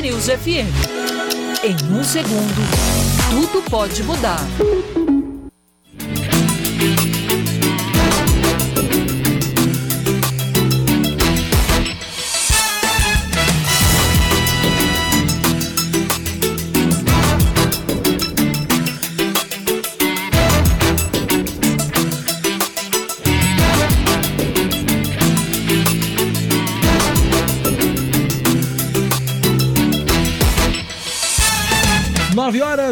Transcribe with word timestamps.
News 0.00 0.26
FM. 0.26 0.72
Em 1.62 1.76
um 1.92 2.02
segundo, 2.02 2.54
tudo 3.30 3.62
pode 3.68 4.02
mudar. 4.02 4.40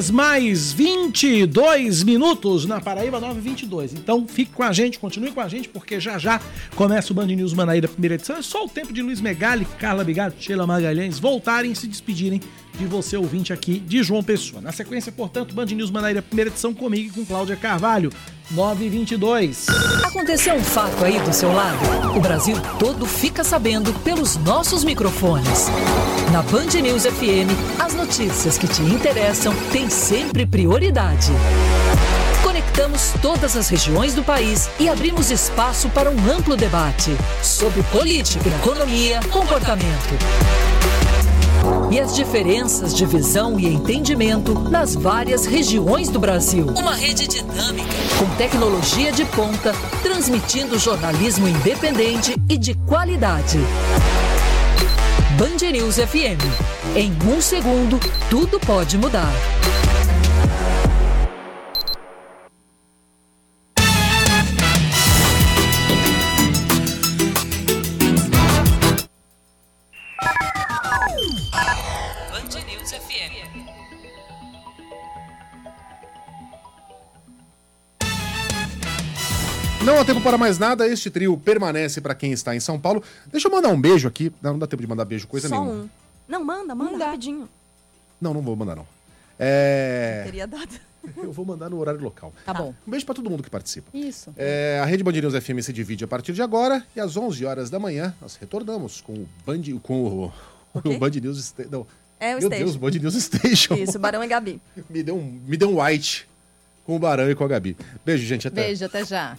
Horas 0.00 0.10
mais 0.10 0.72
22 0.72 2.02
minutos 2.04 2.64
na 2.64 2.80
Paraíba 2.80 3.20
922. 3.20 3.92
Então 3.92 4.26
fique 4.26 4.50
com 4.52 4.62
a 4.62 4.72
gente, 4.72 4.98
continue 4.98 5.30
com 5.30 5.42
a 5.42 5.48
gente, 5.48 5.68
porque 5.68 6.00
já 6.00 6.16
já 6.16 6.40
começa 6.74 7.12
o 7.12 7.14
Band 7.14 7.26
News 7.26 7.52
Manaíra, 7.52 7.86
primeira 7.86 8.14
edição. 8.14 8.36
É 8.36 8.42
só 8.42 8.64
o 8.64 8.68
tempo 8.68 8.94
de 8.94 9.02
Luiz 9.02 9.20
Megali, 9.20 9.66
Carla 9.78 10.02
Bigato, 10.02 10.42
Sheila 10.42 10.66
Magalhães 10.66 11.18
voltarem 11.18 11.72
e 11.72 11.76
se 11.76 11.86
despedirem 11.86 12.40
de 12.80 12.86
você, 12.86 13.14
ouvinte 13.16 13.52
aqui 13.52 13.78
de 13.78 14.02
João 14.02 14.22
Pessoa. 14.22 14.62
Na 14.62 14.72
sequência, 14.72 15.12
portanto, 15.12 15.54
Band 15.54 15.66
News 15.66 15.90
Manaíra, 15.90 16.22
primeira 16.22 16.50
edição 16.50 16.72
comigo 16.72 17.08
e 17.08 17.12
com 17.12 17.26
Cláudia 17.26 17.54
Carvalho. 17.54 18.10
922. 18.50 19.66
Aconteceu 20.02 20.54
um 20.54 20.64
fato 20.64 21.04
aí 21.04 21.20
do 21.20 21.32
seu 21.32 21.52
lado? 21.52 21.78
O 22.16 22.20
Brasil 22.20 22.56
todo 22.78 23.06
fica 23.06 23.44
sabendo 23.44 23.92
pelos 24.00 24.36
nossos 24.38 24.82
microfones. 24.82 25.68
Na 26.32 26.42
Band 26.42 26.80
News 26.82 27.04
FM, 27.04 27.52
as 27.78 27.94
notícias 27.94 28.56
que 28.56 28.66
te 28.66 28.82
interessam 28.82 29.54
têm 29.70 29.88
sempre 29.90 30.46
prioridade. 30.46 31.30
Conectamos 32.42 33.12
todas 33.20 33.56
as 33.56 33.68
regiões 33.68 34.14
do 34.14 34.24
país 34.24 34.70
e 34.80 34.88
abrimos 34.88 35.30
espaço 35.30 35.88
para 35.90 36.10
um 36.10 36.32
amplo 36.32 36.56
debate 36.56 37.14
sobre 37.42 37.82
política, 37.84 38.48
economia, 38.48 39.20
comportamento 39.30 40.79
e 41.90 41.98
as 41.98 42.14
diferenças 42.14 42.94
de 42.94 43.04
visão 43.04 43.58
e 43.58 43.66
entendimento 43.66 44.54
nas 44.54 44.94
várias 44.94 45.44
regiões 45.44 46.08
do 46.08 46.18
Brasil. 46.18 46.66
Uma 46.76 46.94
rede 46.94 47.26
dinâmica, 47.26 47.88
com 48.18 48.36
tecnologia 48.36 49.10
de 49.10 49.24
ponta, 49.24 49.72
transmitindo 50.02 50.78
jornalismo 50.78 51.48
independente 51.48 52.36
e 52.48 52.56
de 52.56 52.74
qualidade. 52.74 53.58
Band 55.36 55.70
News 55.72 55.96
FM. 55.96 56.40
Em 56.94 57.12
um 57.28 57.40
segundo, 57.40 57.98
tudo 58.28 58.60
pode 58.60 58.98
mudar. 58.98 59.32
Não 79.84 79.98
há 79.98 80.04
tempo 80.04 80.20
para 80.20 80.36
mais 80.36 80.58
nada, 80.58 80.86
este 80.86 81.10
trio 81.10 81.36
permanece 81.38 82.00
para 82.02 82.14
quem 82.14 82.32
está 82.32 82.54
em 82.54 82.60
São 82.60 82.78
Paulo. 82.78 83.02
Deixa 83.32 83.48
eu 83.48 83.52
mandar 83.52 83.70
um 83.70 83.80
beijo 83.80 84.06
aqui. 84.06 84.30
Não, 84.42 84.52
não 84.52 84.58
dá 84.58 84.66
tempo 84.66 84.82
de 84.82 84.86
mandar 84.88 85.06
beijo, 85.06 85.26
coisa 85.26 85.48
Só 85.48 85.58
nenhuma. 85.58 85.82
um. 85.84 85.88
Não, 86.28 86.44
manda, 86.44 86.74
manda 86.74 86.98
dá. 86.98 87.06
rapidinho. 87.06 87.48
Não, 88.20 88.34
não 88.34 88.42
vou 88.42 88.54
mandar, 88.54 88.76
não. 88.76 88.86
É. 89.38 90.22
Teria 90.26 90.46
dado. 90.46 90.68
Eu 91.16 91.32
vou 91.32 91.46
mandar 91.46 91.70
no 91.70 91.78
horário 91.78 92.00
local. 92.00 92.30
Tá 92.44 92.52
bom. 92.52 92.74
Um 92.86 92.90
beijo 92.90 93.06
para 93.06 93.14
todo 93.14 93.30
mundo 93.30 93.42
que 93.42 93.48
participa. 93.48 93.88
Isso. 93.96 94.34
É, 94.36 94.80
a 94.82 94.84
Rede 94.84 95.02
Band 95.02 95.12
News 95.12 95.34
FM 95.42 95.60
se 95.62 95.72
divide 95.72 96.04
a 96.04 96.08
partir 96.08 96.34
de 96.34 96.42
agora 96.42 96.84
e 96.94 97.00
às 97.00 97.16
11 97.16 97.42
horas 97.46 97.70
da 97.70 97.78
manhã 97.78 98.14
nós 98.20 98.36
retornamos 98.36 99.00
com 99.00 99.14
o 99.14 99.28
Band, 99.46 99.62
com 99.82 100.04
o, 100.04 100.32
o 100.74 100.82
quê? 100.82 100.98
Band 100.98 101.10
News 101.22 101.54
não. 101.70 101.86
É 102.20 102.36
o 102.36 102.38
Meu 102.38 102.48
Station. 102.48 102.64
Deus, 102.64 102.76
Band 102.76 102.90
News 102.90 103.14
Station. 103.14 103.74
Isso, 103.76 103.98
Barão 103.98 104.22
e 104.22 104.28
Gabi. 104.28 104.60
me 104.90 105.02
deu 105.02 105.16
um, 105.16 105.40
me 105.46 105.56
deu 105.56 105.70
um 105.70 105.82
white 105.82 106.28
com 106.90 106.96
o 106.96 106.98
Barão 106.98 107.30
e 107.30 107.36
com 107.36 107.44
a 107.44 107.48
Gabi. 107.48 107.76
Beijo, 108.04 108.26
gente, 108.26 108.48
até. 108.48 108.64
Beijo, 108.64 108.84
até 108.84 109.04
já. 109.04 109.38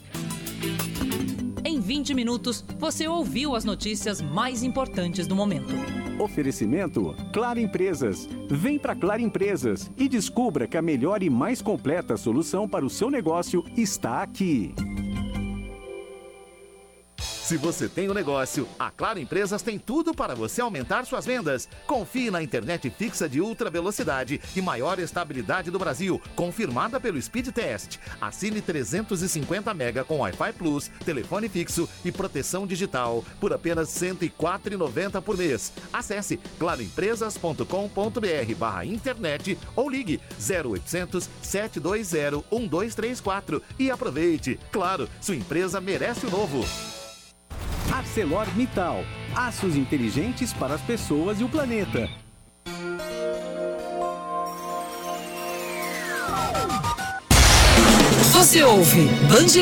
Em 1.65 1.81
20 1.81 2.13
minutos, 2.13 2.63
você 2.79 3.09
ouviu 3.09 3.57
as 3.57 3.65
notícias 3.65 4.21
mais 4.21 4.63
importantes 4.63 5.27
do 5.27 5.35
momento. 5.35 5.73
Oferecimento 6.17 7.13
Claro 7.33 7.59
Empresas. 7.59 8.25
Vem 8.49 8.79
para 8.79 8.95
Claro 8.95 9.21
Empresas 9.21 9.91
e 9.97 10.07
descubra 10.07 10.65
que 10.65 10.77
a 10.77 10.81
melhor 10.81 11.21
e 11.21 11.29
mais 11.29 11.61
completa 11.61 12.15
solução 12.15 12.69
para 12.69 12.85
o 12.85 12.89
seu 12.89 13.11
negócio 13.11 13.65
está 13.75 14.23
aqui. 14.23 14.73
Se 17.51 17.57
você 17.57 17.89
tem 17.89 18.09
um 18.09 18.13
negócio, 18.13 18.65
a 18.79 18.89
Claro 18.89 19.19
Empresas 19.19 19.61
tem 19.61 19.77
tudo 19.77 20.13
para 20.13 20.33
você 20.33 20.61
aumentar 20.61 21.05
suas 21.05 21.25
vendas. 21.25 21.67
Confie 21.85 22.31
na 22.31 22.41
internet 22.41 22.89
fixa 22.89 23.27
de 23.27 23.41
ultra 23.41 23.69
velocidade 23.69 24.39
e 24.55 24.61
maior 24.61 24.97
estabilidade 24.99 25.69
do 25.69 25.77
Brasil, 25.77 26.21
confirmada 26.33 26.97
pelo 26.97 27.21
Speed 27.21 27.49
Test. 27.49 27.99
Assine 28.21 28.61
350 28.61 29.73
mega 29.73 30.01
com 30.05 30.19
Wi-Fi 30.19 30.53
Plus, 30.53 30.89
telefone 31.03 31.49
fixo 31.49 31.89
e 32.05 32.11
proteção 32.11 32.65
digital 32.65 33.21
por 33.41 33.51
apenas 33.51 34.01
R$ 34.01 34.13
104,90 34.13 35.21
por 35.21 35.37
mês. 35.37 35.73
Acesse 35.91 36.37
claroempresas.com.br 36.57 38.55
barra 38.57 38.85
internet 38.85 39.57
ou 39.75 39.89
ligue 39.89 40.21
0800 40.39 41.29
720 41.41 42.45
1234 42.49 43.61
e 43.77 43.91
aproveite. 43.91 44.57
Claro, 44.71 45.09
sua 45.19 45.35
empresa 45.35 45.81
merece 45.81 46.25
o 46.25 46.31
novo. 46.31 46.65
ArcelorMittal. 48.11 49.05
Aços 49.33 49.77
inteligentes 49.77 50.51
para 50.51 50.75
as 50.75 50.81
pessoas 50.81 51.39
e 51.39 51.43
o 51.45 51.49
planeta. 51.49 52.09
Você 58.33 58.63
ouve 58.63 59.09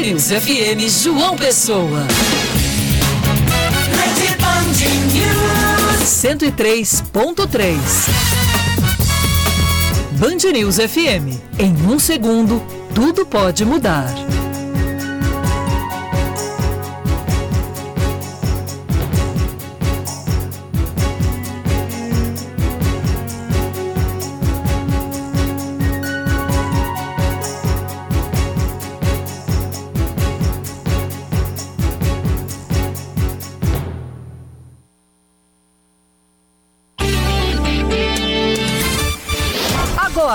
News 0.02 0.30
FM 0.32 0.90
João 0.90 1.38
Pessoa. 1.38 2.08
103.3 6.04 7.78
Band 10.18 10.52
News 10.52 10.78
FM. 10.78 11.38
Em 11.60 11.74
um 11.88 12.00
segundo, 12.00 12.62
tudo 12.96 13.26
pode 13.26 13.64
mudar. 13.64 14.10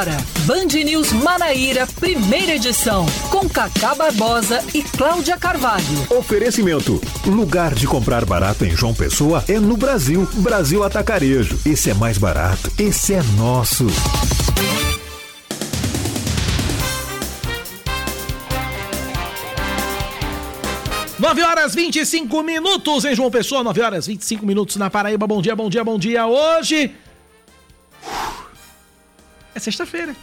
Agora, 0.05 0.23
Band 0.45 0.85
News 0.85 1.13
Manaíra, 1.13 1.87
primeira 1.87 2.57
edição, 2.57 3.07
com 3.31 3.49
Cacá 3.49 3.95
Barbosa 3.95 4.63
e 4.75 4.83
Cláudia 4.83 5.39
Carvalho. 5.39 5.85
Oferecimento. 6.11 7.01
Lugar 7.25 7.75
de 7.75 7.87
comprar 7.87 8.27
barato 8.27 8.67
em 8.67 8.77
João 8.77 8.93
Pessoa 8.93 9.43
é 9.49 9.59
no 9.59 9.79
Brasil. 9.79 10.29
Brasil 10.35 10.85
Atacarejo. 10.85 11.59
Esse 11.65 11.89
é 11.89 11.95
mais 11.95 12.19
barato. 12.19 12.71
Esse 12.79 13.15
é 13.15 13.23
nosso. 13.39 13.87
Nove 21.19 21.43
horas 21.43 21.75
25 21.75 22.43
minutos 22.43 23.07
em 23.07 23.15
João 23.15 23.31
Pessoa, 23.31 23.65
9 23.65 23.81
horas 23.81 24.07
25 24.07 24.45
minutos 24.45 24.77
na 24.77 24.91
Paraíba. 24.91 25.27
Bom 25.27 25.41
dia, 25.41 25.57
bom 25.57 25.71
dia, 25.71 25.83
bom 25.83 25.99
dia. 25.99 26.27
Hoje 26.27 26.95
é 29.55 29.59
sexta-feira. 29.61 30.15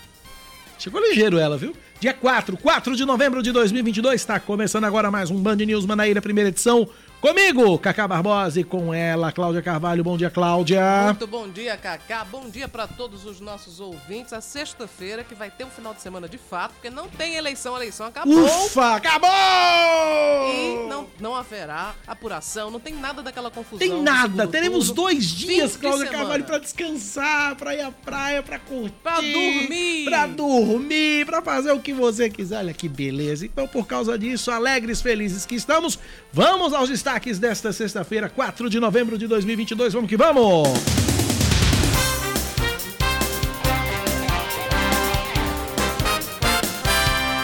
Chegou 0.77 0.99
ligeiro 0.99 1.37
ela, 1.37 1.57
viu? 1.57 1.75
Dia 1.99 2.13
4, 2.13 2.57
4 2.57 2.95
de 2.95 3.05
novembro 3.05 3.43
de 3.43 3.51
2022, 3.51 4.15
está 4.19 4.39
começando 4.39 4.85
agora 4.85 5.11
mais 5.11 5.29
um 5.29 5.39
Band 5.39 5.57
News 5.57 5.85
Manaíra, 5.85 6.21
primeira 6.21 6.49
edição, 6.49 6.89
Comigo, 7.21 7.77
Cacá 7.77 8.07
Barbosa 8.07 8.59
e 8.59 8.63
com 8.63 8.91
ela, 8.91 9.31
Cláudia 9.31 9.61
Carvalho. 9.61 10.03
Bom 10.03 10.17
dia, 10.17 10.31
Cláudia. 10.31 10.81
Muito 11.05 11.27
bom 11.27 11.47
dia, 11.47 11.77
Cacá. 11.77 12.25
Bom 12.25 12.49
dia 12.49 12.67
para 12.67 12.87
todos 12.87 13.25
os 13.25 13.39
nossos 13.39 13.79
ouvintes. 13.79 14.33
A 14.33 14.41
sexta-feira 14.41 15.23
que 15.23 15.35
vai 15.35 15.51
ter 15.51 15.63
um 15.63 15.69
final 15.69 15.93
de 15.93 16.01
semana 16.01 16.27
de 16.27 16.39
fato, 16.39 16.71
porque 16.71 16.89
não 16.89 17.07
tem 17.07 17.35
eleição, 17.35 17.75
a 17.75 17.77
eleição 17.77 18.07
acabou. 18.07 18.43
Ufa, 18.65 18.95
acabou! 18.95 19.29
E 19.29 20.87
não, 20.89 21.07
não 21.19 21.35
haverá 21.35 21.93
apuração, 22.07 22.71
não 22.71 22.79
tem 22.79 22.95
nada 22.95 23.21
daquela 23.21 23.51
confusão. 23.51 23.77
Tem 23.77 24.01
nada. 24.01 24.47
Teremos 24.47 24.87
turno. 24.87 25.03
dois 25.03 25.25
dias, 25.27 25.77
Cláudia 25.77 26.07
semana. 26.07 26.17
Carvalho, 26.23 26.43
pra 26.43 26.57
descansar, 26.57 27.55
pra 27.55 27.75
ir 27.75 27.81
à 27.81 27.91
praia, 27.91 28.41
pra 28.41 28.57
curtir. 28.57 28.95
Pra 29.03 29.21
dormir. 29.21 30.05
Pra 30.05 30.25
dormir, 30.25 31.27
pra 31.27 31.43
fazer 31.43 31.71
o 31.71 31.79
que 31.79 31.93
você 31.93 32.31
quiser. 32.31 32.57
Olha 32.57 32.73
que 32.73 32.89
beleza. 32.89 33.45
Então, 33.45 33.67
por 33.67 33.85
causa 33.85 34.17
disso, 34.17 34.49
alegres, 34.49 35.03
felizes 35.03 35.45
que 35.45 35.53
estamos, 35.53 35.99
vamos 36.33 36.73
aos 36.73 36.89
destaques 36.89 37.10
desta 37.19 37.73
sexta-feira, 37.73 38.29
4 38.29 38.69
de 38.69 38.79
novembro 38.79 39.17
de 39.17 39.27
2022. 39.27 39.91
Vamos 39.91 40.09
que 40.09 40.15
vamos! 40.15 40.69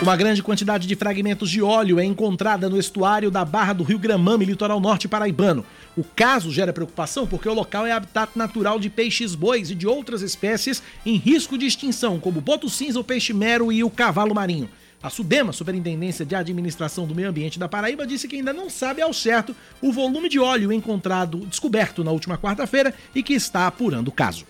Uma 0.02 0.16
grande 0.16 0.42
quantidade 0.42 0.88
de 0.88 0.96
fragmentos 0.96 1.50
de 1.50 1.62
óleo 1.62 2.00
é 2.00 2.06
encontrada 2.06 2.70
no 2.70 2.80
estuário 2.80 3.30
da 3.30 3.44
Barra 3.44 3.74
do 3.74 3.84
Rio 3.84 4.00
Gramame, 4.00 4.46
litoral 4.46 4.80
norte 4.80 5.06
paraibano. 5.06 5.66
O 5.98 6.04
caso 6.04 6.50
gera 6.50 6.72
preocupação 6.72 7.28
porque 7.28 7.50
o 7.50 7.54
local 7.54 7.86
é 7.86 7.92
habitat 7.92 8.32
natural 8.38 8.80
de 8.80 8.90
peixes-bois 8.90 9.70
e 9.70 9.76
de 9.76 9.86
outras 9.86 10.22
espécies 10.22 10.82
em 11.06 11.18
risco 11.18 11.58
de 11.58 11.66
extinção, 11.66 12.22
como 12.22 12.40
boto 12.40 12.70
cinza, 12.70 12.98
o 12.98 13.04
peixe-mero 13.04 13.70
e 13.70 13.84
o 13.84 13.90
cavalo 13.90 14.34
marinho. 14.34 14.70
A 15.02 15.12
SUDEMA, 15.12 15.54
Superintendência 15.54 16.26
de 16.26 16.34
Administração 16.34 17.06
do 17.06 17.14
Meio 17.14 17.30
Ambiente 17.30 17.60
da 17.60 17.70
Paraíba, 17.70 18.08
disse 18.08 18.28
que 18.28 18.36
ainda 18.36 18.52
não 18.52 18.68
sabe 18.68 19.00
ao 19.00 19.14
certo 19.14 19.56
o 19.80 19.92
volume 19.92 20.28
de 20.28 20.40
óleo 20.40 20.74
encontrado, 20.74 21.46
descoberto 21.46 22.04
na 22.04 22.12
última 22.12 22.36
quarta-feira 22.36 22.94
e 23.14 23.22
que 23.22 23.34
está 23.34 23.68
apurando 23.68 24.08
o 24.08 24.12
caso. 24.12 24.46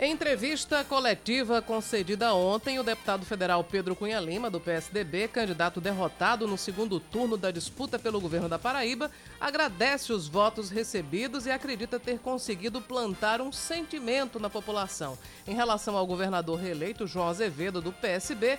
Em 0.00 0.12
entrevista 0.12 0.84
coletiva 0.84 1.60
concedida 1.60 2.32
ontem, 2.32 2.78
o 2.78 2.84
deputado 2.84 3.26
federal 3.26 3.64
Pedro 3.64 3.96
Cunha 3.96 4.20
Lima, 4.20 4.48
do 4.48 4.60
PSDB, 4.60 5.26
candidato 5.26 5.80
derrotado 5.80 6.46
no 6.46 6.56
segundo 6.56 7.00
turno 7.00 7.36
da 7.36 7.50
disputa 7.50 7.98
pelo 7.98 8.20
governo 8.20 8.48
da 8.48 8.60
Paraíba, 8.60 9.10
agradece 9.40 10.12
os 10.12 10.28
votos 10.28 10.70
recebidos 10.70 11.46
e 11.46 11.50
acredita 11.50 11.98
ter 11.98 12.20
conseguido 12.20 12.80
plantar 12.80 13.40
um 13.40 13.50
sentimento 13.50 14.38
na 14.38 14.48
população. 14.48 15.18
Em 15.44 15.56
relação 15.56 15.96
ao 15.96 16.06
governador 16.06 16.60
reeleito 16.60 17.04
João 17.04 17.26
Azevedo, 17.26 17.80
do 17.80 17.92
PSB, 17.92 18.56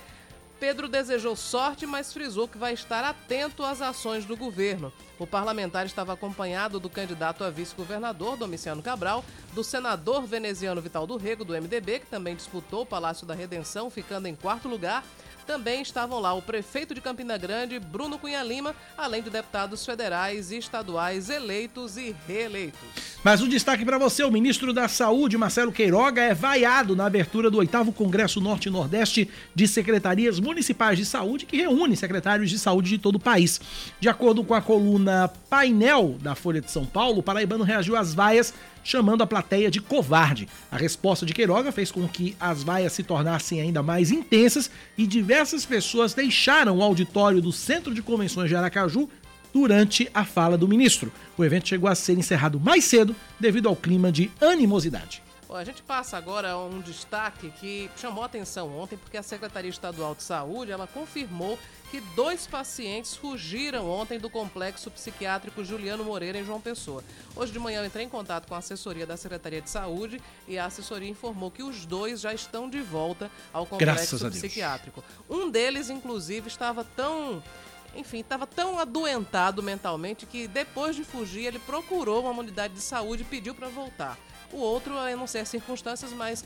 Pedro 0.60 0.88
desejou 0.88 1.34
sorte, 1.34 1.86
mas 1.86 2.12
frisou 2.12 2.46
que 2.46 2.58
vai 2.58 2.74
estar 2.74 3.02
atento 3.02 3.64
às 3.64 3.80
ações 3.80 4.26
do 4.26 4.36
governo. 4.36 4.92
O 5.18 5.26
parlamentar 5.26 5.86
estava 5.86 6.12
acompanhado 6.12 6.78
do 6.78 6.90
candidato 6.90 7.42
a 7.42 7.48
vice-governador, 7.48 8.36
Domiciano 8.36 8.82
Cabral, 8.82 9.24
do 9.54 9.64
senador 9.64 10.26
veneziano 10.26 10.82
Vital 10.82 11.06
do 11.06 11.16
Rego, 11.16 11.46
do 11.46 11.54
MDB, 11.54 12.00
que 12.00 12.06
também 12.06 12.36
disputou 12.36 12.82
o 12.82 12.86
Palácio 12.86 13.26
da 13.26 13.34
Redenção, 13.34 13.88
ficando 13.88 14.28
em 14.28 14.34
quarto 14.34 14.68
lugar. 14.68 15.02
Também 15.50 15.82
estavam 15.82 16.20
lá 16.20 16.32
o 16.32 16.40
prefeito 16.40 16.94
de 16.94 17.00
Campina 17.00 17.36
Grande, 17.36 17.80
Bruno 17.80 18.16
Cunha 18.16 18.40
Lima, 18.40 18.72
além 18.96 19.20
de 19.20 19.30
deputados 19.30 19.84
federais 19.84 20.52
e 20.52 20.58
estaduais 20.58 21.28
eleitos 21.28 21.96
e 21.96 22.14
reeleitos. 22.28 22.78
Mas 23.24 23.42
o 23.42 23.48
destaque 23.48 23.84
para 23.84 23.98
você, 23.98 24.22
o 24.22 24.30
ministro 24.30 24.72
da 24.72 24.86
Saúde, 24.86 25.36
Marcelo 25.36 25.72
Queiroga, 25.72 26.22
é 26.22 26.32
vaiado 26.32 26.94
na 26.94 27.04
abertura 27.04 27.50
do 27.50 27.58
oitavo 27.58 27.92
Congresso 27.92 28.40
Norte 28.40 28.68
e 28.68 28.70
Nordeste 28.70 29.28
de 29.52 29.66
Secretarias 29.66 30.38
Municipais 30.38 30.96
de 30.96 31.04
Saúde, 31.04 31.46
que 31.46 31.56
reúne 31.56 31.96
secretários 31.96 32.48
de 32.48 32.56
saúde 32.56 32.90
de 32.90 32.98
todo 32.98 33.16
o 33.16 33.20
país. 33.20 33.60
De 33.98 34.08
acordo 34.08 34.44
com 34.44 34.54
a 34.54 34.62
coluna 34.62 35.32
Painel 35.48 36.16
da 36.22 36.36
Folha 36.36 36.60
de 36.60 36.70
São 36.70 36.86
Paulo, 36.86 37.18
o 37.18 37.22
paraibano 37.24 37.64
reagiu 37.64 37.96
às 37.96 38.14
vaias 38.14 38.54
chamando 38.82 39.22
a 39.22 39.26
plateia 39.26 39.70
de 39.70 39.80
covarde. 39.80 40.48
A 40.70 40.76
resposta 40.76 41.26
de 41.26 41.34
Queiroga 41.34 41.72
fez 41.72 41.90
com 41.90 42.06
que 42.08 42.36
as 42.40 42.62
vaias 42.62 42.92
se 42.92 43.02
tornassem 43.02 43.60
ainda 43.60 43.82
mais 43.82 44.10
intensas 44.10 44.70
e 44.96 45.06
diversas 45.06 45.64
pessoas 45.64 46.14
deixaram 46.14 46.78
o 46.78 46.82
auditório 46.82 47.40
do 47.40 47.52
Centro 47.52 47.94
de 47.94 48.02
Convenções 48.02 48.48
de 48.48 48.56
Aracaju 48.56 49.08
durante 49.52 50.08
a 50.14 50.24
fala 50.24 50.56
do 50.56 50.68
ministro. 50.68 51.12
O 51.36 51.44
evento 51.44 51.68
chegou 51.68 51.88
a 51.88 51.94
ser 51.94 52.18
encerrado 52.18 52.60
mais 52.60 52.84
cedo 52.84 53.14
devido 53.38 53.68
ao 53.68 53.76
clima 53.76 54.12
de 54.12 54.30
animosidade. 54.40 55.22
A 55.52 55.64
gente 55.64 55.82
passa 55.82 56.16
agora 56.16 56.52
a 56.52 56.64
um 56.64 56.80
destaque 56.80 57.50
que 57.58 57.90
chamou 57.96 58.22
atenção 58.22 58.78
ontem, 58.78 58.96
porque 58.96 59.16
a 59.16 59.22
Secretaria 59.22 59.68
Estadual 59.68 60.14
de 60.14 60.22
Saúde 60.22 60.70
ela 60.70 60.86
confirmou 60.86 61.58
que 61.90 62.00
dois 62.00 62.46
pacientes 62.46 63.16
fugiram 63.16 63.90
ontem 63.90 64.18
do 64.18 64.30
complexo 64.30 64.90
psiquiátrico 64.90 65.64
Juliano 65.64 66.04
Moreira, 66.04 66.38
em 66.38 66.44
João 66.44 66.60
Pessoa. 66.60 67.02
Hoje 67.34 67.50
de 67.50 67.58
manhã 67.58 67.80
eu 67.80 67.86
entrei 67.86 68.04
em 68.04 68.08
contato 68.08 68.46
com 68.46 68.54
a 68.54 68.58
assessoria 68.58 69.04
da 69.04 69.16
Secretaria 69.16 69.60
de 69.60 69.68
Saúde 69.68 70.22
e 70.46 70.56
a 70.56 70.66
assessoria 70.66 71.08
informou 71.08 71.50
que 71.50 71.64
os 71.64 71.84
dois 71.84 72.20
já 72.20 72.32
estão 72.32 72.70
de 72.70 72.80
volta 72.80 73.28
ao 73.52 73.66
complexo 73.66 74.16
psiquiátrico. 74.30 75.02
Um 75.28 75.50
deles, 75.50 75.90
inclusive, 75.90 76.46
estava 76.46 76.84
tão 76.84 77.42
enfim, 77.92 78.20
estava 78.20 78.46
tão 78.46 78.78
adoentado 78.78 79.60
mentalmente 79.60 80.24
que 80.24 80.46
depois 80.46 80.94
de 80.94 81.02
fugir 81.02 81.46
ele 81.46 81.58
procurou 81.58 82.22
uma 82.22 82.40
unidade 82.40 82.74
de 82.74 82.80
saúde 82.80 83.22
e 83.22 83.24
pediu 83.24 83.52
para 83.52 83.68
voltar. 83.68 84.16
O 84.52 84.58
outro, 84.58 84.94
eu 84.94 85.16
não 85.16 85.26
sei 85.26 85.42
as 85.42 85.48
circunstâncias, 85.48 86.12
mas 86.12 86.44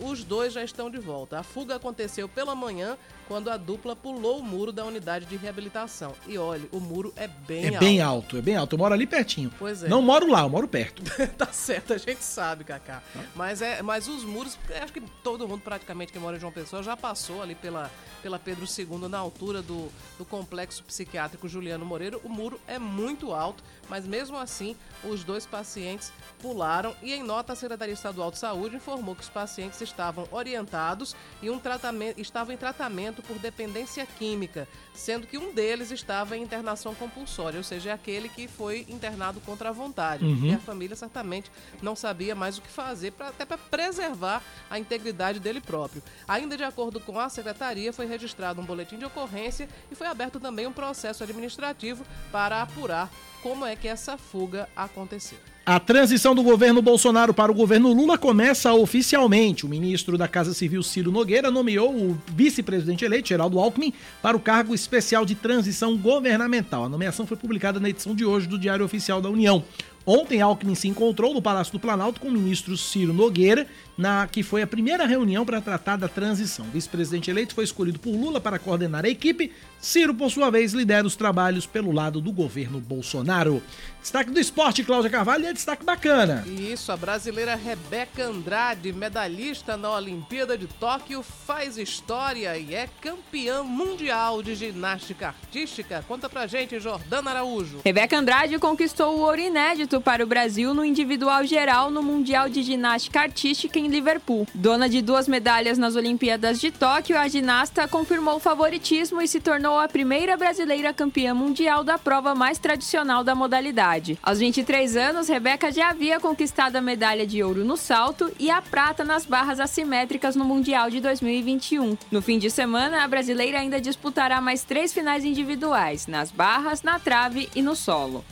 os 0.00 0.24
dois 0.24 0.52
já 0.52 0.62
estão 0.64 0.90
de 0.90 0.98
volta. 0.98 1.38
A 1.38 1.42
fuga 1.42 1.76
aconteceu 1.76 2.28
pela 2.28 2.54
manhã, 2.54 2.96
quando 3.26 3.48
a 3.50 3.56
dupla 3.56 3.96
pulou 3.96 4.38
o 4.38 4.42
muro 4.42 4.70
da 4.70 4.84
unidade 4.84 5.24
de 5.26 5.36
reabilitação. 5.36 6.14
E 6.26 6.36
olha, 6.36 6.68
o 6.70 6.78
muro 6.78 7.12
é 7.16 7.26
bem 7.26 7.64
É 7.64 7.68
alto. 7.68 7.80
bem 7.80 8.00
alto, 8.00 8.36
é 8.36 8.42
bem 8.42 8.56
alto. 8.56 8.74
Eu 8.74 8.78
moro 8.78 8.92
ali 8.94 9.06
pertinho. 9.06 9.50
Pois 9.58 9.82
é. 9.82 9.88
Não 9.88 10.02
moro 10.02 10.30
lá, 10.30 10.42
eu 10.42 10.48
moro 10.50 10.68
perto. 10.68 11.02
tá 11.38 11.46
certo, 11.46 11.94
a 11.94 11.98
gente 11.98 12.22
sabe, 12.22 12.64
Cacá. 12.64 13.02
Mas, 13.34 13.62
é, 13.62 13.80
mas 13.82 14.08
os 14.08 14.24
muros, 14.24 14.58
acho 14.82 14.92
que 14.92 15.00
todo 15.22 15.48
mundo 15.48 15.62
praticamente 15.62 16.12
que 16.12 16.18
mora 16.18 16.36
em 16.36 16.40
João 16.40 16.52
Pessoa 16.52 16.82
já 16.82 16.96
passou 16.96 17.42
ali 17.42 17.54
pela, 17.54 17.90
pela 18.22 18.38
Pedro 18.38 18.66
II, 18.66 19.08
na 19.08 19.18
altura 19.18 19.62
do, 19.62 19.90
do 20.18 20.24
complexo 20.24 20.82
psiquiátrico 20.84 21.48
Juliano 21.48 21.84
Moreira. 21.84 22.18
O 22.22 22.28
muro 22.28 22.60
é 22.68 22.78
muito 22.78 23.32
alto, 23.32 23.64
mas 23.88 24.06
mesmo 24.06 24.36
assim, 24.36 24.76
os 25.02 25.24
dois 25.24 25.46
pacientes 25.46 26.12
pularam 26.40 26.94
e 27.02 27.12
em 27.14 27.22
nota 27.22 27.54
a 27.54 27.56
Secretaria 27.56 27.94
Estadual 27.94 28.30
de 28.30 28.38
Saúde 28.38 28.76
informou 28.76 29.14
que 29.14 29.22
os 29.22 29.28
pacientes 29.30 29.73
estavam 29.80 30.26
orientados 30.30 31.16
e 31.42 31.50
um 31.50 31.58
tratamento, 31.58 32.20
estavam 32.20 32.54
em 32.54 32.56
tratamento 32.56 33.22
por 33.22 33.38
dependência 33.38 34.06
química, 34.06 34.68
sendo 34.94 35.26
que 35.26 35.38
um 35.38 35.52
deles 35.52 35.90
estava 35.90 36.36
em 36.36 36.42
internação 36.42 36.94
compulsória, 36.94 37.58
ou 37.58 37.64
seja, 37.64 37.90
é 37.90 37.92
aquele 37.92 38.28
que 38.28 38.46
foi 38.48 38.86
internado 38.88 39.40
contra 39.40 39.68
a 39.68 39.72
vontade. 39.72 40.24
Uhum. 40.24 40.46
E 40.46 40.54
a 40.54 40.58
família 40.58 40.96
certamente 40.96 41.50
não 41.82 41.96
sabia 41.96 42.34
mais 42.34 42.58
o 42.58 42.62
que 42.62 42.68
fazer, 42.68 43.12
pra, 43.12 43.28
até 43.28 43.44
para 43.44 43.58
preservar 43.58 44.42
a 44.70 44.78
integridade 44.78 45.40
dele 45.40 45.60
próprio. 45.60 46.02
Ainda 46.26 46.56
de 46.56 46.64
acordo 46.64 47.00
com 47.00 47.18
a 47.18 47.28
secretaria, 47.28 47.92
foi 47.92 48.06
registrado 48.06 48.60
um 48.60 48.64
boletim 48.64 48.98
de 48.98 49.04
ocorrência 49.04 49.68
e 49.90 49.94
foi 49.94 50.06
aberto 50.06 50.40
também 50.40 50.66
um 50.66 50.72
processo 50.72 51.22
administrativo 51.22 52.04
para 52.30 52.62
apurar 52.62 53.10
como 53.42 53.64
é 53.66 53.76
que 53.76 53.86
essa 53.86 54.16
fuga 54.16 54.68
aconteceu. 54.74 55.38
A 55.66 55.80
transição 55.80 56.34
do 56.34 56.42
governo 56.42 56.82
Bolsonaro 56.82 57.32
para 57.32 57.50
o 57.50 57.54
governo 57.54 57.90
Lula 57.90 58.18
começa 58.18 58.74
oficialmente. 58.74 59.64
O 59.64 59.68
ministro 59.68 60.18
da 60.18 60.28
Casa 60.28 60.52
Civil, 60.52 60.82
Ciro 60.82 61.10
Nogueira, 61.10 61.50
nomeou 61.50 61.90
o 61.90 62.18
vice-presidente 62.36 63.02
eleito, 63.02 63.28
Geraldo 63.28 63.58
Alckmin, 63.58 63.90
para 64.20 64.36
o 64.36 64.40
cargo 64.40 64.74
especial 64.74 65.24
de 65.24 65.34
transição 65.34 65.96
governamental. 65.96 66.84
A 66.84 66.88
nomeação 66.90 67.26
foi 67.26 67.38
publicada 67.38 67.80
na 67.80 67.88
edição 67.88 68.14
de 68.14 68.26
hoje 68.26 68.46
do 68.46 68.58
Diário 68.58 68.84
Oficial 68.84 69.22
da 69.22 69.30
União. 69.30 69.64
Ontem, 70.06 70.42
Alckmin 70.42 70.74
se 70.74 70.86
encontrou 70.86 71.32
no 71.32 71.40
Palácio 71.40 71.72
do 71.72 71.80
Planalto 71.80 72.20
com 72.20 72.28
o 72.28 72.32
ministro 72.32 72.76
Ciro 72.76 73.14
Nogueira, 73.14 73.66
na 73.96 74.26
que 74.26 74.42
foi 74.42 74.60
a 74.60 74.66
primeira 74.66 75.06
reunião 75.06 75.46
para 75.46 75.60
tratar 75.60 75.96
da 75.96 76.08
transição. 76.08 76.66
O 76.66 76.70
vice-presidente 76.70 77.30
eleito 77.30 77.54
foi 77.54 77.64
escolhido 77.64 77.98
por 77.98 78.10
Lula 78.10 78.40
para 78.40 78.58
coordenar 78.58 79.04
a 79.04 79.08
equipe. 79.08 79.52
Ciro, 79.80 80.14
por 80.14 80.30
sua 80.30 80.50
vez, 80.50 80.72
lidera 80.72 81.06
os 81.06 81.16
trabalhos 81.16 81.64
pelo 81.64 81.92
lado 81.92 82.20
do 82.20 82.32
governo 82.32 82.80
Bolsonaro. 82.80 83.62
Destaque 84.00 84.30
do 84.30 84.40
esporte, 84.40 84.84
Cláudia 84.84 85.10
Carvalho, 85.10 85.44
e 85.44 85.46
é 85.46 85.52
destaque 85.52 85.84
bacana. 85.84 86.44
E 86.46 86.72
isso, 86.72 86.92
a 86.92 86.96
brasileira 86.96 87.54
Rebeca 87.54 88.24
Andrade, 88.24 88.92
medalhista 88.92 89.76
na 89.76 89.90
Olimpíada 89.90 90.58
de 90.58 90.66
Tóquio, 90.66 91.22
faz 91.22 91.78
história 91.78 92.58
e 92.58 92.74
é 92.74 92.88
campeã 93.00 93.62
mundial 93.62 94.42
de 94.42 94.54
ginástica 94.54 95.28
artística. 95.28 96.04
Conta 96.06 96.28
pra 96.28 96.46
gente, 96.46 96.78
Jordana 96.78 97.30
Araújo. 97.30 97.80
Rebeca 97.84 98.18
Andrade 98.18 98.58
conquistou 98.58 99.16
o 99.16 99.20
ouro 99.20 99.40
inédito 99.40 99.93
para 100.00 100.24
o 100.24 100.26
Brasil 100.26 100.74
no 100.74 100.84
individual 100.84 101.44
geral 101.44 101.90
no 101.90 102.02
Mundial 102.02 102.48
de 102.48 102.62
Ginástica 102.62 103.20
Artística 103.20 103.78
em 103.78 103.88
Liverpool. 103.88 104.46
Dona 104.54 104.88
de 104.88 105.00
duas 105.02 105.28
medalhas 105.28 105.78
nas 105.78 105.96
Olimpíadas 105.96 106.60
de 106.60 106.70
Tóquio, 106.70 107.18
a 107.18 107.28
ginasta 107.28 107.88
confirmou 107.88 108.36
o 108.36 108.40
favoritismo 108.40 109.20
e 109.20 109.28
se 109.28 109.40
tornou 109.40 109.78
a 109.78 109.88
primeira 109.88 110.36
brasileira 110.36 110.92
campeã 110.92 111.34
mundial 111.34 111.82
da 111.84 111.98
prova 111.98 112.34
mais 112.34 112.58
tradicional 112.58 113.24
da 113.24 113.34
modalidade. 113.34 114.18
Aos 114.22 114.38
23 114.38 114.96
anos, 114.96 115.28
Rebeca 115.28 115.70
já 115.72 115.90
havia 115.90 116.20
conquistado 116.20 116.76
a 116.76 116.80
medalha 116.80 117.26
de 117.26 117.42
ouro 117.42 117.64
no 117.64 117.76
salto 117.76 118.30
e 118.38 118.50
a 118.50 118.60
prata 118.60 119.04
nas 119.04 119.24
barras 119.24 119.60
assimétricas 119.60 120.36
no 120.36 120.44
Mundial 120.44 120.90
de 120.90 121.00
2021. 121.00 121.96
No 122.10 122.22
fim 122.22 122.38
de 122.38 122.50
semana, 122.50 123.04
a 123.04 123.08
brasileira 123.08 123.60
ainda 123.60 123.80
disputará 123.80 124.40
mais 124.40 124.62
três 124.62 124.92
finais 124.92 125.24
individuais, 125.24 126.06
nas 126.06 126.30
barras, 126.30 126.82
na 126.82 126.98
trave 126.98 127.48
e 127.54 127.62
no 127.62 127.74
solo. 127.74 128.24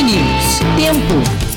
Band 0.00 0.06
News. 0.06 0.58
Tempo. 0.76 1.50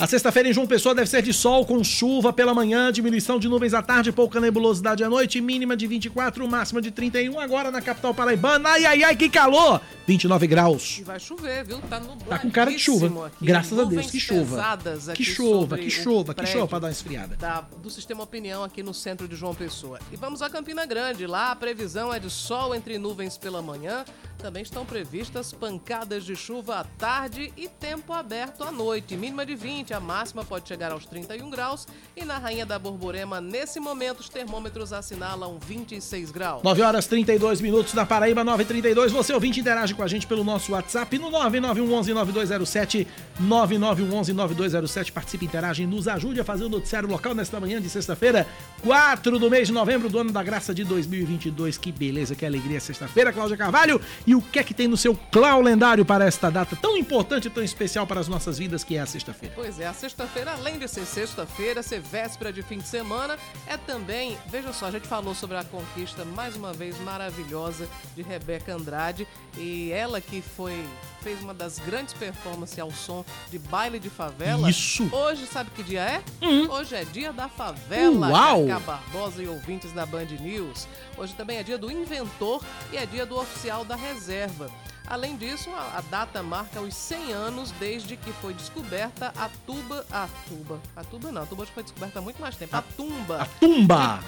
A 0.00 0.06
sexta-feira 0.06 0.48
em 0.48 0.52
João 0.52 0.66
Pessoa 0.66 0.94
deve 0.94 1.08
ser 1.08 1.22
de 1.22 1.32
sol 1.32 1.64
com 1.64 1.84
chuva 1.84 2.32
pela 2.32 2.52
manhã, 2.52 2.90
diminuição 2.90 3.38
de 3.38 3.48
nuvens 3.48 3.72
à 3.74 3.80
tarde, 3.82 4.10
pouca 4.10 4.40
nebulosidade 4.40 5.04
à 5.04 5.08
noite, 5.08 5.40
mínima 5.40 5.76
de 5.76 5.86
24, 5.86 6.48
máxima 6.48 6.80
de 6.82 6.90
31. 6.90 7.38
Agora 7.38 7.70
na 7.70 7.80
capital 7.80 8.12
paraibana, 8.12 8.70
ai 8.70 8.84
ai 8.84 9.04
ai, 9.04 9.14
que 9.14 9.28
calor! 9.28 9.80
29 10.06 10.46
graus. 10.48 10.98
E 10.98 11.04
vai 11.04 11.20
chover, 11.20 11.64
viu? 11.64 11.78
Tá 11.82 12.00
no 12.00 12.16
Tá 12.16 12.38
com 12.38 12.50
cara 12.50 12.72
de 12.72 12.78
chuva. 12.80 13.26
aqui, 13.26 13.46
Graças 13.46 13.78
a 13.78 13.84
Deus, 13.84 14.10
que 14.10 14.18
chova. 14.18 14.40
pesadas 14.40 15.08
Que 15.14 15.24
sobre 15.24 15.82
que 15.82 15.86
o 15.86 15.90
chova, 15.90 16.34
que 16.34 16.46
chova 16.46 16.66
pra 16.66 16.78
dar 16.80 16.86
uma 16.88 16.92
esfriada. 16.92 17.36
Da, 17.36 17.60
do 17.60 17.88
Sistema 17.88 18.24
Opinião 18.24 18.64
aqui 18.64 18.82
no 18.82 18.92
centro 18.92 19.28
de 19.28 19.36
João 19.36 19.54
Pessoa. 19.54 20.00
E 20.10 20.16
vamos 20.16 20.42
a 20.42 20.50
Campina 20.50 20.84
Grande. 20.84 21.26
Lá 21.28 21.52
a 21.52 21.56
previsão 21.56 22.12
é 22.12 22.18
de 22.18 22.28
sol 22.30 22.74
entre 22.74 22.98
nuvens 22.98 23.38
pela 23.38 23.62
manhã. 23.62 24.04
Também 24.42 24.64
estão 24.64 24.84
previstas 24.84 25.52
pancadas 25.52 26.24
de 26.24 26.34
chuva 26.34 26.80
à 26.80 26.84
tarde 26.84 27.52
e 27.56 27.68
tempo 27.68 28.12
aberto 28.12 28.64
à 28.64 28.72
noite. 28.72 29.16
Mínima 29.16 29.46
de 29.46 29.54
20, 29.54 29.94
a 29.94 30.00
máxima 30.00 30.44
pode 30.44 30.66
chegar 30.66 30.90
aos 30.90 31.06
31 31.06 31.48
graus. 31.48 31.86
E 32.16 32.24
na 32.24 32.38
Rainha 32.38 32.66
da 32.66 32.76
Borborema, 32.76 33.40
nesse 33.40 33.78
momento, 33.78 34.18
os 34.18 34.28
termômetros 34.28 34.92
assinalam 34.92 35.60
26 35.64 36.32
graus. 36.32 36.64
9 36.64 36.82
horas 36.82 37.06
32 37.06 37.60
minutos 37.60 37.94
da 37.94 38.04
Paraíba, 38.04 38.44
9h32. 38.44 39.10
Você 39.10 39.32
ouvinte 39.32 39.60
interage 39.60 39.94
com 39.94 40.02
a 40.02 40.08
gente 40.08 40.26
pelo 40.26 40.42
nosso 40.42 40.72
WhatsApp 40.72 41.16
no 41.18 41.30
991119207. 41.30 43.06
99119207. 43.40 45.12
Participe, 45.12 45.44
interage 45.44 45.86
nos 45.86 46.08
ajude 46.08 46.40
a 46.40 46.44
fazer 46.44 46.64
o 46.64 46.68
noticiário 46.68 47.08
local 47.08 47.32
nesta 47.32 47.60
manhã 47.60 47.80
de 47.80 47.88
sexta-feira, 47.88 48.44
4 48.82 49.38
do 49.38 49.48
mês 49.48 49.68
de 49.68 49.72
novembro 49.72 50.08
do 50.08 50.18
ano 50.18 50.32
da 50.32 50.42
graça 50.42 50.74
de 50.74 50.82
2022. 50.82 51.78
Que 51.78 51.92
beleza, 51.92 52.34
que 52.34 52.44
alegria 52.44 52.80
sexta-feira, 52.80 53.32
Cláudia 53.32 53.56
Carvalho. 53.56 54.00
E 54.26 54.31
o 54.34 54.42
que 54.42 54.58
é 54.58 54.64
que 54.64 54.74
tem 54.74 54.88
no 54.88 54.96
seu 54.96 55.16
clau 55.30 55.60
lendário 55.60 56.04
para 56.04 56.24
esta 56.24 56.50
data 56.50 56.76
tão 56.76 56.96
importante 56.96 57.48
e 57.48 57.50
tão 57.50 57.62
especial 57.62 58.06
para 58.06 58.20
as 58.20 58.28
nossas 58.28 58.58
vidas, 58.58 58.84
que 58.84 58.96
é 58.96 59.00
a 59.00 59.06
sexta-feira? 59.06 59.54
Pois 59.54 59.78
é, 59.80 59.86
a 59.86 59.92
sexta-feira, 59.92 60.52
além 60.52 60.78
de 60.78 60.88
ser 60.88 61.04
sexta-feira, 61.04 61.82
ser 61.82 62.00
véspera 62.00 62.52
de 62.52 62.62
fim 62.62 62.78
de 62.78 62.86
semana, 62.86 63.38
é 63.66 63.76
também, 63.76 64.36
veja 64.46 64.72
só, 64.72 64.86
a 64.86 64.90
gente 64.90 65.06
falou 65.06 65.34
sobre 65.34 65.56
a 65.56 65.64
conquista 65.64 66.24
mais 66.24 66.56
uma 66.56 66.72
vez 66.72 66.98
maravilhosa 67.00 67.88
de 68.14 68.22
Rebeca 68.22 68.74
Andrade 68.74 69.26
e 69.56 69.90
ela 69.92 70.20
que 70.20 70.40
foi 70.40 70.84
fez 71.22 71.40
uma 71.40 71.54
das 71.54 71.78
grandes 71.78 72.12
performances 72.14 72.78
ao 72.78 72.90
som 72.90 73.24
de 73.50 73.58
baile 73.58 73.98
de 73.98 74.10
favela. 74.10 74.68
Isso. 74.68 75.08
Hoje 75.14 75.46
sabe 75.46 75.70
que 75.70 75.82
dia 75.82 76.00
é? 76.00 76.22
Hum. 76.42 76.68
Hoje 76.70 76.94
é 76.94 77.04
dia 77.04 77.32
da 77.32 77.48
favela. 77.48 78.28
Uau. 78.28 78.66
Cacá 78.66 78.80
Barbosa 78.80 79.42
e 79.42 79.48
ouvintes 79.48 79.92
da 79.92 80.04
Band 80.04 80.26
News. 80.40 80.88
Hoje 81.16 81.32
também 81.34 81.58
é 81.58 81.62
dia 81.62 81.78
do 81.78 81.90
inventor 81.90 82.62
e 82.92 82.96
é 82.96 83.06
dia 83.06 83.24
do 83.24 83.38
oficial 83.38 83.84
da 83.84 83.96
reserva. 83.96 84.70
Além 85.06 85.36
disso, 85.36 85.68
a, 85.70 85.98
a 85.98 86.00
data 86.10 86.42
marca 86.42 86.80
os 86.80 86.94
100 86.94 87.32
anos 87.32 87.70
desde 87.72 88.16
que 88.16 88.32
foi 88.34 88.54
descoberta 88.54 89.32
a 89.36 89.50
tuba. 89.66 90.06
A 90.10 90.28
tuba. 90.48 90.80
A 90.96 91.04
tuba 91.04 91.32
não, 91.32 91.42
a 91.42 91.46
tuba 91.46 91.66
foi 91.66 91.82
descoberta 91.82 92.18
há 92.18 92.22
muito 92.22 92.40
mais 92.40 92.56
tempo. 92.56 92.74
A, 92.76 92.82
tumba. 92.82 93.42
A 93.42 93.46
tumba! 93.60 94.20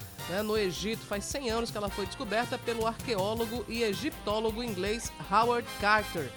de 0.00 0.09
né, 0.30 0.42
no 0.42 0.56
Egito. 0.56 1.04
Faz 1.04 1.24
100 1.24 1.50
anos 1.50 1.70
que 1.70 1.76
ela 1.76 1.90
foi 1.90 2.06
descoberta 2.06 2.56
pelo 2.56 2.86
arqueólogo 2.86 3.64
e 3.68 3.82
egiptólogo 3.82 4.62
inglês 4.62 5.12
Howard 5.30 5.68
Carter. 5.80 6.30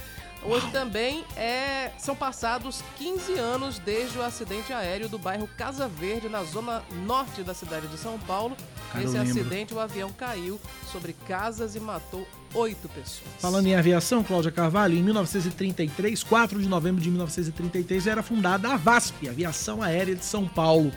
Hoje 0.46 0.70
também 0.72 1.24
é, 1.38 1.92
são 1.98 2.16
passados 2.16 2.84
15 2.98 3.34
anos 3.36 3.80
desde 3.80 4.18
o 4.18 4.22
acidente 4.22 4.74
aéreo 4.74 5.08
do 5.08 5.18
bairro 5.18 5.48
Casa 5.58 5.88
Verde, 5.88 6.28
na 6.28 6.44
zona 6.44 6.84
norte 7.06 7.44
da 7.44 7.54
cidade 7.54 7.88
de 7.88 7.98
São 7.98 8.20
Paulo. 8.20 8.58
Cara, 8.92 9.06
Nesse 9.06 9.18
acidente, 9.18 9.74
o 9.74 9.80
avião 9.80 10.12
caiu 10.12 10.60
sobre 10.92 11.14
casas 11.26 11.76
e 11.76 11.80
matou 11.80 12.28
oito 12.54 12.90
pessoas. 12.90 13.30
Falando 13.40 13.68
em 13.68 13.76
aviação, 13.76 14.22
Cláudia 14.22 14.52
Carvalho, 14.52 14.98
em 14.98 15.02
1933, 15.02 16.24
4 16.24 16.62
de 16.62 16.68
novembro 16.68 17.02
de 17.02 17.10
1933, 17.10 18.06
era 18.06 18.22
fundada 18.22 18.74
a 18.74 18.76
VASP, 18.76 19.30
Aviação 19.30 19.82
Aérea 19.82 20.14
de 20.14 20.26
São 20.26 20.46
Paulo. 20.46 20.92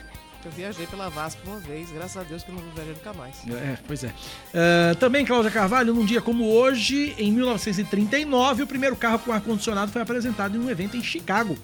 Eu 0.44 0.50
viajei 0.52 0.86
pela 0.86 1.08
VASP 1.08 1.40
uma 1.46 1.58
vez, 1.58 1.90
graças 1.90 2.16
a 2.16 2.22
Deus 2.22 2.42
que 2.42 2.50
eu 2.50 2.54
não 2.54 2.62
viajei 2.74 2.94
nunca 2.94 3.12
mais. 3.12 3.36
É, 3.48 3.78
pois 3.86 4.04
é. 4.04 4.12
É, 4.54 4.94
também, 4.94 5.24
Cláudia 5.24 5.50
Carvalho, 5.50 5.92
num 5.92 6.04
dia 6.04 6.20
como 6.20 6.48
hoje, 6.48 7.14
em 7.18 7.32
1939, 7.32 8.62
o 8.62 8.66
primeiro 8.66 8.94
carro 8.94 9.18
com 9.18 9.32
ar-condicionado 9.32 9.90
foi 9.90 10.02
apresentado 10.02 10.56
em 10.56 10.60
um 10.60 10.70
evento 10.70 10.96
em 10.96 11.02
Chicago. 11.02 11.58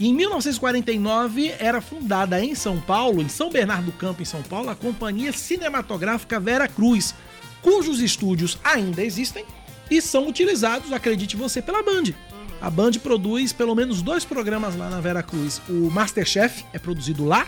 E 0.00 0.08
em 0.08 0.14
1949, 0.14 1.54
era 1.58 1.80
fundada 1.80 2.42
em 2.42 2.54
São 2.54 2.80
Paulo, 2.80 3.22
em 3.22 3.28
São 3.28 3.50
Bernardo 3.50 3.86
do 3.86 3.92
Campo, 3.92 4.22
em 4.22 4.24
São 4.24 4.42
Paulo, 4.42 4.70
a 4.70 4.74
Companhia 4.74 5.32
Cinematográfica 5.32 6.40
Vera 6.40 6.66
Cruz, 6.66 7.14
cujos 7.60 8.00
estúdios 8.00 8.58
ainda 8.64 9.02
existem 9.04 9.44
e 9.90 10.00
são 10.00 10.26
utilizados, 10.28 10.92
acredite 10.92 11.36
você, 11.36 11.60
pela 11.60 11.82
Band. 11.82 12.14
A 12.60 12.70
Band 12.70 12.92
produz 13.02 13.52
pelo 13.52 13.74
menos 13.74 14.02
dois 14.02 14.24
programas 14.24 14.76
lá 14.76 14.88
na 14.88 15.00
Vera 15.00 15.22
Cruz. 15.22 15.60
O 15.68 15.90
Masterchef 15.90 16.64
é 16.72 16.78
produzido 16.78 17.24
lá 17.24 17.46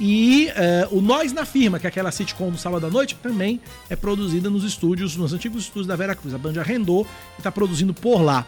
e 0.00 0.48
eh, 0.54 0.88
o 0.90 1.00
Nós 1.00 1.32
na 1.32 1.44
Firma, 1.44 1.78
que 1.78 1.86
é 1.86 1.88
aquela 1.88 2.10
sitcom 2.10 2.50
do 2.50 2.58
sábado 2.58 2.86
à 2.86 2.90
noite, 2.90 3.14
também 3.22 3.60
é 3.88 3.94
produzida 3.96 4.50
nos 4.50 4.64
estúdios, 4.64 5.16
nos 5.16 5.32
antigos 5.32 5.62
estúdios 5.64 5.86
da 5.86 5.96
Vera 5.96 6.14
Cruz. 6.14 6.34
A 6.34 6.38
Band 6.38 6.58
arrendou 6.60 7.06
e 7.36 7.40
está 7.40 7.50
produzindo 7.52 7.94
por 7.94 8.20
lá. 8.22 8.44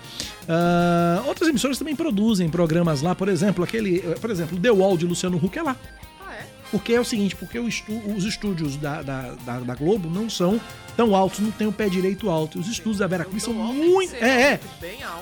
Ah, 0.48 1.22
outras 1.26 1.48
emissoras 1.48 1.78
também 1.78 1.94
produzem 1.96 2.48
programas 2.48 3.02
lá, 3.02 3.14
por 3.14 3.28
exemplo, 3.28 3.62
aquele, 3.64 3.98
eh, 3.98 4.14
por 4.20 4.30
exemplo, 4.30 4.58
The 4.58 4.70
Wall 4.70 4.96
de 4.96 5.06
Luciano 5.06 5.36
Huck 5.36 5.58
é 5.58 5.62
lá. 5.62 5.76
Ah, 6.26 6.34
é? 6.34 6.46
Porque 6.70 6.92
é 6.92 7.00
o 7.00 7.04
seguinte, 7.04 7.36
porque 7.36 7.58
os 7.58 8.24
estúdios 8.24 8.76
da, 8.76 9.02
da, 9.02 9.32
da- 9.44 9.60
da 9.60 9.74
Globo 9.74 10.08
não 10.10 10.28
são 10.28 10.60
tão 10.96 11.14
altos, 11.14 11.40
não 11.40 11.50
tem 11.50 11.66
o 11.66 11.72
pé 11.72 11.88
direito 11.88 12.28
alto. 12.28 12.58
Os 12.58 12.68
estúdios 12.68 12.98
da 12.98 13.06
Vera 13.06 13.24
Cruz 13.24 13.42
são 13.42 13.52
Então, 13.52 13.72
muito. 13.72 14.12
que 14.12 14.18
ser 14.18 14.24
É, 14.24 14.42
é. 14.52 14.60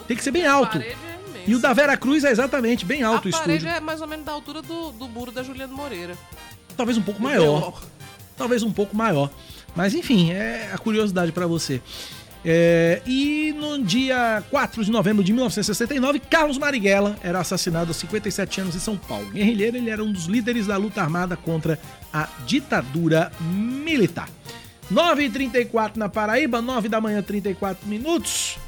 Tem 0.09 0.17
que 0.17 0.23
ser 0.25 0.31
bem 0.31 0.47
alto. 0.47 0.79
é 0.79 0.81
imensa. 0.81 1.14
E 1.47 1.55
o 1.55 1.59
da 1.59 1.73
Vera 1.73 1.97
Cruz 1.97 2.25
é 2.25 2.31
exatamente 2.31 2.85
bem 2.85 3.03
alto 3.03 3.29
a 3.29 3.31
o 3.31 3.33
parede 3.33 3.59
estúdio. 3.59 3.69
é 3.69 3.81
mais 3.81 4.01
ou 4.01 4.07
menos 4.07 4.25
da 4.25 4.33
altura 4.33 4.63
do, 4.63 4.93
do 4.93 5.09
muro 5.09 5.31
da 5.31 5.43
Juliana 5.43 5.73
Moreira. 5.73 6.17
Talvez 6.77 6.97
um 6.99 7.03
pouco 7.03 7.21
Do 7.21 7.25
maior. 7.25 7.83
Talvez 8.37 8.63
um 8.63 8.73
pouco 8.73 8.97
maior. 8.97 9.31
Mas 9.77 9.95
enfim, 9.95 10.33
é 10.33 10.71
a 10.73 10.79
curiosidade 10.79 11.33
pra 11.33 11.47
você. 11.47 11.81
É, 12.47 13.01
e 13.07 13.55
no 13.57 13.83
dia 13.83 14.43
4 14.51 14.85
de 14.85 14.91
novembro 14.91 15.25
de 15.25 15.33
1969, 15.33 16.19
Carlos 16.21 16.59
Marighella 16.59 17.17
era 17.23 17.41
assassinado 17.41 17.89
aos 17.89 17.97
57 17.97 18.61
anos 18.61 18.77
em 18.77 18.81
São 18.81 18.97
Paulo. 18.97 19.31
Guerrilheiro, 19.31 19.77
ele 19.79 19.89
era 19.89 20.05
um 20.05 20.13
dos 20.13 20.27
líderes 20.27 20.67
da 20.67 20.77
luta 20.77 21.01
armada 21.01 21.37
contra 21.37 21.79
a 22.13 22.29
ditadura 22.45 23.33
militar. 23.41 24.29
9h34 24.93 25.97
na 25.97 26.09
Paraíba, 26.11 26.61
9 26.61 26.89
da 26.89 27.01
manhã, 27.01 27.23
34 27.23 27.89
minutos. 27.89 28.59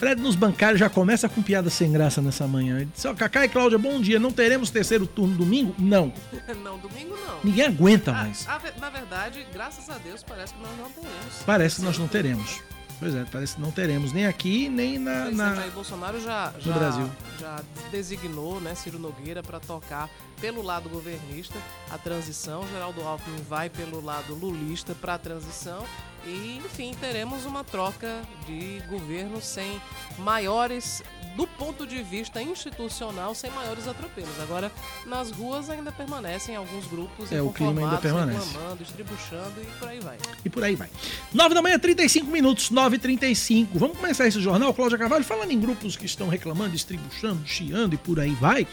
Fred 0.00 0.18
nos 0.22 0.34
bancários 0.34 0.80
já 0.80 0.88
começa 0.88 1.28
com 1.28 1.42
piada 1.42 1.68
sem 1.68 1.92
graça 1.92 2.22
nessa 2.22 2.46
manhã. 2.46 2.76
Ele 2.76 2.86
disse, 2.86 3.06
ó, 3.06 3.12
Cacá 3.14 3.44
e 3.44 3.50
Cláudia, 3.50 3.76
bom 3.76 4.00
dia. 4.00 4.18
Não 4.18 4.32
teremos 4.32 4.70
terceiro 4.70 5.06
turno 5.06 5.36
domingo? 5.36 5.74
Não. 5.78 6.10
não, 6.64 6.78
domingo 6.78 7.14
não. 7.26 7.38
Ninguém 7.44 7.66
aguenta 7.66 8.10
mais. 8.10 8.48
a 8.48 8.58
na 8.80 8.88
verdade, 8.88 9.46
graças 9.52 9.90
a 9.90 9.98
Deus, 9.98 10.22
parece 10.22 10.54
que 10.54 10.60
nós 10.62 10.74
não 10.78 10.90
teremos. 10.90 11.42
Parece 11.44 11.76
que 11.76 11.82
nós 11.82 11.98
não 11.98 12.08
teremos. 12.08 12.62
Pois 12.98 13.14
é, 13.14 13.26
parece 13.30 13.56
que 13.56 13.60
não 13.60 13.70
teremos 13.70 14.10
nem 14.10 14.26
aqui, 14.26 14.70
nem 14.70 14.96
O 14.96 15.00
na. 15.00 15.10
presidente 15.10 15.36
na- 15.36 15.54
Jair 15.56 15.72
Bolsonaro 15.72 16.20
já, 16.20 16.52
já, 16.58 16.72
Brasil. 16.72 17.10
já 17.38 17.60
designou 17.90 18.58
né, 18.58 18.74
Ciro 18.74 18.98
Nogueira 18.98 19.42
para 19.42 19.60
tocar 19.60 20.08
pelo 20.40 20.62
lado 20.62 20.88
governista 20.88 21.58
a 21.90 21.98
transição. 21.98 22.66
Geraldo 22.72 23.02
Alckmin 23.02 23.42
vai 23.46 23.68
pelo 23.68 24.02
lado 24.02 24.34
lulista 24.34 24.94
para 24.94 25.14
a 25.14 25.18
transição. 25.18 25.84
E, 26.26 26.60
enfim, 26.64 26.94
teremos 27.00 27.44
uma 27.46 27.64
troca 27.64 28.20
de 28.46 28.82
governo 28.88 29.40
sem 29.40 29.80
maiores, 30.18 31.02
do 31.36 31.46
ponto 31.46 31.86
de 31.86 32.02
vista 32.02 32.42
institucional, 32.42 33.34
sem 33.34 33.50
maiores 33.52 33.88
atropelos. 33.88 34.38
Agora, 34.40 34.70
nas 35.06 35.30
ruas 35.30 35.70
ainda 35.70 35.90
permanecem 35.90 36.54
alguns 36.56 36.86
grupos 36.86 37.32
É, 37.32 37.40
o 37.40 37.50
clima 37.50 37.80
ainda 37.80 37.96
permanece. 37.98 38.46
reclamando, 38.52 38.82
estribuchando 38.82 39.62
e 39.62 39.66
por 39.78 39.88
aí 39.88 40.00
vai. 40.00 40.18
E 40.44 40.50
por 40.50 40.62
aí 40.64 40.76
vai. 40.76 40.90
9 41.32 41.54
da 41.54 41.62
manhã, 41.62 41.78
35 41.78 42.26
minutos, 42.30 42.70
9h35. 42.70 43.68
Vamos 43.74 43.96
começar 43.96 44.26
esse 44.26 44.40
jornal, 44.40 44.74
Cláudia 44.74 44.98
Carvalho, 44.98 45.24
falando 45.24 45.50
em 45.52 45.60
grupos 45.60 45.96
que 45.96 46.04
estão 46.04 46.28
reclamando, 46.28 46.72
distribuindo, 46.72 47.46
chiando 47.46 47.94
e 47.94 47.98
por 47.98 48.20
aí 48.20 48.34
vai. 48.34 48.66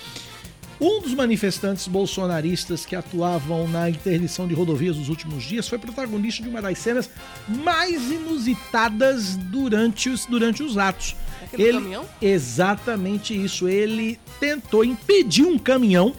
Um 0.79 1.01
dos 1.01 1.13
manifestantes 1.13 1.87
bolsonaristas 1.87 2.85
que 2.85 2.95
atuavam 2.95 3.67
na 3.67 3.89
interdição 3.89 4.47
de 4.47 4.53
rodovias 4.53 4.95
nos 4.95 5.09
últimos 5.09 5.43
dias 5.43 5.67
foi 5.67 5.79
protagonista 5.79 6.43
de 6.43 6.49
uma 6.49 6.61
das 6.61 6.77
cenas 6.77 7.09
mais 7.47 8.11
inusitadas 8.11 9.35
durante 9.35 10.09
os, 10.09 10.25
durante 10.27 10.61
os 10.61 10.77
atos. 10.77 11.15
Aquele 11.51 11.79
caminhão? 11.79 12.05
Exatamente 12.21 13.33
isso. 13.33 13.67
Ele 13.67 14.19
tentou 14.39 14.85
impedir 14.85 15.43
um 15.45 15.57
caminhão 15.57 16.13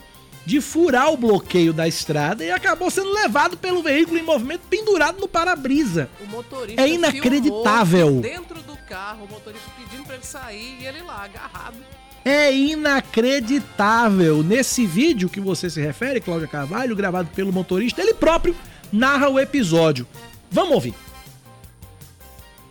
de 0.45 0.61
furar 0.61 1.13
o 1.13 1.17
bloqueio 1.17 1.73
da 1.73 1.87
estrada 1.87 2.43
e 2.43 2.51
acabou 2.51 2.91
sendo 2.91 3.13
levado 3.13 3.57
pelo 3.57 3.83
veículo 3.83 4.19
em 4.19 4.23
movimento 4.23 4.63
pendurado 4.69 5.21
no 5.21 5.29
para-brisa. 5.29 6.09
O 6.21 6.27
motorista 6.27 6.81
É 6.81 6.89
inacreditável. 6.89 8.21
dentro 8.21 8.61
do 8.63 8.77
carro, 8.89 9.27
o 9.27 9.31
motorista 9.31 9.71
pedindo 9.77 10.05
para 10.05 10.15
ele 10.17 10.25
sair 10.25 10.79
e 10.81 10.87
ele 10.87 11.03
lá 11.03 11.25
agarrado. 11.25 11.77
É 12.25 12.53
inacreditável. 12.53 14.43
Nesse 14.43 14.85
vídeo 14.87 15.29
que 15.29 15.41
você 15.41 15.71
se 15.71 15.81
refere, 15.81 16.21
Cláudia 16.21 16.49
Carvalho, 16.49 16.97
gravado 16.97 17.29
pelo 17.35 17.53
motorista, 17.53 18.03
ele 18.03 18.15
próprio 18.15 18.55
narra 18.93 19.29
o 19.29 19.39
episódio. 19.39 20.07
Vamos 20.51 20.73
ouvir. 20.75 20.95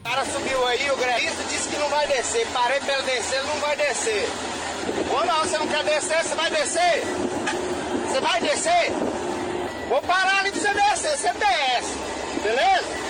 O 0.01 0.09
cara 0.09 0.25
subiu 0.25 0.67
aí, 0.67 0.89
o 0.91 0.97
grevista 0.97 1.43
disse 1.49 1.69
que 1.69 1.77
não 1.77 1.89
vai 1.89 2.07
descer. 2.07 2.47
Parei 2.53 2.79
pra 2.79 2.93
ele 2.93 3.03
descer, 3.03 3.39
ele 3.39 3.47
não 3.47 3.59
vai 3.59 3.75
descer. 3.75 4.29
Ou 5.11 5.25
não, 5.25 5.39
você 5.41 5.57
não 5.57 5.67
quer 5.67 5.83
descer, 5.83 6.23
você 6.23 6.35
vai 6.35 6.49
descer? 6.49 7.03
Você 8.07 8.21
vai 8.21 8.41
descer? 8.41 8.91
Vou 9.89 10.01
parar 10.01 10.39
ali 10.39 10.51
pra 10.51 10.61
você 10.61 10.73
descer, 10.73 11.17
você 11.17 11.33
desce. 11.33 11.93
Beleza? 12.43 13.07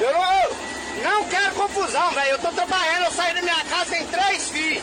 Eu 0.00 0.12
não, 0.12 0.61
não 1.02 1.28
quero 1.28 1.54
confusão, 1.54 2.10
velho. 2.12 2.30
Eu 2.32 2.38
tô 2.38 2.50
trabalhando, 2.52 3.04
eu 3.04 3.10
saí 3.12 3.34
da 3.34 3.42
minha 3.42 3.64
casa, 3.64 3.90
tem 3.90 4.06
três 4.06 4.48
filhos. 4.48 4.82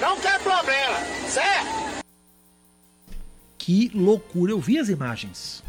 Não 0.00 0.18
quero 0.20 0.42
problema, 0.42 0.96
certo? 1.28 1.80
Que 3.58 3.90
loucura. 3.94 4.52
Eu 4.52 4.60
vi 4.60 4.78
as 4.78 4.88
imagens. 4.88 5.62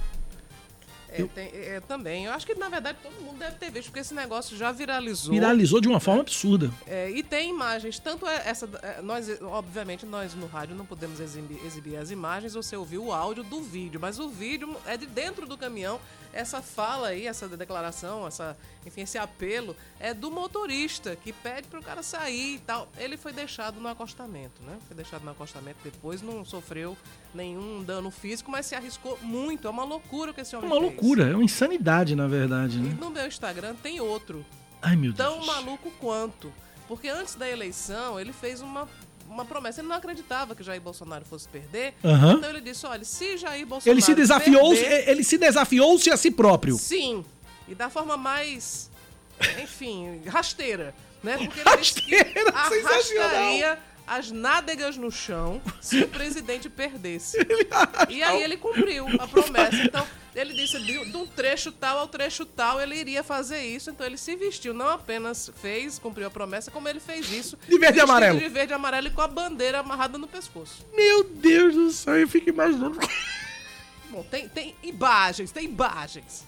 É, 1.13 1.23
tem- 1.23 1.49
é, 1.53 1.81
também. 1.81 2.23
Eu 2.25 2.31
acho 2.31 2.45
que, 2.45 2.55
na 2.55 2.69
verdade, 2.69 2.97
todo 3.03 3.13
mundo 3.21 3.37
deve 3.37 3.57
ter 3.57 3.69
visto, 3.69 3.87
porque 3.87 3.99
esse 3.99 4.13
negócio 4.13 4.55
já 4.55 4.71
viralizou. 4.71 5.33
Viralizou 5.33 5.81
de 5.81 5.89
uma 5.89 5.99
forma 5.99 6.21
absurda. 6.21 6.71
É, 6.87 7.09
e 7.11 7.21
tem 7.21 7.49
imagens, 7.49 7.99
tanto 7.99 8.25
é 8.25 8.41
essa. 8.45 8.69
é, 8.81 9.01
Nós, 9.01 9.27
obviamente, 9.41 10.05
nós 10.05 10.33
no 10.33 10.47
rádio 10.47 10.73
não 10.73 10.85
podemos 10.85 11.19
exibir, 11.19 11.59
exibir 11.65 11.97
as 11.97 12.11
imagens, 12.11 12.53
você 12.53 12.77
ouviu 12.77 13.03
o 13.07 13.11
áudio 13.11 13.43
do 13.43 13.61
vídeo, 13.61 13.99
mas 13.99 14.19
o 14.19 14.29
vídeo 14.29 14.73
é 14.85 14.95
de 14.95 15.05
dentro 15.05 15.45
do 15.45 15.57
caminhão. 15.57 15.99
Essa 16.33 16.61
fala 16.61 17.09
aí, 17.09 17.27
essa 17.27 17.47
declaração, 17.47 18.25
essa, 18.25 18.57
enfim, 18.85 19.01
esse 19.01 19.17
apelo 19.17 19.75
é 19.99 20.13
do 20.13 20.31
motorista 20.31 21.15
que 21.15 21.33
pede 21.33 21.67
para 21.67 21.79
o 21.79 21.83
cara 21.83 22.01
sair 22.01 22.55
e 22.55 22.59
tal. 22.59 22.87
Ele 22.97 23.17
foi 23.17 23.33
deixado 23.33 23.79
no 23.81 23.87
acostamento, 23.89 24.61
né? 24.63 24.77
Foi 24.87 24.95
deixado 24.95 25.23
no 25.23 25.31
acostamento 25.31 25.79
depois, 25.83 26.21
não 26.21 26.45
sofreu 26.45 26.97
nenhum 27.33 27.83
dano 27.83 28.09
físico, 28.11 28.49
mas 28.49 28.65
se 28.65 28.75
arriscou 28.75 29.17
muito. 29.21 29.67
É 29.67 29.71
uma 29.71 29.83
loucura 29.83 30.33
que 30.33 30.41
esse 30.41 30.55
É 30.55 30.57
homem 30.57 30.69
uma 30.71 30.79
fez. 30.79 30.91
loucura, 30.91 31.29
é 31.29 31.33
uma 31.35 31.43
insanidade, 31.43 32.15
na 32.15 32.27
verdade, 32.27 32.77
E 32.77 32.81
né? 32.81 32.97
no 32.99 33.09
meu 33.09 33.27
Instagram 33.27 33.75
tem 33.75 33.99
outro 33.99 34.45
Ai, 34.81 34.95
meu 34.95 35.11
Deus. 35.13 35.17
tão 35.29 35.45
maluco 35.45 35.91
quanto. 35.99 36.51
Porque 36.87 37.07
antes 37.07 37.35
da 37.35 37.47
eleição, 37.49 38.19
ele 38.19 38.33
fez 38.33 38.59
uma, 38.61 38.87
uma 39.31 39.45
promessa. 39.45 39.81
Ele 39.81 39.87
não 39.87 39.95
acreditava 39.95 40.55
que 40.55 40.63
Jair 40.63 40.81
Bolsonaro 40.81 41.25
fosse 41.25 41.47
perder. 41.47 41.93
Aham. 42.03 42.33
Então 42.33 42.49
ele 42.49 42.61
disse: 42.61 42.85
olha, 42.85 43.03
se 43.03 43.37
Jair 43.37 43.65
Bolsonaro. 43.65 43.95
Ele 43.97 44.01
se 44.01 44.13
desafiou, 44.13 44.73
perder, 44.73 45.09
ele 45.09 45.23
se 45.23 45.37
desafiou-se 45.37 46.09
a 46.11 46.17
si 46.17 46.31
próprio. 46.31 46.75
Sim. 46.77 47.25
E 47.67 47.73
da 47.73 47.89
forma 47.89 48.17
mais. 48.17 48.91
Enfim, 49.61 50.21
rasteira. 50.27 50.93
Né? 51.23 51.37
Porque 51.37 51.59
ele 51.59 51.77
disse 51.77 51.93
que 52.01 52.15
Rasteira, 52.51 52.89
arrastaria 52.89 53.79
as 54.07 54.31
nádegas 54.31 54.97
no 54.97 55.11
chão 55.11 55.61
se 55.79 56.01
o 56.01 56.07
presidente 56.07 56.69
perdesse. 56.69 57.37
E 58.09 58.21
aí 58.21 58.43
ele 58.43 58.57
cumpriu 58.57 59.07
a 59.19 59.27
promessa. 59.27 59.75
Então, 59.75 60.05
ele 60.35 60.53
disse 60.53 60.79
de, 60.79 61.05
de 61.05 61.17
um 61.17 61.25
trecho 61.27 61.71
tal 61.71 61.97
ao 61.97 62.07
trecho 62.07 62.45
tal, 62.45 62.79
ele 62.79 62.95
iria 62.95 63.23
fazer 63.23 63.61
isso. 63.61 63.89
Então 63.89 64.05
ele 64.05 64.17
se 64.17 64.35
vestiu, 64.35 64.73
não 64.73 64.89
apenas 64.89 65.51
fez, 65.61 65.99
cumpriu 65.99 66.27
a 66.27 66.31
promessa, 66.31 66.71
como 66.71 66.87
ele 66.87 66.99
fez 66.99 67.31
isso. 67.31 67.57
De 67.67 67.77
verde 67.77 67.99
e 67.99 68.01
amarelo. 68.01 68.39
De 68.39 68.49
verde 68.49 68.73
e 68.73 68.75
amarelo 68.75 69.07
e 69.07 69.11
com 69.11 69.21
a 69.21 69.27
bandeira 69.27 69.79
amarrada 69.79 70.17
no 70.17 70.27
pescoço. 70.27 70.85
Meu 70.95 71.23
Deus 71.23 71.75
do 71.75 71.91
céu, 71.91 72.17
eu 72.17 72.27
fico 72.27 72.49
imaginando. 72.49 72.99
Bom, 74.09 74.23
tem, 74.23 74.47
tem 74.47 74.75
imagens, 74.83 75.51
tem 75.51 75.65
imagens. 75.65 76.45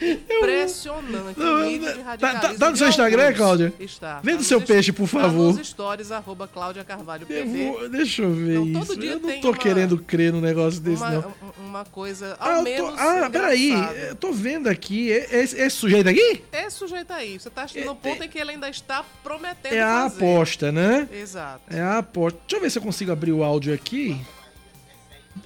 Impressionante. 0.00 1.38
Não, 1.38 1.60
o 1.60 1.64
nível 1.64 1.92
de 1.92 1.98
tá- 1.98 2.04
radicalismo 2.04 2.40
tá- 2.40 2.58
tá 2.58 2.66
no 2.66 2.72
de 2.72 2.78
seu 2.78 2.88
Instagram, 2.88 3.22
alguns. 3.24 3.36
Cláudia? 3.38 3.72
Está. 3.78 4.20
Vê 4.20 4.32
Tá 4.32 4.36
do 4.38 4.44
seu 4.44 4.60
peixe, 4.60 4.92
por 4.92 5.08
tá 5.08 5.20
favor. 5.20 5.54
nos 5.56 5.66
stories, 5.68 6.10
arroba 6.10 6.48
Cláudia 6.48 6.82
Carvalho 6.82 7.26
Eu 7.30 7.46
vou- 7.46 7.88
deixa 7.88 8.22
eu 8.22 8.32
ver 8.32 8.58
Então, 8.60 8.82
isso. 8.82 8.92
Eu 9.00 9.20
não 9.20 9.40
tô 9.40 9.48
uma- 9.50 9.56
querendo 9.56 9.98
crer 9.98 10.32
num 10.32 10.40
negócio 10.40 10.80
desse, 10.80 10.96
uma, 11.02 11.10
não. 11.10 11.20
um- 11.60 11.66
uma 11.68 11.84
coisa 11.84 12.36
ao 12.40 12.50
Ah, 12.50 12.56
tô- 12.56 12.62
menos 12.62 12.98
ah, 12.98 13.30
peraí. 13.30 13.72
Eu 14.08 14.16
tô 14.16 14.32
vendo 14.32 14.68
aqui. 14.68 15.08
Esse, 15.08 15.56
esse 15.60 15.76
sujeito 15.76 16.08
aqui 16.08 16.42
É 16.50 16.68
sujeito 16.68 17.12
aí. 17.12 17.38
Você 17.38 17.48
tá 17.50 17.66
no 17.84 17.94
ponto 17.94 18.22
em 18.24 18.28
que 18.28 18.38
ele 18.38 18.50
ainda 18.52 18.68
está 18.68 19.04
prometendo 19.22 19.72
é 19.74 19.80
a 19.82 20.02
fazer. 20.10 20.16
aposta, 20.16 20.72
né? 20.72 21.08
Exato. 21.12 21.62
É 21.70 21.80
a 21.80 21.98
aposta. 21.98 22.38
Deixa 22.40 22.56
eu 22.56 22.60
ver 22.60 22.70
se 22.70 22.78
eu 22.78 22.82
consigo 22.82 23.12
abrir 23.12 23.32
o 23.32 23.42
áudio 23.44 23.72
aqui. 23.72 24.20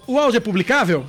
O 0.07 0.19
áudio 0.19 0.39
é 0.39 0.41
publicável? 0.41 1.09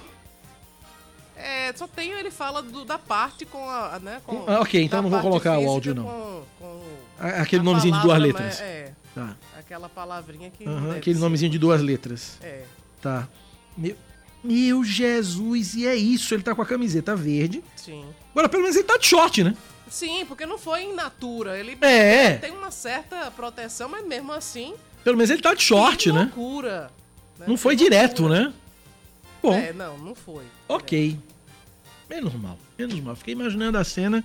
É, 1.38 1.72
só 1.75 1.88
tem 1.88 2.12
ele 2.12 2.32
fala 2.32 2.62
do- 2.63 2.84
da 2.86 2.98
parte 2.98 3.46
com 3.46 3.70
a, 3.70 4.00
né, 4.00 4.22
com 4.25 4.44
Ah, 4.48 4.60
ok, 4.62 4.82
então 4.84 5.01
não 5.01 5.10
vou 5.10 5.20
colocar 5.22 5.58
o 5.60 5.67
áudio, 5.70 5.94
não. 5.96 6.03
Com, 6.03 6.44
com 6.60 6.82
Aquele 7.20 7.63
nomezinho 7.63 7.94
de 7.96 8.01
duas 8.01 8.13
palavra, 8.17 8.27
letras. 8.27 8.46
mas 8.48 8.62
É, 8.62 8.91
Tá. 9.13 9.36
aquela 9.58 9.89
palavrinha 9.89 10.50
que 10.51 10.63
aquele 10.96 11.15
ser. 11.17 11.22
nomezinho 11.22 11.51
de 11.51 11.58
duas 11.60 11.82
letras. 11.82 12.38
É. 12.41 12.63
Tá. 13.01 13.27
Meu, 13.77 13.96
meu 14.44 14.83
Jesus, 14.83 15.74
e 15.75 15.88
é 15.88 15.96
isso. 15.96 16.33
Ele 16.33 16.44
tá 16.44 16.53
com 16.55 16.61
a 16.61 16.66
camiseta 16.66 17.16
verde. 17.16 17.64
Sim. 17.75 18.05
Agora, 18.31 18.48
pelo 18.50 18.61
menos 18.64 18.75
ele 18.75 18.85
tá 18.85 18.98
de 18.98 19.05
short, 19.07 19.44
né? 19.44 19.55
Sim, 19.90 20.25
porque 20.27 20.46
não 20.46 20.57
foi 20.57 20.83
in 20.83 20.94
natura. 20.94 21.57
Ele 21.59 21.77
É. 21.81 22.35
tem 22.38 22.51
uma 22.51 22.70
certa 22.72 23.31
proteção, 23.31 23.88
mas 23.90 24.05
mesmo 24.05 24.31
assim. 24.33 24.74
Pelo 25.03 25.16
menos 25.18 25.29
ele 25.29 25.42
tá 25.42 25.53
de 25.53 25.64
short, 25.64 26.05
que 26.09 26.11
né? 26.11 26.22
loucura. 26.35 26.92
né? 27.40 27.46
Não 27.48 27.55
foi 27.57 27.75
direto, 27.75 28.24
loucura. 28.24 28.48
né? 28.50 28.53
Bom, 29.42 29.53
É, 29.53 29.72
não, 29.74 29.98
não 29.98 30.14
foi. 30.16 30.44
ok. 30.68 31.18
Menos 32.09 32.33
mal, 32.35 32.57
menos 32.77 33.00
mal. 33.00 33.15
Fiquei 33.15 33.33
imaginando 33.33 33.77
a 33.77 33.83
cena, 33.83 34.24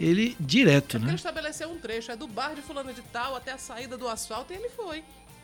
ele 0.00 0.36
direto, 0.40 0.96
Ele 0.96 1.06
né? 1.06 1.14
estabeleceu 1.14 1.70
um 1.70 1.78
trecho, 1.78 2.10
é 2.10 2.16
do 2.16 2.26
bar 2.26 2.54
de 2.54 2.62
fulano 2.62 2.92
de 2.92 3.02
tal 3.02 3.36
até 3.36 3.52
a 3.52 3.58
saída 3.58 3.96
do 3.98 4.08
asfalto 4.08 4.52
e 4.52 4.56
ele 4.56 4.68
foi. 4.70 5.02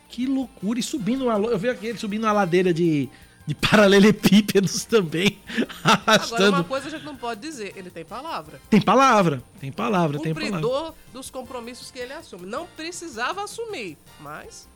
Que 0.09 0.25
loucura. 0.25 0.79
E 0.79 0.83
subindo 0.83 1.25
uma. 1.25 1.35
Eu 1.47 1.57
vi 1.57 1.69
aquele 1.69 1.97
subindo 1.97 2.23
uma 2.23 2.31
ladeira 2.31 2.73
de, 2.73 3.09
de 3.45 3.55
paralelepípedos 3.55 4.85
também. 4.85 5.39
Agora, 5.83 5.99
uma 6.05 6.13
Arrastando. 6.13 6.63
coisa 6.63 6.87
a 6.87 6.89
gente 6.91 7.03
não 7.03 7.15
pode 7.15 7.41
dizer, 7.41 7.73
ele 7.75 7.89
tem 7.89 8.05
palavra. 8.05 8.61
Tem 8.69 8.79
palavra, 8.81 9.43
tem 9.59 9.71
palavra, 9.71 10.19
tem 10.19 10.33
palavra. 10.33 10.51
Cumpridor 10.59 10.93
dos 11.11 11.29
compromissos 11.29 11.91
que 11.91 11.99
ele 11.99 12.13
assume. 12.13 12.45
Não 12.45 12.65
precisava 12.67 13.43
assumir, 13.43 13.97
mas. 14.19 14.67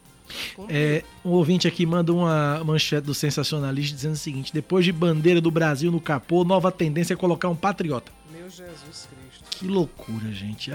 É, 0.68 1.04
um 1.24 1.32
ouvinte 1.32 1.68
aqui 1.68 1.86
manda 1.86 2.13
uma 2.13 2.63
manchete 2.63 3.06
do 3.06 3.13
sensacionalista 3.13 3.96
dizendo 3.96 4.13
o 4.13 4.18
seguinte: 4.18 4.54
depois 4.54 4.86
de 4.86 4.92
bandeira 4.92 5.42
do 5.42 5.52
Brasil 5.52 5.92
no 5.92 6.00
capô, 6.00 6.44
nova 6.44 6.72
tendência 6.72 7.13
é 7.13 7.18
colocar 7.18 7.50
um 7.50 7.56
patriota. 7.56 8.12
Meu 8.32 8.50
Jesus 8.50 9.08
Cristo. 9.10 9.58
Que 9.60 9.68
loucura, 9.68 10.32
gente. 10.32 10.72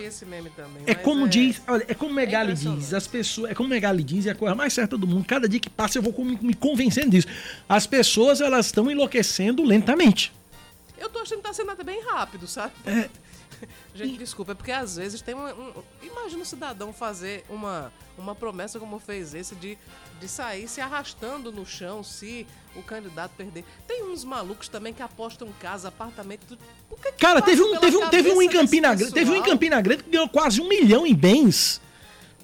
Esse 0.00 0.26
meme 0.26 0.50
também. 0.50 0.82
É 0.86 0.94
como 0.94 1.26
diz, 1.26 1.62
olha, 1.66 1.84
é 1.88 1.94
como 1.94 2.12
Megali 2.12 2.50
impressionante. 2.50 2.80
diz, 2.80 2.92
as 2.92 3.06
pessoas, 3.06 3.50
é 3.50 3.54
como 3.54 3.68
Megali 3.68 4.02
diz, 4.02 4.26
é 4.26 4.30
a 4.30 4.34
coisa 4.34 4.54
mais 4.54 4.74
certa 4.74 4.98
do 4.98 5.06
mundo. 5.06 5.24
Cada 5.24 5.48
dia 5.48 5.58
que 5.58 5.70
passa 5.70 5.96
eu 5.96 6.02
vou 6.02 6.12
me, 6.22 6.38
me 6.42 6.52
convencendo 6.54 7.10
disso. 7.10 7.26
As 7.66 7.86
pessoas, 7.86 8.42
elas 8.42 8.66
estão 8.66 8.90
enlouquecendo 8.90 9.64
lentamente. 9.64 10.32
Eu 10.98 11.08
tô 11.08 11.20
achando 11.20 11.38
que 11.38 11.44
tá 11.44 11.52
sendo 11.52 11.70
até 11.70 11.82
bem 11.82 12.02
rápido, 12.04 12.46
sabe? 12.46 12.72
É. 12.84 13.08
Gente, 13.94 14.18
desculpa, 14.18 14.52
é 14.52 14.54
porque 14.54 14.72
às 14.72 14.96
vezes 14.96 15.20
tem 15.22 15.34
um. 15.34 15.46
um- 15.46 15.72
imagina 16.02 16.42
um 16.42 16.44
cidadão 16.44 16.92
fazer 16.92 17.44
uma, 17.48 17.92
uma 18.18 18.34
promessa 18.34 18.78
como 18.78 18.98
fez 18.98 19.34
esse 19.34 19.54
de, 19.54 19.78
de 20.20 20.28
sair 20.28 20.68
se 20.68 20.80
arrastando 20.80 21.50
no 21.52 21.64
chão 21.66 22.02
se 22.02 22.46
o 22.74 22.82
candidato 22.82 23.32
perder. 23.36 23.64
Tem 23.86 24.02
uns 24.04 24.24
malucos 24.24 24.68
também 24.68 24.92
que 24.92 25.02
apostam 25.02 25.48
casa, 25.60 25.88
apartamento. 25.88 26.58
O 26.90 26.96
que 26.96 27.12
que 27.12 27.18
Cara, 27.18 27.40
teve 27.40 27.62
um, 27.62 27.78
teve 27.78 27.96
um, 27.96 28.10
teve 28.10 28.32
um 28.32 28.42
em 28.42 28.48
Campina 28.48 28.94
Grande, 28.94 29.12
teve 29.12 29.30
um 29.30 29.34
em? 29.36 29.42
Campina 29.42 29.80
Grande 29.80 30.02
que 30.02 30.10
ganhou 30.10 30.28
quase 30.28 30.60
um 30.60 30.68
milhão 30.68 31.06
em 31.06 31.14
bens. 31.14 31.80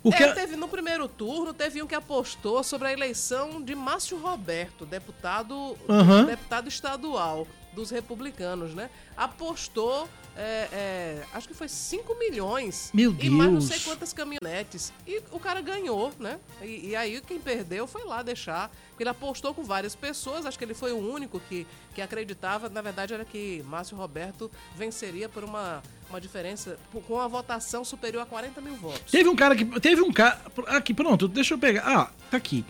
Porque 0.02 0.20
É, 0.22 0.32
teve 0.32 0.56
no 0.56 0.66
primeiro 0.66 1.06
turno, 1.06 1.54
teve 1.54 1.80
um 1.80 1.86
que 1.86 1.94
apostou 1.94 2.64
sobre 2.64 2.88
a 2.88 2.92
eleição 2.92 3.62
de 3.62 3.72
Márcio 3.74 4.18
Roberto, 4.18 4.84
deputado, 4.84 5.76
Aham. 5.88 6.24
deputado 6.24 6.68
estadual 6.68 7.46
dos 7.72 7.88
republicanos, 7.90 8.74
né? 8.74 8.90
Apostou, 9.16 10.08
é, 10.36 10.68
é, 10.72 11.22
acho 11.34 11.46
que 11.48 11.54
foi 11.54 11.68
5 11.68 12.14
milhões. 12.18 12.90
Meu 12.94 13.14
E 13.20 13.28
mais 13.30 13.50
não 13.50 13.58
Deus. 13.58 13.70
sei 13.70 13.80
quantas 13.80 14.12
caminhonetes. 14.12 14.92
E 15.06 15.20
o 15.30 15.38
cara 15.38 15.60
ganhou, 15.60 16.12
né? 16.18 16.38
E, 16.62 16.88
e 16.90 16.96
aí 16.96 17.20
quem 17.26 17.38
perdeu 17.38 17.86
foi 17.86 18.04
lá 18.04 18.22
deixar. 18.22 18.70
Porque 18.90 19.02
ele 19.02 19.10
apostou 19.10 19.52
com 19.54 19.62
várias 19.62 19.94
pessoas, 19.94 20.44
acho 20.46 20.58
que 20.58 20.64
ele 20.64 20.74
foi 20.74 20.92
o 20.92 20.96
único 20.98 21.40
que, 21.48 21.66
que 21.94 22.00
acreditava. 22.02 22.68
Na 22.68 22.80
verdade, 22.82 23.14
era 23.14 23.24
que 23.24 23.62
Márcio 23.66 23.96
Roberto 23.96 24.50
venceria 24.76 25.28
por 25.28 25.44
uma, 25.44 25.82
uma 26.10 26.20
diferença, 26.20 26.78
por- 26.90 27.02
com 27.02 27.14
uma 27.14 27.28
votação 27.28 27.84
superior 27.84 28.22
a 28.22 28.26
40 28.26 28.60
mil 28.60 28.74
votos. 28.76 29.10
Teve 29.10 29.28
um 29.28 29.36
cara 29.36 29.54
que. 29.56 29.64
Teve 29.80 30.02
um 30.02 30.12
cara. 30.12 30.40
Aqui, 30.68 30.92
pronto, 30.94 31.26
deixa 31.28 31.54
eu 31.54 31.58
pegar. 31.58 31.82
Ah, 31.86 32.10
tá 32.30 32.36
aqui. 32.36 32.64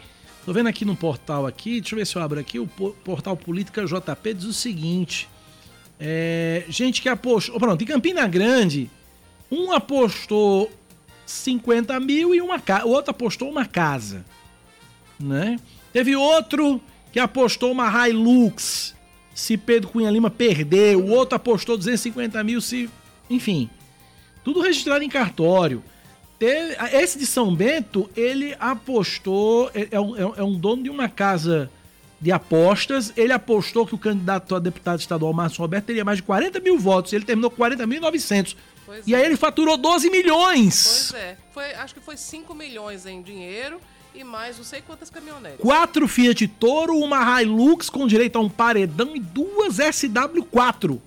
Tô 0.44 0.52
vendo 0.52 0.68
aqui 0.68 0.84
no 0.84 0.96
portal 0.96 1.46
aqui, 1.46 1.80
deixa 1.80 1.94
eu 1.94 1.98
ver 2.00 2.06
se 2.06 2.16
eu 2.16 2.22
abro 2.22 2.40
aqui. 2.40 2.58
O 2.58 2.66
po- 2.66 2.92
portal 3.04 3.36
Política 3.36 3.84
JP 3.84 4.34
diz 4.34 4.44
o 4.44 4.52
seguinte. 4.52 5.28
É, 5.98 6.64
gente 6.68 7.00
que 7.00 7.08
apostou. 7.08 7.58
Pronto, 7.58 7.82
em 7.82 7.86
Campina 7.86 8.26
Grande, 8.26 8.90
um 9.50 9.72
apostou 9.72 10.70
50 11.26 11.98
mil 12.00 12.34
e 12.34 12.40
uma 12.40 12.60
o 12.84 12.88
outro 12.90 13.10
apostou 13.12 13.48
uma 13.48 13.64
casa. 13.66 14.24
Né? 15.18 15.58
Teve 15.92 16.16
outro 16.16 16.80
que 17.12 17.20
apostou 17.20 17.70
uma 17.70 18.08
Hilux. 18.08 18.94
Se 19.34 19.56
Pedro 19.56 19.88
Cunha 19.90 20.10
Lima 20.10 20.30
perder, 20.30 20.96
o 20.96 21.08
outro 21.08 21.36
apostou 21.36 21.76
250 21.76 22.42
mil 22.44 22.60
se. 22.60 22.90
Enfim. 23.30 23.70
Tudo 24.44 24.60
registrado 24.60 25.04
em 25.04 25.08
cartório. 25.08 25.82
Teve- 26.38 26.74
esse 26.96 27.18
de 27.18 27.24
São 27.26 27.54
Bento, 27.54 28.10
ele 28.16 28.54
apostou. 28.58 29.70
É, 29.72 29.88
é 29.92 30.00
um- 30.00 30.16
é 30.36 30.42
um 30.42 30.54
dono 30.58 30.82
de 30.82 30.90
uma 30.90 31.08
casa 31.08 31.70
de 32.22 32.30
apostas. 32.30 33.12
Ele 33.16 33.32
apostou 33.32 33.84
que 33.84 33.94
o 33.94 33.98
candidato 33.98 34.54
a 34.54 34.60
deputado 34.60 35.00
estadual, 35.00 35.32
Márcio 35.32 35.60
Roberto, 35.60 35.86
teria 35.86 36.04
mais 36.04 36.18
de 36.18 36.22
40 36.22 36.60
mil 36.60 36.78
votos. 36.78 37.12
Ele 37.12 37.24
terminou 37.24 37.50
com 37.50 37.60
40.900. 37.62 38.56
Pois 38.86 39.06
E 39.06 39.14
aí 39.14 39.24
ele 39.24 39.36
faturou 39.36 39.76
12 39.76 40.08
milhões. 40.08 41.08
Pois 41.10 41.22
é. 41.22 41.36
Foi, 41.52 41.74
acho 41.74 41.94
que 41.94 42.00
foi 42.00 42.16
5 42.16 42.54
milhões 42.54 43.04
em 43.04 43.20
dinheiro 43.20 43.80
e 44.14 44.22
mais 44.22 44.56
não 44.56 44.64
sei 44.64 44.80
quantas 44.80 45.10
caminhonetes. 45.10 45.58
Quatro 45.58 46.06
Fiat 46.06 46.46
Toro, 46.46 46.96
uma 46.96 47.42
Hilux 47.42 47.90
com 47.90 48.06
direito 48.06 48.36
a 48.36 48.40
um 48.40 48.48
paredão 48.48 49.16
e 49.16 49.20
duas 49.20 49.78
SW4. 49.78 51.00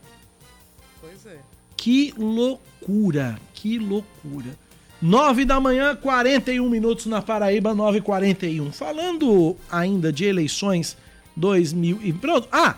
Pois 0.99 1.25
é. 1.25 1.37
Que 1.77 2.13
loucura, 2.17 3.39
que 3.53 3.79
loucura. 3.79 4.57
9 5.01 5.45
da 5.45 5.59
manhã, 5.59 5.95
41 5.95 6.67
minutos 6.69 7.05
na 7.05 7.21
Paraíba, 7.21 7.75
9h41. 7.75 8.71
Falando 8.71 9.55
ainda 9.69 10.11
de 10.11 10.25
eleições 10.25 10.97
2000 11.35 11.99
e 12.03 12.13
pronto. 12.13 12.47
Ah, 12.51 12.75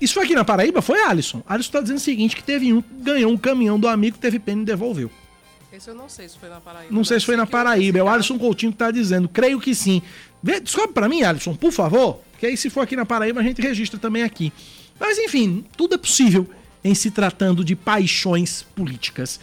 isso 0.00 0.14
foi 0.14 0.24
aqui 0.24 0.34
na 0.34 0.44
Paraíba? 0.44 0.82
Foi 0.82 1.02
Alisson. 1.02 1.42
Alisson 1.46 1.72
tá 1.72 1.80
dizendo 1.80 1.98
o 1.98 2.00
seguinte, 2.00 2.36
que 2.36 2.42
teve 2.42 2.72
um, 2.72 2.82
ganhou 3.00 3.32
um 3.32 3.36
caminhão 3.36 3.78
do 3.78 3.88
amigo, 3.88 4.18
teve 4.18 4.38
pena 4.38 4.62
e 4.62 4.64
devolveu. 4.64 5.10
Esse 5.72 5.88
eu 5.88 5.94
não 5.94 6.08
sei 6.08 6.28
se 6.28 6.38
foi 6.38 6.48
na 6.48 6.60
Paraíba. 6.60 6.94
Não 6.94 7.04
sei 7.04 7.16
mas 7.16 7.22
se 7.22 7.26
foi 7.26 7.36
na 7.36 7.46
que 7.46 7.52
Paraíba, 7.52 7.98
é 7.98 8.02
o 8.02 8.08
Alisson 8.08 8.38
Coutinho 8.38 8.72
que 8.72 8.78
tá 8.78 8.90
dizendo. 8.90 9.28
Creio 9.28 9.60
que 9.60 9.74
sim. 9.74 10.02
Vê, 10.42 10.60
descobre 10.60 10.92
pra 10.92 11.08
mim, 11.08 11.22
Alisson, 11.22 11.54
por 11.54 11.72
favor. 11.72 12.20
Porque 12.32 12.46
aí 12.46 12.56
se 12.56 12.68
for 12.70 12.80
aqui 12.80 12.96
na 12.96 13.06
Paraíba, 13.06 13.40
a 13.40 13.42
gente 13.42 13.60
registra 13.60 13.98
também 13.98 14.22
aqui. 14.22 14.52
Mas 14.98 15.18
enfim, 15.18 15.64
tudo 15.76 15.94
é 15.94 15.98
possível 15.98 16.48
em 16.84 16.94
se 16.94 17.10
tratando 17.10 17.64
de 17.64 17.74
paixões 17.74 18.62
políticas. 18.74 19.40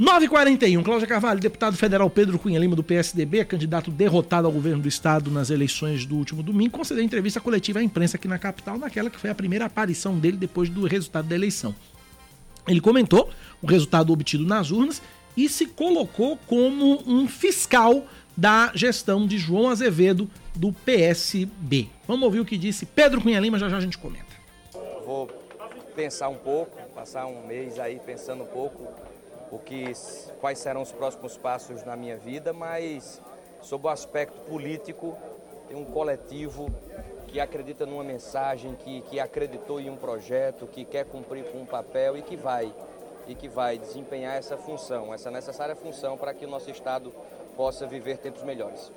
9h41, 0.00 0.82
Cláudia 0.82 1.06
Carvalho, 1.06 1.38
deputado 1.38 1.76
federal 1.76 2.10
Pedro 2.10 2.36
Cunha 2.36 2.58
Lima, 2.58 2.74
do 2.74 2.82
PSDB, 2.82 3.44
candidato 3.44 3.92
derrotado 3.92 4.44
ao 4.48 4.52
governo 4.52 4.82
do 4.82 4.88
estado 4.88 5.30
nas 5.30 5.50
eleições 5.50 6.04
do 6.04 6.16
último 6.16 6.42
domingo, 6.42 6.76
concedeu 6.76 7.04
entrevista 7.04 7.40
coletiva 7.40 7.78
à 7.78 7.82
imprensa 7.82 8.16
aqui 8.16 8.26
na 8.26 8.36
capital, 8.36 8.76
naquela 8.76 9.08
que 9.08 9.20
foi 9.20 9.30
a 9.30 9.34
primeira 9.36 9.66
aparição 9.66 10.18
dele 10.18 10.36
depois 10.36 10.68
do 10.68 10.84
resultado 10.84 11.28
da 11.28 11.34
eleição. 11.36 11.72
Ele 12.66 12.80
comentou 12.80 13.30
o 13.62 13.68
resultado 13.68 14.12
obtido 14.12 14.44
nas 14.44 14.72
urnas 14.72 15.00
e 15.36 15.48
se 15.48 15.64
colocou 15.66 16.36
como 16.48 17.00
um 17.06 17.28
fiscal 17.28 18.04
da 18.36 18.72
gestão 18.74 19.28
de 19.28 19.38
João 19.38 19.68
Azevedo 19.68 20.28
do 20.56 20.72
PSB. 20.72 21.88
Vamos 22.08 22.24
ouvir 22.24 22.40
o 22.40 22.44
que 22.44 22.58
disse 22.58 22.84
Pedro 22.84 23.20
Cunha 23.20 23.38
Lima, 23.38 23.60
já 23.60 23.68
já 23.68 23.76
a 23.76 23.80
gente 23.80 23.96
comenta. 23.98 24.26
Vou 25.06 25.28
pensar 25.94 26.30
um 26.30 26.38
pouco, 26.38 26.76
passar 26.92 27.26
um 27.26 27.46
mês 27.46 27.78
aí 27.78 28.00
pensando 28.04 28.42
um 28.42 28.46
pouco 28.46 28.88
o 29.54 29.58
que, 29.58 29.92
quais 30.40 30.58
serão 30.58 30.82
os 30.82 30.90
próximos 30.90 31.36
passos 31.36 31.84
na 31.84 31.96
minha 31.96 32.16
vida, 32.16 32.52
mas 32.52 33.20
sob 33.62 33.86
o 33.86 33.90
aspecto 33.90 34.40
político, 34.42 35.16
tem 35.68 35.76
um 35.76 35.84
coletivo 35.84 36.68
que 37.28 37.40
acredita 37.40 37.86
numa 37.86 38.04
mensagem, 38.04 38.74
que, 38.74 39.00
que 39.02 39.18
acreditou 39.18 39.80
em 39.80 39.88
um 39.88 39.96
projeto, 39.96 40.66
que 40.66 40.84
quer 40.84 41.04
cumprir 41.04 41.44
com 41.50 41.58
um 41.58 41.66
papel 41.66 42.16
e 42.18 42.22
que 42.22 42.36
vai 42.36 42.72
e 43.26 43.34
que 43.34 43.48
vai 43.48 43.78
desempenhar 43.78 44.36
essa 44.36 44.54
função, 44.56 45.14
essa 45.14 45.30
necessária 45.30 45.74
função 45.74 46.18
para 46.18 46.34
que 46.34 46.44
o 46.44 46.48
nosso 46.48 46.70
estado 46.70 47.10
possa 47.56 47.86
viver 47.86 48.18
tempos 48.18 48.42
melhores. 48.42 48.92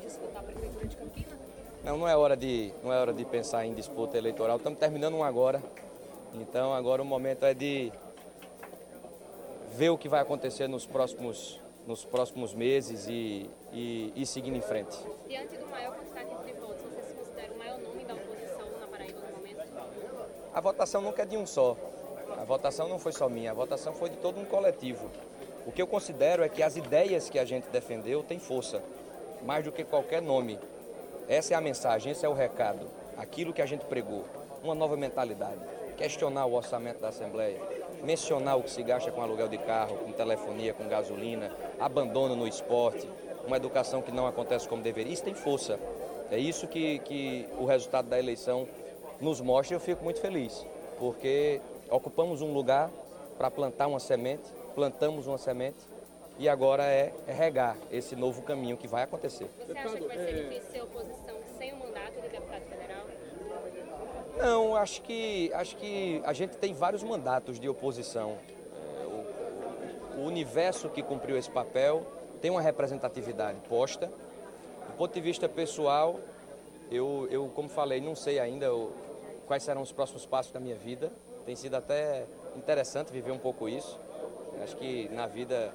Disputar 0.00 0.42
a 0.42 0.42
prefeitura 0.42 0.86
de 0.86 0.96
Campina? 0.96 1.36
Não, 1.84 1.98
não 1.98 2.08
é 2.08 2.16
hora 2.16 2.34
de, 2.34 2.72
não 2.82 2.90
é 2.90 2.98
hora 2.98 3.12
de 3.12 3.24
pensar 3.26 3.66
em 3.66 3.74
disputa 3.74 4.16
eleitoral. 4.16 4.56
Estamos 4.56 4.78
terminando 4.78 5.14
um 5.14 5.22
agora. 5.22 5.62
Então 6.34 6.72
agora 6.72 7.02
o 7.02 7.04
momento 7.04 7.44
é 7.44 7.52
de 7.52 7.92
ver 9.78 9.90
o 9.90 9.96
que 9.96 10.08
vai 10.08 10.20
acontecer 10.20 10.66
nos 10.66 10.84
próximos, 10.84 11.60
nos 11.86 12.04
próximos 12.04 12.52
meses 12.52 13.06
e, 13.06 13.48
e, 13.72 14.12
e 14.16 14.26
seguindo 14.26 14.56
em 14.56 14.60
frente. 14.60 14.98
Diante 15.28 15.56
do 15.56 15.68
maior 15.68 15.94
quantidade 15.94 16.30
de 16.30 16.52
votos, 16.54 16.82
você 16.82 17.00
se 17.00 17.14
considera 17.14 17.52
o 17.52 17.58
maior 17.58 17.78
nome 17.78 18.04
da 18.04 18.14
oposição 18.14 18.68
na 18.80 18.88
Paraíba 18.88 19.20
no 19.20 19.36
momento? 19.36 19.62
A 20.52 20.60
votação 20.60 21.00
nunca 21.00 21.22
é 21.22 21.26
de 21.26 21.36
um 21.36 21.46
só. 21.46 21.76
A 22.36 22.42
votação 22.42 22.88
não 22.88 22.98
foi 22.98 23.12
só 23.12 23.28
minha, 23.28 23.52
a 23.52 23.54
votação 23.54 23.94
foi 23.94 24.10
de 24.10 24.16
todo 24.16 24.40
um 24.40 24.44
coletivo. 24.44 25.08
O 25.64 25.70
que 25.70 25.80
eu 25.80 25.86
considero 25.86 26.42
é 26.42 26.48
que 26.48 26.60
as 26.60 26.76
ideias 26.76 27.30
que 27.30 27.38
a 27.38 27.44
gente 27.44 27.68
defendeu 27.68 28.24
têm 28.24 28.40
força, 28.40 28.82
mais 29.44 29.64
do 29.64 29.70
que 29.70 29.84
qualquer 29.84 30.20
nome. 30.20 30.58
Essa 31.28 31.54
é 31.54 31.56
a 31.56 31.60
mensagem, 31.60 32.10
esse 32.10 32.26
é 32.26 32.28
o 32.28 32.34
recado. 32.34 32.88
Aquilo 33.16 33.52
que 33.52 33.62
a 33.62 33.66
gente 33.66 33.84
pregou, 33.84 34.24
uma 34.60 34.74
nova 34.74 34.96
mentalidade. 34.96 35.60
Questionar 35.96 36.46
o 36.46 36.54
orçamento 36.54 37.00
da 37.00 37.08
Assembleia, 37.08 37.60
mencionar 38.02 38.58
o 38.58 38.62
que 38.62 38.70
se 38.70 38.82
gasta 38.82 39.10
com 39.10 39.20
aluguel 39.20 39.48
de 39.48 39.58
carro, 39.58 39.96
com 39.98 40.12
telefonia, 40.12 40.74
com 40.74 40.88
gasolina, 40.88 41.50
abandono 41.78 42.34
no 42.36 42.46
esporte, 42.46 43.08
uma 43.46 43.56
educação 43.56 44.02
que 44.02 44.12
não 44.12 44.26
acontece 44.26 44.68
como 44.68 44.82
deveria. 44.82 45.12
Isso 45.12 45.24
tem 45.24 45.34
força. 45.34 45.78
É 46.30 46.38
isso 46.38 46.68
que, 46.68 46.98
que 47.00 47.48
o 47.58 47.64
resultado 47.64 48.08
da 48.08 48.18
eleição 48.18 48.68
nos 49.20 49.40
mostra 49.40 49.74
e 49.74 49.76
eu 49.76 49.80
fico 49.80 50.04
muito 50.04 50.20
feliz, 50.20 50.66
porque 50.98 51.60
ocupamos 51.90 52.42
um 52.42 52.52
lugar 52.52 52.90
para 53.36 53.50
plantar 53.50 53.86
uma 53.86 54.00
semente, 54.00 54.44
plantamos 54.74 55.26
uma 55.26 55.38
semente 55.38 55.78
e 56.38 56.48
agora 56.48 56.84
é, 56.84 57.12
é 57.26 57.32
regar 57.32 57.76
esse 57.90 58.14
novo 58.14 58.42
caminho 58.42 58.76
que 58.76 58.86
vai 58.86 59.02
acontecer. 59.02 59.48
Você 59.66 59.76
acha 59.76 59.96
que 59.96 60.06
vai 60.06 60.18
ser 60.18 60.44
difícil 60.44 60.70
ser 60.70 60.82
oposição 60.82 61.36
sem 61.56 61.72
o 61.72 61.78
mandato 61.78 62.20
de 62.20 62.28
deputado? 62.28 62.67
Não, 64.38 64.76
acho 64.76 65.02
que, 65.02 65.50
acho 65.52 65.76
que 65.76 66.22
a 66.24 66.32
gente 66.32 66.56
tem 66.56 66.72
vários 66.72 67.02
mandatos 67.02 67.58
de 67.58 67.68
oposição. 67.68 68.38
É, 69.00 69.04
o, 70.16 70.20
o 70.20 70.26
universo 70.26 70.88
que 70.88 71.02
cumpriu 71.02 71.36
esse 71.36 71.50
papel 71.50 72.06
tem 72.40 72.50
uma 72.50 72.60
representatividade 72.60 73.58
posta. 73.68 74.06
Do 74.06 74.92
ponto 74.96 75.12
de 75.12 75.20
vista 75.20 75.48
pessoal, 75.48 76.20
eu, 76.90 77.26
eu 77.30 77.48
como 77.48 77.68
falei, 77.68 78.00
não 78.00 78.14
sei 78.14 78.38
ainda 78.38 78.72
o, 78.72 78.92
quais 79.46 79.62
serão 79.62 79.82
os 79.82 79.90
próximos 79.90 80.24
passos 80.24 80.52
da 80.52 80.60
minha 80.60 80.76
vida. 80.76 81.10
Tem 81.44 81.56
sido 81.56 81.74
até 81.74 82.24
interessante 82.56 83.12
viver 83.12 83.32
um 83.32 83.38
pouco 83.38 83.68
isso. 83.68 83.98
Acho 84.62 84.76
que 84.76 85.08
na 85.10 85.26
vida 85.26 85.72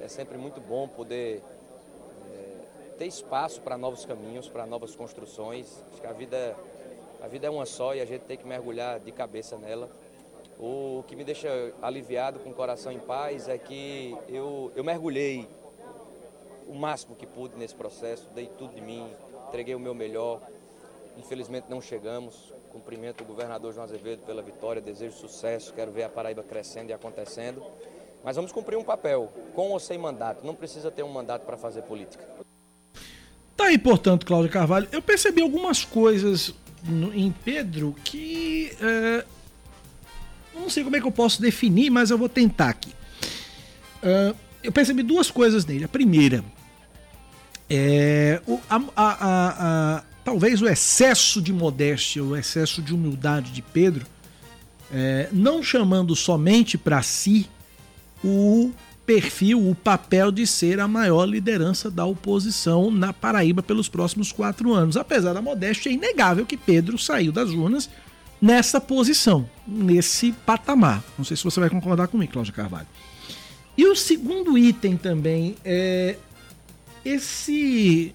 é, 0.00 0.04
é 0.04 0.08
sempre 0.08 0.38
muito 0.38 0.60
bom 0.60 0.86
poder 0.86 1.42
é, 2.32 2.94
ter 2.96 3.06
espaço 3.06 3.60
para 3.60 3.76
novos 3.76 4.04
caminhos, 4.04 4.48
para 4.48 4.66
novas 4.66 4.94
construções. 4.94 5.82
Acho 5.90 6.00
que 6.00 6.06
a 6.06 6.12
vida, 6.12 6.56
a 7.20 7.28
vida 7.28 7.46
é 7.46 7.50
uma 7.50 7.66
só 7.66 7.94
e 7.94 8.00
a 8.00 8.04
gente 8.04 8.22
tem 8.22 8.36
que 8.36 8.46
mergulhar 8.46 9.00
de 9.00 9.10
cabeça 9.12 9.56
nela. 9.56 9.90
O 10.58 11.04
que 11.06 11.14
me 11.14 11.24
deixa 11.24 11.48
aliviado, 11.82 12.38
com 12.40 12.50
o 12.50 12.54
coração 12.54 12.90
em 12.90 12.98
paz, 12.98 13.48
é 13.48 13.58
que 13.58 14.16
eu, 14.28 14.72
eu 14.74 14.82
mergulhei 14.82 15.48
o 16.66 16.74
máximo 16.74 17.14
que 17.14 17.26
pude 17.26 17.56
nesse 17.56 17.74
processo, 17.74 18.28
dei 18.34 18.46
tudo 18.58 18.74
de 18.74 18.80
mim, 18.80 19.06
entreguei 19.48 19.74
o 19.74 19.80
meu 19.80 19.94
melhor. 19.94 20.40
Infelizmente 21.16 21.66
não 21.68 21.80
chegamos. 21.80 22.54
Cumprimento 22.70 23.22
o 23.22 23.24
governador 23.24 23.72
João 23.72 23.84
Azevedo 23.84 24.22
pela 24.26 24.42
vitória, 24.42 24.82
desejo 24.82 25.16
sucesso, 25.16 25.72
quero 25.72 25.90
ver 25.90 26.02
a 26.04 26.08
Paraíba 26.08 26.42
crescendo 26.42 26.90
e 26.90 26.92
acontecendo. 26.92 27.62
Mas 28.22 28.36
vamos 28.36 28.52
cumprir 28.52 28.76
um 28.76 28.84
papel, 28.84 29.32
com 29.54 29.70
ou 29.70 29.80
sem 29.80 29.96
mandato. 29.96 30.44
Não 30.44 30.54
precisa 30.54 30.90
ter 30.90 31.02
um 31.02 31.08
mandato 31.08 31.44
para 31.44 31.56
fazer 31.56 31.82
política. 31.82 32.24
Tá 33.56 33.66
aí, 33.66 33.78
portanto, 33.78 34.26
Cláudia 34.26 34.50
Carvalho, 34.50 34.88
eu 34.92 35.00
percebi 35.00 35.40
algumas 35.40 35.84
coisas 35.84 36.54
no- 36.88 37.14
em 37.14 37.32
Pedro 37.44 37.94
que. 38.04 38.70
eu 40.54 40.60
não 40.60 40.70
sei 40.70 40.82
como 40.84 40.96
é 40.96 41.00
que 41.00 41.06
eu 41.06 41.12
posso 41.12 41.40
definir, 41.42 41.90
mas 41.90 42.10
eu 42.10 42.16
vou 42.18 42.28
tentar 42.28 42.68
aqui. 42.70 42.92
É, 44.02 44.34
eu 44.62 44.72
percebi 44.72 45.02
duas 45.02 45.30
coisas 45.30 45.64
nele. 45.66 45.84
A 45.84 45.88
primeira 45.88 46.44
é. 47.68 48.40
o- 48.46 48.60
a- 48.70 48.76
a- 48.96 49.16
a- 49.98 50.02
talvez 50.24 50.60
o 50.62 50.68
excesso 50.68 51.40
de 51.42 51.52
modéstia, 51.52 52.22
o 52.22 52.36
excesso 52.36 52.80
de 52.82 52.94
humildade 52.94 53.50
de 53.52 53.62
Pedro, 53.62 54.06
é, 54.92 55.28
não 55.32 55.62
chamando 55.62 56.14
somente 56.14 56.78
para 56.78 57.02
si 57.02 57.48
o 58.24 58.72
perfil, 59.06 59.70
o 59.70 59.74
papel 59.74 60.32
de 60.32 60.46
ser 60.46 60.80
a 60.80 60.88
maior 60.88 61.24
liderança 61.24 61.88
da 61.90 62.04
oposição 62.04 62.90
na 62.90 63.12
Paraíba 63.12 63.62
pelos 63.62 63.88
próximos 63.88 64.32
quatro 64.32 64.74
anos. 64.74 64.96
Apesar 64.96 65.32
da 65.32 65.40
modéstia, 65.40 65.88
é 65.88 65.92
inegável 65.92 66.44
que 66.44 66.56
Pedro 66.56 66.98
saiu 66.98 67.30
das 67.30 67.50
urnas 67.50 67.88
nessa 68.42 68.80
posição, 68.80 69.48
nesse 69.66 70.32
patamar. 70.44 71.02
Não 71.16 71.24
sei 71.24 71.36
se 71.36 71.44
você 71.44 71.60
vai 71.60 71.70
concordar 71.70 72.08
comigo, 72.08 72.32
Cláudia 72.32 72.52
Carvalho. 72.52 72.86
E 73.78 73.86
o 73.86 73.94
segundo 73.94 74.58
item 74.58 74.96
também 74.96 75.54
é 75.64 76.16
esse. 77.04 78.12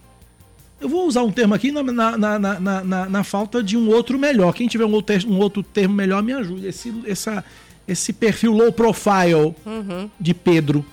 Eu 0.80 0.90
vou 0.90 1.08
usar 1.08 1.22
um 1.24 1.32
termo 1.32 1.54
aqui 1.54 1.72
na, 1.72 1.84
na, 1.84 2.18
na, 2.18 2.60
na, 2.60 3.10
na- 3.10 3.24
falta 3.24 3.62
de 3.64 3.78
um 3.78 3.88
outro 3.90 4.18
melhor. 4.18 4.52
Quem 4.54 4.68
tiver 4.68 4.86
um 4.86 4.92
outro, 4.92 5.16
um 5.30 5.38
outro 5.38 5.62
termo 5.62 5.94
melhor, 5.94 6.24
me 6.24 6.34
ajude. 6.34 6.66
Esse, 6.68 6.92
essa, 7.06 7.46
esse 7.92 8.14
perfil 8.14 8.54
low 8.54 8.72
profile 8.72 9.54
de 10.20 10.34
Pedro, 10.34 10.86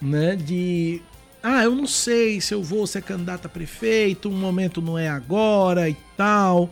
né? 0.00 0.36
De. 0.36 1.02
Ah, 1.42 1.62
eu 1.64 1.74
não 1.74 1.86
sei 1.86 2.40
se 2.40 2.52
eu 2.52 2.62
vou 2.62 2.86
ser 2.86 3.02
candidato 3.02 3.46
a 3.46 3.48
prefeito, 3.48 4.28
o 4.28 4.32
momento 4.32 4.82
não 4.82 4.98
é 4.98 5.08
agora 5.08 5.88
e 5.88 5.96
tal. 6.16 6.70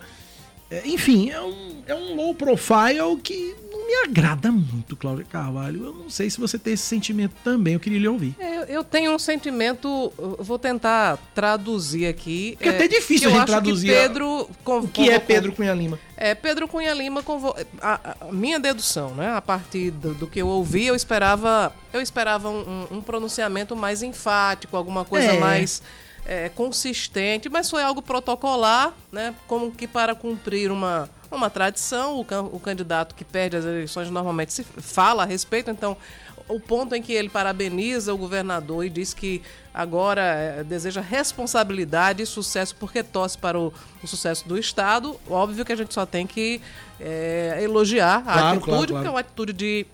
É, 0.71 0.83
enfim, 0.87 1.31
é 1.31 1.41
um, 1.41 1.83
é 1.87 1.95
um 1.95 2.17
low 2.17 2.35
profile 2.35 3.17
que 3.23 3.55
não 3.71 3.87
me 3.87 3.95
agrada 4.09 4.51
muito, 4.51 4.97
Cláudia 4.97 5.25
Carvalho. 5.31 5.85
Eu 5.85 5.93
não 5.95 6.11
sei 6.11 6.29
se 6.29 6.41
você 6.41 6.59
tem 6.59 6.73
esse 6.75 6.83
sentimento 6.83 7.35
também, 7.45 7.75
eu 7.75 7.81
queria 7.81 8.01
lhe 8.01 8.09
ouvir. 8.09 8.35
É, 8.39 8.67
Eu, 8.69 8.83
tenho 8.83 9.13
um 9.15 9.19
sentimento, 9.19 10.13
vou 10.41 10.59
tentar 10.59 11.19
traduzir 11.37 12.07
aqui. 12.07 12.55
Porque 12.57 12.69
é 12.69 12.73
até 12.73 12.89
difícil 12.89 13.31
eu 13.31 13.37
gente 13.37 13.47
traduzir 13.47 13.87
Pedro 13.93 14.51
O 14.65 14.89
que 14.89 15.09
é 15.09 15.21
Pedro 15.21 15.53
Cunha 15.53 15.73
Lima? 15.73 16.01
É, 16.17 16.35
Pedro 16.35 16.67
Cunha 16.67 16.93
Lima, 16.95 17.23
convo... 17.23 17.55
a, 17.81 18.17
a 18.29 18.33
minha 18.33 18.59
dedução, 18.59 19.15
né? 19.15 19.35
A 19.35 19.41
partir 19.41 19.93
do, 19.93 20.15
do 20.15 20.27
que 20.27 20.41
eu 20.43 20.49
ouvi, 20.49 20.85
eu 20.87 20.97
esperava, 20.97 21.73
eu 21.93 22.01
esperava 22.01 22.49
um, 22.51 22.87
um- 22.91 22.97
um 22.97 23.01
pronunciamento 23.01 23.77
mais 23.77 24.03
enfático, 24.03 24.77
alguma 24.77 25.05
coisa 25.05 25.29
É. 25.29 25.39
mais 25.39 25.81
é, 26.27 26.49
consistente, 26.49 27.49
mas 27.49 27.71
foi 27.71 27.83
algo 27.83 28.03
protocolar, 28.03 28.93
né? 29.13 29.35
Como 29.47 29.71
que 29.71 29.87
para 29.87 30.15
cumprir 30.15 30.71
uma, 30.71 31.09
uma 31.31 31.49
tradição, 31.49 32.19
o, 32.19 32.25
can- 32.25 32.43
o 32.43 32.59
candidato 32.61 33.15
que 33.15 33.25
perde 33.25 33.57
as 33.57 33.65
eleições 33.65 34.11
normalmente 34.11 34.53
se 34.53 34.65
fala 34.65 35.23
a 35.23 35.27
respeito, 35.27 35.71
então 35.71 35.97
o 36.49 36.61
ponto 36.61 36.95
em 36.95 37.03
que 37.03 37.13
ele 37.13 37.29
parabeniza 37.29 38.15
o 38.15 38.17
governador 38.17 38.85
e 38.85 38.89
diz 38.91 39.13
que 39.13 39.43
agora 39.75 40.23
eh, 40.23 40.65
deseja 40.65 41.01
responsabilidade 41.01 42.23
e 42.23 42.27
sucesso 42.27 42.75
porque 42.77 43.03
torce 43.03 43.37
para 43.37 43.59
o, 43.59 43.73
o 44.03 44.07
sucesso 44.07 44.47
do 44.49 44.57
Estado. 44.57 45.19
Óbvio 45.29 45.65
que 45.65 45.73
a 45.73 45.77
gente 45.77 45.93
só 45.93 46.07
tem 46.07 46.25
que 46.25 46.61
eh, 47.01 47.59
elogiar 47.63 48.19
a 48.19 48.23
Claro, 48.23 48.47
atitude, 48.49 48.63
claro, 48.65 48.87
claro. 48.87 48.95
porque 48.95 49.07
é 49.09 49.11
uma 49.11 49.21
atitude 49.21 49.53
de, 49.53 49.87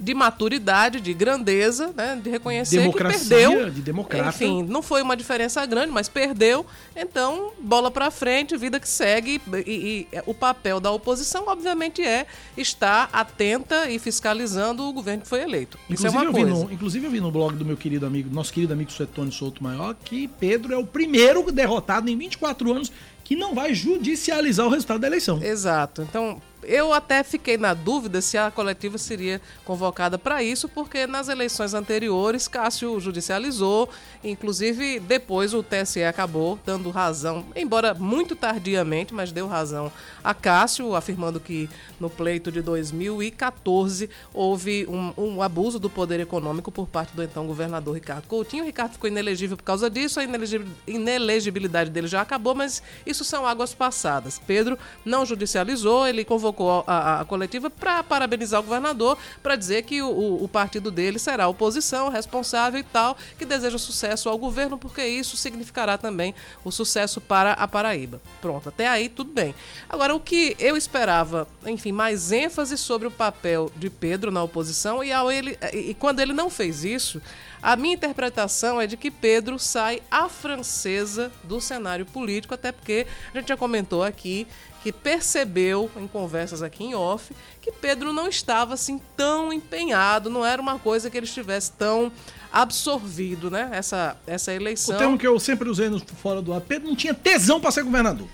de 0.00 0.14
maturidade, 0.14 1.00
de 1.00 1.12
grandeza, 1.12 1.92
né? 1.96 2.20
de 2.22 2.30
reconhecer 2.30 2.80
Democracia, 2.80 3.18
que 3.18 3.28
perdeu. 3.28 3.70
de 3.70 3.80
democrata. 3.80 4.28
Enfim, 4.28 4.62
não 4.62 4.82
foi 4.82 5.02
uma 5.02 5.16
diferença 5.16 5.64
grande, 5.66 5.92
mas 5.92 6.08
perdeu. 6.08 6.64
Então, 6.96 7.52
bola 7.60 7.90
pra 7.90 8.10
frente, 8.10 8.56
vida 8.56 8.78
que 8.78 8.88
segue. 8.88 9.40
E, 9.66 10.06
e, 10.12 10.18
o 10.26 10.34
papel 10.34 10.80
da 10.80 10.90
oposição, 10.90 11.44
obviamente, 11.46 12.02
é 12.02 12.26
estar 12.56 13.08
atenta 13.12 13.90
e 13.90 13.98
fiscalizando 13.98 14.84
o 14.84 14.92
governo 14.92 15.22
que 15.22 15.28
foi 15.28 15.42
eleito. 15.42 15.78
Isso 15.88 16.06
é 16.06 16.10
Inclusive, 16.10 16.16
uma 16.16 16.24
eu 16.24 16.32
vi 16.32 16.52
coisa. 16.52 16.64
no, 16.64 16.72
inclusive, 16.72 17.06
eu 17.06 17.10
vi 17.10 17.20
no 17.20 17.30
blog 17.30 17.56
do 17.56 17.64
meu 17.64 17.76
querido 17.76 18.06
amigo, 18.06 18.32
nosso 18.32 18.52
querido 18.52 18.72
amigo 18.72 18.90
Suetônio 18.90 19.32
Souto 19.32 19.62
Maior, 19.62 19.94
que 20.04 20.28
Pedro 20.28 20.72
é 20.72 20.76
o 20.76 20.86
primeiro 20.86 21.50
derrotado 21.50 22.08
em 22.10 22.16
24 22.16 22.72
anos 22.72 22.92
que 23.28 23.36
não 23.36 23.54
vai 23.54 23.74
judicializar 23.74 24.66
o 24.66 24.70
resultado 24.70 25.00
da 25.00 25.06
eleição. 25.06 25.42
Exato. 25.42 26.00
Então, 26.00 26.40
eu 26.62 26.92
até 26.92 27.22
fiquei 27.22 27.56
na 27.56 27.74
dúvida 27.74 28.20
se 28.20 28.36
a 28.36 28.50
coletiva 28.50 28.98
seria 28.98 29.40
convocada 29.64 30.18
para 30.18 30.42
isso, 30.42 30.68
porque 30.68 31.06
nas 31.06 31.28
eleições 31.28 31.74
anteriores 31.74 32.48
Cássio 32.48 32.98
judicializou, 33.00 33.88
inclusive 34.22 35.00
depois 35.00 35.54
o 35.54 35.62
TSE 35.62 36.02
acabou 36.04 36.58
dando 36.64 36.90
razão, 36.90 37.46
embora 37.54 37.94
muito 37.94 38.34
tardiamente, 38.36 39.14
mas 39.14 39.32
deu 39.32 39.46
razão 39.46 39.90
a 40.22 40.34
Cássio, 40.34 40.94
afirmando 40.94 41.40
que 41.40 41.68
no 41.98 42.10
pleito 42.10 42.50
de 42.52 42.60
2014 42.60 44.10
houve 44.34 44.86
um, 44.88 45.12
um 45.16 45.42
abuso 45.42 45.78
do 45.78 45.88
poder 45.88 46.20
econômico 46.20 46.70
por 46.70 46.86
parte 46.86 47.14
do 47.14 47.22
então 47.22 47.46
governador 47.46 47.94
Ricardo 47.94 48.26
Coutinho. 48.26 48.64
O 48.64 48.66
Ricardo 48.66 48.92
ficou 48.92 49.08
inelegível 49.08 49.56
por 49.56 49.62
causa 49.62 49.88
disso, 49.88 50.20
a 50.20 50.24
inelegib- 50.24 50.66
inelegibilidade 50.86 51.90
dele 51.90 52.06
já 52.06 52.20
acabou, 52.20 52.54
mas 52.54 52.82
isso 53.06 53.24
são 53.24 53.46
águas 53.46 53.74
passadas. 53.74 54.40
Pedro 54.46 54.78
não 55.04 55.24
judicializou, 55.24 56.06
ele 56.06 56.24
convocou 56.24 56.57
a, 56.66 56.82
a- 56.86 57.20
a 57.20 57.24
coletiva 57.24 57.68
para 57.68 58.02
parabenizar 58.02 58.60
o 58.60 58.62
governador, 58.62 59.18
para 59.42 59.56
dizer 59.56 59.82
que 59.82 60.00
o, 60.02 60.08
o- 60.08 60.48
partido 60.48 60.90
dele 60.90 61.18
será 61.18 61.44
a 61.44 61.48
oposição, 61.48 62.08
responsável 62.08 62.80
e 62.80 62.82
tal, 62.82 63.16
que 63.38 63.44
deseja 63.44 63.76
sucesso 63.78 64.28
ao 64.28 64.38
governo, 64.38 64.78
porque 64.78 65.04
isso 65.06 65.36
significará 65.36 65.98
também 65.98 66.34
o 66.64 66.70
sucesso 66.70 67.20
para 67.20 67.52
a 67.52 67.68
Paraíba. 67.68 68.20
Pronto, 68.40 68.68
até 68.68 68.88
aí 68.88 69.08
tudo 69.08 69.30
bem. 69.32 69.54
Agora, 69.88 70.14
o 70.14 70.20
que 70.20 70.56
eu 70.58 70.76
esperava, 70.76 71.46
enfim, 71.66 71.92
mais 71.92 72.32
ênfase 72.32 72.76
sobre 72.78 73.06
o 73.06 73.10
papel 73.10 73.70
de 73.76 73.90
Pedro 73.90 74.30
na 74.30 74.42
oposição 74.42 75.02
e, 75.04 75.12
ao 75.12 75.30
ele, 75.30 75.58
e 75.72 75.94
quando 75.94 76.20
ele 76.20 76.32
não 76.32 76.48
fez 76.48 76.84
isso, 76.84 77.20
a 77.62 77.76
minha 77.76 77.94
interpretação 77.94 78.80
é 78.80 78.86
de 78.86 78.96
que 78.96 79.10
Pedro 79.10 79.58
sai 79.58 80.02
à 80.10 80.28
francesa 80.28 81.30
do 81.44 81.60
cenário 81.60 82.06
político, 82.06 82.54
até 82.54 82.72
porque 82.72 83.06
a 83.32 83.38
gente 83.38 83.48
já 83.48 83.56
comentou 83.56 84.02
aqui 84.02 84.46
que 84.82 84.92
percebeu 84.92 85.90
em 85.96 86.06
conversas 86.06 86.62
aqui 86.62 86.84
em 86.84 86.94
off 86.94 87.34
que 87.60 87.72
Pedro 87.72 88.12
não 88.12 88.28
estava 88.28 88.74
assim 88.74 89.00
tão 89.16 89.52
empenhado, 89.52 90.30
não 90.30 90.46
era 90.46 90.62
uma 90.62 90.78
coisa 90.78 91.10
que 91.10 91.16
ele 91.16 91.26
estivesse 91.26 91.72
tão 91.72 92.12
absorvido, 92.52 93.50
né? 93.50 93.68
Essa, 93.72 94.16
essa 94.26 94.52
eleição. 94.54 94.94
O 94.94 94.98
termo 94.98 95.18
que 95.18 95.26
eu 95.26 95.38
sempre 95.38 95.68
usei 95.68 95.88
no 95.88 95.98
Fora 96.00 96.40
do 96.40 96.52
Ar, 96.52 96.60
Pedro 96.60 96.88
não 96.88 96.96
tinha 96.96 97.12
tesão 97.12 97.60
para 97.60 97.70
ser 97.70 97.82
governador. 97.82 98.28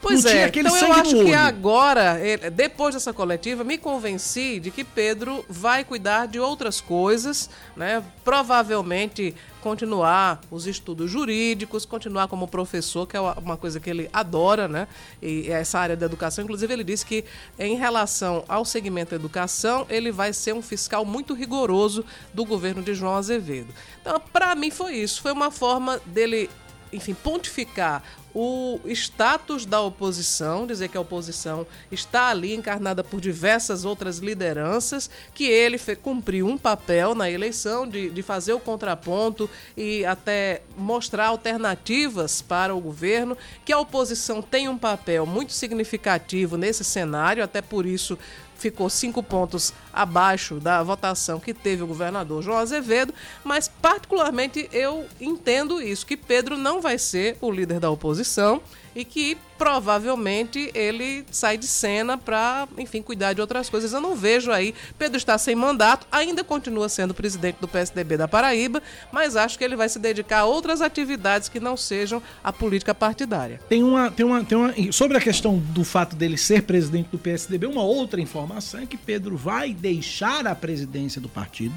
Pois 0.00 0.24
não 0.24 0.30
é, 0.30 0.48
então 0.48 0.76
eu 0.76 0.92
acho 0.94 1.24
que 1.24 1.34
agora, 1.34 2.18
depois 2.50 2.94
dessa 2.94 3.12
coletiva, 3.12 3.62
me 3.62 3.76
convenci 3.76 4.58
de 4.58 4.70
que 4.70 4.82
Pedro 4.82 5.44
vai 5.46 5.84
cuidar 5.84 6.26
de 6.26 6.40
outras 6.40 6.80
coisas, 6.80 7.50
né? 7.76 8.02
Provavelmente 8.24 9.34
continuar 9.60 10.40
os 10.50 10.66
estudos 10.66 11.10
jurídicos, 11.10 11.84
continuar 11.84 12.28
como 12.28 12.48
professor, 12.48 13.06
que 13.06 13.14
é 13.14 13.20
uma 13.20 13.58
coisa 13.58 13.78
que 13.78 13.90
ele 13.90 14.08
adora, 14.10 14.66
né? 14.66 14.88
E 15.20 15.50
essa 15.50 15.78
área 15.78 15.96
da 15.96 16.06
educação, 16.06 16.44
inclusive 16.44 16.72
ele 16.72 16.84
disse 16.84 17.04
que 17.04 17.22
em 17.58 17.76
relação 17.76 18.42
ao 18.48 18.64
segmento 18.64 19.14
educação, 19.14 19.86
ele 19.90 20.10
vai 20.10 20.32
ser 20.32 20.54
um 20.54 20.62
fiscal 20.62 21.04
muito 21.04 21.34
rigoroso 21.34 22.06
do 22.32 22.46
governo 22.46 22.82
de 22.82 22.94
João 22.94 23.16
Azevedo. 23.16 23.68
Então, 24.00 24.18
para 24.32 24.54
mim 24.54 24.70
foi 24.70 24.94
isso, 24.94 25.20
foi 25.20 25.32
uma 25.32 25.50
forma 25.50 26.00
dele 26.06 26.48
enfim, 26.92 27.14
pontificar 27.14 28.02
o 28.34 28.80
status 28.86 29.64
da 29.64 29.80
oposição, 29.80 30.66
dizer 30.66 30.88
que 30.88 30.96
a 30.96 31.00
oposição 31.00 31.66
está 31.90 32.28
ali 32.28 32.54
encarnada 32.54 33.02
por 33.02 33.20
diversas 33.20 33.84
outras 33.84 34.18
lideranças, 34.18 35.10
que 35.34 35.44
ele 35.44 35.78
cumpriu 35.96 36.46
um 36.46 36.56
papel 36.56 37.14
na 37.14 37.30
eleição 37.30 37.88
de, 37.88 38.10
de 38.10 38.22
fazer 38.22 38.52
o 38.52 38.60
contraponto 38.60 39.50
e 39.76 40.04
até 40.04 40.62
mostrar 40.76 41.26
alternativas 41.26 42.40
para 42.40 42.74
o 42.74 42.80
governo, 42.80 43.36
que 43.64 43.72
a 43.72 43.78
oposição 43.78 44.40
tem 44.40 44.68
um 44.68 44.78
papel 44.78 45.26
muito 45.26 45.52
significativo 45.52 46.56
nesse 46.56 46.84
cenário, 46.84 47.42
até 47.42 47.60
por 47.60 47.84
isso 47.84 48.18
ficou 48.60 48.90
cinco 48.90 49.22
pontos 49.22 49.72
abaixo 49.92 50.60
da 50.60 50.82
votação 50.82 51.40
que 51.40 51.54
teve 51.54 51.82
o 51.82 51.86
governador 51.86 52.42
João 52.42 52.58
Azevedo, 52.58 53.14
mas 53.42 53.68
particularmente 53.68 54.68
eu 54.72 55.06
entendo 55.20 55.80
isso, 55.80 56.06
que 56.06 56.16
Pedro 56.16 56.56
não 56.56 56.80
vai 56.80 56.98
ser 56.98 57.36
o 57.40 57.50
líder 57.50 57.80
da 57.80 57.90
oposição 57.90 58.62
e 58.94 59.04
que 59.04 59.36
provavelmente 59.56 60.70
ele 60.74 61.24
sai 61.30 61.58
de 61.58 61.66
cena 61.66 62.16
para, 62.16 62.66
enfim, 62.78 63.02
cuidar 63.02 63.32
de 63.32 63.40
outras 63.40 63.68
coisas. 63.68 63.92
Eu 63.92 64.00
não 64.00 64.16
vejo 64.16 64.50
aí, 64.50 64.74
Pedro 64.98 65.18
está 65.18 65.36
sem 65.36 65.54
mandato, 65.54 66.06
ainda 66.10 66.42
continua 66.42 66.88
sendo 66.88 67.12
presidente 67.12 67.56
do 67.60 67.68
PSDB 67.68 68.16
da 68.16 68.26
Paraíba, 68.26 68.82
mas 69.12 69.36
acho 69.36 69.58
que 69.58 69.64
ele 69.64 69.76
vai 69.76 69.88
se 69.88 69.98
dedicar 69.98 70.40
a 70.40 70.44
outras 70.46 70.80
atividades 70.80 71.48
que 71.48 71.60
não 71.60 71.76
sejam 71.76 72.22
a 72.42 72.52
política 72.52 72.94
partidária. 72.94 73.60
Tem 73.68 73.82
uma, 73.82 74.10
tem 74.10 74.24
uma, 74.24 74.44
tem 74.44 74.56
uma. 74.56 74.74
Sobre 74.92 75.16
a 75.16 75.20
questão 75.20 75.58
do 75.58 75.84
fato 75.84 76.16
dele 76.16 76.36
ser 76.36 76.62
presidente 76.62 77.08
do 77.10 77.18
PSDB, 77.18 77.66
uma 77.66 77.82
outra 77.82 78.20
informação 78.20 78.80
é 78.80 78.86
que 78.86 78.96
Pedro 78.96 79.36
vai 79.36 79.74
deixar 79.74 80.46
a 80.46 80.54
presidência 80.54 81.20
do 81.20 81.28
partido. 81.28 81.74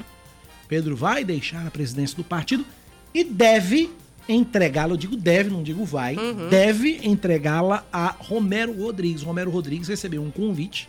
Pedro 0.67 0.95
vai 0.95 1.23
deixar 1.23 1.67
a 1.67 1.71
presidência 1.71 2.15
do 2.15 2.23
partido 2.23 2.65
e 3.13 3.23
deve 3.23 3.91
entregá-la, 4.27 4.93
eu 4.93 4.97
digo 4.97 5.15
deve, 5.15 5.49
não 5.49 5.61
digo 5.63 5.83
vai, 5.85 6.15
deve 6.49 6.99
entregá-la 7.03 7.85
a 7.91 8.15
Romero 8.17 8.71
Rodrigues. 8.73 9.21
Romero 9.23 9.51
Rodrigues 9.51 9.87
recebeu 9.87 10.21
um 10.21 10.31
convite 10.31 10.87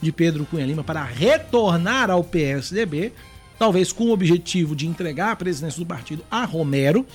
de 0.00 0.10
Pedro 0.12 0.44
Cunha 0.44 0.66
Lima 0.66 0.82
para 0.84 1.02
retornar 1.04 2.10
ao 2.10 2.22
PSDB, 2.24 3.12
talvez 3.58 3.92
com 3.92 4.04
o 4.04 4.10
objetivo 4.12 4.74
de 4.74 4.86
entregar 4.86 5.30
a 5.32 5.36
presidência 5.36 5.78
do 5.78 5.86
partido 5.86 6.24
a 6.30 6.44
Romero. 6.44 7.06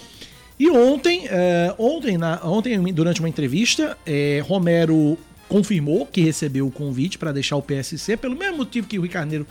E 0.57 0.69
ontem, 0.69 1.25
eh, 1.29 1.73
ontem, 1.77 2.17
na- 2.17 2.39
ontem, 2.43 2.81
durante 2.93 3.19
uma 3.21 3.29
entrevista, 3.29 3.97
eh, 4.05 4.43
Romero 4.45 5.17
confirmou 5.47 6.05
que 6.05 6.21
recebeu 6.21 6.67
o 6.67 6.71
convite 6.71 7.17
para 7.17 7.31
deixar 7.31 7.55
o 7.55 7.61
PSC, 7.61 8.15
pelo 8.17 8.35
mesmo 8.35 8.57
motivo 8.57 8.87
que 8.87 8.97
o 8.99 9.01
Rio 9.01 9.11
Carneiro 9.11 9.47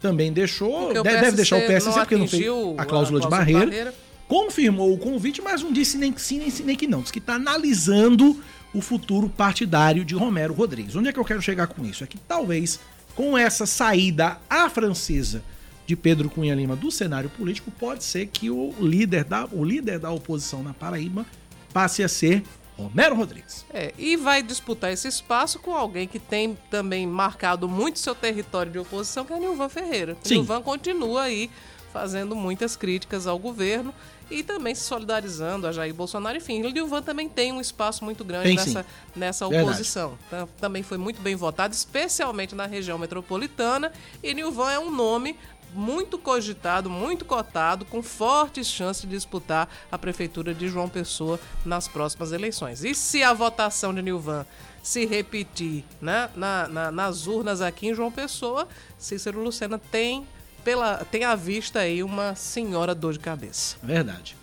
também 0.00 0.32
deixou. 0.32 0.92
Deve, 1.02 1.10
deve 1.20 1.36
deixar 1.36 1.56
o 1.56 1.66
PSC 1.66 1.88
não 1.90 1.96
porque 1.98 2.16
não 2.16 2.26
fez 2.28 2.42
a 2.42 2.46
cláusula 2.46 2.78
a 2.78 2.82
de 2.82 2.88
cláusula 2.88 3.20
de 3.20 3.28
barreira. 3.28 3.66
barreira. 3.66 3.94
Confirmou 4.28 4.92
o 4.92 4.98
convite, 4.98 5.40
mas 5.40 5.62
não 5.62 5.72
disse 5.72 5.96
nem 5.96 6.12
que 6.12 6.20
sim, 6.20 6.38
nem, 6.38 6.52
nem 6.64 6.76
que 6.76 6.86
não. 6.86 7.00
Disse 7.00 7.12
que 7.12 7.18
está 7.18 7.34
analisando 7.34 8.42
o 8.74 8.80
futuro 8.80 9.28
partidário 9.28 10.04
de 10.04 10.14
Romero 10.14 10.52
Rodrigues. 10.52 10.96
Onde 10.96 11.08
é 11.08 11.12
que 11.12 11.18
eu 11.18 11.24
quero 11.24 11.40
chegar 11.40 11.66
com 11.68 11.84
isso? 11.84 12.02
É 12.02 12.06
que 12.06 12.18
talvez 12.18 12.80
com 13.14 13.36
essa 13.36 13.64
saída 13.64 14.38
à 14.48 14.68
francesa 14.68 15.42
de 15.86 15.96
Pedro 15.96 16.28
Cunha 16.28 16.54
Lima 16.54 16.76
do 16.76 16.90
cenário 16.90 17.30
político, 17.30 17.70
pode 17.70 18.04
ser 18.04 18.26
que 18.26 18.50
o 18.50 18.74
líder 18.80 19.24
da, 19.24 19.46
o 19.52 19.64
líder 19.64 19.98
da 19.98 20.10
oposição 20.10 20.62
na 20.62 20.74
Paraíba 20.74 21.24
passe 21.72 22.02
a 22.02 22.08
ser 22.08 22.42
Romero 22.76 23.14
Rodrigues. 23.14 23.64
É, 23.72 23.94
e 23.96 24.16
vai 24.16 24.42
disputar 24.42 24.92
esse 24.92 25.08
espaço 25.08 25.58
com 25.60 25.72
alguém 25.72 26.06
que 26.06 26.18
tem 26.18 26.58
também 26.70 27.06
marcado 27.06 27.68
muito 27.68 27.98
seu 27.98 28.14
território 28.14 28.70
de 28.70 28.78
oposição, 28.78 29.24
que 29.24 29.32
é 29.32 29.38
Nilvan 29.38 29.68
Ferreira. 29.68 30.16
Sim. 30.22 30.38
Nilvan 30.38 30.60
continua 30.60 31.22
aí 31.22 31.48
fazendo 31.92 32.34
muitas 32.36 32.76
críticas 32.76 33.26
ao 33.26 33.38
governo 33.38 33.94
e 34.30 34.42
também 34.42 34.74
se 34.74 34.82
solidarizando 34.82 35.66
a 35.66 35.72
Jair 35.72 35.94
Bolsonaro. 35.94 36.36
Enfim, 36.36 36.60
Nilvan 36.60 37.00
também 37.02 37.28
tem 37.28 37.52
um 37.52 37.60
espaço 37.60 38.04
muito 38.04 38.24
grande 38.24 38.48
Tem, 38.48 38.56
nessa, 38.56 38.82
sim. 38.82 38.88
nessa 39.14 39.48
Verdade. 39.48 39.70
oposição. 39.70 40.18
Tá? 40.28 40.48
Também 40.60 40.82
foi 40.82 40.98
muito 40.98 41.20
bem 41.22 41.36
votado, 41.36 41.72
especialmente 41.72 42.54
na 42.54 42.66
região 42.66 42.98
metropolitana. 42.98 43.92
E 44.22 44.34
Nilvan 44.34 44.72
é 44.72 44.78
um 44.78 44.90
nome 44.90 45.36
muito 45.72 46.16
cogitado, 46.18 46.88
muito 46.88 47.24
cotado, 47.24 47.84
com 47.84 48.02
fortes 48.02 48.66
chances 48.66 49.02
de 49.02 49.08
disputar 49.08 49.68
a 49.92 49.98
prefeitura 49.98 50.54
de 50.54 50.68
João 50.68 50.88
Pessoa 50.88 51.38
nas 51.64 51.86
próximas 51.86 52.32
eleições. 52.32 52.82
E 52.84 52.94
se 52.94 53.22
a 53.22 53.32
votação 53.32 53.92
de 53.94 54.00
Nilvan 54.02 54.44
se 54.82 55.04
repetir 55.04 55.84
né, 56.00 56.30
na- 56.36 56.68
na- 56.68 56.90
nas 56.92 57.26
urnas 57.26 57.60
aqui 57.60 57.88
em 57.88 57.94
João 57.94 58.10
Pessoa, 58.10 58.68
Cícero 58.96 59.42
Lucena 59.42 59.78
tem, 59.78 60.26
pela, 60.66 61.06
à 61.30 61.36
vista 61.36 61.78
aí 61.78 62.02
uma 62.02 62.34
senhora 62.34 62.92
dor 62.92 63.12
de 63.12 63.20
cabeça. 63.20 63.76
Verdade. 63.80 64.34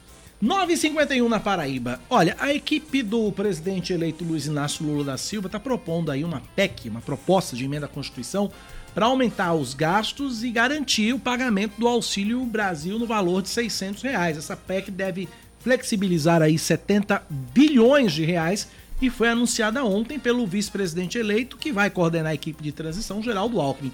9h51 0.42 1.28
na 1.28 1.38
Paraíba. 1.38 2.00
Olha, 2.10 2.38
a 2.40 2.54
equipe 2.54 3.04
do 3.04 3.30
presidente 3.34 3.92
eleito 3.92 4.24
Luiz 4.24 4.46
Inácio 4.46 4.86
Lula 4.86 5.04
da 5.04 5.18
Silva 5.18 5.48
está 5.48 5.60
propondo 5.60 6.10
aí 6.10 6.24
uma 6.24 6.42
PEC, 6.56 6.88
uma 6.88 7.02
proposta 7.02 7.58
de 7.58 7.66
emenda 7.66 7.88
à 7.88 7.90
Constituição, 7.90 8.50
para 8.96 9.08
aumentar 9.08 9.54
os 9.54 9.74
gastos 9.74 10.46
e 10.46 10.50
garantir 10.50 11.14
o 11.14 11.20
pagamento 11.20 11.74
do 11.78 11.90
Auxílio 11.90 12.46
Brasil 12.46 12.98
no 12.98 13.06
valor 13.06 13.42
de 13.42 13.50
600 13.50 14.02
reais. 14.02 14.38
Essa 14.38 14.56
PEC 14.56 14.92
deve 14.92 15.28
flexibilizar 15.60 16.42
aí 16.42 16.58
70 16.58 17.22
bilhões 17.30 18.14
de 18.14 18.24
reais 18.24 18.70
e 19.02 19.10
foi 19.10 19.28
anunciada 19.28 19.84
ontem 19.84 20.18
pelo 20.18 20.48
vice-presidente 20.48 21.18
eleito 21.18 21.58
que 21.58 21.74
vai 21.74 21.90
coordenar 21.90 22.32
a 22.32 22.36
equipe 22.36 22.64
de 22.64 22.72
transição, 22.72 23.22
Geraldo 23.22 23.60
Alckmin. 23.60 23.92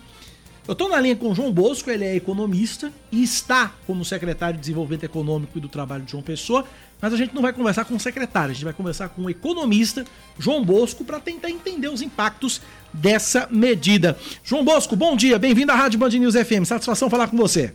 Eu 0.69 0.73
estou 0.73 0.87
na 0.87 1.01
linha 1.01 1.15
com 1.15 1.31
o 1.31 1.33
João 1.33 1.51
Bosco, 1.51 1.89
ele 1.89 2.05
é 2.05 2.15
economista 2.15 2.93
e 3.11 3.23
está 3.23 3.73
como 3.87 4.05
secretário 4.05 4.53
de 4.53 4.59
Desenvolvimento 4.59 5.03
Econômico 5.03 5.57
e 5.57 5.61
do 5.61 5.67
Trabalho 5.67 6.03
de 6.03 6.11
João 6.11 6.21
Pessoa, 6.21 6.63
mas 7.01 7.11
a 7.11 7.17
gente 7.17 7.33
não 7.33 7.41
vai 7.41 7.51
conversar 7.51 7.85
com 7.85 7.95
o 7.95 7.99
secretário, 7.99 8.51
a 8.51 8.53
gente 8.53 8.65
vai 8.65 8.73
conversar 8.73 9.09
com 9.09 9.23
o 9.23 9.29
economista 9.31 10.05
João 10.37 10.63
Bosco 10.63 11.03
para 11.03 11.19
tentar 11.19 11.49
entender 11.49 11.87
os 11.87 12.03
impactos 12.03 12.61
dessa 12.93 13.47
medida. 13.49 14.15
João 14.43 14.63
Bosco, 14.63 14.95
bom 14.95 15.15
dia, 15.15 15.39
bem-vindo 15.39 15.71
à 15.71 15.75
Rádio 15.75 15.97
Band 15.97 16.09
News 16.09 16.35
FM, 16.35 16.63
satisfação 16.65 17.09
falar 17.09 17.29
com 17.29 17.37
você. 17.37 17.73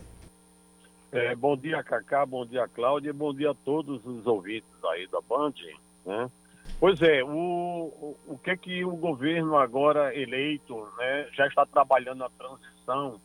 É, 1.11 1.35
bom 1.35 1.57
dia, 1.57 1.83
Cacá, 1.83 2.25
bom 2.25 2.45
dia, 2.45 2.65
Cláudia, 2.69 3.11
bom 3.11 3.33
dia 3.33 3.51
a 3.51 3.55
todos 3.55 4.05
os 4.05 4.25
ouvintes 4.25 4.69
aí 4.93 5.05
da 5.07 5.19
Band, 5.19 5.51
né? 6.05 6.29
Pois 6.79 7.01
é, 7.01 7.23
o, 7.23 7.27
o, 7.29 8.17
o 8.27 8.37
que 8.37 8.55
que 8.57 8.85
o 8.85 8.95
governo 8.95 9.55
agora 9.57 10.13
eleito, 10.15 10.87
né, 10.97 11.27
já 11.33 11.47
está 11.47 11.65
trabalhando 11.65 12.19
na 12.19 12.29
transição, 12.29 13.19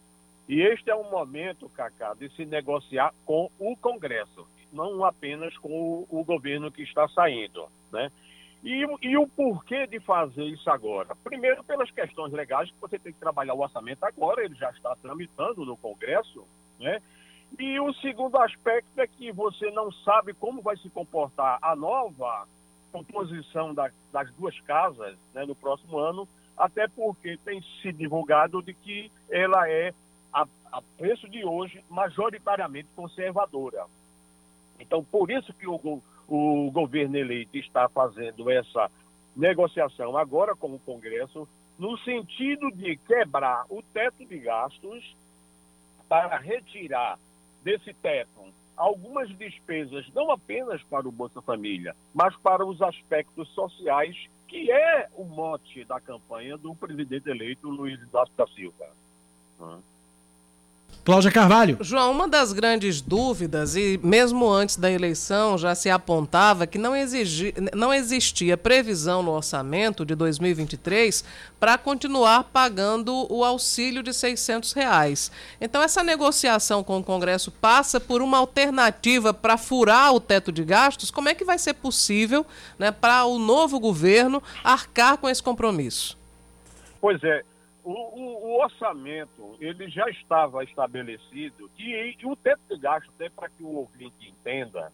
e 0.49 0.61
este 0.63 0.91
é 0.91 0.95
um 0.97 1.11
momento, 1.11 1.69
Cacá, 1.69 2.15
de 2.15 2.29
se 2.31 2.45
negociar 2.45 3.13
com 3.27 3.51
o 3.59 3.77
Congresso, 3.77 4.47
não 4.73 5.05
apenas 5.05 5.57
com 5.59 5.69
o, 5.69 6.07
o 6.09 6.25
governo 6.25 6.71
que 6.71 6.83
está 6.83 7.09
saindo, 7.09 7.67
né? 7.93 8.11
E, 8.63 8.85
o- 8.85 8.99
e 9.03 9.17
o 9.17 9.27
porquê 9.27 9.87
de 9.87 9.99
fazer 10.01 10.45
isso 10.45 10.69
agora? 10.71 11.15
Primeiro, 11.25 11.65
pelas 11.65 11.91
questões 11.91 12.33
legais, 12.33 12.71
que 12.71 12.81
você 12.81 12.99
tem 12.99 13.13
que 13.13 13.19
trabalhar 13.19 13.55
o 13.55 13.61
orçamento 13.61 14.05
agora, 14.05 14.45
ele 14.45 14.55
já 14.55 14.71
está 14.71 14.95
tramitando 14.97 15.65
no 15.65 15.77
Congresso, 15.77 16.45
né? 16.79 17.01
E 17.59 17.81
o 17.81 17.93
segundo 17.95 18.37
aspecto 18.39 19.01
é 19.01 19.07
que 19.07 19.33
você 19.33 19.71
não 19.73 19.91
sabe 19.91 20.35
como 20.35 20.63
vai 20.63 20.77
se 20.77 20.89
comportar 20.91 21.59
a 21.61 21.75
nova 21.75 22.47
composição 22.92 23.74
da- 23.74 23.90
das 24.12 24.31
duas 24.35 24.59
casas 24.61 25.16
né, 25.35 25.44
no 25.44 25.55
próximo 25.55 25.98
ano, 25.98 26.29
até 26.57 26.87
porque 26.88 27.37
tem 27.38 27.62
se 27.81 27.92
divulgado 27.92 28.62
de 28.62 28.74
que 28.74 29.11
ela 29.31 29.68
é, 29.68 29.92
a, 30.33 30.46
a 30.72 30.83
preço 30.98 31.29
de 31.29 31.44
hoje, 31.44 31.83
majoritariamente 31.88 32.88
conservadora. 32.94 33.85
Então, 34.79 35.03
por 35.05 35.31
isso 35.31 35.53
que 35.55 35.66
o, 35.66 36.03
o 36.29 36.70
governo 36.70 37.16
eleito 37.16 37.57
está 37.57 37.88
fazendo 37.88 38.50
essa 38.50 38.90
negociação 39.37 40.16
agora 40.16 40.55
com 40.57 40.74
o 40.74 40.79
Congresso, 40.81 41.48
no 41.79 41.96
sentido 41.98 42.70
de 42.72 42.96
quebrar 42.96 43.64
o 43.70 43.83
teto 43.83 44.24
de 44.26 44.38
gastos 44.38 45.16
para 46.09 46.37
retirar 46.38 47.18
desse 47.62 47.94
teto 47.94 48.53
algumas 48.81 49.29
despesas, 49.37 50.11
não 50.14 50.31
apenas 50.31 50.83
para 50.85 51.07
o 51.07 51.12
Bolsa 51.12 51.43
Família, 51.43 51.95
mas 52.14 52.35
para 52.38 52.64
os 52.64 52.81
aspectos 52.81 53.47
sociais, 53.51 54.16
que 54.49 54.73
é 54.73 55.09
o 55.14 55.25
mote 55.25 55.85
da 55.85 56.01
campanha 56.01 56.57
do 56.57 56.75
presidente 56.75 57.29
eleito 57.29 57.69
Luiz 57.69 58.01
Inácio 58.01 58.35
da 58.35 58.47
Silva. 58.47 58.88
Hum. 59.61 59.81
Cláudia 61.11 61.33
Carvalho. 61.33 61.77
João, 61.81 62.12
uma 62.12 62.29
das 62.29 62.53
grandes 62.53 63.01
dúvidas, 63.01 63.75
e 63.75 63.99
mesmo 64.01 64.49
antes 64.49 64.77
da 64.77 64.88
eleição 64.88 65.59
já 65.59 65.75
se 65.75 65.90
apontava 65.90 66.68
que 66.68 66.79
não, 66.79 66.94
exigi, 66.94 67.53
não 67.75 67.92
existia 67.92 68.57
previsão 68.57 69.20
no 69.20 69.33
orçamento 69.33 70.07
de 70.07 70.14
2023 70.14 71.25
para 71.59 71.77
continuar 71.77 72.44
pagando 72.44 73.27
o 73.29 73.42
auxílio 73.42 74.05
de 74.05 74.14
600 74.14 74.73
reais. 74.73 75.33
Então, 75.61 75.83
essa 75.83 76.05
negociação 76.05 76.85
com 76.85 76.99
o 76.99 77.03
Congresso 77.03 77.51
passa 77.51 77.99
por 77.99 78.23
uma 78.23 78.38
alternativa 78.38 79.35
para 79.35 79.57
furar 79.57 80.14
o 80.14 80.20
teto 80.20 80.53
de 80.53 80.62
gastos? 80.62 81.11
Como 81.11 81.29
é 81.29 81.35
que 81.35 81.44
vai 81.44 81.59
ser 81.59 81.75
possível 81.75 82.46
né, 82.79 82.92
para 82.92 83.25
o 83.25 83.37
novo 83.37 83.81
governo 83.81 84.40
arcar 84.62 85.18
com 85.18 85.29
esse 85.29 85.42
compromisso? 85.42 86.16
Pois 87.01 87.20
é, 87.25 87.42
o, 87.85 87.93
o- 87.93 88.47
o 88.47 88.61
orçamento 88.62 89.57
ele 89.61 89.88
já 89.88 90.09
estava 90.11 90.62
estabelecido 90.64 91.71
e, 91.79 92.16
e 92.19 92.27
o 92.27 92.37
teto 92.37 92.61
de 92.69 92.79
gasto, 92.79 93.11
até 93.14 93.29
para 93.29 93.49
que 93.49 93.62
o 93.62 93.69
ouvinte 93.77 94.29
entenda, 94.29 94.93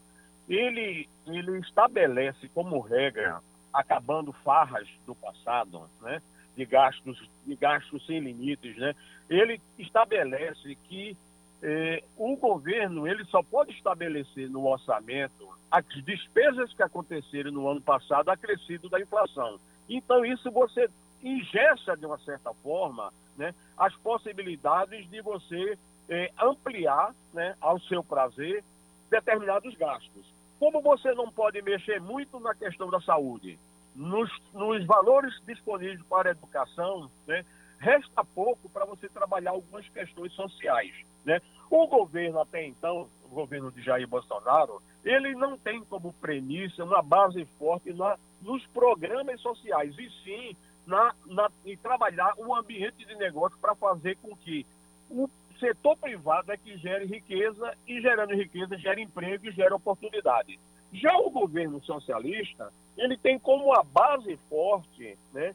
ele, 0.49 1.09
ele 1.27 1.59
estabelece 1.59 2.49
como 2.55 2.81
regra, 2.81 3.40
acabando 3.72 4.33
farras 4.33 4.88
do 5.07 5.14
passado, 5.14 5.88
né, 6.01 6.22
de 6.57 6.64
gastos, 6.64 7.29
de 7.44 7.55
gastos 7.57 8.05
sem 8.07 8.20
limites, 8.20 8.77
né, 8.77 8.94
ele 9.29 9.61
estabelece 9.79 10.75
que 10.88 11.16
eh, 11.62 12.03
o 12.16 12.37
governo 12.37 13.07
ele 13.09 13.25
só 13.27 13.42
pode 13.42 13.72
estabelecer 13.72 14.49
no 14.49 14.66
orçamento 14.66 15.49
as 15.70 15.85
despesas 16.05 16.72
que 16.75 16.83
aconteceram 16.83 17.51
no 17.51 17.68
ano 17.68 17.81
passado 17.81 18.29
acrescido 18.31 18.88
da 18.88 19.01
inflação. 19.01 19.59
Então 19.88 20.25
isso 20.25 20.51
você 20.51 20.88
ingessa 21.27 21.97
de 21.97 22.07
uma 22.07 22.19
certa 22.19 22.55
forma 22.55 23.12
né, 23.37 23.53
as 23.77 23.95
possibilidades 23.97 25.09
de 25.11 25.21
você 25.21 25.77
eh, 26.09 26.31
ampliar 26.41 27.12
né, 27.35 27.57
ao 27.61 27.81
seu 27.81 28.03
prazer 28.05 28.62
determinados 29.11 29.75
gastos. 29.75 30.25
Como 30.59 30.81
você 30.81 31.12
não 31.15 31.31
pode 31.31 31.61
mexer 31.62 32.01
muito 32.01 32.39
na 32.39 32.55
questão 32.55 32.89
da 32.89 33.01
saúde, 33.01 33.59
nos, 33.95 34.31
nos 34.53 34.85
valores 34.87 35.35
disponíveis 35.45 36.01
para 36.09 36.31
a 36.31 36.33
educação, 36.33 37.11
né, 37.27 37.45
resta 37.79 38.25
pouco 38.25 38.69
para 38.71 38.85
você 38.85 39.09
trabalhar 39.09 39.51
algumas 39.51 39.87
questões 39.89 40.33
sociais. 40.33 40.93
Né? 41.25 41.41
O 41.69 41.87
governo 41.89 42.41
até 42.41 42.65
então, 42.65 43.09
o 43.25 43.29
governo 43.29 43.73
de 43.73 43.83
Jair 43.83 44.07
Bolsonaro, 44.07 44.81
ele 45.05 45.35
não 45.35 45.59
tem 45.59 45.85
como 45.85 46.12
premissa 46.15 46.85
uma 46.85 47.03
base 47.03 47.45
forte 47.59 47.93
na, 47.93 48.17
nos 48.41 48.65
programas 48.69 49.41
sociais, 49.41 49.95
e 49.99 50.11
sim 50.25 50.57
na, 50.87 51.14
na, 51.27 51.51
em 51.64 51.77
trabalhar 51.77 52.35
um 52.38 52.55
ambiente 52.55 53.05
de 53.05 53.14
negócio 53.16 53.59
para 53.59 53.75
fazer 53.75 54.16
com 54.16 54.37
que 54.37 54.64
o 55.11 55.29
setor 55.59 55.96
privado 55.96 56.53
é 56.53 56.57
que 56.57 56.77
gere 56.77 57.07
riqueza 57.07 57.77
e 57.87 58.01
gerando 58.01 58.35
riqueza 58.35 58.79
gera 58.79 59.01
emprego 59.01 59.46
e 59.46 59.53
gera 59.53 59.75
oportunidade. 59.75 60.59
Já 60.92 61.16
o 61.16 61.31
governo 61.31 61.83
socialista, 61.83 62.72
ele 62.96 63.16
tem 63.16 63.38
como 63.38 63.75
a 63.75 63.83
base 63.83 64.38
forte, 64.49 65.18
né, 65.33 65.55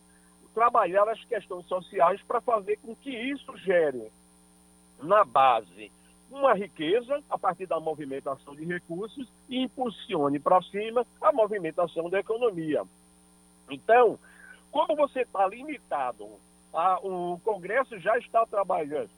trabalhar 0.54 1.08
as 1.08 1.24
questões 1.24 1.66
sociais 1.66 2.22
para 2.24 2.42
fazer 2.42 2.78
com 2.78 2.96
que 2.96 3.10
isso 3.10 3.56
gere 3.58 4.12
na 5.02 5.24
base 5.24 5.92
uma 6.30 6.54
riqueza 6.54 7.22
a 7.30 7.38
partir 7.38 7.66
da 7.66 7.80
movimentação 7.80 8.56
de 8.56 8.64
recursos 8.64 9.28
e 9.50 9.64
impulsione 9.64 10.40
para 10.40 10.62
cima 10.64 11.06
a 11.22 11.32
movimentação 11.32 12.10
da 12.10 12.20
economia. 12.20 12.84
Então, 13.70 14.18
como 14.72 14.96
você 14.96 15.22
está 15.22 15.48
limitado, 15.48 16.28
a, 16.74 17.00
o 17.00 17.40
Congresso 17.44 18.00
já 18.00 18.18
está 18.18 18.46
trabalhando 18.46 19.10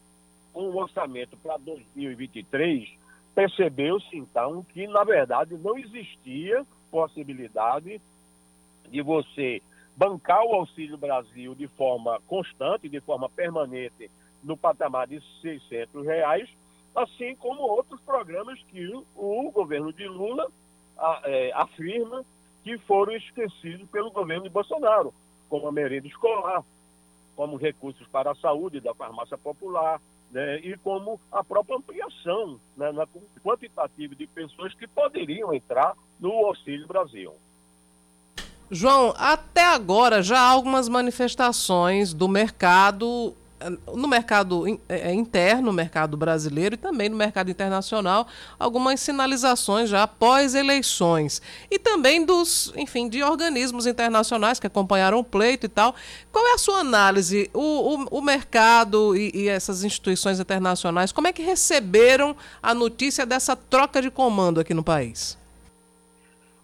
com 0.51 0.69
o 0.69 0.77
orçamento 0.77 1.37
para 1.37 1.57
2023, 1.57 2.89
percebeu-se 3.33 4.15
então 4.15 4.63
que, 4.63 4.87
na 4.87 5.03
verdade, 5.03 5.55
não 5.57 5.77
existia 5.77 6.65
possibilidade 6.91 8.01
de 8.89 9.01
você 9.01 9.61
bancar 9.95 10.43
o 10.43 10.53
Auxílio 10.53 10.97
Brasil 10.97 11.55
de 11.55 11.67
forma 11.67 12.19
constante, 12.27 12.89
de 12.89 12.99
forma 12.99 13.29
permanente, 13.29 14.09
no 14.43 14.57
patamar 14.57 15.07
de 15.07 15.21
600 15.41 16.05
reais, 16.05 16.49
assim 16.95 17.35
como 17.35 17.61
outros 17.61 17.99
programas 18.01 18.61
que 18.63 18.87
o, 19.15 19.51
governo 19.51 19.91
de 19.93 20.07
Lula 20.07 20.47
a, 20.97 21.21
é, 21.25 21.51
afirma 21.53 22.23
que 22.63 22.77
foram 22.79 23.13
esquecidos 23.15 23.89
pelo 23.89 24.11
governo 24.11 24.43
de 24.43 24.49
Bolsonaro, 24.49 25.13
como 25.53 25.67
a 25.67 25.71
merenda 25.71 26.07
escolar, 26.07 26.63
como 27.35 27.57
recursos 27.57 28.07
para 28.07 28.31
a 28.31 28.35
saúde 28.35 28.79
da 28.79 28.91
farmácia 28.95 29.37
popular, 29.37 30.01
né, 30.31 30.57
e 30.61 30.75
como 30.77 31.21
a 31.31 31.43
própria 31.43 31.77
ampliação 31.77 32.59
né, 32.75 32.91
na 32.91 33.05
quantitativa 33.43 34.15
de 34.15 34.25
pessoas 34.25 34.73
que 34.73 34.87
poderiam 34.87 35.53
entrar 35.53 35.93
no 36.19 36.31
Auxílio 36.47 36.87
Brasil. 36.87 37.35
João, 38.71 39.13
até 39.15 39.63
agora 39.63 40.23
já 40.23 40.39
há 40.39 40.49
algumas 40.49 40.89
manifestações 40.89 42.15
do 42.15 42.27
mercado 42.27 43.35
no 43.93 44.07
mercado 44.07 44.67
é, 44.89 45.09
é, 45.09 45.13
interno, 45.13 45.67
no 45.67 45.73
mercado 45.73 46.17
brasileiro 46.17 46.75
e 46.75 46.77
também 46.77 47.09
no 47.09 47.15
mercado 47.15 47.49
internacional, 47.49 48.27
algumas 48.59 48.99
sinalizações 48.99 49.89
já 49.89 50.03
após 50.03 50.55
eleições. 50.55 51.41
E 51.69 51.77
também 51.77 52.25
dos, 52.25 52.73
enfim, 52.75 53.07
de 53.07 53.21
organismos 53.23 53.85
internacionais 53.85 54.59
que 54.59 54.67
acompanharam 54.67 55.19
o 55.19 55.23
pleito 55.23 55.65
e 55.65 55.69
tal. 55.69 55.95
Qual 56.31 56.45
é 56.47 56.53
a 56.53 56.57
sua 56.57 56.79
análise? 56.79 57.49
O, 57.53 57.59
o, 57.59 58.19
o 58.19 58.21
mercado 58.21 59.15
e, 59.15 59.31
e 59.33 59.47
essas 59.47 59.83
instituições 59.83 60.39
internacionais, 60.39 61.11
como 61.11 61.27
é 61.27 61.33
que 61.33 61.41
receberam 61.41 62.35
a 62.61 62.73
notícia 62.73 63.25
dessa 63.25 63.55
troca 63.55 64.01
de 64.01 64.09
comando 64.09 64.59
aqui 64.59 64.73
no 64.73 64.83
país? 64.83 65.42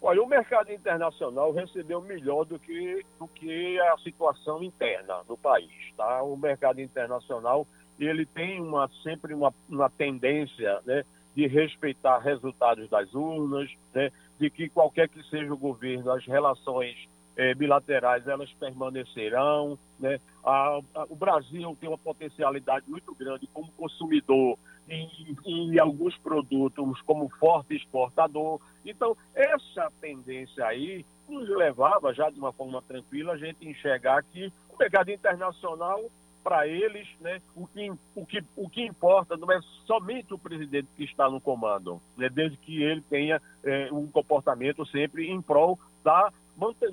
Olha, 0.02 0.24
o 0.24 0.28
mercado 0.28 0.72
internacional 0.72 1.52
recebeu 1.52 2.02
melhor 2.02 2.46
do 2.46 2.58
que, 2.58 3.06
do 3.20 3.28
que 3.28 3.80
a 3.80 3.98
situação 3.98 4.64
interna 4.64 5.22
no 5.28 5.38
país. 5.38 5.72
Tá? 5.98 6.24
O 6.24 6.38
mercado 6.38 6.80
internacional 6.80 7.68
ele 8.00 8.26
tem 8.26 8.62
uma, 8.62 8.90
sempre 9.04 9.34
uma, 9.34 9.54
uma 9.68 9.90
tendência 9.90 10.80
né, 10.86 11.04
de 11.36 11.48
respeitar 11.48 12.20
resultados 12.20 12.90
das 12.90 13.14
urnas, 13.14 13.70
né, 13.94 14.10
de 14.40 14.50
que 14.50 14.70
qualquer 14.70 15.10
que 15.10 15.22
seja 15.30 15.54
o 15.54 15.58
governo, 15.58 16.12
as 16.12 16.26
relações 16.26 16.96
eh, 17.36 17.54
bilaterais 17.54 18.26
elas 18.26 18.52
permanecerão. 18.54 19.78
Né? 20.00 20.20
A, 20.46 20.80
a, 20.96 21.04
o 21.10 21.16
Brasil 21.16 21.76
tem 21.80 21.90
uma 21.90 21.98
potencialidade 21.98 22.90
muito 22.90 23.14
grande 23.16 23.48
como 23.54 23.72
consumidor 23.74 24.58
em, 24.90 25.80
alguns 25.80 26.18
produtos 26.18 27.02
como 27.02 27.30
forte 27.40 27.76
exportador. 27.76 28.60
Então, 28.86 29.16
essa 29.36 29.92
tendência 30.02 30.66
aí 30.66 31.06
nos 31.28 31.48
levava, 31.50 32.14
já 32.14 32.30
de 32.30 32.40
uma 32.40 32.52
forma 32.52 32.82
tranquila, 32.82 33.34
a 33.34 33.38
gente 33.38 33.68
enxergar 33.68 34.24
que 34.24 34.52
o 34.70 34.78
mercado 34.78 35.12
internacional, 35.12 36.04
para 36.44 36.68
eles, 36.68 37.08
né, 37.20 37.42
o, 37.56 37.68
que, 37.68 37.92
o, 38.16 38.26
que, 38.26 38.44
o 38.56 38.70
que 38.70 38.86
importa 38.86 39.38
não 39.38 39.52
é 39.52 39.60
somente 39.86 40.34
o 40.34 40.40
presidente 40.40 40.88
que 40.96 41.04
está 41.04 41.30
no 41.30 41.40
comando, 41.40 42.02
né, 42.18 42.30
desde 42.30 42.58
que 42.58 42.82
ele 42.82 43.02
tenha 43.02 43.42
é, 43.64 43.90
um 43.92 44.08
comportamento 44.08 44.86
sempre 44.88 45.30
em 45.30 45.42
prol 45.42 45.78
da 46.04 46.32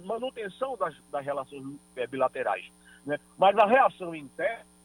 manutenção 0.05 0.77
das, 0.77 0.95
das 1.11 1.25
relações 1.25 1.63
é, 1.97 2.07
bilaterais. 2.07 2.71
Né? 3.05 3.19
Mas 3.39 3.57
a 3.57 3.67
reação 3.67 4.15
interna 4.15 4.76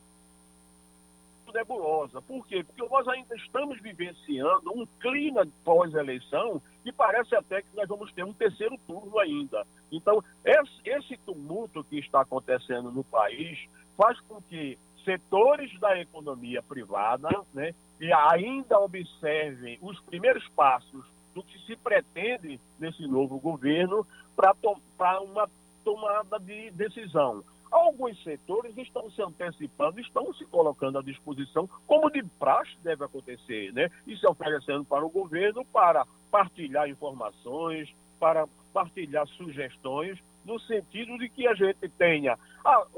nebulosa. 1.52 2.22
Por 2.22 2.46
quê? 2.48 2.64
Porque 2.64 2.88
nós 2.90 3.08
ainda 3.08 3.36
estamos 3.36 3.80
vivenciando 3.82 4.72
um 4.76 4.86
clima 5.00 5.48
pós-eleição 5.64 6.62
que 6.84 6.92
parece 6.92 7.36
até 7.36 7.62
que 7.62 7.76
nós 7.76 7.88
vamos 7.88 8.12
ter 8.14 8.24
um 8.24 8.34
terceiro 8.34 8.78
turno 8.88 9.20
ainda. 9.20 9.66
Então, 9.92 10.24
esse, 10.44 11.18
tumulto 11.18 11.84
que 11.84 12.00
está 12.00 12.22
acontecendo 12.22 12.92
no 12.92 13.04
país 13.04 13.60
faz 13.98 14.20
com 14.22 14.42
que 14.42 14.78
setores 15.04 15.78
da 15.80 16.00
economia 16.00 16.62
privada 16.62 17.30
né, 17.54 17.74
e 18.00 18.12
ainda 18.14 18.80
observem 18.80 19.78
os 19.82 20.00
primeiros 20.02 20.48
passos 20.50 21.06
do 21.34 21.44
que 21.44 21.58
se 21.66 21.76
pretende 21.76 22.60
nesse 22.80 23.08
novo 23.08 23.40
governo 23.40 24.06
para 24.36 25.20
uma 25.22 25.50
tomada 25.84 26.40
de 26.40 26.72
decisão. 26.72 27.44
Alguns 27.72 28.22
setores 28.22 28.78
estão 28.78 29.10
se 29.10 29.22
antecipando, 29.22 30.00
estão 30.00 30.34
se 30.34 30.46
colocando 30.46 31.00
à 31.00 31.02
disposição, 31.02 31.70
como 31.88 32.12
de 32.12 32.22
praxe 32.38 32.76
deve 32.84 33.06
acontecer, 33.06 33.72
né? 33.74 33.90
E 34.06 34.18
se 34.18 34.28
oferecendo 34.28 34.84
para 34.84 35.06
o 35.06 35.10
governo 35.10 35.64
para 35.66 36.06
partilhar 36.30 36.90
informações, 36.90 37.90
para 38.20 38.46
partilhar 38.74 39.26
sugestões, 39.28 40.20
no 40.46 40.60
sentido 40.60 41.18
de 41.18 41.30
que 41.30 41.48
a 41.48 41.54
gente 41.54 41.88
tenha 41.98 42.38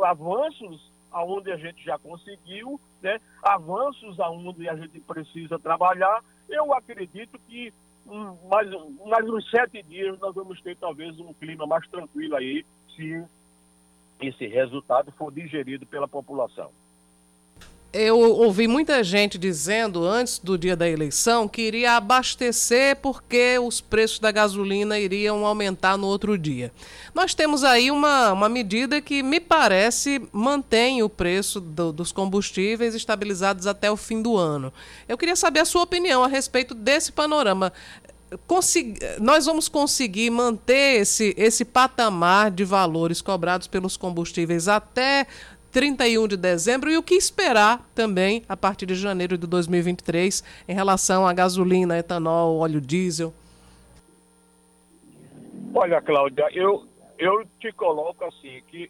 avanços 0.02 0.92
aonde 1.12 1.52
a 1.52 1.58
gente 1.58 1.84
já 1.84 1.98
conseguiu, 2.00 2.80
né? 3.02 3.20
avanços 3.44 4.20
aonde 4.20 4.68
a 4.68 4.76
gente 4.76 5.00
precisa 5.02 5.60
trabalhar. 5.60 6.24
Eu 6.50 6.74
acredito 6.74 7.40
que 7.48 7.72
um, 8.06 8.36
mais, 8.50 8.70
mais 9.06 9.30
uns 9.30 9.50
sete 9.50 9.84
dias 9.84 10.20
nós 10.20 10.34
vamos 10.34 10.60
ter 10.62 10.76
talvez 10.76 11.18
um 11.20 11.34
clima 11.34 11.66
mais 11.66 11.88
tranquilo 11.88 12.36
aí, 12.36 12.66
se 12.96 13.24
esse 14.28 14.48
resultado 14.48 15.12
for 15.18 15.32
digerido 15.32 15.86
pela 15.86 16.08
população. 16.08 16.70
Eu 17.94 18.18
ouvi 18.18 18.68
muita 18.68 19.04
gente 19.04 19.38
dizendo 19.38 20.04
antes 20.04 20.40
do 20.40 20.58
dia 20.58 20.76
da 20.76 20.90
eleição 20.90 21.48
que 21.48 21.62
iria 21.62 21.92
abastecer 21.92 22.96
porque 22.96 23.60
os 23.60 23.82
preços 23.82 24.18
da 24.18 24.32
gasolina 24.32 24.98
iriam 24.98 25.46
aumentar 25.46 25.96
no 25.96 26.08
outro 26.08 26.36
dia. 26.36 26.72
Nós 27.14 27.36
temos 27.36 27.64
aí 27.64 27.92
uma, 27.92 28.34
uma 28.34 28.50
medida 28.50 29.00
que 29.00 29.22
me 29.22 29.40
parece 29.40 30.28
mantém 30.32 31.04
o 31.04 31.10
preço 31.10 31.62
do, 31.62 31.94
dos 31.94 32.12
combustíveis 32.12 32.96
estabilizados 32.96 33.68
até 33.68 33.92
o 33.92 33.96
fim 33.96 34.24
do 34.24 34.38
ano. 34.38 34.74
Eu 35.08 35.16
queria 35.16 35.36
saber 35.36 35.60
a 35.60 35.66
sua 35.66 35.84
opinião 35.84 36.24
a 36.24 36.28
respeito 36.28 36.74
desse 36.74 37.12
panorama 37.12 37.72
nós 39.20 39.46
vamos 39.46 39.68
conseguir 39.68 40.30
manter 40.30 41.02
esse, 41.02 41.34
esse 41.38 41.66
patamar 41.66 42.52
de 42.52 42.64
valores 42.64 43.22
cobrados 43.22 43.68
pelos 43.68 43.98
combustíveis 43.98 44.68
até 44.68 45.28
31 45.74 46.28
de 46.28 46.38
dezembro 46.38 46.92
e 46.92 46.98
o 46.98 47.04
que 47.04 47.16
esperar 47.16 47.84
também 47.96 48.44
a 48.48 48.56
partir 48.56 48.86
de 48.86 48.94
janeiro 48.94 49.38
de 49.38 49.48
2023 49.48 50.44
em 50.68 50.74
relação 50.74 51.28
à 51.28 51.34
gasolina, 51.34 51.98
etanol, 51.98 52.60
óleo 52.60 52.80
diesel? 52.80 53.34
Olha, 55.74 56.00
Cláudia, 56.00 56.48
eu, 56.54 56.86
eu 57.18 57.44
te 57.60 57.72
coloco 57.72 58.24
assim, 58.26 58.62
que 58.68 58.88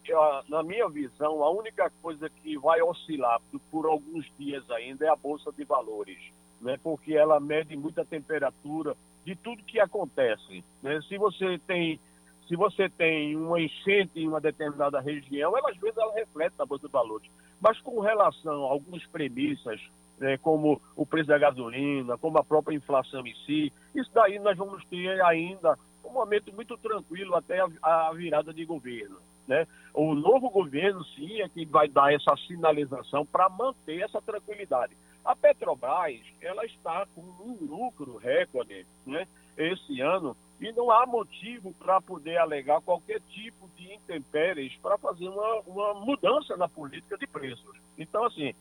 na 0.50 0.62
minha 0.62 0.86
visão, 0.90 1.42
a 1.42 1.50
única 1.50 1.90
coisa 2.02 2.28
que 2.28 2.58
vai 2.58 2.82
oscilar 2.82 3.40
por 3.70 3.86
alguns 3.86 4.30
dias 4.38 4.70
ainda 4.70 5.06
é 5.06 5.08
a 5.08 5.16
Bolsa 5.16 5.50
de 5.52 5.64
Valores, 5.64 6.18
né? 6.60 6.78
porque 6.82 7.14
ela 7.14 7.40
mede 7.40 7.74
muita 7.74 8.04
temperatura 8.04 8.94
de 9.24 9.34
tudo 9.36 9.62
que 9.64 9.80
acontece. 9.80 10.64
Né? 10.82 11.00
Se 11.08 11.16
você 11.18 11.58
tem 11.66 12.00
se 12.46 12.56
você 12.56 12.90
tem 12.90 13.34
uma 13.36 13.58
enchente 13.58 14.20
em 14.20 14.28
uma 14.28 14.38
determinada 14.38 15.00
região, 15.00 15.56
ela, 15.56 15.70
às 15.70 15.78
vezes 15.78 15.96
ela 15.96 16.12
reflete 16.12 16.54
na 16.58 16.66
bolsa 16.66 16.86
de 16.86 16.92
valores. 16.92 17.30
Mas 17.58 17.80
com 17.80 18.00
relação 18.00 18.66
a 18.66 18.70
algumas 18.70 19.02
premissas, 19.06 19.80
né, 20.18 20.36
como 20.36 20.80
o 20.94 21.06
preço 21.06 21.28
da 21.28 21.38
gasolina, 21.38 22.18
como 22.18 22.38
a 22.38 22.44
própria 22.44 22.76
inflação 22.76 23.26
em 23.26 23.34
si, 23.46 23.72
isso 23.94 24.10
daí 24.12 24.38
nós 24.38 24.58
vamos 24.58 24.84
ter 24.86 25.20
ainda 25.22 25.78
um 26.04 26.12
momento 26.12 26.52
muito 26.52 26.76
tranquilo 26.76 27.34
até 27.34 27.60
a, 27.60 28.08
a 28.08 28.12
virada 28.12 28.52
de 28.52 28.64
governo. 28.66 29.16
Né? 29.48 29.66
O 29.92 30.14
novo 30.14 30.50
governo, 30.50 31.04
sim, 31.04 31.40
é 31.40 31.48
que 31.48 31.64
vai 31.64 31.88
dar 31.88 32.12
essa 32.12 32.36
sinalização 32.46 33.24
para 33.24 33.48
manter 33.48 34.02
essa 34.02 34.20
tranquilidade. 34.20 34.94
A 35.24 35.34
Petrobras, 35.34 36.20
ela 36.40 36.64
está 36.66 37.06
com 37.14 37.22
um 37.22 37.56
lucro 37.60 38.18
recorde 38.18 38.86
né, 39.06 39.26
esse 39.56 40.00
ano 40.00 40.36
e 40.60 40.70
não 40.72 40.90
há 40.90 41.06
motivo 41.06 41.72
para 41.74 42.00
poder 42.00 42.36
alegar 42.36 42.80
qualquer 42.82 43.20
tipo 43.30 43.68
de 43.76 43.92
intempéries 43.94 44.76
para 44.76 44.98
fazer 44.98 45.28
uma, 45.28 45.60
uma 45.60 45.94
mudança 45.94 46.56
na 46.56 46.68
política 46.68 47.16
de 47.16 47.26
preços. 47.26 47.76
Então, 47.96 48.24
assim, 48.26 48.52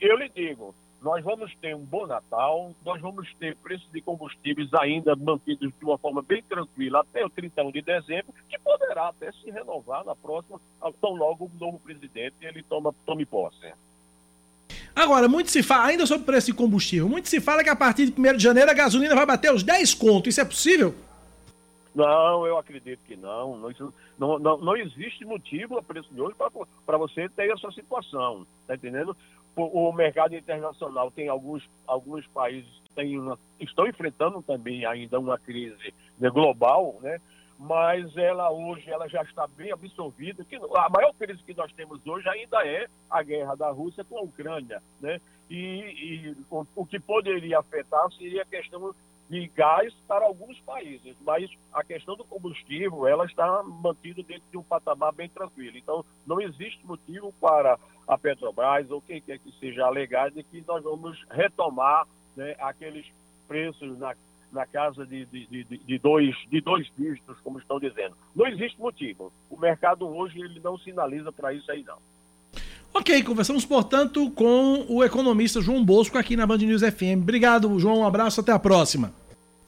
eu 0.00 0.16
lhe 0.16 0.28
digo, 0.28 0.74
nós 1.00 1.22
vamos 1.22 1.54
ter 1.56 1.76
um 1.76 1.84
bom 1.84 2.06
Natal, 2.06 2.72
nós 2.84 3.00
vamos 3.00 3.32
ter 3.34 3.56
preços 3.56 3.88
de 3.92 4.00
combustíveis 4.00 4.72
ainda 4.74 5.14
mantidos 5.14 5.72
de 5.78 5.84
uma 5.84 5.98
forma 5.98 6.22
bem 6.22 6.42
tranquila 6.42 7.00
até 7.00 7.24
o 7.24 7.30
31 7.30 7.70
de 7.70 7.82
dezembro, 7.82 8.32
que 8.48 8.58
poderá 8.58 9.08
até 9.08 9.30
se 9.32 9.50
renovar 9.50 10.04
na 10.04 10.16
próxima, 10.16 10.60
tão 11.00 11.14
logo 11.14 11.44
o 11.44 11.58
novo 11.60 11.78
presidente 11.78 12.36
ele 12.40 12.62
toma, 12.62 12.92
tome 13.06 13.24
posse. 13.24 13.72
Agora, 14.94 15.28
muito 15.28 15.50
se 15.50 15.62
fala, 15.62 15.86
ainda 15.86 16.06
sobre 16.06 16.22
o 16.22 16.26
preço 16.26 16.46
de 16.46 16.54
combustível, 16.54 17.08
muito 17.08 17.28
se 17.28 17.40
fala 17.40 17.64
que 17.64 17.70
a 17.70 17.74
partir 17.74 18.10
de 18.10 18.20
1 18.20 18.36
de 18.36 18.42
janeiro 18.42 18.70
a 18.70 18.74
gasolina 18.74 19.14
vai 19.14 19.26
bater 19.26 19.52
os 19.52 19.62
10 19.62 19.94
contos. 19.94 20.28
Isso 20.28 20.40
é 20.40 20.44
possível? 20.44 20.94
Não, 21.94 22.46
eu 22.46 22.58
acredito 22.58 23.00
que 23.06 23.16
não. 23.16 23.56
Não, 24.18 24.38
não, 24.38 24.58
não, 24.58 24.76
existe 24.76 25.24
motivo 25.24 25.78
a 25.78 25.82
preço 25.82 26.12
de 26.12 26.20
hoje 26.20 26.34
para 26.84 26.98
você 26.98 27.28
ter 27.28 27.50
essa 27.52 27.70
situação. 27.70 28.46
Está 28.62 28.74
entendendo? 28.74 29.16
O, 29.56 29.88
o, 29.88 29.92
mercado 29.92 30.34
internacional 30.34 31.10
tem 31.12 31.28
alguns, 31.28 31.62
alguns 31.86 32.26
países 32.28 32.68
que 32.96 33.16
uma, 33.16 33.38
estão 33.60 33.86
enfrentando 33.86 34.42
também 34.42 34.84
ainda 34.84 35.20
uma 35.20 35.38
crise 35.38 35.94
global, 36.18 36.98
né? 37.00 37.20
Mas 37.66 38.14
ela 38.16 38.50
hoje 38.50 38.90
ela 38.90 39.08
já 39.08 39.22
está 39.22 39.46
bem 39.46 39.72
absorvida. 39.72 40.44
Que 40.44 40.56
a 40.56 40.88
maior 40.90 41.14
crise 41.14 41.42
que 41.42 41.54
nós 41.54 41.72
temos 41.72 42.06
hoje 42.06 42.28
ainda 42.28 42.66
é 42.66 42.86
a 43.10 43.22
guerra 43.22 43.54
da 43.54 43.70
Rússia 43.70 44.04
com 44.04 44.18
a 44.18 44.22
Ucrânia, 44.22 44.82
né? 45.00 45.18
E, 45.48 45.56
e 45.56 46.36
o, 46.50 46.66
o, 46.76 46.86
que 46.86 47.00
poderia 47.00 47.58
afetar 47.58 48.10
seria 48.12 48.42
a 48.42 48.46
questão 48.46 48.94
de 49.30 49.46
gás 49.48 49.94
para 50.06 50.26
alguns 50.26 50.60
países, 50.60 51.16
mas 51.22 51.50
a 51.72 51.82
questão 51.82 52.14
do 52.16 52.24
combustível 52.24 53.06
ela 53.06 53.24
está 53.24 53.62
mantida 53.62 54.22
dentro 54.22 54.44
de 54.50 54.58
um 54.58 54.62
patamar 54.62 55.12
bem 55.12 55.28
tranquilo. 55.30 55.78
Então, 55.78 56.04
não 56.26 56.40
existe 56.40 56.86
motivo 56.86 57.32
para 57.40 57.78
a 58.06 58.18
Petrobras 58.18 58.90
ou 58.90 59.00
quem 59.00 59.22
quer 59.22 59.38
que 59.38 59.50
seja 59.58 59.86
alegar 59.86 60.30
de 60.30 60.42
que 60.42 60.62
nós 60.66 60.82
vamos 60.82 61.18
retomar 61.30 62.06
né, 62.36 62.54
aqueles 62.58 63.06
preços 63.48 63.98
na, 63.98 64.14
na 64.54 64.64
casa 64.64 65.04
de, 65.04 65.26
de, 65.26 65.46
de, 65.46 65.64
de, 65.64 65.98
dois, 65.98 66.34
de 66.48 66.60
dois 66.60 66.86
dígitos, 66.96 67.36
como 67.42 67.58
estão 67.58 67.78
dizendo. 67.78 68.16
Não 68.34 68.46
existe 68.46 68.80
motivo. 68.80 69.32
O 69.50 69.58
mercado 69.58 70.06
hoje 70.06 70.40
ele 70.40 70.60
não 70.60 70.78
sinaliza 70.78 71.32
para 71.32 71.52
isso 71.52 71.70
aí, 71.70 71.82
não. 71.82 71.98
Ok, 72.94 73.22
conversamos, 73.24 73.64
portanto, 73.64 74.30
com 74.30 74.86
o 74.88 75.02
economista 75.02 75.60
João 75.60 75.84
Bosco 75.84 76.16
aqui 76.16 76.36
na 76.36 76.46
Band 76.46 76.58
News 76.58 76.82
FM. 76.82 77.22
Obrigado, 77.22 77.78
João. 77.80 77.98
Um 77.98 78.06
abraço, 78.06 78.40
até 78.40 78.52
a 78.52 78.58
próxima. 78.58 79.12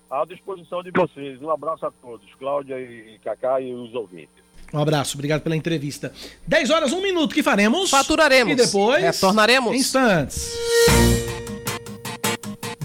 À 0.08 0.24
disposição 0.24 0.82
de 0.84 0.92
vocês. 0.92 1.42
Um 1.42 1.50
abraço 1.50 1.84
a 1.84 1.90
todos, 1.90 2.32
Cláudia 2.38 2.80
e 2.80 3.18
Cacá 3.18 3.60
e 3.60 3.74
os 3.74 3.92
ouvintes. 3.94 4.46
Um 4.72 4.78
abraço, 4.78 5.16
obrigado 5.16 5.42
pela 5.42 5.56
entrevista. 5.56 6.12
10 6.46 6.70
horas, 6.70 6.92
1 6.92 7.02
minuto, 7.02 7.34
que 7.34 7.42
faremos? 7.42 7.90
Faturaremos. 7.90 8.52
E 8.52 8.56
depois? 8.56 9.02
Retornaremos. 9.02 9.74
Instantes. 9.74 10.56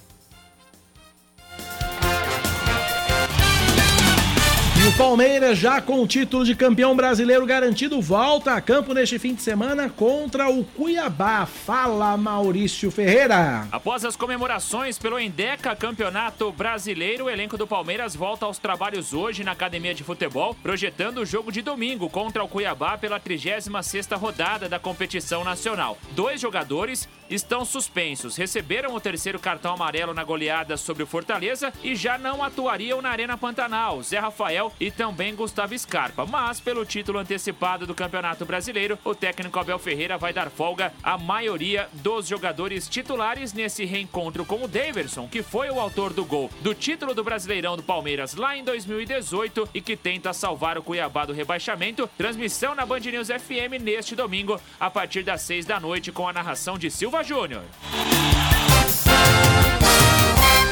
O 4.90 4.98
Palmeiras, 4.98 5.58
já 5.60 5.80
com 5.82 6.02
o 6.02 6.08
título 6.08 6.44
de 6.44 6.56
campeão 6.56 6.96
brasileiro 6.96 7.46
garantido, 7.46 8.02
volta 8.02 8.54
a 8.54 8.62
campo 8.62 8.92
neste 8.92 9.20
fim 9.20 9.36
de 9.36 9.42
semana 9.42 9.88
contra 9.88 10.50
o 10.50 10.64
Cuiabá. 10.64 11.46
Fala, 11.46 12.18
Maurício 12.18 12.90
Ferreira. 12.90 13.68
Após 13.72 14.04
as 14.04 14.16
comemorações 14.16 14.98
pelo 14.98 15.20
Endeca 15.20 15.76
Campeonato 15.76 16.52
Brasileiro, 16.52 17.26
o 17.26 17.30
elenco 17.30 17.58
do 17.58 17.68
Palmeiras 17.68 18.16
volta 18.16 18.46
aos 18.46 18.58
trabalhos 18.58 19.14
hoje 19.14 19.44
na 19.44 19.52
academia 19.52 19.94
de 19.94 20.04
futebol, 20.04 20.56
projetando 20.56 21.20
o 21.20 21.26
jogo 21.26 21.52
de 21.52 21.62
domingo 21.62 22.10
contra 22.10 22.44
o 22.44 22.48
Cuiabá 22.48 22.98
pela 22.98 23.20
36ª 23.20 24.18
rodada 24.18 24.68
da 24.68 24.80
competição 24.80 25.44
nacional. 25.44 26.00
Dois 26.16 26.42
jogadores 26.42 27.08
estão 27.30 27.64
suspensos, 27.64 28.36
receberam 28.36 28.94
o 28.96 29.00
terceiro 29.00 29.40
cartão 29.40 29.74
amarelo 29.74 30.14
na 30.14 30.24
goleada 30.24 30.76
sobre 30.78 31.04
o 31.04 31.08
Fortaleza 31.08 31.72
e 31.84 31.96
já 31.96 32.18
não 32.18 32.44
atuariam 32.44 33.02
na 33.02 33.10
Arena 33.10 33.38
Pantanal. 33.38 34.02
Zé 34.02 34.20
Rafael 34.20 34.74
e 34.80 34.90
também 34.90 35.36
Gustavo 35.36 35.78
Scarpa. 35.78 36.26
Mas, 36.26 36.60
pelo 36.60 36.86
título 36.86 37.20
antecipado 37.20 37.86
do 37.86 37.94
Campeonato 37.94 38.46
Brasileiro, 38.46 38.98
o 39.04 39.14
técnico 39.14 39.60
Abel 39.60 39.80
Ferreira 39.80 40.18
vai 40.18 40.34
dar 40.34 40.50
folga 40.50 40.92
à 41.04 41.18
maioria 41.18 41.88
dos 41.94 42.28
jogadores 42.28 42.88
titulares 42.88 43.54
nesse 43.54 43.86
reencontro 43.86 44.46
com 44.46 44.64
o 44.64 44.68
Daverson, 44.68 45.28
que 45.28 45.44
foi 45.44 45.70
o 45.70 45.80
autor 45.80 46.14
do 46.14 46.26
gol 46.26 46.50
do 46.62 46.74
título 46.74 47.14
do 47.14 47.24
Brasileirão 47.24 47.76
do 47.76 47.84
Palmeiras 47.84 48.34
lá 48.34 48.58
em 48.58 48.64
2018 48.64 49.70
e 49.74 49.82
que 49.82 49.96
tenta 49.96 50.34
salvar 50.34 50.78
o 50.78 50.84
Cuiabá 50.84 51.26
do 51.26 51.34
rebaixamento. 51.34 52.10
Transmissão 52.18 52.74
na 52.74 52.86
Band 52.86 53.00
News 53.00 53.28
FM 53.28 53.82
neste 53.82 54.16
domingo, 54.16 54.60
a 54.80 54.90
partir 54.90 55.24
das 55.24 55.42
6 55.42 55.66
da 55.66 55.80
noite, 55.80 56.12
com 56.12 56.28
a 56.28 56.34
narração 56.34 56.78
de 56.78 56.90
Silva 56.90 57.19
Júnior. 57.24 57.64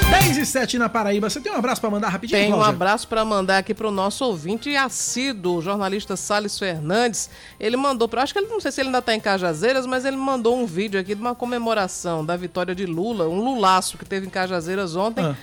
10 0.10 0.38
e 0.38 0.46
7 0.46 0.78
na 0.78 0.88
Paraíba. 0.90 1.30
Você 1.30 1.42
tem 1.42 1.52
um 1.52 1.56
abraço 1.56 1.82
pra 1.82 1.90
mandar 1.90 2.10
rapidinho, 2.10 2.40
Tem 2.40 2.54
um 2.54 2.62
abraço 2.64 3.08
para 3.08 3.24
mandar 3.26 3.58
aqui 3.58 3.74
para 3.74 3.88
o 3.88 3.92
nosso 3.92 4.24
ouvinte 4.26 4.76
assíduo, 4.76 5.58
o 5.58 5.62
jornalista 5.62 6.16
Salles 6.16 6.58
Fernandes. 6.58 7.30
Ele 7.60 7.76
mandou, 7.76 8.08
pra, 8.08 8.24
acho 8.24 8.34
que 8.34 8.40
ele 8.40 8.48
não 8.48 8.60
sei 8.60 8.72
se 8.72 8.82
ele 8.82 8.88
ainda 8.90 9.00
está 9.00 9.14
em 9.14 9.20
Cajazeiras, 9.20 9.86
mas 9.86 10.06
ele 10.06 10.16
mandou 10.18 10.58
um 10.58 10.66
vídeo 10.66 11.00
aqui 11.00 11.14
de 11.14 11.22
uma 11.22 11.36
comemoração 11.36 12.26
da 12.26 12.36
vitória 12.38 12.74
de 12.74 12.86
Lula, 12.86 13.28
um 13.28 13.40
lulaço 13.44 13.98
que 13.98 14.06
teve 14.06 14.28
em 14.28 14.30
Cajazeiras 14.30 14.96
ontem, 14.96 15.24
Ah. 15.26 15.36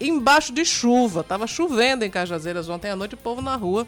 embaixo 0.00 0.52
de 0.52 0.64
chuva. 0.64 1.22
Tava 1.22 1.46
chovendo 1.46 2.04
em 2.04 2.10
Cajazeiras 2.10 2.68
ontem 2.68 2.90
à 2.90 2.96
noite, 2.96 3.14
o 3.14 3.18
povo 3.18 3.42
na 3.42 3.56
rua, 3.56 3.86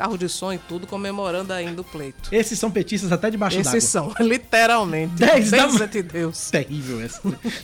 carro 0.00 0.16
de 0.16 0.30
som 0.30 0.50
e 0.50 0.56
tudo, 0.56 0.86
comemorando 0.86 1.52
ainda 1.52 1.82
o 1.82 1.84
pleito. 1.84 2.34
Esses 2.34 2.58
são 2.58 2.70
petistas 2.70 3.12
até 3.12 3.30
debaixo 3.30 3.58
d'água. 3.58 3.76
Esses 3.76 3.90
são, 3.90 4.14
literalmente. 4.18 5.12
10 5.16 5.50
da 5.50 5.66
Benza 5.66 5.86
de 5.86 6.02
Deus. 6.02 6.50
Terrível 6.50 7.02
essa. 7.02 7.20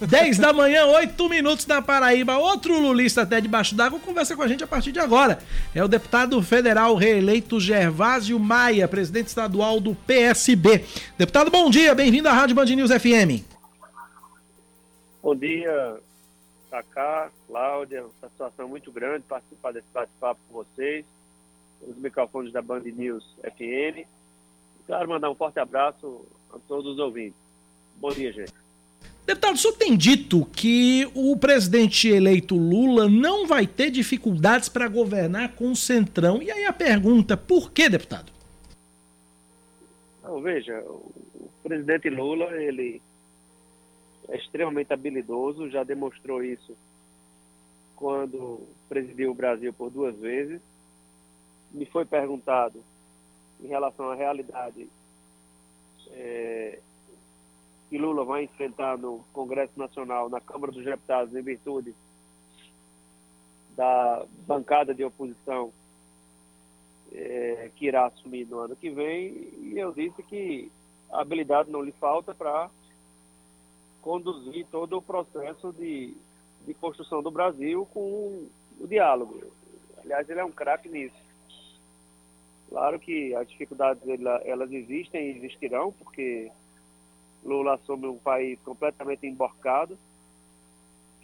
10 0.06 0.36
da 0.36 0.52
manhã, 0.52 0.84
8 0.84 1.28
minutos 1.30 1.66
na 1.66 1.80
Paraíba. 1.80 2.36
Outro 2.36 2.78
lulista 2.78 3.22
até 3.22 3.40
debaixo 3.40 3.74
d'água 3.74 3.98
conversa 3.98 4.36
com 4.36 4.42
a 4.42 4.48
gente 4.48 4.62
a 4.62 4.66
partir 4.66 4.92
de 4.92 5.00
agora. 5.00 5.38
É 5.74 5.82
o 5.82 5.88
deputado 5.88 6.42
federal 6.42 6.94
reeleito 6.94 7.58
Gervásio 7.58 8.38
Maia, 8.38 8.86
presidente 8.86 9.28
estadual 9.28 9.80
do 9.80 9.94
PSB. 9.94 10.84
Deputado, 11.16 11.50
bom 11.50 11.70
dia, 11.70 11.94
bem-vindo 11.94 12.28
à 12.28 12.34
Rádio 12.34 12.54
Band 12.54 12.66
News 12.66 12.90
FM. 12.90 13.42
Bom 15.22 15.34
dia, 15.34 15.96
Cacá, 16.70 17.30
Cláudia, 17.46 18.02
uma 18.02 18.12
satisfação 18.20 18.68
muito 18.68 18.92
grande 18.92 19.24
participar 19.26 19.72
desse 19.72 19.88
bate-papo 19.92 20.38
com 20.50 20.62
vocês, 20.62 21.06
os 21.82 21.96
microfones 21.96 22.52
da 22.52 22.62
Band 22.62 22.80
News 22.80 23.24
FM. 23.42 24.06
Quero 24.86 25.08
mandar 25.08 25.30
um 25.30 25.34
forte 25.34 25.58
abraço 25.58 26.24
a 26.52 26.58
todos 26.68 26.92
os 26.92 26.98
ouvintes. 26.98 27.38
Bom 27.96 28.10
dia, 28.10 28.32
gente. 28.32 28.52
Deputado, 29.26 29.54
o 29.54 29.58
senhor 29.58 29.74
tem 29.74 29.96
dito 29.96 30.44
que 30.46 31.10
o 31.12 31.36
presidente 31.36 32.08
eleito 32.08 32.56
Lula 32.56 33.08
não 33.08 33.44
vai 33.44 33.66
ter 33.66 33.90
dificuldades 33.90 34.68
para 34.68 34.86
governar 34.86 35.56
com 35.56 35.72
o 35.72 35.76
Centrão. 35.76 36.40
E 36.40 36.50
aí 36.50 36.64
a 36.64 36.72
pergunta, 36.72 37.36
por 37.36 37.72
que, 37.72 37.88
deputado? 37.88 38.32
Então, 40.20 40.40
veja, 40.40 40.78
o 40.86 41.50
presidente 41.64 42.08
Lula, 42.08 42.52
ele 42.62 43.02
é 44.28 44.36
extremamente 44.36 44.92
habilidoso, 44.92 45.70
já 45.70 45.82
demonstrou 45.82 46.42
isso 46.42 46.76
quando 47.96 48.60
presidiu 48.88 49.32
o 49.32 49.34
Brasil 49.34 49.72
por 49.72 49.90
duas 49.90 50.16
vezes. 50.16 50.60
Me 51.76 51.84
foi 51.84 52.06
perguntado 52.06 52.82
em 53.60 53.66
relação 53.66 54.10
à 54.10 54.14
realidade 54.14 54.88
é, 56.08 56.78
que 57.90 57.98
Lula 57.98 58.24
vai 58.24 58.44
enfrentar 58.44 58.96
no 58.96 59.22
Congresso 59.30 59.78
Nacional, 59.78 60.30
na 60.30 60.40
Câmara 60.40 60.72
dos 60.72 60.82
Deputados, 60.82 61.36
em 61.36 61.42
virtude 61.42 61.94
da 63.76 64.24
bancada 64.46 64.94
de 64.94 65.04
oposição 65.04 65.70
é, 67.12 67.70
que 67.76 67.84
irá 67.84 68.06
assumir 68.06 68.46
no 68.46 68.60
ano 68.60 68.74
que 68.74 68.88
vem, 68.88 69.34
e 69.58 69.74
eu 69.76 69.92
disse 69.92 70.22
que 70.22 70.72
a 71.10 71.20
habilidade 71.20 71.70
não 71.70 71.82
lhe 71.82 71.92
falta 71.92 72.34
para 72.34 72.70
conduzir 74.00 74.64
todo 74.70 74.96
o 74.96 75.02
processo 75.02 75.74
de, 75.74 76.16
de 76.66 76.72
construção 76.72 77.22
do 77.22 77.30
Brasil 77.30 77.86
com 77.92 78.48
o 78.80 78.86
diálogo. 78.88 79.42
Aliás, 79.98 80.26
ele 80.30 80.40
é 80.40 80.44
um 80.44 80.50
craque 80.50 80.88
nisso. 80.88 81.25
Claro 82.68 82.98
que 82.98 83.34
as 83.34 83.48
dificuldades 83.48 84.02
ela- 84.08 84.42
elas 84.44 84.72
existem 84.72 85.26
e 85.28 85.36
existirão, 85.36 85.92
porque 85.92 86.50
Lula 87.44 87.74
assume 87.74 88.06
um 88.08 88.18
país 88.18 88.58
completamente 88.64 89.26
emborcado, 89.26 89.96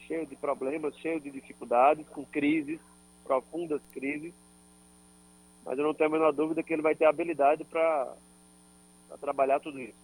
cheio 0.06 0.26
de 0.26 0.36
problemas, 0.36 0.96
cheio 0.98 1.20
de 1.20 1.30
dificuldades, 1.30 2.06
com 2.08 2.24
crises, 2.24 2.80
profundas 3.24 3.80
crises. 3.92 4.32
Mas 5.64 5.78
eu 5.78 5.84
não 5.84 5.94
tenho 5.94 6.10
a 6.10 6.12
menor 6.12 6.32
dúvida 6.32 6.62
que 6.62 6.72
ele 6.72 6.82
vai 6.82 6.94
ter 6.94 7.04
habilidade 7.04 7.64
para 7.64 8.14
trabalhar 9.20 9.60
tudo 9.60 9.80
isso. 9.80 10.02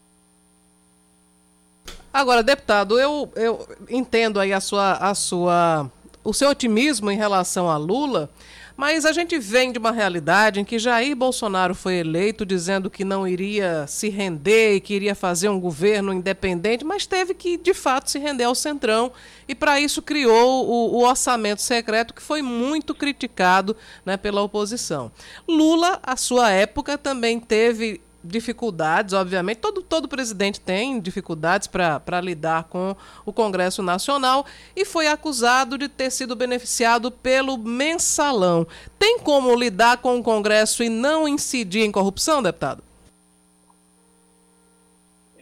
Agora, 2.12 2.42
deputado, 2.42 2.98
eu, 2.98 3.30
eu 3.36 3.66
entendo 3.88 4.40
aí 4.40 4.52
a 4.52 4.60
sua, 4.60 4.94
a 4.94 5.14
sua, 5.14 5.90
o 6.24 6.32
seu 6.32 6.48
otimismo 6.48 7.10
em 7.10 7.16
relação 7.16 7.68
a 7.68 7.76
Lula, 7.76 8.30
mas 8.78 9.04
a 9.04 9.10
gente 9.10 9.36
vem 9.40 9.72
de 9.72 9.78
uma 9.80 9.90
realidade 9.90 10.60
em 10.60 10.64
que 10.64 10.78
Jair 10.78 11.16
Bolsonaro 11.16 11.74
foi 11.74 11.96
eleito 11.96 12.46
dizendo 12.46 12.88
que 12.88 13.04
não 13.04 13.26
iria 13.26 13.84
se 13.88 14.08
render 14.08 14.76
e 14.76 14.80
que 14.80 14.94
iria 14.94 15.16
fazer 15.16 15.48
um 15.48 15.58
governo 15.58 16.12
independente, 16.12 16.84
mas 16.84 17.04
teve 17.04 17.34
que, 17.34 17.56
de 17.56 17.74
fato, 17.74 18.08
se 18.08 18.20
render 18.20 18.44
ao 18.44 18.54
Centrão 18.54 19.10
e, 19.48 19.54
para 19.54 19.80
isso, 19.80 20.00
criou 20.00 20.64
o, 20.64 20.94
o 20.94 21.04
orçamento 21.04 21.60
secreto 21.60 22.14
que 22.14 22.22
foi 22.22 22.40
muito 22.40 22.94
criticado 22.94 23.76
né, 24.06 24.16
pela 24.16 24.42
oposição. 24.42 25.10
Lula, 25.48 25.98
à 26.00 26.16
sua 26.16 26.48
época, 26.48 26.96
também 26.96 27.40
teve 27.40 28.00
dificuldades, 28.22 29.14
obviamente, 29.14 29.58
todo, 29.58 29.82
todo 29.82 30.08
presidente 30.08 30.60
tem 30.60 31.00
dificuldades 31.00 31.66
para 31.66 32.20
lidar 32.20 32.64
com 32.64 32.96
o 33.24 33.32
Congresso 33.32 33.82
Nacional 33.82 34.44
e 34.74 34.84
foi 34.84 35.06
acusado 35.06 35.78
de 35.78 35.88
ter 35.88 36.10
sido 36.10 36.34
beneficiado 36.34 37.10
pelo 37.10 37.56
mensalão. 37.56 38.66
Tem 38.98 39.18
como 39.20 39.54
lidar 39.54 39.98
com 39.98 40.18
o 40.18 40.22
Congresso 40.22 40.82
e 40.82 40.88
não 40.88 41.28
incidir 41.28 41.82
em 41.84 41.92
corrupção, 41.92 42.42
deputado? 42.42 42.82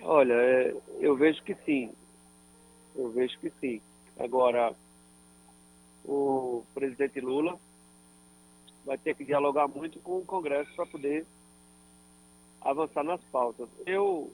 Olha, 0.02 0.34
é, 0.34 0.76
eu 1.00 1.16
vejo 1.16 1.42
que 1.42 1.56
sim. 1.64 1.90
Eu 2.94 3.10
vejo 3.10 3.38
que 3.38 3.50
sim. 3.60 3.80
Agora, 4.18 4.72
o 6.04 6.62
presidente 6.74 7.20
Lula 7.20 7.58
vai 8.84 8.96
ter 8.96 9.14
que 9.14 9.24
dialogar 9.24 9.66
muito 9.66 9.98
com 9.98 10.18
o 10.18 10.24
Congresso 10.24 10.70
para 10.76 10.86
poder 10.86 11.26
avançar 12.66 13.04
nas 13.04 13.20
pautas. 13.24 13.68
Eu 13.86 14.30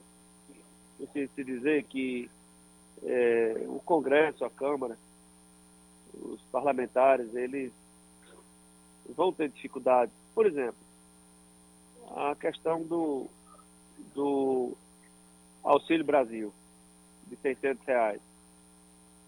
preciso 0.97 1.31
te 1.35 1.43
dizer 1.43 1.83
que 1.83 2.29
é, 3.03 3.65
o 3.67 3.79
Congresso, 3.79 4.43
a 4.43 4.49
Câmara, 4.49 4.97
os 6.13 6.41
parlamentares, 6.51 7.33
eles 7.35 7.71
vão 9.15 9.31
ter 9.31 9.49
dificuldades. 9.49 10.13
Por 10.33 10.45
exemplo, 10.45 10.75
a 12.15 12.35
questão 12.35 12.81
do, 12.81 13.27
do 14.13 14.73
Auxílio 15.63 16.05
Brasil, 16.05 16.53
de 17.27 17.35
600 17.37 17.85
reais, 17.85 18.21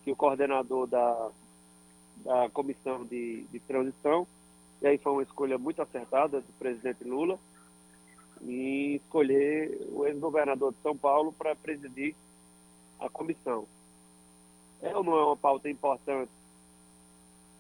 que 0.04 0.12
o 0.12 0.16
coordenador 0.16 0.88
da, 0.88 1.32
da 2.18 2.50
comissão 2.50 3.06
de, 3.06 3.44
de 3.52 3.60
transição, 3.60 4.28
e 4.82 4.88
aí 4.88 4.98
foi 4.98 5.12
uma 5.12 5.24
escolha 5.24 5.58
muito 5.58 5.82
acertada 5.82 6.42
do 6.42 6.54
presidente 6.60 7.04
Lula, 7.04 7.40
em 8.52 8.96
escolher 8.96 9.78
o 9.92 10.06
ex-governador 10.06 10.72
de 10.72 10.82
São 10.82 10.96
Paulo 10.96 11.34
para 11.34 11.56
presidir 11.56 12.16
a 13.00 13.10
comissão. 13.10 13.66
É 14.82 14.96
ou 14.96 15.04
não 15.04 15.18
é 15.18 15.26
uma 15.26 15.38
pauta 15.38 15.70
importante 15.70 16.32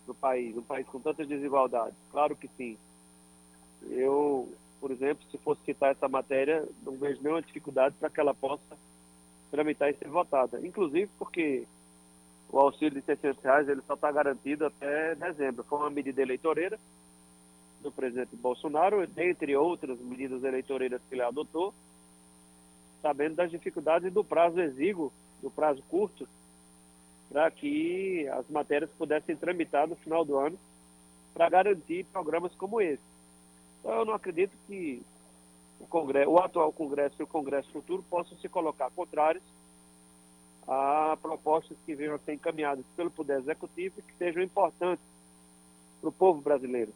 no 0.08 0.14
país, 0.14 0.56
um 0.56 0.62
país 0.62 0.88
com 0.88 1.00
tantas 1.00 1.28
desigualdades? 1.28 1.98
Claro 2.12 2.36
que 2.36 2.48
sim. 2.56 2.78
Eu, 3.90 4.54
por 4.80 4.92
exemplo, 4.92 5.26
se 5.32 5.38
fosse 5.40 5.62
citar 5.66 5.92
essa 5.92 6.08
matéria, 6.08 6.68
não 6.84 6.98
vejo 6.98 7.22
nenhuma 7.22 7.42
dificuldade 7.42 7.96
para 8.00 8.10
que 8.10 8.20
ela 8.20 8.34
possa 8.34 8.78
tramitar 9.52 9.90
e 9.90 9.96
ser 9.96 10.08
votada. 10.08 10.60
Inclusive 10.66 11.10
porque 11.18 11.66
o 12.50 12.60
auxílio 12.60 13.00
de 13.00 13.06
600 13.06 13.44
reais 13.44 13.70
ele 13.70 13.82
só 13.88 13.96
está 13.96 14.12
garantido 14.12 14.66
até 14.66 15.16
dezembro. 15.16 15.64
Foi 15.64 15.80
uma 15.80 15.90
medida 15.90 16.22
eleitoreira 16.22 16.80
do 17.86 17.92
presidente 17.92 18.36
Bolsonaro, 18.36 19.06
dentre 19.06 19.56
outras 19.56 20.00
medidas 20.00 20.44
eleitoreiras 20.44 21.02
que 21.08 21.14
ele 21.14 21.22
adotou, 21.22 21.72
sabendo 23.00 23.36
das 23.36 23.52
dificuldades 23.52 24.12
do 24.12 24.24
prazo 24.24 24.60
exíguo, 24.60 25.14
do 25.40 25.52
prazo 25.52 25.84
curto, 25.84 26.28
para 27.30 27.50
que 27.52 28.28
as 28.30 28.50
matérias 28.50 28.90
pudessem 28.98 29.36
tramitar 29.36 29.88
no 29.88 29.96
final 29.96 30.26
do 30.26 30.36
ano, 30.38 30.58
para 31.34 31.48
garantir 31.48 32.06
programas 32.06 32.56
como 32.56 32.82
esse. 32.82 33.04
Então, 33.80 34.00
eu 34.00 34.06
não 34.06 34.14
acredito 34.16 34.54
que 34.66 35.04
o, 35.80 35.86
Congresso, 35.86 36.30
o 36.32 36.40
atual 36.40 36.74
Congresso 36.74 37.16
e 37.20 37.24
o 37.24 37.28
Congresso 37.28 37.70
futuro 37.72 38.04
possam 38.10 38.36
se 38.40 38.50
colocar 38.50 38.90
contrários 38.90 39.44
a 40.68 41.16
propostas 41.22 41.78
que 41.86 41.94
venham 41.94 42.16
a 42.16 42.20
ser 42.20 42.34
encaminhadas 42.34 42.86
pelo 42.96 43.12
Poder 43.12 43.38
Executivo 43.38 44.00
e 44.00 44.02
que 44.02 44.18
sejam 44.18 44.42
importantes 44.42 45.06
para 46.02 46.10
o 46.10 46.14
povo 46.14 46.42
brasileiro. 46.42 46.92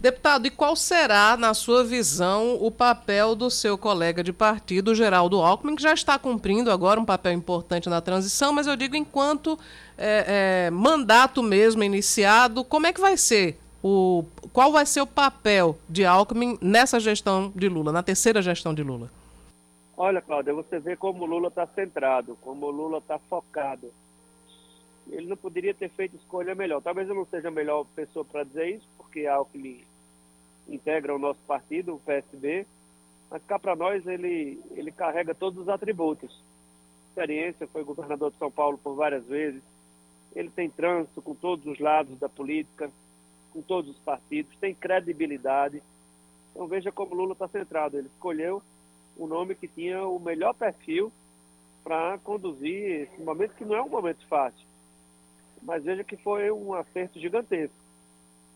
Deputado, 0.00 0.46
e 0.46 0.50
qual 0.50 0.74
será, 0.74 1.36
na 1.36 1.52
sua 1.52 1.84
visão, 1.84 2.56
o 2.58 2.70
papel 2.70 3.34
do 3.34 3.50
seu 3.50 3.76
colega 3.76 4.24
de 4.24 4.32
partido, 4.32 4.94
Geraldo 4.94 5.42
Alckmin, 5.42 5.76
que 5.76 5.82
já 5.82 5.92
está 5.92 6.18
cumprindo 6.18 6.70
agora 6.70 6.98
um 6.98 7.04
papel 7.04 7.32
importante 7.32 7.86
na 7.86 8.00
transição, 8.00 8.50
mas 8.50 8.66
eu 8.66 8.76
digo 8.76 8.96
enquanto 8.96 9.58
é, 9.98 10.68
é, 10.68 10.70
mandato 10.70 11.42
mesmo 11.42 11.84
iniciado, 11.84 12.64
como 12.64 12.86
é 12.86 12.94
que 12.94 13.00
vai 13.00 13.18
ser? 13.18 13.58
O, 13.84 14.24
qual 14.54 14.72
vai 14.72 14.86
ser 14.86 15.02
o 15.02 15.06
papel 15.06 15.76
de 15.86 16.06
Alckmin 16.06 16.56
nessa 16.62 16.98
gestão 16.98 17.52
de 17.54 17.68
Lula, 17.68 17.92
na 17.92 18.02
terceira 18.02 18.40
gestão 18.40 18.72
de 18.72 18.82
Lula? 18.82 19.10
Olha, 19.98 20.22
Cláudia, 20.22 20.54
você 20.54 20.78
vê 20.78 20.96
como 20.96 21.24
o 21.24 21.26
Lula 21.26 21.48
está 21.48 21.66
centrado, 21.66 22.38
como 22.40 22.64
o 22.64 22.70
Lula 22.70 22.98
está 22.98 23.18
focado. 23.18 23.92
Ele 25.10 25.26
não 25.26 25.36
poderia 25.36 25.74
ter 25.74 25.90
feito 25.90 26.16
escolha 26.16 26.54
melhor. 26.54 26.80
Talvez 26.80 27.06
eu 27.06 27.14
não 27.14 27.26
seja 27.26 27.48
a 27.48 27.50
melhor 27.50 27.84
pessoa 27.94 28.24
para 28.24 28.44
dizer 28.44 28.76
isso, 28.76 28.88
porque 28.96 29.26
Alckmin 29.26 29.89
integra 30.68 31.14
o 31.14 31.18
nosso 31.18 31.40
partido, 31.46 31.94
o 31.94 32.00
PSB, 32.00 32.66
mas 33.30 33.42
cá 33.44 33.58
para 33.58 33.76
nós 33.76 34.06
ele, 34.06 34.60
ele 34.72 34.90
carrega 34.90 35.34
todos 35.34 35.62
os 35.62 35.68
atributos. 35.68 36.42
Experiência, 37.08 37.66
foi 37.66 37.84
governador 37.84 38.30
de 38.30 38.38
São 38.38 38.50
Paulo 38.50 38.78
por 38.78 38.94
várias 38.94 39.24
vezes, 39.26 39.62
ele 40.34 40.50
tem 40.50 40.70
trânsito 40.70 41.20
com 41.20 41.34
todos 41.34 41.66
os 41.66 41.78
lados 41.78 42.18
da 42.18 42.28
política, 42.28 42.90
com 43.52 43.60
todos 43.62 43.90
os 43.90 43.98
partidos, 43.98 44.56
tem 44.58 44.74
credibilidade. 44.74 45.82
Então 46.52 46.66
veja 46.66 46.92
como 46.92 47.14
Lula 47.14 47.32
está 47.32 47.48
centrado. 47.48 47.98
Ele 47.98 48.06
escolheu 48.06 48.62
um 49.18 49.26
nome 49.26 49.54
que 49.54 49.66
tinha 49.66 50.06
o 50.06 50.18
melhor 50.18 50.54
perfil 50.54 51.12
para 51.82 52.18
conduzir 52.18 53.02
esse 53.02 53.20
momento 53.20 53.54
que 53.54 53.64
não 53.64 53.74
é 53.74 53.82
um 53.82 53.88
momento 53.88 54.26
fácil. 54.28 54.66
Mas 55.62 55.84
veja 55.84 56.04
que 56.04 56.16
foi 56.16 56.50
um 56.50 56.74
acerto 56.74 57.18
gigantesco. 57.18 57.74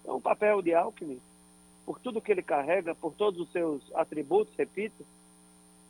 Então 0.01 0.17
o 0.17 0.21
papel 0.21 0.63
de 0.63 0.75
Alckmin, 0.75 1.21
por 1.85 1.99
tudo 2.01 2.21
que 2.21 2.33
ele 2.33 2.43
carrega, 2.43 2.95
por 2.95 3.15
todos 3.15 3.41
os 3.41 3.53
seus 3.53 3.83
atributos, 3.95 4.55
repito, 4.57 5.05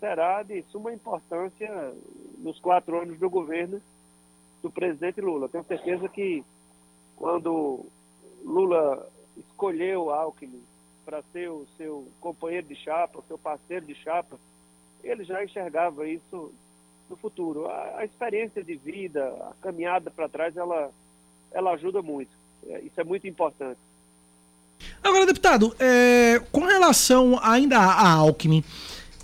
será 0.01 0.43
de 0.43 0.63
suma 0.65 0.93
importância 0.93 1.95
nos 2.39 2.59
quatro 2.61 3.01
anos 3.01 3.19
do 3.19 3.31
governo 3.31 3.81
do 4.63 4.71
presidente 4.71 5.21
Lula. 5.21 5.49
Tenho 5.49 5.65
certeza 5.65 6.09
que 6.09 6.45
quando 7.17 7.87
Lula 8.45 9.09
escolheu 9.37 10.11
Alckmin 10.11 10.63
para 11.05 11.23
ser 11.33 11.51
o 11.51 11.67
seu 11.77 12.09
companheiro 12.21 12.67
de 12.67 12.75
chapa, 12.75 13.19
o 13.19 13.25
seu 13.29 13.39
parceiro 13.39 13.87
de 13.87 13.95
chapa, 13.95 14.39
ele 15.03 15.23
já 15.25 15.45
enxergava 15.45 16.09
isso 16.09 16.53
no 17.09 17.17
futuro. 17.17 17.69
A, 17.69 17.99
a 17.99 18.05
experiência 18.05 18.65
de 18.65 18.75
vida, 18.75 19.27
a 19.27 19.55
caminhada 19.61 20.11
para 20.11 20.29
trás, 20.29 20.57
ela, 20.57 20.91
ela 21.53 21.73
ajuda 21.73 22.03
muito. 22.03 22.31
É, 22.67 22.81
isso 22.81 23.01
é 23.01 23.05
muito 23.05 23.27
importante. 23.27 23.79
Agora, 25.03 25.27
deputado, 25.27 25.75
é, 25.79 26.41
com 26.51 26.65
relação 26.65 27.39
ainda 27.43 27.79
a 27.79 28.11
Alckmin, 28.11 28.65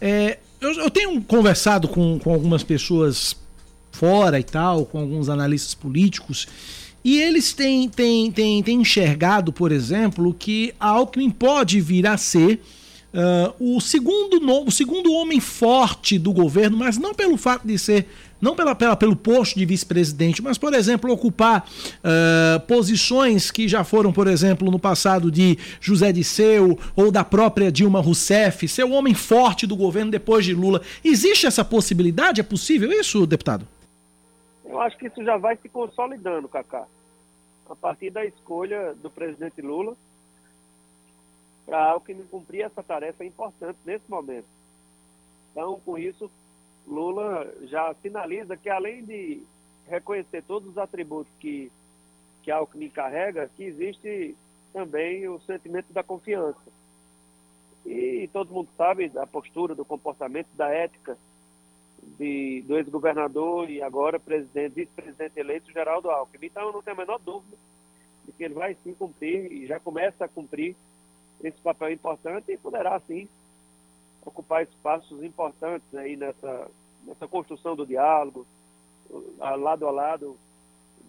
é, 0.01 0.38
eu, 0.61 0.72
eu, 0.74 0.90
tenho 0.90 1.20
conversado 1.22 1.88
com, 1.88 2.18
com 2.18 2.32
algumas 2.32 2.62
pessoas 2.62 3.34
fora 3.90 4.38
e 4.38 4.44
tal, 4.44 4.84
com 4.84 4.98
alguns 4.98 5.28
analistas 5.28 5.74
políticos, 5.74 6.46
e 7.03 7.18
eles 7.18 7.53
têm, 7.53 7.88
têm, 7.88 8.30
têm, 8.30 8.62
têm 8.62 8.80
enxergado, 8.82 9.53
por 9.53 9.72
exemplo, 9.72 10.34
que 10.34 10.74
a 10.78 10.88
Alckmin 10.88 11.30
pode 11.30 11.80
vir 11.80 12.07
a 12.07 12.16
ser 12.16 12.61
uh, 13.14 13.76
o, 13.76 13.80
segundo, 13.80 14.38
o 14.66 14.70
segundo 14.70 15.12
homem 15.12 15.40
forte 15.40 16.18
do 16.18 16.32
governo, 16.32 16.76
mas 16.76 16.98
não 16.98 17.14
pelo 17.14 17.36
fato 17.36 17.66
de 17.66 17.78
ser 17.78 18.07
não 18.41 18.55
pela, 18.55 18.74
pela, 18.74 18.97
pelo 18.97 19.14
posto 19.14 19.59
de 19.59 19.66
vice-presidente, 19.66 20.43
mas, 20.43 20.57
por 20.57 20.72
exemplo, 20.74 21.12
ocupar 21.12 21.68
uh, 21.99 22.61
posições 22.61 23.51
que 23.51 23.68
já 23.68 23.84
foram, 23.84 24.12
por 24.12 24.26
exemplo, 24.26 24.70
no 24.70 24.78
passado 24.78 25.30
de 25.30 25.59
José 25.80 26.12
Disseu 26.12 26.78
ou 26.97 27.11
da 27.11 27.22
própria 27.22 27.70
Dilma 27.70 28.01
Rousseff, 28.01 28.66
ser 28.66 28.84
o 28.84 28.93
homem 28.93 29.14
forte 29.14 29.66
do 29.66 29.76
governo 29.76 30.11
depois 30.11 30.45
de 30.45 30.55
Lula. 30.55 30.80
Existe 31.05 31.47
essa 31.47 31.64
possibilidade? 31.64 32.41
É 32.41 32.45
possível 32.45 32.91
isso, 32.93 33.26
deputado? 33.26 33.66
Eu 34.64 34.80
acho 34.80 34.97
que 34.97 35.09
isso 35.09 35.22
já 35.24 35.36
vai 35.36 35.57
se 35.57 35.68
consolidando, 35.68 36.49
Cacá. 36.49 36.86
A 37.68 37.74
partir 37.74 38.11
da 38.11 38.24
escolha 38.24 38.95
do 39.03 39.11
presidente 39.11 39.61
Lula 39.61 39.97
para 41.66 41.84
Alckmin 41.91 42.24
cumprir 42.30 42.62
essa 42.62 42.82
tarefa 42.82 43.24
importante 43.24 43.78
nesse 43.84 44.09
momento. 44.09 44.47
Então, 45.53 45.80
com 45.84 45.97
isso, 45.97 46.30
Lula 46.91 47.53
já 47.62 47.95
sinaliza 47.95 48.57
que 48.57 48.68
além 48.68 49.05
de 49.05 49.43
reconhecer 49.86 50.43
todos 50.43 50.68
os 50.68 50.78
atributos 50.78 51.32
que, 51.38 51.70
que 52.43 52.51
Alckmin 52.51 52.91
carrega, 52.91 53.49
que 53.57 53.64
existe 53.64 54.36
também 54.72 55.28
o 55.28 55.41
sentimento 55.41 55.93
da 55.93 56.03
confiança. 56.03 56.61
E 57.86 58.28
todo 58.32 58.53
mundo 58.53 58.68
sabe 58.76 59.09
da 59.09 59.26
postura, 59.26 59.74
do 59.74 59.84
comportamento, 59.84 60.49
da 60.55 60.68
ética 60.68 61.16
de, 62.18 62.62
do 62.62 62.76
ex-governador 62.76 63.70
e 63.70 63.82
agora 63.82 64.18
presidente, 64.18 64.74
vice-presidente 64.74 65.38
eleito 65.38 65.72
Geraldo 65.72 66.11
Alckmin. 66.11 66.47
Então, 66.47 66.72
não 66.72 66.82
tenho 66.82 66.97
a 66.97 67.01
menor 67.01 67.18
dúvida 67.18 67.57
de 68.26 68.32
que 68.32 68.45
ele 68.45 68.55
vai 68.55 68.76
sim 68.82 68.95
cumprir 68.95 69.51
e 69.51 69.66
já 69.66 69.80
começa 69.80 70.24
a 70.24 70.28
cumprir 70.28 70.76
esse 71.43 71.59
papel 71.61 71.93
importante 71.93 72.53
e 72.53 72.59
poderá 72.59 73.01
sim 73.01 73.28
ocupar 74.24 74.62
espaços 74.62 75.22
importantes 75.22 75.95
aí 75.95 76.16
nessa, 76.16 76.70
nessa 77.07 77.26
construção 77.26 77.74
do 77.74 77.86
diálogo, 77.86 78.46
lado 79.38 79.86
a 79.86 79.90
lado 79.90 80.36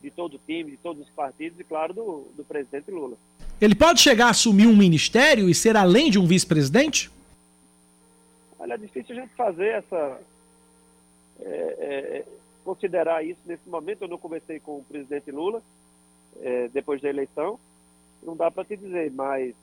de 0.01 0.09
todo 0.09 0.35
o 0.35 0.39
time, 0.39 0.71
de 0.71 0.77
todos 0.77 1.03
os 1.03 1.09
partidos 1.09 1.59
e, 1.59 1.63
claro, 1.63 1.93
do, 1.93 2.27
do 2.35 2.43
presidente 2.43 2.89
Lula. 2.89 3.15
Ele 3.59 3.75
pode 3.75 4.01
chegar 4.01 4.27
a 4.27 4.29
assumir 4.31 4.65
um 4.65 4.75
ministério 4.75 5.47
e 5.47 5.53
ser 5.53 5.77
além 5.77 6.09
de 6.09 6.17
um 6.17 6.25
vice-presidente? 6.25 7.11
Olha, 8.57 8.73
é 8.73 8.77
difícil 8.77 9.15
a 9.15 9.21
gente 9.21 9.35
fazer 9.35 9.67
essa, 9.67 10.19
é, 11.39 11.45
é, 11.45 12.25
considerar 12.63 13.23
isso 13.23 13.39
nesse 13.45 13.67
momento. 13.69 14.03
Eu 14.03 14.07
não 14.07 14.17
conversei 14.17 14.59
com 14.59 14.77
o 14.77 14.83
presidente 14.83 15.31
Lula 15.31 15.61
é, 16.41 16.67
depois 16.69 17.01
da 17.01 17.09
eleição, 17.09 17.59
não 18.23 18.35
dá 18.35 18.49
para 18.49 18.65
te 18.65 18.77
dizer, 18.77 19.11
mas 19.11 19.53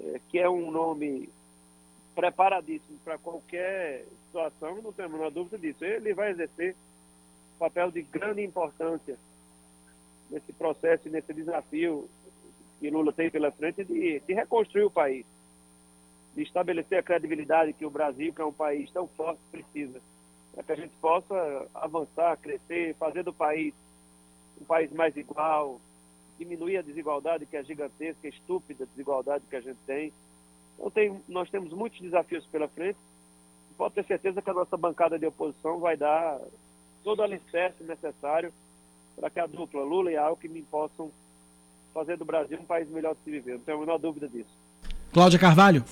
é, 0.00 0.20
que 0.30 0.38
é 0.38 0.48
um 0.48 0.70
nome 0.70 1.28
preparadíssimo 2.14 2.98
para 3.04 3.18
qualquer 3.18 4.04
situação, 4.26 4.82
não 4.82 4.92
tenho 4.92 5.08
a 5.08 5.10
menor 5.10 5.30
dúvida 5.30 5.58
disso. 5.58 5.84
Ele 5.84 6.14
vai 6.14 6.30
exercer 6.30 6.74
um 7.54 7.58
papel 7.58 7.90
de 7.90 8.02
grande 8.02 8.42
importância 8.42 9.16
nesse 10.30 10.52
processo 10.52 11.08
e 11.08 11.10
nesse 11.10 11.32
desafio 11.32 12.08
que 12.80 12.90
Lula 12.90 13.12
tem 13.12 13.30
pela 13.30 13.50
frente 13.52 13.84
de, 13.84 14.20
de 14.20 14.34
reconstruir 14.34 14.84
o 14.84 14.90
país, 14.90 15.24
de 16.34 16.42
estabelecer 16.42 16.98
a 16.98 17.02
credibilidade 17.02 17.72
que 17.72 17.86
o 17.86 17.90
Brasil, 17.90 18.32
que 18.32 18.40
é 18.40 18.44
um 18.44 18.52
país 18.52 18.90
tão 18.90 19.06
forte, 19.06 19.40
precisa 19.50 20.00
para 20.52 20.62
que 20.62 20.72
a 20.72 20.76
gente 20.76 20.94
possa 21.00 21.66
avançar, 21.74 22.36
crescer, 22.36 22.94
fazer 22.96 23.22
do 23.22 23.32
país 23.32 23.74
um 24.60 24.64
país 24.64 24.92
mais 24.92 25.16
igual, 25.16 25.80
diminuir 26.38 26.76
a 26.76 26.82
desigualdade 26.82 27.46
que 27.46 27.56
é 27.56 27.64
gigantesca, 27.64 28.28
estúpida 28.28 28.86
desigualdade 28.86 29.44
que 29.48 29.56
a 29.56 29.60
gente 29.60 29.78
tem. 29.86 30.12
Então 30.74 30.90
tem, 30.90 31.20
nós 31.28 31.48
temos 31.50 31.72
muitos 31.72 32.00
desafios 32.00 32.44
pela 32.46 32.68
frente. 32.68 32.98
Pode 33.76 33.94
ter 33.94 34.04
certeza 34.04 34.42
que 34.42 34.50
a 34.50 34.54
nossa 34.54 34.76
bancada 34.76 35.18
de 35.18 35.26
oposição 35.26 35.80
vai 35.80 35.96
dar 35.96 36.38
todo 37.02 37.20
o 37.20 37.22
alicerce 37.22 37.82
necessário 37.82 38.52
para 39.16 39.30
que 39.30 39.40
a 39.40 39.46
dupla 39.46 39.82
Lula 39.82 40.10
e 40.10 40.16
Alckmin 40.16 40.62
possam 40.62 41.10
fazer 41.92 42.16
do 42.16 42.24
Brasil 42.24 42.58
um 42.60 42.64
país 42.64 42.88
melhor 42.88 43.14
de 43.14 43.20
se 43.22 43.30
viver. 43.30 43.54
Não 43.54 43.60
tenho 43.60 43.78
a 43.78 43.80
menor 43.80 43.98
dúvida 43.98 44.28
disso. 44.28 44.50
Cláudia 45.12 45.38
Carvalho. 45.38 45.84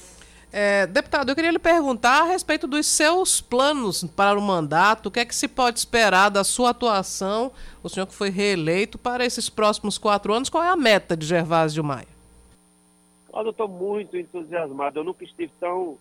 É, 0.53 0.85
deputado, 0.87 1.29
eu 1.29 1.37
queria 1.37 1.53
lhe 1.53 1.61
perguntar 1.61 2.23
a 2.23 2.25
respeito 2.25 2.67
dos 2.67 2.87
seus 2.87 3.41
planos 3.41 4.03
para 4.03 4.37
o 4.39 4.43
mandato. 4.43 5.07
O 5.07 5.11
que 5.11 5.21
é 5.21 5.25
que 5.25 5.35
se 5.35 5.47
pode 5.47 5.79
esperar 5.79 6.29
da 6.29 6.43
sua 6.43 6.71
atuação, 6.71 7.53
o 7.83 7.89
senhor 7.89 8.07
que 8.07 8.15
foi 8.15 8.31
reeleito, 8.31 8.99
para 8.99 9.25
esses 9.25 9.49
próximos 9.49 9.97
quatro 9.97 10.33
anos? 10.33 10.49
Qual 10.49 10.65
é 10.65 10.69
a 10.69 10.77
meta 10.77 11.17
de 11.17 11.25
Gervásio 11.25 11.85
Maia? 11.85 12.20
Eu 13.33 13.51
estou 13.51 13.69
muito 13.69 14.17
entusiasmado. 14.17 14.99
Eu 14.99 15.05
nunca 15.05 15.25
estive 15.25 15.53
tão 15.59 15.99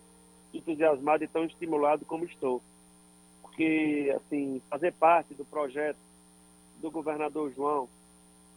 entusiasmado 0.52 1.24
e 1.24 1.28
tão 1.28 1.44
estimulado 1.44 2.04
como 2.04 2.24
estou. 2.24 2.60
Porque, 3.42 4.12
assim, 4.16 4.60
fazer 4.68 4.92
parte 4.92 5.34
do 5.34 5.44
projeto 5.44 5.98
do 6.80 6.90
governador 6.90 7.52
João, 7.54 7.88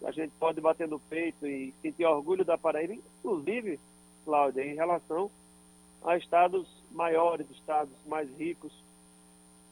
a 0.03 0.11
gente 0.11 0.31
pode 0.39 0.59
bater 0.59 0.87
no 0.87 0.99
peito 0.99 1.45
e 1.45 1.73
sentir 1.81 2.05
orgulho 2.05 2.43
da 2.43 2.57
Paraíba, 2.57 2.93
inclusive, 2.93 3.79
Cláudia, 4.25 4.65
em 4.65 4.75
relação 4.75 5.29
a 6.03 6.17
estados 6.17 6.67
maiores, 6.91 7.49
estados 7.51 7.93
mais 8.05 8.29
ricos, 8.37 8.73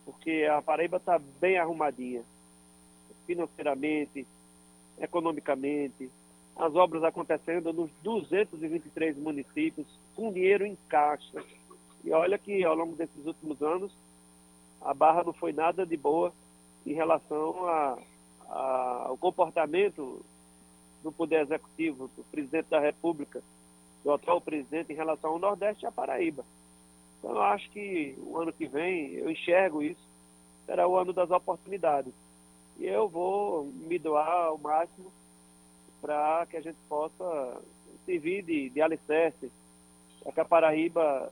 porque 0.06 0.48
a 0.50 0.62
Paraíba 0.62 0.98
está 0.98 1.20
bem 1.40 1.58
arrumadinha, 1.58 2.24
financeiramente, 3.26 4.26
economicamente, 5.00 6.10
as 6.56 6.76
obras 6.76 7.04
acontecendo 7.04 7.74
nos 7.74 7.90
223 8.04 9.18
municípios, 9.18 9.88
com 10.16 10.32
dinheiro 10.32 10.66
em 10.66 10.78
caixa. 10.88 11.44
E 12.04 12.12
olha 12.12 12.38
que 12.38 12.64
ao 12.64 12.76
longo 12.76 12.96
desses 12.96 13.26
últimos 13.26 13.62
anos, 13.62 13.92
a 14.82 14.94
Barra 14.94 15.24
não 15.24 15.34
foi 15.34 15.54
nada 15.54 15.86
de 15.86 15.96
boa 15.96 16.34
em 16.86 16.94
relação 16.94 17.66
a, 17.68 17.98
a, 18.50 19.06
ao 19.08 19.18
comportamento 19.18 20.24
do 21.04 21.12
Poder 21.12 21.42
Executivo, 21.42 22.10
do 22.16 22.24
Presidente 22.26 22.70
da 22.70 22.80
República, 22.80 23.42
do 24.04 24.12
atual 24.12 24.42
presidente 24.42 24.92
em 24.92 24.96
relação 24.96 25.32
ao 25.32 25.40
Nordeste 25.40 25.86
e 25.86 25.88
à 25.88 25.92
Paraíba. 25.92 26.44
Então, 27.20 27.32
eu 27.32 27.42
acho 27.42 27.70
que 27.70 28.16
o 28.20 28.38
ano 28.38 28.52
que 28.52 28.68
vem, 28.68 29.14
eu 29.14 29.30
enxergo 29.30 29.82
isso, 29.82 30.02
será 30.66 30.88
o 30.88 30.98
ano 30.98 31.14
das 31.14 31.30
oportunidades. 31.30 32.14
E 32.78 32.86
eu 32.86 33.08
vou 33.08 33.66
me 33.66 34.00
doar 34.00 34.48
ao 34.48 34.58
máximo 34.58 35.12
para 36.02 36.46
que 36.48 36.58
a 36.58 36.62
gente 36.62 36.78
possa 36.90 37.62
servir 38.06 38.44
de, 38.44 38.70
de 38.70 38.82
alicerce, 38.82 39.52
para 40.24 40.32
que 40.32 40.40
a 40.40 40.46
Paraíba 40.46 41.32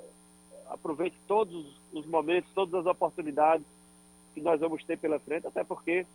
aproveite 0.70 1.17
todos 1.28 1.65
os 1.91 2.05
momentos, 2.05 2.51
todas 2.53 2.76
as 2.76 2.86
oportunidades 2.86 3.65
que 4.34 4.41
nós 4.41 4.59
vamos 4.59 4.84
ter 4.84 4.97
pela 4.97 5.20
frente, 5.20 5.47
até 5.47 5.63
porque 5.63 6.05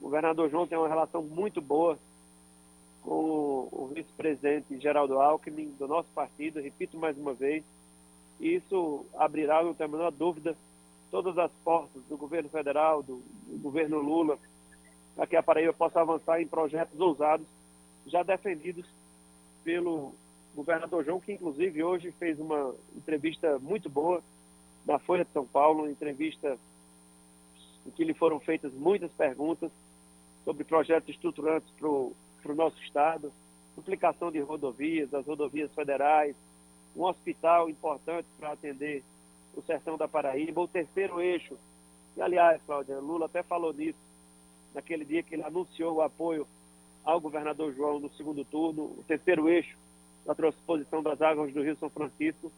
o 0.00 0.04
governador 0.04 0.50
João 0.50 0.66
tem 0.66 0.76
uma 0.76 0.88
relação 0.88 1.22
muito 1.22 1.60
boa 1.60 1.98
com 3.02 3.68
o 3.72 3.90
vice-presidente 3.92 4.78
Geraldo 4.78 5.18
Alckmin, 5.20 5.74
do 5.78 5.88
nosso 5.88 6.08
partido, 6.14 6.60
repito 6.60 6.98
mais 6.98 7.16
uma 7.16 7.32
vez, 7.32 7.64
isso 8.38 9.06
abrirá, 9.16 9.62
não 9.62 9.74
tenho 9.74 9.88
a 9.88 9.92
menor 9.92 10.12
dúvida, 10.12 10.56
todas 11.10 11.36
as 11.38 11.50
portas 11.64 12.02
do 12.04 12.16
governo 12.16 12.48
federal, 12.48 13.02
do, 13.02 13.22
do 13.46 13.58
governo 13.58 13.98
Lula, 13.98 14.38
para 15.14 15.26
que 15.26 15.36
a 15.36 15.42
Paraíba 15.42 15.72
possa 15.72 16.00
avançar 16.00 16.40
em 16.40 16.46
projetos 16.46 16.98
ousados, 16.98 17.46
já 18.06 18.22
defendidos 18.22 18.86
pelo 19.64 20.14
governador 20.54 21.04
João, 21.04 21.20
que 21.20 21.32
inclusive 21.32 21.82
hoje 21.82 22.12
fez 22.12 22.38
uma 22.38 22.74
entrevista 22.94 23.58
muito 23.58 23.88
boa 23.88 24.22
na 24.84 24.98
Folha 24.98 25.24
de 25.24 25.32
São 25.32 25.46
Paulo, 25.46 25.82
uma 25.82 25.90
entrevista 25.90 26.58
em 27.86 27.90
que 27.90 28.04
lhe 28.04 28.14
foram 28.14 28.38
feitas 28.38 28.72
muitas 28.72 29.10
perguntas 29.12 29.70
sobre 30.44 30.64
projetos 30.64 31.10
estruturantes 31.10 31.68
para 31.78 31.88
o 31.88 32.54
nosso 32.54 32.80
Estado, 32.82 33.32
duplicação 33.76 34.30
de 34.30 34.40
rodovias, 34.40 35.12
as 35.14 35.26
rodovias 35.26 35.72
federais, 35.72 36.36
um 36.96 37.04
hospital 37.04 37.70
importante 37.70 38.26
para 38.38 38.52
atender 38.52 39.02
o 39.54 39.62
sertão 39.62 39.96
da 39.96 40.08
Paraíba, 40.08 40.60
o 40.60 40.68
terceiro 40.68 41.20
eixo. 41.20 41.56
E, 42.16 42.20
aliás, 42.20 42.60
Cláudia, 42.66 42.98
Lula 42.98 43.26
até 43.26 43.42
falou 43.42 43.72
nisso 43.72 43.98
naquele 44.74 45.04
dia 45.04 45.22
que 45.22 45.34
ele 45.34 45.44
anunciou 45.44 45.96
o 45.96 46.02
apoio 46.02 46.46
ao 47.04 47.20
governador 47.20 47.74
João 47.74 47.98
no 47.98 48.10
segundo 48.10 48.44
turno, 48.44 48.84
o 48.84 49.04
terceiro 49.06 49.48
eixo 49.48 49.76
da 50.24 50.34
transposição 50.34 51.02
das 51.02 51.20
águas 51.20 51.52
do 51.52 51.62
Rio 51.62 51.76
São 51.76 51.90
Francisco. 51.90 52.50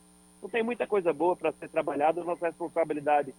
Não 0.42 0.48
tem 0.48 0.62
muita 0.62 0.86
coisa 0.86 1.12
boa 1.12 1.34
para 1.34 1.52
ser 1.52 1.68
trabalhada, 1.68 2.22
nossa 2.22 2.46
responsabilidade 2.46 3.34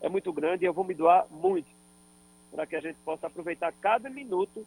é 0.00 0.08
muito 0.08 0.32
grande 0.32 0.64
e 0.64 0.66
eu 0.66 0.72
vou 0.72 0.84
me 0.84 0.94
doar 0.94 1.26
muito 1.30 1.68
para 2.50 2.66
que 2.66 2.74
a 2.74 2.80
gente 2.80 2.98
possa 3.04 3.26
aproveitar 3.26 3.72
cada 3.80 4.10
minuto 4.10 4.66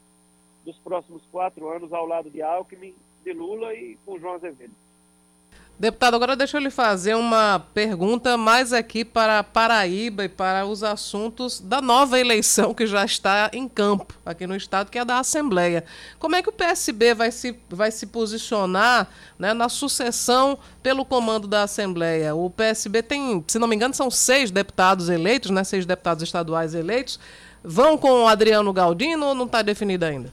dos 0.63 0.77
próximos 0.77 1.21
quatro 1.31 1.67
anos 1.69 1.91
ao 1.91 2.05
lado 2.05 2.29
de 2.29 2.41
Alckmin, 2.41 2.95
de 3.23 3.33
Lula 3.33 3.73
e 3.73 3.97
com 4.05 4.19
João 4.19 4.35
Azevedo. 4.35 4.73
Deputado, 5.77 6.15
agora 6.15 6.35
deixa 6.35 6.57
eu 6.57 6.61
lhe 6.61 6.69
fazer 6.69 7.15
uma 7.15 7.59
pergunta 7.73 8.37
mais 8.37 8.71
aqui 8.71 9.03
para 9.03 9.43
Paraíba 9.43 10.23
e 10.23 10.29
para 10.29 10.67
os 10.67 10.83
assuntos 10.83 11.59
da 11.59 11.81
nova 11.81 12.19
eleição 12.19 12.75
que 12.75 12.85
já 12.85 13.03
está 13.03 13.49
em 13.51 13.67
campo 13.67 14.13
aqui 14.23 14.45
no 14.45 14.55
estado, 14.55 14.91
que 14.91 14.99
é 14.99 15.01
a 15.01 15.03
da 15.03 15.17
Assembleia. 15.17 15.83
Como 16.19 16.35
é 16.35 16.43
que 16.43 16.49
o 16.49 16.53
PSB 16.53 17.15
vai 17.15 17.31
se, 17.31 17.57
vai 17.67 17.89
se 17.89 18.05
posicionar 18.05 19.09
né, 19.37 19.51
na 19.53 19.67
sucessão 19.67 20.59
pelo 20.83 21.03
comando 21.03 21.47
da 21.47 21.63
Assembleia? 21.63 22.35
O 22.35 22.51
PSB 22.51 23.01
tem, 23.01 23.43
se 23.47 23.57
não 23.57 23.67
me 23.67 23.75
engano, 23.75 23.95
são 23.95 24.11
seis 24.11 24.51
deputados 24.51 25.09
eleitos, 25.09 25.49
né, 25.49 25.63
seis 25.63 25.87
deputados 25.87 26.21
estaduais 26.21 26.75
eleitos. 26.75 27.19
Vão 27.63 27.97
com 27.97 28.23
o 28.23 28.27
Adriano 28.27 28.71
Galdino 28.71 29.25
ou 29.25 29.35
não 29.35 29.47
está 29.47 29.63
definido 29.63 30.05
ainda? 30.05 30.31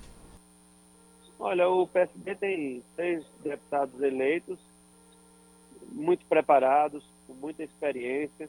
Olha, 1.39 1.67
o 1.67 1.87
PSB 1.87 2.35
tem 2.35 2.83
seis 2.95 3.25
deputados 3.43 3.99
eleitos 4.03 4.70
muito 5.91 6.25
preparados, 6.27 7.05
com 7.27 7.35
muita 7.35 7.63
experiência. 7.63 8.49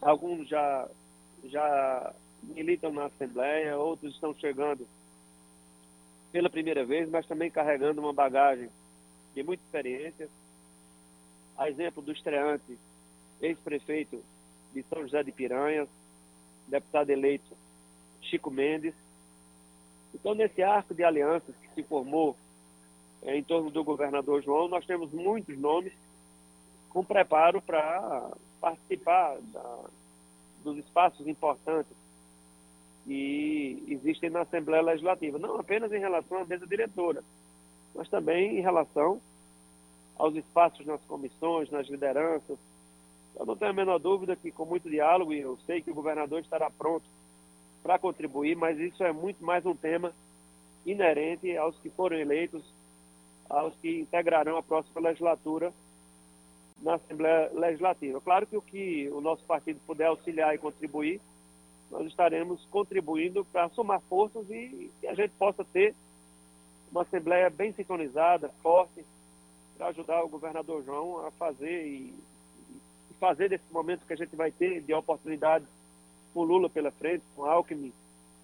Alguns 0.00 0.48
já, 0.48 0.88
já 1.44 2.14
militam 2.42 2.92
na 2.92 3.06
Assembleia, 3.06 3.76
outros 3.76 4.14
estão 4.14 4.34
chegando 4.34 4.86
pela 6.32 6.50
primeira 6.50 6.84
vez, 6.84 7.08
mas 7.08 7.26
também 7.26 7.50
carregando 7.50 8.00
uma 8.00 8.12
bagagem 8.12 8.68
de 9.34 9.42
muita 9.42 9.62
experiência. 9.64 10.28
A 11.56 11.70
exemplo 11.70 12.02
do 12.02 12.12
estreante, 12.12 12.78
ex-prefeito 13.40 14.22
de 14.72 14.82
São 14.82 15.02
José 15.02 15.22
de 15.22 15.32
Piranhas, 15.32 15.88
deputado 16.68 17.10
eleito 17.10 17.56
Chico 18.20 18.50
Mendes. 18.50 18.94
Então, 20.14 20.34
nesse 20.34 20.62
arco 20.62 20.94
de 20.94 21.02
alianças 21.02 21.54
que 21.56 21.74
se 21.74 21.82
formou 21.82 22.36
é, 23.22 23.36
em 23.36 23.42
torno 23.42 23.70
do 23.70 23.82
governador 23.82 24.42
João, 24.42 24.68
nós 24.68 24.84
temos 24.84 25.12
muitos 25.12 25.56
nomes 25.56 25.92
com 26.96 27.04
preparo 27.04 27.60
para 27.60 28.30
participar 28.58 29.36
da, 29.52 29.80
dos 30.64 30.78
espaços 30.78 31.28
importantes 31.28 31.94
que 33.04 33.84
existem 33.86 34.30
na 34.30 34.40
Assembleia 34.40 34.82
Legislativa, 34.82 35.38
não 35.38 35.60
apenas 35.60 35.92
em 35.92 35.98
relação 35.98 36.38
à 36.38 36.46
mesa 36.46 36.66
diretora, 36.66 37.22
mas 37.94 38.08
também 38.08 38.56
em 38.56 38.62
relação 38.62 39.20
aos 40.16 40.34
espaços 40.36 40.86
nas 40.86 41.02
comissões, 41.02 41.70
nas 41.70 41.86
lideranças. 41.86 42.56
Eu 43.38 43.44
não 43.44 43.58
tenho 43.58 43.72
a 43.72 43.74
menor 43.74 43.98
dúvida 43.98 44.34
que, 44.34 44.50
com 44.50 44.64
muito 44.64 44.88
diálogo, 44.88 45.34
e 45.34 45.40
eu 45.40 45.58
sei 45.66 45.82
que 45.82 45.90
o 45.90 45.94
governador 45.94 46.40
estará 46.40 46.70
pronto 46.70 47.04
para 47.82 47.98
contribuir, 47.98 48.56
mas 48.56 48.78
isso 48.78 49.04
é 49.04 49.12
muito 49.12 49.44
mais 49.44 49.66
um 49.66 49.76
tema 49.76 50.14
inerente 50.86 51.54
aos 51.58 51.76
que 51.76 51.90
foram 51.90 52.16
eleitos, 52.16 52.64
aos 53.50 53.74
que 53.82 54.00
integrarão 54.00 54.56
a 54.56 54.62
próxima 54.62 55.02
legislatura 55.02 55.74
na 56.80 56.94
Assembleia 56.94 57.50
Legislativa. 57.52 58.20
Claro 58.20 58.46
que 58.46 58.56
o 58.56 58.62
que 58.62 59.08
o 59.10 59.20
nosso 59.20 59.44
partido 59.44 59.80
puder 59.86 60.06
auxiliar 60.06 60.54
e 60.54 60.58
contribuir, 60.58 61.20
nós 61.90 62.06
estaremos 62.06 62.64
contribuindo 62.66 63.44
para 63.46 63.68
somar 63.70 64.00
forças 64.02 64.48
e 64.50 64.90
que 65.00 65.06
a 65.06 65.14
gente 65.14 65.32
possa 65.38 65.64
ter 65.64 65.94
uma 66.90 67.02
Assembleia 67.02 67.50
bem 67.50 67.72
sintonizada, 67.72 68.48
forte, 68.62 69.04
para 69.76 69.88
ajudar 69.88 70.22
o 70.24 70.28
governador 70.28 70.82
João 70.84 71.26
a 71.26 71.30
fazer 71.32 71.86
e, 71.86 72.14
e 73.10 73.14
fazer 73.20 73.50
desse 73.50 73.70
momento 73.70 74.06
que 74.06 74.12
a 74.12 74.16
gente 74.16 74.34
vai 74.34 74.50
ter 74.50 74.80
de 74.80 74.94
oportunidade 74.94 75.66
com 76.32 76.42
Lula 76.42 76.68
pela 76.68 76.90
frente, 76.90 77.24
com 77.34 77.44
Alckmin, 77.44 77.92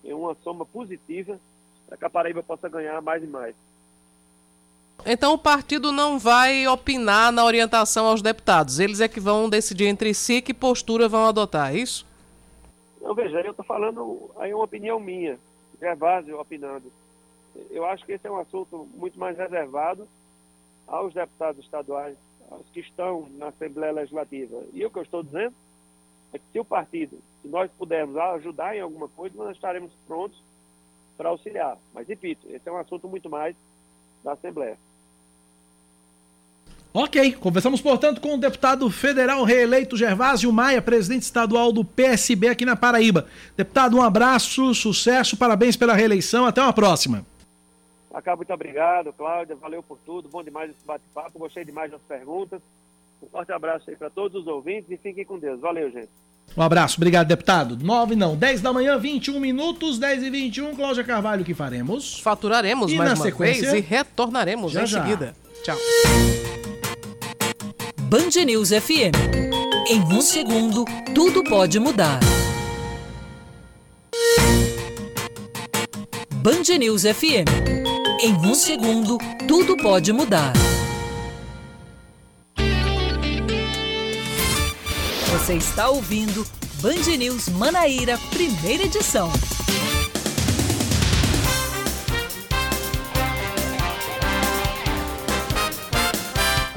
em 0.04 0.12
uma 0.12 0.34
soma 0.36 0.66
positiva 0.66 1.38
para 1.86 1.96
que 1.96 2.04
a 2.04 2.10
Paraíba 2.10 2.42
possa 2.42 2.68
ganhar 2.68 3.00
mais 3.00 3.22
e 3.22 3.26
mais. 3.26 3.54
Então 5.05 5.34
o 5.34 5.38
partido 5.38 5.90
não 5.90 6.18
vai 6.18 6.66
opinar 6.68 7.32
na 7.32 7.45
orientação 7.45 8.07
aos 8.07 8.22
deputados. 8.22 8.78
Eles 8.78 9.01
é 9.01 9.09
que 9.09 9.18
vão 9.18 9.49
decidir 9.49 9.86
entre 9.86 10.14
si 10.14 10.40
que 10.40 10.55
postura 10.55 11.09
vão 11.09 11.26
adotar, 11.26 11.74
é 11.74 11.78
isso? 11.78 12.07
Não, 13.01 13.14
veja, 13.14 13.40
eu 13.40 13.51
estou 13.51 13.64
falando 13.64 14.30
aí 14.38 14.55
uma 14.55 14.64
opinião 14.64 15.01
minha, 15.01 15.38
Gervásio 15.80 16.38
opinando. 16.38 16.93
Eu 17.70 17.84
acho 17.84 18.05
que 18.07 18.12
esse 18.12 18.26
é 18.26 18.30
um 18.30 18.38
assunto 18.38 18.88
muito 18.95 19.18
mais 19.18 19.36
reservado 19.36 20.07
aos 20.86 21.12
deputados 21.12 21.64
estaduais, 21.64 22.16
aos 22.51 22.66
que 22.72 22.80
estão 22.80 23.28
na 23.32 23.49
Assembleia 23.49 23.93
Legislativa. 23.93 24.62
E 24.72 24.86
o 24.86 24.90
que 24.90 24.99
eu 24.99 25.03
estou 25.03 25.22
dizendo 25.22 25.55
é 26.32 26.38
que 26.38 26.45
se 26.53 26.61
o 26.61 26.64
partido, 26.64 27.18
se 27.43 27.49
nós 27.49 27.70
pudermos 27.72 28.16
ajudar 28.16 28.76
em 28.76 28.80
alguma 28.80 29.09
coisa, 29.09 29.36
nós 29.36 29.57
estaremos 29.57 29.93
prontos 30.07 30.40
para 31.16 31.28
auxiliar. 31.28 31.76
Mas, 31.93 32.07
repito, 32.09 32.47
esse 32.49 32.68
é 32.68 32.72
um 32.72 32.78
assunto 32.78 33.09
muito 33.09 33.28
mais 33.28 33.57
da 34.22 34.32
Assembleia. 34.32 34.78
Ok, 36.94 37.32
conversamos, 37.36 37.80
portanto, 37.80 38.20
com 38.20 38.34
o 38.34 38.38
deputado 38.38 38.88
federal 38.90 39.44
reeleito 39.44 39.96
Gervásio 39.96 40.52
Maia, 40.52 40.82
presidente 40.82 41.22
estadual 41.22 41.72
do 41.72 41.82
PSB 41.82 42.48
aqui 42.48 42.66
na 42.66 42.76
Paraíba. 42.76 43.26
Deputado, 43.56 43.96
um 43.96 44.02
abraço, 44.02 44.74
sucesso, 44.74 45.34
parabéns 45.34 45.74
pela 45.74 45.94
reeleição, 45.94 46.44
até 46.44 46.60
uma 46.60 46.72
próxima. 46.72 47.24
Acá, 48.12 48.36
muito 48.36 48.52
obrigado, 48.52 49.10
Cláudia, 49.14 49.56
valeu 49.56 49.82
por 49.82 49.96
tudo, 50.04 50.28
bom 50.28 50.42
demais 50.42 50.70
esse 50.70 50.84
bate-papo, 50.84 51.38
gostei 51.38 51.64
demais 51.64 51.90
das 51.90 52.02
perguntas. 52.02 52.60
Um 53.22 53.26
forte 53.28 53.52
abraço 53.52 53.88
aí 53.88 53.96
para 53.96 54.10
todos 54.10 54.42
os 54.42 54.46
ouvintes 54.46 54.90
e 54.90 54.98
fiquem 54.98 55.24
com 55.24 55.38
Deus. 55.38 55.60
Valeu, 55.60 55.90
gente. 55.90 56.10
Um 56.57 56.62
abraço, 56.62 56.97
obrigado, 56.99 57.28
deputado. 57.28 57.78
9 57.82 58.14
não, 58.14 58.36
10 58.36 58.61
da 58.61 58.72
manhã, 58.72 58.99
21 58.99 59.40
minutos, 59.40 59.99
10 59.99 60.22
e 60.24 60.30
21. 60.30 60.76
Cláudia 60.76 61.03
Carvalho, 61.03 61.43
o 61.43 61.45
que 61.45 61.55
faremos? 61.55 62.20
Faturaremos 62.20 62.93
e 62.93 62.97
mais 62.97 63.11
na 63.11 63.16
uma 63.16 63.24
sequência? 63.24 63.70
vez 63.70 63.84
e 63.84 63.86
retornaremos 63.88 64.72
Já, 64.72 64.82
em 64.82 64.86
já. 64.86 65.03
seguida. 65.03 65.34
Tchau. 65.64 65.76
Band 68.03 68.45
News 68.45 68.68
FM. 68.68 69.16
Em 69.88 70.01
um 70.03 70.20
segundo, 70.20 70.84
tudo 71.14 71.43
pode 71.45 71.78
mudar. 71.80 72.20
Band 76.34 76.76
News 76.78 77.03
FM. 77.03 77.49
Em 78.22 78.34
um 78.34 78.55
segundo, 78.55 79.16
tudo 79.49 79.76
pode 79.78 80.12
mudar. 80.12 80.53
Você 85.43 85.55
está 85.55 85.88
ouvindo 85.88 86.47
Band 86.80 87.16
News 87.18 87.49
Manaíra, 87.49 88.16
primeira 88.30 88.84
edição. 88.84 89.28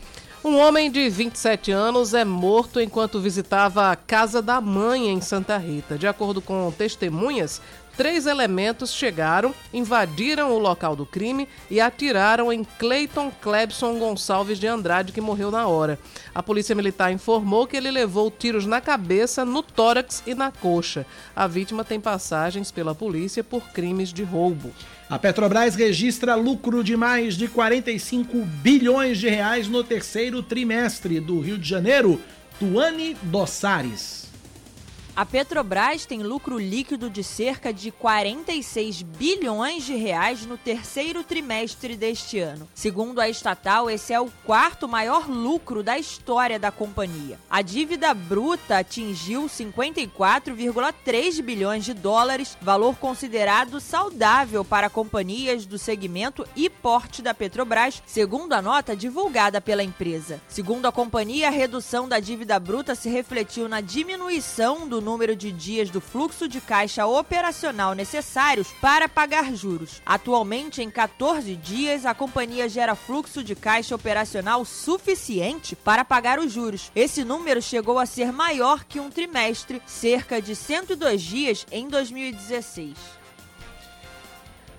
Um 0.47 0.59
homem 0.59 0.91
de 0.91 1.09
27 1.09 1.71
anos 1.71 2.13
é 2.13 2.23
morto 2.23 2.79
enquanto 2.79 3.19
visitava 3.19 3.89
a 3.89 3.95
casa 3.95 4.43
da 4.43 4.61
mãe 4.61 5.09
em 5.09 5.19
Santa 5.19 5.57
Rita. 5.57 5.97
De 5.97 6.05
acordo 6.05 6.39
com 6.39 6.71
testemunhas, 6.71 7.59
três 7.97 8.27
elementos 8.27 8.93
chegaram, 8.93 9.55
invadiram 9.73 10.51
o 10.51 10.59
local 10.59 10.95
do 10.95 11.03
crime 11.03 11.47
e 11.67 11.81
atiraram 11.81 12.53
em 12.53 12.63
Clayton 12.63 13.31
Clebson 13.41 13.97
Gonçalves 13.97 14.59
de 14.59 14.67
Andrade, 14.67 15.11
que 15.11 15.19
morreu 15.19 15.49
na 15.49 15.65
hora. 15.65 15.97
A 16.35 16.43
polícia 16.43 16.75
militar 16.75 17.11
informou 17.11 17.65
que 17.65 17.75
ele 17.75 17.89
levou 17.89 18.29
tiros 18.29 18.67
na 18.67 18.79
cabeça, 18.79 19.43
no 19.43 19.63
tórax 19.63 20.21
e 20.27 20.35
na 20.35 20.51
coxa. 20.51 21.07
A 21.35 21.47
vítima 21.47 21.83
tem 21.83 21.99
passagens 21.99 22.69
pela 22.71 22.93
polícia 22.93 23.43
por 23.43 23.69
crimes 23.69 24.13
de 24.13 24.21
roubo. 24.21 24.71
A 25.07 25.19
Petrobras 25.19 25.75
registra 25.75 26.33
lucro 26.33 26.83
de 26.83 26.97
mais 26.97 27.35
de 27.35 27.47
45 27.47 28.43
bilhões 28.43 29.19
de 29.19 29.29
reais 29.29 29.67
no 29.67 29.83
terceiro 29.83 30.41
trimestre 30.41 31.19
do 31.19 31.39
Rio 31.39 31.59
de 31.59 31.69
Janeiro. 31.69 32.19
Tuane 32.59 33.15
Dossares. 33.21 34.24
A 35.15 35.25
Petrobras 35.25 36.05
tem 36.05 36.21
lucro 36.21 36.59
líquido 36.59 37.09
de 37.09 37.23
cerca 37.23 37.71
de 37.71 37.89
46 37.89 39.01
bilhões 39.01 39.85
de 39.85 39.95
reais 39.95 40.45
no 40.45 40.57
terceiro 40.57 41.23
trimestre 41.23 41.95
deste 41.95 42.37
ano. 42.39 42.67
Segundo 42.75 43.21
a 43.21 43.29
estatal, 43.29 43.89
esse 43.89 44.11
é 44.11 44.19
o 44.19 44.29
quarto 44.43 44.89
maior 44.89 45.29
lucro 45.29 45.81
da 45.81 45.97
história 45.97 46.59
da 46.59 46.69
companhia. 46.69 47.39
A 47.49 47.61
dívida 47.61 48.13
bruta 48.13 48.79
atingiu 48.79 49.45
54,3 49.45 51.41
bilhões 51.41 51.85
de 51.85 51.93
dólares, 51.93 52.57
valor 52.61 52.97
considerado 52.97 53.79
saudável 53.79 54.65
para 54.65 54.89
companhias 54.89 55.65
do 55.65 55.77
segmento 55.77 56.45
e 56.57 56.69
porte 56.69 57.21
da 57.21 57.33
Petrobras, 57.33 58.03
segundo 58.05 58.51
a 58.51 58.61
nota 58.61 58.93
divulgada 58.93 59.61
pela 59.61 59.81
empresa. 59.81 60.41
Segundo 60.49 60.87
a 60.87 60.91
companhia, 60.91 61.47
a 61.47 61.51
redução 61.51 62.05
da 62.05 62.19
dívida 62.19 62.59
bruta 62.59 62.95
se 62.95 63.07
refletiu 63.07 63.69
na 63.69 63.79
diminuição 63.79 64.85
do 64.85 65.04
número 65.05 65.35
de 65.35 65.51
dias 65.51 65.91
do 65.91 66.01
fluxo 66.01 66.47
de 66.47 66.59
caixa 66.59 67.05
operacional 67.05 67.93
necessários 67.93 68.73
para 68.81 69.07
pagar 69.07 69.53
juros. 69.53 70.01
Atualmente, 70.05 70.81
em 70.81 70.89
14 70.89 71.55
dias, 71.55 72.05
a 72.05 72.15
companhia 72.15 72.67
gera 72.67 72.95
fluxo 72.95 73.43
de 73.43 73.55
caixa 73.55 73.95
operacional 73.95 74.65
suficiente 74.65 75.75
para 75.75 76.03
pagar 76.03 76.39
os 76.39 76.51
juros. 76.51 76.91
Esse 76.95 77.23
número 77.23 77.61
chegou 77.61 77.99
a 77.99 78.05
ser 78.07 78.33
maior 78.33 78.83
que 78.83 78.99
um 78.99 79.11
trimestre, 79.11 79.81
cerca 79.85 80.41
de 80.41 80.55
102 80.55 81.21
dias 81.21 81.67
em 81.71 81.87
2016. 81.87 83.14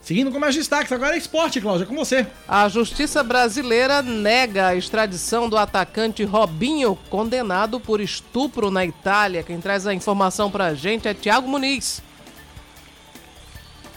Seguindo 0.06 0.30
com 0.30 0.38
mais 0.38 0.54
destaques, 0.54 0.92
agora 0.92 1.16
é 1.16 1.18
esporte, 1.18 1.60
Cláudia, 1.60 1.84
com 1.84 1.96
você. 1.96 2.24
A 2.46 2.68
justiça 2.68 3.24
brasileira 3.24 4.02
nega 4.02 4.68
a 4.68 4.76
extradição 4.76 5.48
do 5.48 5.56
atacante 5.56 6.22
Robinho, 6.22 6.96
condenado 7.10 7.80
por 7.80 8.00
estupro 8.00 8.70
na 8.70 8.84
Itália. 8.84 9.42
Quem 9.42 9.60
traz 9.60 9.84
a 9.84 9.92
informação 9.92 10.48
pra 10.48 10.74
gente 10.74 11.08
é 11.08 11.12
Thiago 11.12 11.48
Muniz. 11.48 12.05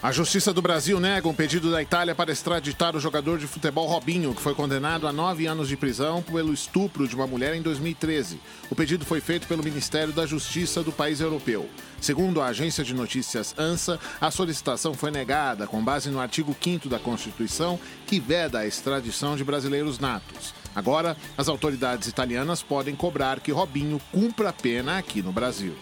A 0.01 0.13
Justiça 0.13 0.53
do 0.53 0.61
Brasil 0.61 0.97
nega 0.97 1.27
um 1.27 1.33
pedido 1.33 1.69
da 1.69 1.81
Itália 1.81 2.15
para 2.15 2.31
extraditar 2.31 2.95
o 2.95 3.01
jogador 3.01 3.37
de 3.37 3.45
futebol 3.45 3.85
Robinho, 3.85 4.33
que 4.33 4.41
foi 4.41 4.55
condenado 4.55 5.05
a 5.05 5.11
nove 5.11 5.45
anos 5.45 5.67
de 5.67 5.75
prisão 5.75 6.21
pelo 6.21 6.53
estupro 6.53 7.05
de 7.05 7.17
uma 7.17 7.27
mulher 7.27 7.53
em 7.53 7.61
2013. 7.61 8.39
O 8.69 8.75
pedido 8.75 9.03
foi 9.03 9.19
feito 9.19 9.45
pelo 9.45 9.61
Ministério 9.61 10.13
da 10.13 10.25
Justiça 10.25 10.81
do 10.81 10.93
país 10.93 11.19
europeu. 11.19 11.69
Segundo 11.99 12.41
a 12.41 12.45
agência 12.45 12.81
de 12.81 12.93
notícias 12.93 13.53
ANSA, 13.57 13.99
a 14.21 14.31
solicitação 14.31 14.93
foi 14.93 15.11
negada 15.11 15.67
com 15.67 15.83
base 15.83 16.09
no 16.09 16.21
artigo 16.21 16.55
5 16.57 16.87
da 16.87 16.97
Constituição, 16.97 17.77
que 18.07 18.21
veda 18.21 18.59
a 18.59 18.65
extradição 18.65 19.35
de 19.35 19.43
brasileiros 19.43 19.99
natos. 19.99 20.53
Agora, 20.73 21.17
as 21.37 21.49
autoridades 21.49 22.07
italianas 22.07 22.63
podem 22.63 22.95
cobrar 22.95 23.41
que 23.41 23.51
Robinho 23.51 23.99
cumpra 24.13 24.47
a 24.47 24.53
pena 24.53 24.97
aqui 24.97 25.21
no 25.21 25.33
Brasil. 25.33 25.75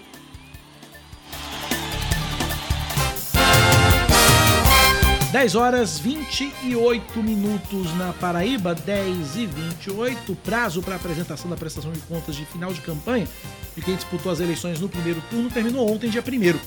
10 5.31 5.55
horas 5.55 5.99
28 5.99 7.21
minutos 7.21 7.93
na 7.97 8.13
Paraíba, 8.13 8.73
10 8.73 9.35
e 9.35 9.45
28. 9.45 10.35
Prazo 10.35 10.81
para 10.81 10.95
apresentação 10.95 11.49
da 11.49 11.57
prestação 11.57 11.91
de 11.91 11.99
contas 12.01 12.35
de 12.35 12.45
final 12.45 12.71
de 12.71 12.79
campanha 12.79 13.27
de 13.75 13.81
quem 13.81 13.95
disputou 13.95 14.31
as 14.31 14.39
eleições 14.39 14.79
no 14.79 14.87
primeiro 14.87 15.21
turno 15.29 15.49
terminou 15.49 15.91
ontem, 15.91 16.09
dia 16.09 16.21
1 16.21 16.59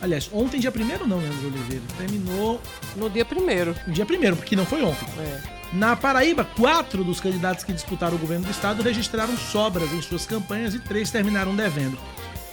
Aliás, 0.00 0.28
ontem, 0.32 0.58
dia 0.58 0.72
1 0.74 1.06
não, 1.06 1.18
Leandro 1.18 1.46
Oliveira. 1.46 1.84
Terminou. 1.98 2.60
No 2.96 3.08
dia 3.10 3.24
1 3.24 3.86
No 3.86 3.92
dia 3.92 4.04
1 4.04 4.36
porque 4.36 4.56
não 4.56 4.66
foi 4.66 4.82
ontem. 4.82 5.06
É. 5.18 5.40
Na 5.72 5.94
Paraíba, 5.94 6.44
quatro 6.44 7.04
dos 7.04 7.20
candidatos 7.20 7.62
que 7.62 7.72
disputaram 7.72 8.16
o 8.16 8.18
governo 8.18 8.46
do 8.46 8.50
estado 8.50 8.82
registraram 8.82 9.36
sobras 9.36 9.92
em 9.92 10.02
suas 10.02 10.26
campanhas 10.26 10.74
e 10.74 10.78
três 10.78 11.10
terminaram 11.10 11.54
devendo. 11.54 11.96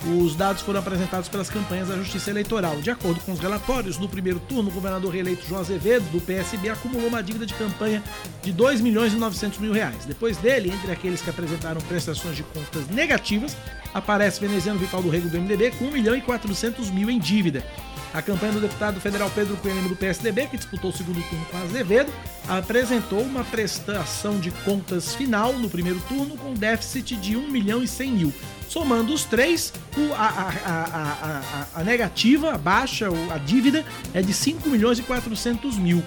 Os 0.06 0.34
dados 0.34 0.62
foram 0.62 0.80
apresentados 0.80 1.28
pelas 1.28 1.50
campanhas 1.50 1.90
da 1.90 1.96
Justiça 1.98 2.30
Eleitoral. 2.30 2.80
De 2.80 2.90
acordo 2.90 3.20
com 3.20 3.34
os 3.34 3.40
relatórios, 3.40 3.98
no 3.98 4.08
primeiro 4.08 4.40
turno, 4.40 4.70
o 4.70 4.74
governador 4.74 5.12
reeleito 5.12 5.46
João 5.46 5.60
Azevedo, 5.60 6.10
do 6.10 6.22
PSB, 6.22 6.70
acumulou 6.70 7.10
uma 7.10 7.22
dívida 7.22 7.46
de 7.46 7.54
campanha 7.54 8.02
de 8.42 8.54
2 8.54 8.80
milhões 8.80 9.12
e 9.12 9.18
900 9.18 9.60
mil 9.60 9.74
reais. 9.74 10.06
Depois 10.06 10.38
dele, 10.38 10.72
entre 10.72 10.92
aqueles 10.92 11.22
que 11.22 11.30
apresentaram 11.30 11.82
prestações 11.82 12.38
de 12.38 12.44
contas 12.44 12.88
negativas, 12.88 13.58
aparece 13.94 14.40
veneziano 14.40 14.80
Vital 14.80 15.02
do 15.04 15.10
Rego 15.10 15.28
do 15.28 15.38
MDB 15.38 15.72
com 15.72 15.86
1 15.86 15.92
milhão 15.92 16.16
e 16.16 16.22
400 16.22 16.90
mil 16.92 17.10
em 17.10 17.20
dívida. 17.20 17.66
A 18.14 18.22
campanha 18.24 18.54
do 18.54 18.60
deputado 18.60 19.00
federal 19.00 19.30
Pedro 19.30 19.58
Lima 19.64 19.88
do 19.88 19.96
PSDB, 19.96 20.48
que 20.48 20.58
disputou 20.58 20.90
o 20.90 20.94
segundo 20.94 21.22
turno 21.30 21.46
com 21.46 21.58
Azevedo, 21.58 22.12
apresentou 22.48 23.22
uma 23.22 23.44
prestação 23.44 24.40
de 24.40 24.50
contas 24.50 25.14
final 25.14 25.54
no 25.54 25.70
primeiro 25.70 26.00
turno 26.08 26.36
com 26.36 26.54
déficit 26.56 27.16
de 27.18 27.38
1 27.38 27.52
milhão 27.52 27.84
e 27.84 27.88
100 27.88 28.12
mil. 28.12 28.34
Somando 28.68 29.14
os 29.14 29.26
três, 29.26 29.72
a, 30.18 30.24
a- 30.24 31.44
a- 31.76 31.80
a- 31.80 31.84
negativa, 31.84 32.54
a 32.54 32.58
baixa, 32.58 33.08
a 33.32 33.38
dívida 33.38 33.86
é 34.14 34.22
de 34.24 34.34
5 34.34 34.68
milhões 34.70 34.98
e 34.98 35.04
400 35.04 35.78
mil. 35.78 36.04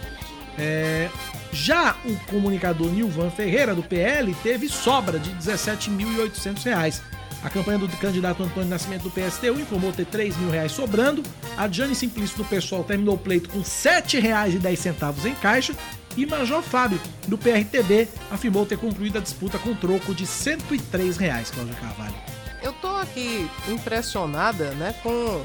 É, 0.59 1.09
já 1.53 1.97
o 2.05 2.15
comunicador 2.27 2.89
Nilvan 2.89 3.31
Ferreira, 3.31 3.75
do 3.75 3.83
PL, 3.83 4.35
teve 4.43 4.69
sobra 4.69 5.19
de 5.21 5.31
17.800 5.31 6.65
reais. 6.65 7.01
A 7.45 7.51
campanha 7.51 7.79
do 7.79 7.89
candidato 7.97 8.43
Antônio 8.43 8.69
Nascimento 8.69 9.03
do 9.03 9.11
PSTU 9.11 9.59
informou 9.61 9.93
ter 9.93 10.07
3 10.07 10.37
mil 10.37 10.51
reais 10.51 10.71
sobrando. 10.73 11.23
A 11.57 11.67
Jane 11.69 11.95
Simplício 11.95 12.37
do 12.37 12.45
PSOL 12.45 12.85
terminou 12.85 13.17
o 13.17 13.19
pleito 13.19 13.49
com 13.51 13.59
R$ 13.59 13.65
7,10 13.65 15.27
em 15.27 15.35
caixa. 15.35 15.75
E 16.17 16.27
Major 16.27 16.63
Fábio, 16.63 17.01
do 17.27 17.39
PRTB, 17.39 18.07
afirmou 18.31 18.67
ter 18.67 18.77
concluído 18.79 19.17
a 19.17 19.21
disputa 19.21 19.59
com 19.59 19.75
troco 19.75 20.15
de 20.15 20.27
103 20.27 21.17
reais, 21.17 21.51
Cláudia 21.51 21.75
Carvalho. 21.75 22.15
Eu 22.63 22.73
tô 22.75 22.89
aqui 22.89 23.49
impressionada, 23.67 24.71
né, 24.73 24.95
com 25.03 25.43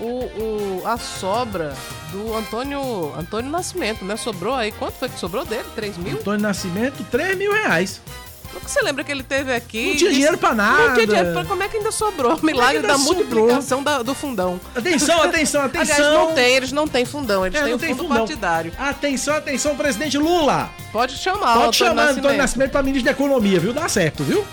o, 0.00 0.04
o- 0.04 0.82
a 0.84 0.98
sobra 0.98 1.72
do 2.10 2.34
Antônio, 2.34 3.14
Antônio 3.16 3.50
Nascimento, 3.50 4.04
né? 4.04 4.16
Sobrou 4.16 4.54
aí, 4.54 4.72
quanto 4.72 4.94
foi 4.94 5.08
que 5.08 5.18
sobrou 5.18 5.44
dele? 5.44 5.64
3 5.76 5.96
mil? 5.96 6.18
Antônio 6.18 6.40
Nascimento, 6.40 7.04
3 7.10 7.38
mil 7.38 7.52
reais. 7.52 8.00
O 8.58 8.64
que 8.64 8.70
você 8.70 8.80
lembra 8.82 9.02
que 9.04 9.10
ele 9.12 9.22
teve 9.22 9.52
aqui? 9.54 9.88
Não 9.90 9.96
tinha 9.96 10.12
dinheiro 10.12 10.38
pra 10.38 10.54
nada. 10.54 10.88
Não 10.88 10.94
tinha 10.94 11.06
dinheiro 11.06 11.32
pra... 11.32 11.44
Como 11.44 11.62
é 11.62 11.68
que 11.68 11.76
ainda 11.76 11.90
sobrou? 11.90 12.38
Milagre 12.42 12.76
ainda 12.76 12.88
da 12.88 12.98
sobrou? 12.98 13.16
multiplicação 13.16 13.82
da- 13.82 14.02
do 14.02 14.14
fundão. 14.14 14.60
Atenção, 14.74 15.22
atenção, 15.22 15.62
atenção. 15.66 15.94
Aliás, 15.96 16.14
não 16.14 16.34
tem, 16.34 16.54
eles 16.54 16.72
não 16.72 16.88
têm 16.88 17.04
fundão, 17.04 17.44
eles 17.46 17.58
É, 17.60 17.64
têm 17.64 17.78
tem 17.78 17.88
fundo 17.90 18.02
fundão. 18.04 18.18
partidário. 18.18 18.72
Atenção, 18.78 19.34
atenção, 19.36 19.76
presidente 19.76 20.18
Lula. 20.18 20.70
Pode 20.92 21.16
chamar 21.16 21.38
Pode 21.40 21.58
Antônio 21.58 21.72
chamar 21.74 21.94
Nascimento. 21.94 22.18
Antônio 22.18 22.38
Nascimento 22.38 22.70
pra 22.70 22.82
ministro 22.82 23.04
da 23.06 23.10
Economia, 23.12 23.60
viu? 23.60 23.72
Dá 23.72 23.88
certo, 23.88 24.22
viu? 24.22 24.44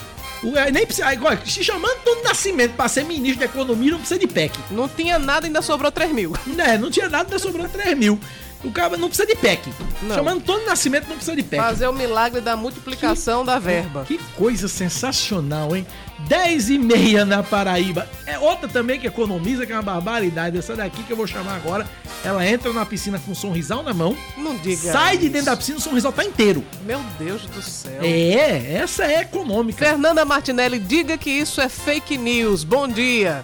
É, 0.55 0.71
nem 0.71 0.85
precisa, 0.87 1.07
agora, 1.07 1.39
se 1.45 1.63
chamando 1.63 1.91
Antônio 1.99 2.23
Nascimento 2.23 2.73
pra 2.75 2.87
ser 2.87 3.03
ministro 3.05 3.39
da 3.41 3.45
Economia, 3.45 3.91
não 3.91 3.99
precisa 3.99 4.19
de 4.19 4.25
PEC. 4.27 4.57
Não 4.71 4.87
tinha 4.89 5.19
nada, 5.19 5.45
ainda 5.45 5.61
sobrou 5.61 5.91
3 5.91 6.11
mil. 6.11 6.33
É, 6.57 6.77
não 6.79 6.89
tinha 6.89 7.07
nada, 7.07 7.25
ainda 7.25 7.37
sobrou 7.39 7.67
3 7.69 7.95
mil. 7.95 8.19
O 8.63 8.71
cara 8.71 8.95
não 8.97 9.07
precisa 9.07 9.27
de 9.27 9.35
PEC. 9.35 9.69
Não. 10.03 10.15
Chamando 10.15 10.37
Antônio 10.37 10.65
Nascimento, 10.65 11.07
não 11.07 11.15
precisa 11.15 11.35
de 11.35 11.43
PEC. 11.43 11.61
Fazer 11.61 11.87
o 11.87 11.93
milagre 11.93 12.41
da 12.41 12.55
multiplicação 12.55 13.43
da 13.43 13.57
verba. 13.57 14.03
Que 14.05 14.17
coisa 14.35 14.67
sensacional, 14.67 15.75
hein? 15.75 15.85
10 16.27 16.69
e 16.69 16.77
meia 16.77 17.25
na 17.25 17.41
Paraíba. 17.41 18.07
É 18.27 18.37
outra 18.37 18.67
também 18.67 18.99
que 18.99 19.07
economiza, 19.07 19.65
que 19.65 19.71
é 19.71 19.75
uma 19.75 19.81
barbaridade. 19.81 20.57
Essa 20.57 20.75
daqui 20.75 21.01
que 21.03 21.11
eu 21.11 21.17
vou 21.17 21.25
chamar 21.25 21.55
agora. 21.55 21.87
Ela 22.23 22.45
entra 22.47 22.71
na 22.71 22.85
piscina 22.85 23.19
com 23.19 23.31
um 23.31 23.35
sorrisal 23.35 23.81
na 23.81 23.93
mão. 23.93 24.15
Não 24.37 24.55
diga 24.57 24.91
Sai 24.91 25.17
de 25.17 25.23
isso. 25.25 25.33
dentro 25.33 25.47
da 25.47 25.57
piscina, 25.57 25.79
o 25.79 25.81
sorrisal 25.81 26.11
tá 26.11 26.23
inteiro. 26.23 26.63
Meu 26.85 27.01
Deus 27.17 27.41
do 27.47 27.61
céu. 27.61 27.99
É, 28.01 28.75
essa 28.75 29.05
é 29.05 29.21
econômica. 29.21 29.83
Fernanda 29.83 30.23
Martinelli, 30.23 30.77
diga 30.77 31.17
que 31.17 31.31
isso 31.31 31.59
é 31.59 31.67
fake 31.67 32.17
news. 32.17 32.63
Bom 32.63 32.87
dia. 32.87 33.43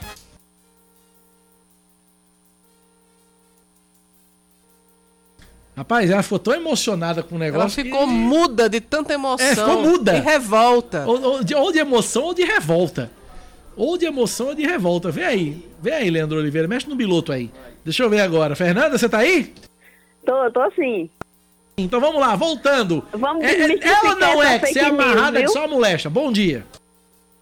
Rapaz, 5.78 6.10
ela 6.10 6.24
ficou 6.24 6.40
tão 6.40 6.54
emocionada 6.56 7.22
com 7.22 7.36
o 7.36 7.38
negócio. 7.38 7.80
Ela 7.80 7.86
ficou 7.90 8.08
que- 8.08 8.12
muda 8.14 8.68
de 8.68 8.82
tanta 8.82 9.14
emoção. 9.14 9.46
É, 9.46 9.56
ficou 9.56 9.84
muda. 9.84 10.18
E 10.18 10.20
revolta. 10.22 11.04
Ou, 11.06 11.22
ou 11.22 11.44
de, 11.44 11.54
ou 11.54 11.72
de 11.72 11.78
emoção 11.78 12.24
ou 12.24 12.34
de 12.34 12.44
revolta. 12.44 13.12
Ou 13.76 13.96
de 13.96 14.06
emoção 14.06 14.48
ou 14.48 14.56
de 14.56 14.66
revolta. 14.66 15.12
Vê 15.12 15.24
aí. 15.24 15.64
Vê 15.80 15.92
aí, 15.92 16.10
Leandro 16.10 16.40
Oliveira. 16.40 16.68
Mexe 16.68 16.90
no 16.90 16.96
biloto 16.96 17.32
aí. 17.32 17.52
Deixa 17.86 18.02
eu 18.02 18.10
ver 18.10 18.22
agora. 18.22 18.56
Fernanda, 18.56 18.98
você 18.98 19.08
tá 19.08 19.20
aí? 19.20 19.54
Tô, 20.26 20.50
tô 20.50 20.72
sim. 20.72 21.10
Então 21.78 22.00
vamos 22.02 22.20
lá, 22.20 22.36
voltando. 22.36 23.06
Vamos 23.14 23.44
É, 23.46 23.52
é, 23.52 23.88
ela 23.88 24.16
não 24.16 24.42
é, 24.42 24.58
que 24.58 24.74
você 24.74 24.80
é 24.80 24.86
amarrada, 24.86 25.40
é 25.40 25.48
só 25.48 25.68
molesta. 25.68 26.10
Bom 26.10 26.32
dia. 26.32 26.66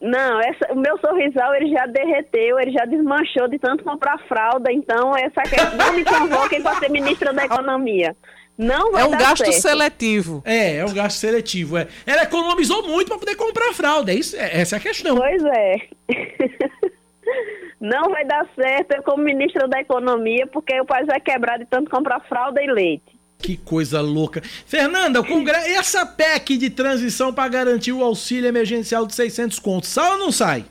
Não, 0.06 0.40
essa, 0.40 0.72
o 0.72 0.76
meu 0.76 1.00
sorrisal 1.00 1.56
ele 1.56 1.72
já 1.72 1.88
derreteu, 1.88 2.60
ele 2.60 2.72
já 2.72 2.86
desmanchou 2.86 3.48
de 3.48 3.58
tanto 3.58 3.84
comprar 3.84 4.20
fralda, 4.28 4.72
então 4.72 5.18
essa 5.18 5.42
questão 5.42 5.76
não 5.76 5.94
me 5.94 6.06
convoquem 6.06 6.62
para 6.62 6.76
ser 6.76 6.92
ministra 6.92 7.34
da 7.34 7.44
Economia. 7.46 8.16
Não 8.56 8.92
vai 8.92 9.02
É 9.02 9.06
um 9.06 9.12
dar 9.12 9.18
gasto 9.18 9.46
certo. 9.46 9.62
seletivo. 9.62 10.44
É, 10.46 10.78
é 10.78 10.86
um 10.86 10.94
gasto 10.94 11.18
seletivo. 11.18 11.78
É. 11.78 11.88
Ela 12.06 12.22
economizou 12.24 12.88
muito 12.88 13.08
pra 13.08 13.18
poder 13.18 13.36
comprar 13.36 13.74
fralda. 13.74 14.12
É 14.12 14.16
isso, 14.16 14.36
é, 14.36 14.62
essa 14.62 14.76
é 14.76 14.78
a 14.78 14.82
questão. 14.82 15.18
Pois 15.18 15.44
é. 15.44 15.76
Não 17.82 18.10
vai 18.10 18.24
dar 18.26 18.48
certo 18.56 18.92
eu 18.94 19.04
como 19.04 19.24
ministra 19.24 19.68
da 19.68 19.80
Economia, 19.82 20.48
porque 20.48 20.80
o 20.80 20.86
país 20.86 21.08
vai 21.08 21.20
quebrar 21.20 21.58
de 21.58 21.66
tanto 21.66 21.90
comprar 21.90 22.20
fralda 22.22 22.64
e 22.64 22.68
leite. 22.68 23.15
Que 23.46 23.58
coisa 23.58 24.02
louca. 24.02 24.42
Fernanda, 24.42 25.22
o 25.22 25.28
Congresso, 25.28 25.70
essa 25.70 26.04
PEC 26.04 26.58
de 26.58 26.72
transição 26.72 27.32
para 27.32 27.48
garantir 27.48 27.92
o 27.92 28.04
auxílio 28.04 28.48
emergencial 28.48 29.06
de 29.06 29.14
600 29.14 29.60
contos, 29.60 29.90
sai 29.90 30.14
ou 30.14 30.18
não 30.18 30.32
sai? 30.32 30.66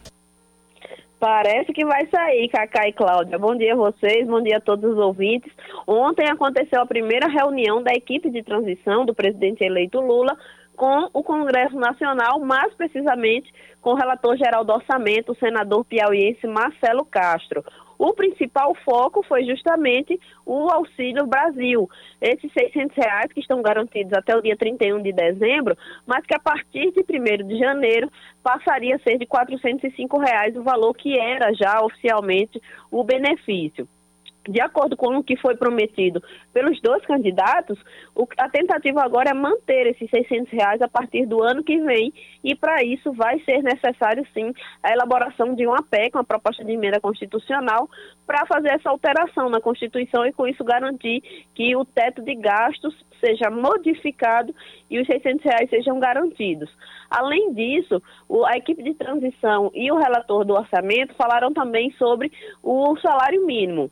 Parece 1.21 1.73
que 1.73 1.85
vai 1.85 2.05
sair, 2.09 2.49
Cacá 2.49 2.89
e 2.89 2.93
Cláudia. 2.93 3.39
Bom 3.39 3.55
dia 3.55 3.75
a 3.75 3.77
vocês, 3.77 4.27
bom 4.27 4.43
dia 4.43 4.57
a 4.57 4.61
todos 4.61 4.91
os 4.91 4.99
ouvintes. 4.99 5.53
Ontem 5.87 6.29
aconteceu 6.29 6.83
a 6.83 6.87
primeira 6.87 7.29
reunião 7.29 7.81
da 7.81 7.93
equipe 7.93 8.29
de 8.29 8.43
transição 8.43 9.07
do 9.07 9.15
presidente 9.15 9.63
eleito 9.63 10.01
Lula 10.01 10.37
com 10.77 11.09
o 11.13 11.23
Congresso 11.23 11.77
Nacional, 11.77 12.41
mais 12.41 12.75
precisamente 12.75 13.55
com 13.81 13.91
o 13.91 13.97
relator 13.97 14.37
geral 14.37 14.65
do 14.65 14.73
orçamento, 14.73 15.31
o 15.31 15.37
senador 15.37 15.85
piauiense 15.85 16.47
Marcelo 16.47 17.05
Castro. 17.05 17.65
O 17.99 18.13
principal 18.13 18.75
foco 18.85 19.23
foi 19.23 19.45
justamente 19.45 20.21
o 20.45 20.69
Auxílio 20.71 21.27
Brasil, 21.27 21.89
esses 22.21 22.53
600 22.53 22.97
reais 22.97 23.33
que 23.33 23.41
estão 23.41 23.63
garantidos 23.63 24.13
até 24.13 24.37
o 24.37 24.43
dia 24.43 24.57
31 24.57 25.03
de 25.03 25.13
dezembro, 25.13 25.77
mas 26.07 26.25
que 26.27 26.35
a 26.35 26.41
partir 26.41 26.93
de 26.93 27.01
1 27.01 27.47
de 27.47 27.59
janeiro 27.59 28.11
passaria 28.43 28.97
a 28.97 28.99
ser 28.99 29.19
de 29.19 29.27
405 29.27 30.19
reais 30.19 30.57
o 30.57 30.63
valor 30.63 30.95
que 30.95 31.19
era 31.19 31.53
já 31.53 31.81
oficialmente 31.83 32.61
o 32.91 33.05
benefício. 33.05 33.89
De 34.47 34.61
acordo 34.61 34.95
com 34.95 35.17
o 35.17 35.25
que 35.25 35.37
foi 35.37 35.57
prometido 35.57 36.23
pelos 36.53 36.79
dois 36.83 37.05
candidatos, 37.07 37.79
a 38.37 38.49
tentativa 38.49 39.03
agora 39.03 39.31
é 39.31 39.35
manter 39.35 39.87
esses 39.87 40.11
600 40.11 40.53
reais 40.53 40.83
a 40.83 40.89
partir 40.89 41.25
do 41.25 41.43
ano 41.43 41.65
que 41.65 41.79
vem 41.79 42.13
e 42.43 42.55
para 42.55 42.85
isso 42.85 43.11
vai 43.13 43.41
ser 43.41 43.63
necessário 43.63 44.27
sim 44.35 44.53
a 44.83 44.93
elaboração 44.93 45.55
de 45.55 45.67
uma 45.67 45.83
PEC, 45.83 46.15
uma 46.15 46.25
proposta 46.25 46.63
de 46.63 46.73
emenda 46.73 47.01
constitucional, 47.01 47.89
para 48.27 48.45
fazer 48.45 48.69
essa 48.69 48.91
alteração 48.91 49.49
na 49.49 49.63
Constituição 49.63 50.27
e 50.27 50.33
com 50.33 50.47
isso 50.47 50.63
garantir 50.63 51.23
que 51.55 51.75
o 51.75 51.85
teto 51.85 52.21
de 52.21 52.35
gastos 52.35 52.95
seja 53.25 53.49
modificado 53.51 54.55
e 54.91 55.01
os 55.01 55.07
600 55.07 55.43
reais 55.43 55.71
sejam 55.71 55.99
garantidos. 55.99 56.71
Além 57.09 57.55
disso, 57.55 58.03
a 58.47 58.59
equipe 58.59 58.83
de 58.83 58.93
transição 58.93 59.71
e 59.75 59.91
o 59.91 59.97
relator 59.97 60.45
do 60.45 60.53
orçamento 60.53 61.15
falaram 61.15 61.51
também 61.53 61.91
sobre 61.93 62.31
o 62.63 62.95
salário 62.99 63.47
mínimo. 63.47 63.91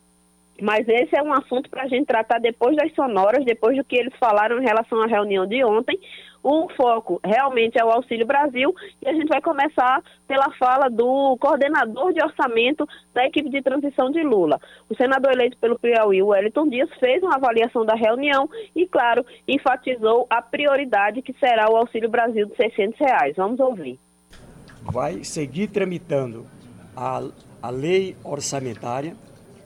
Mas 0.61 0.87
esse 0.87 1.17
é 1.17 1.21
um 1.21 1.33
assunto 1.33 1.69
para 1.69 1.83
a 1.83 1.87
gente 1.87 2.05
tratar 2.05 2.39
depois 2.39 2.75
das 2.75 2.93
sonoras, 2.93 3.43
depois 3.43 3.75
do 3.75 3.83
que 3.83 3.97
eles 3.97 4.13
falaram 4.19 4.61
em 4.61 4.65
relação 4.65 5.01
à 5.01 5.07
reunião 5.07 5.45
de 5.45 5.63
ontem. 5.63 5.99
O 6.43 6.67
foco 6.75 7.21
realmente 7.23 7.79
é 7.79 7.85
o 7.85 7.89
Auxílio 7.89 8.27
Brasil 8.27 8.75
e 9.01 9.07
a 9.07 9.13
gente 9.13 9.29
vai 9.29 9.41
começar 9.41 10.03
pela 10.27 10.51
fala 10.59 10.89
do 10.89 11.37
coordenador 11.37 12.11
de 12.11 12.21
orçamento 12.21 12.85
da 13.13 13.25
equipe 13.25 13.49
de 13.49 13.61
transição 13.61 14.11
de 14.11 14.21
Lula. 14.21 14.59
O 14.89 14.95
senador 14.95 15.31
eleito 15.31 15.57
pelo 15.57 15.79
Piauí, 15.79 16.21
Wellington 16.21 16.67
Dias, 16.67 16.89
fez 16.99 17.23
uma 17.23 17.35
avaliação 17.35 17.85
da 17.85 17.95
reunião 17.95 18.49
e, 18.75 18.85
claro, 18.85 19.25
enfatizou 19.47 20.27
a 20.29 20.41
prioridade 20.41 21.21
que 21.21 21.33
será 21.39 21.71
o 21.71 21.77
Auxílio 21.77 22.09
Brasil 22.09 22.45
de 22.45 22.55
600 22.57 22.99
reais. 22.99 23.35
Vamos 23.37 23.61
ouvir. 23.61 23.97
vai 24.83 25.23
seguir 25.23 25.67
tramitando 25.67 26.45
a, 26.93 27.21
a 27.61 27.69
lei 27.69 28.17
orçamentária. 28.21 29.15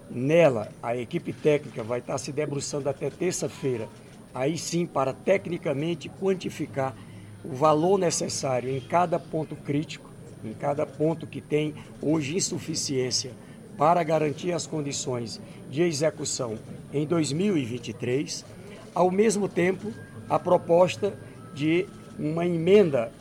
Nela, 0.10 0.70
a 0.82 0.96
equipe 0.96 1.34
técnica 1.34 1.84
vai 1.84 2.00
estar 2.00 2.18
se 2.18 2.32
debruçando 2.32 2.90
até 2.90 3.10
terça-feira, 3.10 3.88
aí 4.34 4.58
sim, 4.58 4.86
para 4.86 5.14
tecnicamente 5.14 6.10
quantificar 6.10 6.96
o 7.44 7.54
valor 7.54 7.98
necessário 7.98 8.70
em 8.70 8.80
cada 8.80 9.20
ponto 9.20 9.56
crítico, 9.56 10.10
em 10.44 10.54
cada 10.54 10.86
ponto 10.86 11.28
que 11.28 11.42
tem 11.42 11.74
hoje 12.02 12.36
insuficiência 12.36 13.32
para 13.78 14.02
garantir 14.04 14.52
as 14.52 14.66
condições 14.66 15.40
de 15.70 15.82
execução 15.82 16.58
em 16.94 17.06
2023. 17.06 18.46
Ao 18.94 19.12
mesmo 19.12 19.48
tempo, 19.48 19.94
a 20.30 20.40
proposta 20.40 21.14
de 21.54 21.86
uma 22.18 22.46
emenda 22.46 23.12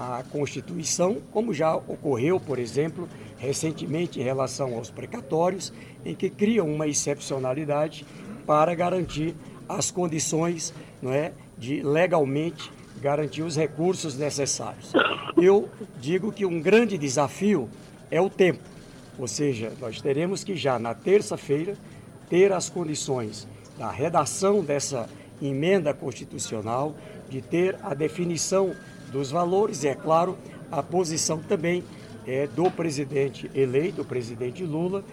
à 0.00 0.22
Constituição, 0.22 1.18
como 1.30 1.52
já 1.52 1.76
ocorreu, 1.76 2.40
por 2.40 2.58
exemplo, 2.58 3.06
recentemente 3.36 4.18
em 4.18 4.22
relação 4.22 4.74
aos 4.74 4.88
precatórios, 4.88 5.74
em 6.06 6.14
que 6.14 6.30
criam 6.30 6.66
uma 6.66 6.86
excepcionalidade 6.86 8.06
para 8.46 8.74
garantir 8.74 9.34
as 9.68 9.90
condições 9.90 10.72
não 11.02 11.12
é, 11.12 11.32
de 11.58 11.82
legalmente 11.82 12.72
garantir 12.98 13.42
os 13.42 13.56
recursos 13.56 14.16
necessários. 14.16 14.90
Eu 15.36 15.68
digo 16.00 16.32
que 16.32 16.46
um 16.46 16.60
grande 16.60 16.96
desafio 16.96 17.68
é 18.10 18.20
o 18.20 18.30
tempo, 18.30 18.64
ou 19.18 19.28
seja, 19.28 19.70
nós 19.80 20.00
teremos 20.00 20.42
que 20.42 20.56
já 20.56 20.78
na 20.78 20.94
terça-feira 20.94 21.76
ter 22.30 22.52
as 22.52 22.70
condições 22.70 23.46
da 23.78 23.90
redação 23.90 24.64
dessa 24.64 25.08
emenda 25.42 25.92
constitucional, 25.92 26.94
de 27.28 27.42
ter 27.42 27.78
a 27.82 27.94
definição 27.94 28.74
dos 29.10 29.30
valores 29.30 29.84
e, 29.84 29.88
é 29.88 29.94
claro, 29.94 30.36
a 30.70 30.82
posição 30.82 31.38
também 31.42 31.82
é, 32.26 32.46
do 32.46 32.70
presidente 32.70 33.50
eleito, 33.54 34.02
o 34.02 34.04
presidente 34.04 34.64
Lula. 34.64 35.04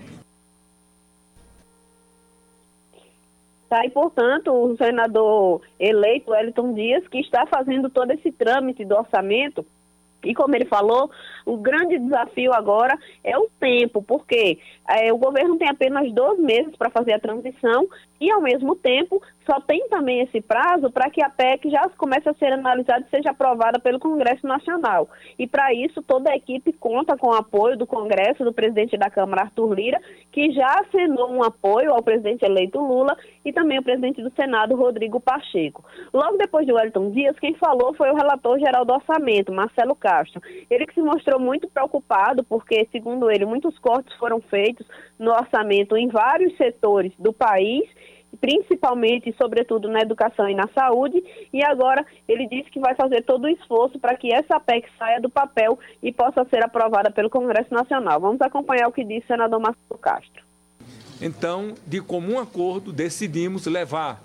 Tá, 3.70 3.86
e, 3.86 3.90
portanto, 3.90 4.52
o 4.54 4.78
senador 4.78 5.62
eleito, 5.78 6.32
Wellington 6.32 6.74
Dias, 6.74 7.08
que 7.08 7.20
está 7.20 7.46
fazendo 7.46 7.90
todo 7.90 8.12
esse 8.12 8.32
trâmite 8.32 8.86
do 8.86 8.96
orçamento, 8.96 9.66
e 10.24 10.34
como 10.34 10.56
ele 10.56 10.66
falou, 10.66 11.12
o 11.48 11.58
grande 11.58 11.98
desafio 11.98 12.54
agora 12.54 12.98
é 13.24 13.38
o 13.38 13.50
tempo, 13.58 14.04
porque 14.04 14.60
é, 14.88 15.12
o 15.14 15.18
governo 15.18 15.58
tem 15.58 15.70
apenas 15.70 16.12
dois 16.12 16.38
meses 16.40 16.76
para 16.76 16.90
fazer 16.90 17.14
a 17.14 17.20
transição 17.20 17.88
e, 18.20 18.30
ao 18.30 18.42
mesmo 18.42 18.76
tempo, 18.76 19.22
só 19.46 19.62
tem 19.62 19.88
também 19.88 20.22
esse 20.22 20.42
prazo 20.42 20.92
para 20.92 21.10
que 21.10 21.24
a 21.24 21.30
PEC 21.30 21.70
já 21.70 21.88
comece 21.98 22.28
a 22.28 22.34
ser 22.34 22.52
analisada 22.52 23.06
e 23.08 23.10
seja 23.10 23.32
aprovada 23.32 23.80
pelo 23.80 24.00
Congresso 24.00 24.46
Nacional. 24.46 25.08
E, 25.40 25.48
para 25.48 25.74
isso, 25.74 26.02
toda 26.02 26.32
a 26.32 26.36
equipe 26.36 26.74
conta 26.74 27.16
com 27.16 27.30
o 27.30 27.36
apoio 27.36 27.78
do 27.78 27.88
Congresso, 27.88 28.44
do 28.44 28.52
presidente 28.52 28.98
da 28.98 29.10
Câmara, 29.10 29.44
Arthur 29.44 29.74
Lira, 29.74 30.02
que 30.32 30.52
já 30.52 30.82
assinou 30.82 31.32
um 31.32 31.44
apoio 31.44 31.94
ao 31.94 32.04
presidente 32.04 32.44
eleito 32.44 32.80
Lula 32.80 33.16
e 33.46 33.54
também 33.54 33.80
o 33.80 33.84
presidente 33.84 34.22
do 34.22 34.32
Senado, 34.36 34.76
Rodrigo 34.76 35.20
Pacheco. 35.20 35.86
Logo 36.14 36.38
depois 36.38 36.66
de 36.66 36.74
Wellington 36.74 37.12
Dias, 37.12 37.40
quem 37.40 37.54
falou 37.56 37.94
foi 37.94 38.10
o 38.12 38.16
relator 38.16 38.60
geral 38.60 38.84
do 38.84 38.94
orçamento, 38.94 39.54
Marcelo 39.54 39.96
Castro. 39.96 40.42
Ele 40.70 40.86
que 40.86 40.94
se 40.94 41.02
mostrou 41.02 41.37
muito 41.40 41.68
preocupado 41.68 42.44
porque, 42.44 42.88
segundo 42.92 43.30
ele, 43.30 43.46
muitos 43.46 43.78
cortes 43.80 44.16
foram 44.18 44.42
feitos 44.42 44.86
no 45.18 45.32
orçamento 45.32 45.96
em 45.98 46.08
vários 46.08 46.56
setores 46.58 47.14
do 47.18 47.34
país 47.34 47.88
principalmente 48.40 49.30
e 49.30 49.36
sobretudo 49.36 49.88
na 49.88 50.02
educação 50.02 50.50
e 50.50 50.56
na 50.56 50.68
saúde, 50.74 51.24
e 51.52 51.64
agora 51.64 52.06
ele 52.28 52.48
disse 52.48 52.70
que 52.70 52.80
vai 52.80 52.96
fazer 52.96 53.24
todo 53.24 53.46
o 53.46 53.50
esforço 53.50 54.00
para 54.00 54.16
que 54.16 54.34
essa 54.34 54.60
PEC 54.60 54.88
saia 54.98 55.20
do 55.20 55.30
papel 55.30 55.78
e 56.02 56.12
possa 56.12 56.46
ser 56.50 56.64
aprovada 56.64 57.10
pelo 57.12 57.30
Congresso 57.30 57.74
Nacional. 57.74 58.20
Vamos 58.20 58.42
acompanhar 58.42 58.88
o 58.88 58.92
que 58.92 59.04
disse 59.04 59.26
o 59.26 59.28
senador 59.28 59.60
Marcelo 59.60 60.00
Castro. 60.00 60.44
Então, 61.22 61.74
de 61.86 62.00
comum 62.00 62.38
acordo, 62.38 62.94
decidimos 62.94 63.66
levar 63.66 64.22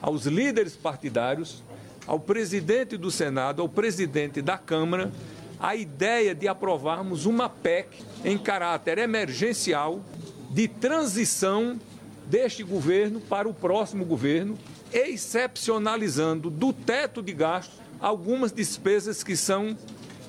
aos 0.00 0.26
líderes 0.26 0.76
partidários, 0.76 1.64
ao 2.06 2.20
presidente 2.20 2.96
do 2.96 3.10
Senado, 3.10 3.62
ao 3.62 3.68
presidente 3.68 4.40
da 4.40 4.56
Câmara, 4.56 5.10
a 5.58 5.74
ideia 5.74 6.34
de 6.34 6.48
aprovarmos 6.48 7.26
uma 7.26 7.48
PEC 7.48 7.88
em 8.24 8.36
caráter 8.36 8.98
emergencial 8.98 10.02
de 10.50 10.68
transição 10.68 11.78
deste 12.26 12.62
governo 12.62 13.20
para 13.20 13.48
o 13.48 13.54
próximo 13.54 14.04
governo, 14.04 14.58
excepcionalizando 14.92 16.50
do 16.50 16.72
teto 16.72 17.22
de 17.22 17.32
gastos 17.32 17.78
algumas 18.00 18.52
despesas 18.52 19.22
que 19.22 19.36
são 19.36 19.76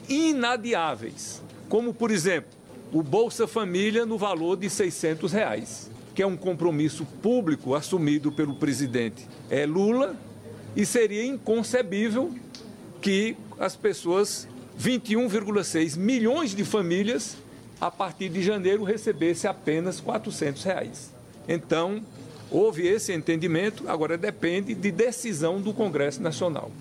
inadiáveis, 0.08 1.42
como, 1.68 1.94
por 1.94 2.12
exemplo, 2.12 2.50
o 2.94 3.04
Bolsa 3.04 3.48
Família 3.48 4.06
no 4.06 4.18
valor 4.18 4.56
de 4.56 4.70
600 4.70 5.32
reais, 5.34 5.92
que 6.16 6.24
é 6.24 6.28
um 6.28 6.38
compromisso 6.38 7.06
público 7.22 7.76
assumido 7.76 8.32
pelo 8.32 8.56
presidente 8.56 9.28
é 9.50 9.66
Lula, 9.66 10.16
e 10.76 10.86
seria 10.86 11.26
inconcebível 11.26 12.34
que 13.02 13.36
as 13.60 13.76
pessoas 13.76 14.48
21,6 14.80 15.98
milhões 15.98 16.54
de 16.54 16.64
famílias, 16.64 17.38
a 17.82 17.90
partir 17.90 18.30
de 18.30 18.42
janeiro, 18.42 18.84
recebesse 18.84 19.48
apenas 19.48 20.00
400 20.00 20.64
reais. 20.64 21.14
Então, 21.48 22.02
houve 22.52 22.88
esse 22.88 23.14
entendimento, 23.14 23.90
agora 23.90 24.18
depende 24.18 24.76
de 24.76 24.92
decisão 24.92 25.60
do 25.60 25.74
Congresso 25.74 26.22
Nacional. 26.22 26.72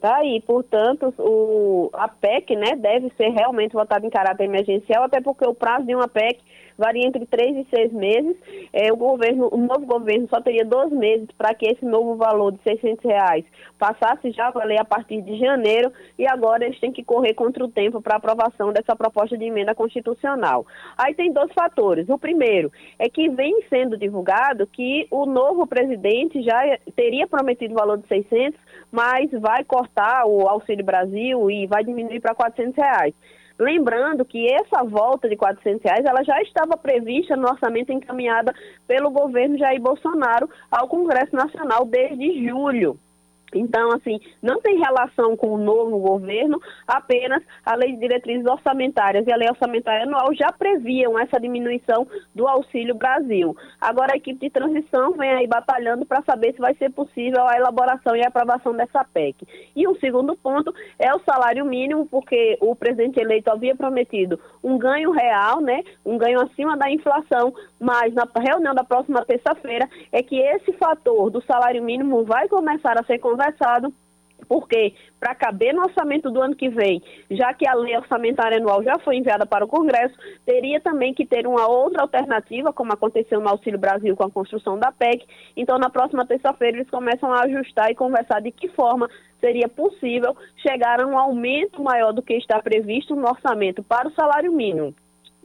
Tá 0.00 0.16
aí, 0.16 0.42
portanto, 0.44 1.14
o, 1.16 1.88
a 1.92 2.08
PEC 2.08 2.56
né, 2.56 2.74
deve 2.74 3.12
ser 3.16 3.28
realmente 3.28 3.72
votada 3.72 4.04
em 4.04 4.10
caráter 4.10 4.44
emergencial, 4.44 5.04
até 5.04 5.20
porque 5.20 5.46
o 5.46 5.54
prazo 5.54 5.86
de 5.86 5.94
uma 5.94 6.08
PEC 6.08 6.40
varia 6.76 7.06
entre 7.06 7.26
três 7.26 7.56
e 7.56 7.66
seis 7.74 7.92
meses. 7.92 8.36
É, 8.72 8.92
o 8.92 8.96
governo, 8.96 9.48
o 9.52 9.56
novo 9.56 9.86
governo 9.86 10.28
só 10.28 10.40
teria 10.40 10.64
dois 10.64 10.90
meses 10.90 11.28
para 11.36 11.54
que 11.54 11.66
esse 11.66 11.84
novo 11.84 12.16
valor 12.16 12.52
de 12.52 12.62
600 12.62 13.04
reais 13.04 13.44
passasse 13.78 14.30
já 14.30 14.48
a 14.48 14.50
valer 14.50 14.80
a 14.80 14.84
partir 14.84 15.20
de 15.22 15.38
janeiro 15.38 15.92
e 16.18 16.26
agora 16.26 16.64
eles 16.64 16.78
têm 16.78 16.92
que 16.92 17.02
correr 17.02 17.34
contra 17.34 17.64
o 17.64 17.68
tempo 17.68 18.00
para 18.00 18.16
aprovação 18.16 18.72
dessa 18.72 18.94
proposta 18.94 19.36
de 19.36 19.44
emenda 19.44 19.74
constitucional. 19.74 20.66
Aí 20.96 21.14
tem 21.14 21.32
dois 21.32 21.52
fatores. 21.52 22.08
O 22.08 22.18
primeiro 22.18 22.70
é 22.98 23.08
que 23.08 23.28
vem 23.28 23.62
sendo 23.68 23.96
divulgado 23.96 24.66
que 24.66 25.06
o 25.10 25.26
novo 25.26 25.66
presidente 25.66 26.42
já 26.42 26.78
teria 26.94 27.26
prometido 27.26 27.74
o 27.74 27.78
valor 27.78 27.98
de 27.98 28.06
600, 28.06 28.58
mas 28.90 29.30
vai 29.32 29.64
cortar 29.64 30.26
o 30.26 30.48
Auxílio 30.48 30.84
Brasil 30.84 31.50
e 31.50 31.66
vai 31.66 31.84
diminuir 31.84 32.20
para 32.20 32.34
400 32.34 32.76
reais. 32.76 33.14
Lembrando 33.62 34.24
que 34.24 34.52
essa 34.52 34.82
volta 34.82 35.28
de 35.28 35.36
400 35.36 35.84
reais, 35.84 36.04
ela 36.04 36.24
já 36.24 36.42
estava 36.42 36.76
prevista 36.76 37.36
no 37.36 37.48
orçamento 37.48 37.92
encaminhada 37.92 38.52
pelo 38.88 39.08
governo 39.08 39.56
Jair 39.56 39.80
Bolsonaro 39.80 40.50
ao 40.68 40.88
Congresso 40.88 41.36
Nacional 41.36 41.84
desde 41.84 42.44
julho. 42.44 42.98
Então, 43.54 43.90
assim, 43.92 44.20
não 44.40 44.60
tem 44.60 44.78
relação 44.78 45.36
com 45.36 45.48
o 45.48 45.58
novo 45.58 45.98
governo, 45.98 46.60
apenas 46.86 47.42
a 47.64 47.74
lei 47.74 47.92
de 47.92 47.98
diretrizes 47.98 48.46
orçamentárias 48.46 49.26
e 49.26 49.32
a 49.32 49.36
lei 49.36 49.48
orçamentária 49.48 50.04
anual 50.04 50.34
já 50.34 50.50
previam 50.52 51.18
essa 51.18 51.38
diminuição 51.38 52.06
do 52.34 52.46
Auxílio 52.48 52.94
Brasil. 52.94 53.56
Agora 53.80 54.14
a 54.14 54.16
equipe 54.16 54.40
de 54.40 54.50
transição 54.50 55.12
vem 55.12 55.30
aí 55.30 55.46
batalhando 55.46 56.06
para 56.06 56.22
saber 56.22 56.52
se 56.54 56.60
vai 56.60 56.74
ser 56.74 56.90
possível 56.90 57.46
a 57.46 57.56
elaboração 57.56 58.16
e 58.16 58.22
a 58.24 58.28
aprovação 58.28 58.74
dessa 58.74 59.04
PEC. 59.04 59.46
E 59.76 59.86
um 59.86 59.94
segundo 59.96 60.36
ponto 60.36 60.72
é 60.98 61.14
o 61.14 61.20
salário 61.20 61.64
mínimo, 61.64 62.06
porque 62.06 62.56
o 62.60 62.74
presidente 62.74 63.20
eleito 63.20 63.50
havia 63.50 63.76
prometido 63.76 64.40
um 64.62 64.78
ganho 64.78 65.10
real, 65.10 65.60
né, 65.60 65.82
um 66.04 66.16
ganho 66.16 66.40
acima 66.40 66.76
da 66.76 66.90
inflação, 66.90 67.52
mas 67.78 68.14
na 68.14 68.26
reunião 68.40 68.74
da 68.74 68.84
próxima 68.84 69.24
terça-feira 69.24 69.88
é 70.10 70.22
que 70.22 70.38
esse 70.38 70.72
fator 70.74 71.30
do 71.30 71.42
salário 71.42 71.82
mínimo 71.82 72.24
vai 72.24 72.48
começar 72.48 72.98
a 72.98 73.04
ser 73.04 73.18
conversado 73.18 73.41
conversado, 73.42 73.92
porque 74.48 74.94
para 75.18 75.34
caber 75.34 75.72
no 75.72 75.82
orçamento 75.82 76.30
do 76.30 76.42
ano 76.42 76.54
que 76.54 76.68
vem, 76.68 77.02
já 77.30 77.54
que 77.54 77.66
a 77.66 77.74
lei 77.74 77.96
orçamentária 77.96 78.58
anual 78.58 78.82
já 78.82 78.98
foi 78.98 79.16
enviada 79.16 79.46
para 79.46 79.64
o 79.64 79.68
Congresso, 79.68 80.14
teria 80.44 80.80
também 80.80 81.14
que 81.14 81.24
ter 81.24 81.46
uma 81.46 81.68
outra 81.68 82.02
alternativa, 82.02 82.72
como 82.72 82.92
aconteceu 82.92 83.40
no 83.40 83.48
Auxílio 83.48 83.78
Brasil 83.78 84.16
com 84.16 84.24
a 84.24 84.30
construção 84.30 84.78
da 84.78 84.90
PEC. 84.90 85.24
Então, 85.56 85.78
na 85.78 85.88
próxima 85.88 86.26
terça-feira, 86.26 86.78
eles 86.78 86.90
começam 86.90 87.32
a 87.32 87.42
ajustar 87.42 87.90
e 87.90 87.94
conversar 87.94 88.40
de 88.40 88.50
que 88.50 88.68
forma 88.68 89.08
seria 89.40 89.68
possível 89.68 90.36
chegar 90.56 91.00
a 91.00 91.06
um 91.06 91.18
aumento 91.18 91.82
maior 91.82 92.12
do 92.12 92.22
que 92.22 92.34
está 92.34 92.60
previsto 92.60 93.14
no 93.14 93.28
orçamento 93.28 93.82
para 93.82 94.08
o 94.08 94.12
salário 94.12 94.52
mínimo. 94.52 94.94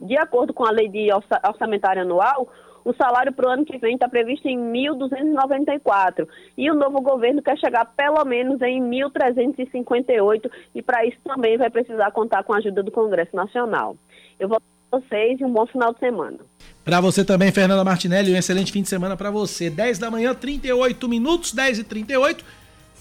De 0.00 0.16
acordo 0.16 0.52
com 0.52 0.64
a 0.64 0.70
lei 0.70 0.88
de 0.88 1.08
orçamentária 1.44 2.02
anual, 2.02 2.48
o 2.88 2.94
salário 2.94 3.30
para 3.34 3.46
o 3.46 3.52
ano 3.52 3.66
que 3.66 3.76
vem 3.76 3.94
está 3.94 4.08
previsto 4.08 4.48
em 4.48 4.58
1.294 4.58 6.26
e 6.56 6.70
o 6.70 6.74
novo 6.74 7.02
governo 7.02 7.42
quer 7.42 7.58
chegar 7.58 7.84
pelo 7.84 8.24
menos 8.24 8.62
em 8.62 8.80
1.358 8.80 10.50
e 10.74 10.80
para 10.80 11.04
isso 11.04 11.18
também 11.22 11.58
vai 11.58 11.68
precisar 11.68 12.10
contar 12.12 12.42
com 12.44 12.54
a 12.54 12.56
ajuda 12.56 12.82
do 12.82 12.90
Congresso 12.90 13.36
Nacional. 13.36 13.94
Eu 14.40 14.48
vou 14.48 14.58
para 14.58 15.00
vocês 15.00 15.38
e 15.38 15.44
um 15.44 15.52
bom 15.52 15.66
final 15.66 15.92
de 15.92 15.98
semana. 15.98 16.38
Para 16.82 16.98
você 16.98 17.22
também, 17.22 17.52
Fernanda 17.52 17.84
Martinelli, 17.84 18.32
um 18.32 18.38
excelente 18.38 18.72
fim 18.72 18.80
de 18.80 18.88
semana 18.88 19.18
para 19.18 19.30
você. 19.30 19.68
10 19.68 19.98
da 19.98 20.10
manhã, 20.10 20.34
38 20.34 21.06
minutos, 21.10 21.52
10 21.52 21.80
e 21.80 21.84
38. 21.84 22.42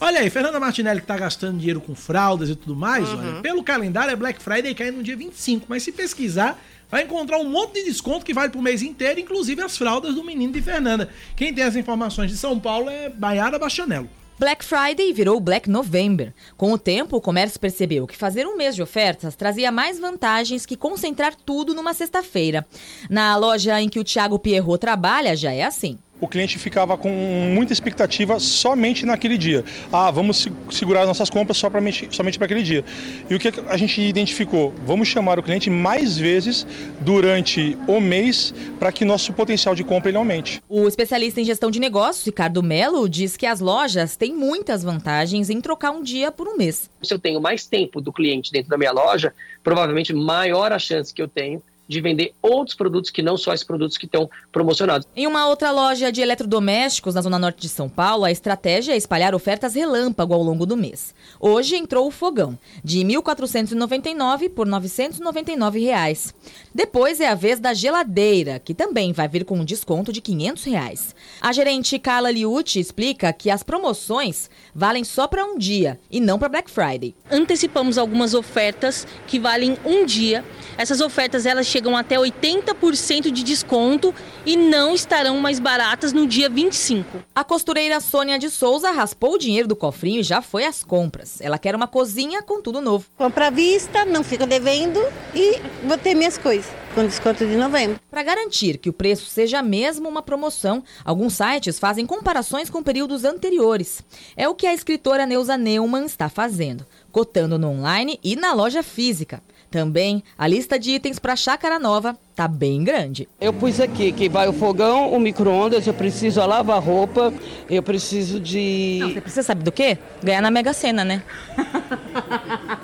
Olha 0.02 0.20
aí, 0.20 0.30
Fernanda 0.30 0.60
Martinelli 0.60 1.00
que 1.00 1.08
tá 1.08 1.18
gastando 1.18 1.58
dinheiro 1.58 1.80
com 1.80 1.96
fraldas 1.96 2.50
e 2.50 2.56
tudo 2.56 2.76
mais, 2.76 3.10
uhum. 3.10 3.20
olha, 3.20 3.42
pelo 3.42 3.64
calendário 3.64 4.12
é 4.12 4.16
Black 4.18 4.42
Friday 4.42 4.76
cai 4.76 4.92
no 4.92 5.02
dia 5.02 5.16
25, 5.16 5.66
mas 5.70 5.82
se 5.82 5.94
pesquisar, 5.94 6.60
vai 6.90 7.04
encontrar 7.04 7.38
um 7.40 7.50
monte 7.50 7.74
de 7.76 7.86
desconto 7.86 8.26
que 8.26 8.34
vale 8.34 8.52
pro 8.52 8.62
mês 8.62 8.82
inteiro, 8.82 9.20
inclusive 9.20 9.62
as 9.62 9.78
fraldas 9.78 10.16
do 10.16 10.24
menino 10.24 10.54
de 10.54 10.62
Fernanda. 10.62 11.10
Quem 11.36 11.54
tem 11.54 11.64
as 11.64 11.76
informações 11.76 12.32
de 12.32 12.38
São 12.38 12.60
Paulo 12.60 12.90
é 12.90 13.10
Baiara 13.10 13.60
Bastianello. 13.60 14.10
Black 14.40 14.64
Friday 14.64 15.12
virou 15.14 15.40
Black 15.40 15.68
November. 15.68 16.32
Com 16.56 16.72
o 16.72 16.78
tempo, 16.78 17.18
o 17.18 17.22
comércio 17.22 17.60
percebeu 17.60 18.06
que 18.06 18.16
fazer 18.16 18.46
um 18.46 18.56
mês 18.56 18.76
de 18.76 18.84
ofertas 18.84 19.36
trazia 19.36 19.72
mais 19.72 20.00
vantagens 20.00 20.64
que 20.64 20.78
concentrar 20.78 21.34
tudo 21.36 21.74
numa 21.74 21.94
sexta-feira. 21.96 22.64
Na 23.10 23.36
loja 23.36 23.82
em 23.82 23.90
que 23.90 24.00
o 24.00 24.04
Thiago 24.04 24.38
Pierrot 24.38 24.80
trabalha, 24.80 25.36
já 25.36 25.52
é 25.52 25.64
assim 25.64 25.98
o 26.20 26.28
cliente 26.28 26.58
ficava 26.58 26.98
com 26.98 27.10
muita 27.10 27.74
expectativa 27.74 28.40
somente 28.40 29.06
naquele 29.06 29.38
dia. 29.38 29.64
Ah, 29.92 30.10
vamos 30.12 30.48
segurar 30.72 31.06
nossas 31.06 31.30
compras 31.30 31.58
só 31.58 31.70
pra, 31.70 31.82
somente 32.12 32.38
para 32.38 32.46
aquele 32.46 32.64
dia. 32.64 32.84
E 33.30 33.36
o 33.36 33.40
que 33.40 33.52
a 33.68 33.78
gente 33.78 34.02
identificou? 34.02 34.74
Vamos 34.86 35.08
chamar 35.08 35.40
o 35.40 35.44
cliente 35.44 35.70
mais 35.70 36.18
vezes 36.18 36.66
durante 37.02 37.78
o 37.88 38.00
mês 38.00 38.54
para 38.80 38.92
que 38.92 39.06
nosso 39.06 39.34
potencial 39.34 39.76
de 39.76 39.84
compra 39.84 40.10
ele 40.10 40.18
aumente. 40.18 40.62
O 40.68 40.88
especialista 40.88 41.42
em 41.42 41.46
gestão 41.46 41.70
de 41.70 41.80
negócios, 41.80 42.26
Ricardo 42.26 42.64
Melo, 42.64 43.08
diz 43.08 43.38
que 43.38 43.46
as 43.46 43.60
lojas 43.60 44.16
têm 44.16 44.34
muitas 44.34 44.84
vantagens 44.84 45.50
em 45.50 45.62
trocar 45.62 45.92
um 45.92 46.02
dia 46.02 46.32
por 46.32 46.48
um 46.48 46.58
mês. 46.58 46.90
Se 47.02 47.14
eu 47.14 47.20
tenho 47.20 47.40
mais 47.40 47.66
tempo 47.66 48.02
do 48.02 48.12
cliente 48.12 48.52
dentro 48.52 48.70
da 48.70 48.78
minha 48.78 48.92
loja, 48.92 49.34
provavelmente 49.64 50.14
maior 50.14 50.72
a 50.72 50.80
chance 50.80 51.14
que 51.14 51.22
eu 51.22 51.28
tenho 51.28 51.62
de 51.88 52.02
vender 52.02 52.34
outros 52.42 52.76
produtos 52.76 53.10
que 53.10 53.22
não 53.22 53.38
só 53.38 53.54
esses 53.54 53.66
produtos 53.66 53.98
que 53.98 54.06
estão 54.06 54.30
promocionados. 54.52 55.08
Em 55.16 55.28
uma 55.28 55.48
outra 55.48 55.72
loja 55.72 56.12
de 56.12 56.22
eletrodomésticos 56.22 57.16
na 57.16 57.22
zona 57.22 57.40
norte 57.40 57.62
de 57.62 57.70
São 57.70 57.88
Paulo, 57.88 58.26
a 58.26 58.32
estratégia 58.32 58.94
é 58.94 58.98
espalhar 58.98 59.34
ofertas 59.34 59.76
relâmpago 59.76 60.34
ao 60.34 60.44
longo 60.44 60.66
do 60.66 60.76
mês. 60.76 61.14
Hoje 61.40 61.76
entrou 61.76 62.08
o 62.08 62.12
fogão, 62.12 62.58
de 62.84 63.00
R$ 63.00 63.16
1.499 63.16 64.50
por 64.50 64.68
999 64.68 65.80
reais. 65.80 66.34
Depois 66.74 67.20
é 67.20 67.28
a 67.28 67.36
vez 67.36 67.60
da 67.60 67.74
geladeira, 67.74 68.60
que 68.60 68.74
também 68.74 69.14
vai 69.14 69.28
vir 69.28 69.46
com 69.46 69.60
um 69.60 69.66
desconto 69.66 70.12
de 70.12 70.22
500 70.22 70.64
reais. 70.66 71.16
A 71.42 71.52
gerente 71.52 71.98
Carla 72.00 72.32
Liucci 72.32 72.80
explica 72.80 73.32
que 73.34 73.50
as 73.50 73.64
promoções 73.64 74.50
valem 74.78 75.04
só 75.04 75.28
para 75.28 75.44
um 75.44 75.58
dia 75.58 76.00
e 76.12 76.20
não 76.20 76.38
para 76.38 76.50
Black 76.50 76.70
Friday. 76.70 77.16
Antecipamos 77.32 77.98
algumas 77.98 78.36
ofertas 78.36 79.08
que 79.26 79.40
valem 79.40 79.76
um 79.84 80.06
dia. 80.06 80.46
Essas 80.78 81.02
ofertas 81.02 81.48
elas 81.48 81.66
chegam 81.66 81.98
até 81.98 82.16
80% 82.16 83.32
de 83.32 83.42
desconto 83.42 84.14
e 84.46 84.56
não 84.56 84.94
estarão 84.94 85.40
mais 85.40 85.60
baratas 85.60 86.14
no 86.14 86.28
dia 86.28 86.48
25. 86.48 87.24
A 87.34 87.44
costureira 87.44 88.00
Sônia 88.00 88.38
de 88.38 88.52
Souza 88.52 88.92
raspou 88.92 89.34
o 89.34 89.38
dinheiro 89.40 89.68
do 89.68 89.76
cofrinho 89.76 90.20
e 90.20 90.24
já 90.24 90.44
foi 90.44 90.64
às 90.64 90.84
compras. 90.84 91.42
Ela 91.42 91.58
quer 91.58 91.74
uma 91.76 91.88
cozinha 91.88 92.44
com 92.44 92.62
tudo 92.62 92.80
novo. 92.80 93.08
Compra 93.18 93.48
à 93.48 93.50
vista, 93.50 94.06
não 94.06 94.24
fico 94.24 94.46
devendo 94.46 95.00
e 95.34 95.60
vou 95.84 95.98
ter 95.98 96.14
minhas 96.14 96.38
coisas 96.38 96.87
com 96.94 97.06
desconto 97.06 97.46
de 97.46 97.56
novembro. 97.56 98.00
Para 98.10 98.24
garantir 98.24 98.78
que 98.78 98.90
o 98.90 98.94
preço 98.94 99.26
seja 99.26 99.62
mesmo 99.62 100.10
uma 100.10 100.22
promoção, 100.22 100.84
alguns 101.04 101.34
sites 101.34 101.80
fazem 101.80 102.06
comparações 102.06 102.70
com 102.70 102.84
períodos 102.84 103.24
anteriores. 103.24 104.04
É 104.36 104.48
o 104.48 104.56
que 104.56 104.68
a 104.68 104.74
escritora 104.74 105.26
Neuza 105.26 105.58
Neumann 105.58 106.06
está 106.06 106.30
fazendo, 106.30 106.86
cotando 107.12 107.58
no 107.58 107.70
online 107.70 108.20
e 108.24 108.36
na 108.36 108.54
loja 108.54 108.82
física. 108.84 109.42
Também 109.70 110.24
a 110.38 110.48
lista 110.48 110.80
de 110.80 110.92
itens 110.92 111.20
para 111.20 111.36
Chácara 111.36 111.78
Nova 111.78 112.18
tá 112.36 112.48
bem 112.48 112.84
grande. 112.84 113.28
Eu 113.40 113.52
pus 113.52 113.82
aqui 113.82 114.14
que 114.14 114.30
vai 114.30 114.48
o 114.48 114.54
fogão, 114.54 115.12
o 115.12 115.20
micro-ondas, 115.20 115.86
eu 115.86 115.94
preciso 115.94 116.40
a 116.40 116.46
lavar-roupa, 116.46 117.34
eu 117.70 117.84
preciso 117.84 118.40
de. 118.40 119.00
Não, 119.02 119.10
você 119.10 119.22
precisa 119.22 119.44
saber 119.44 119.64
do 119.64 119.72
quê? 119.72 119.98
Ganhar 120.24 120.42
na 120.42 120.50
Mega 120.50 120.72
Sena, 120.74 121.04
né? 121.04 121.22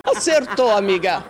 Acertou, 0.04 0.72
amiga. 0.72 1.24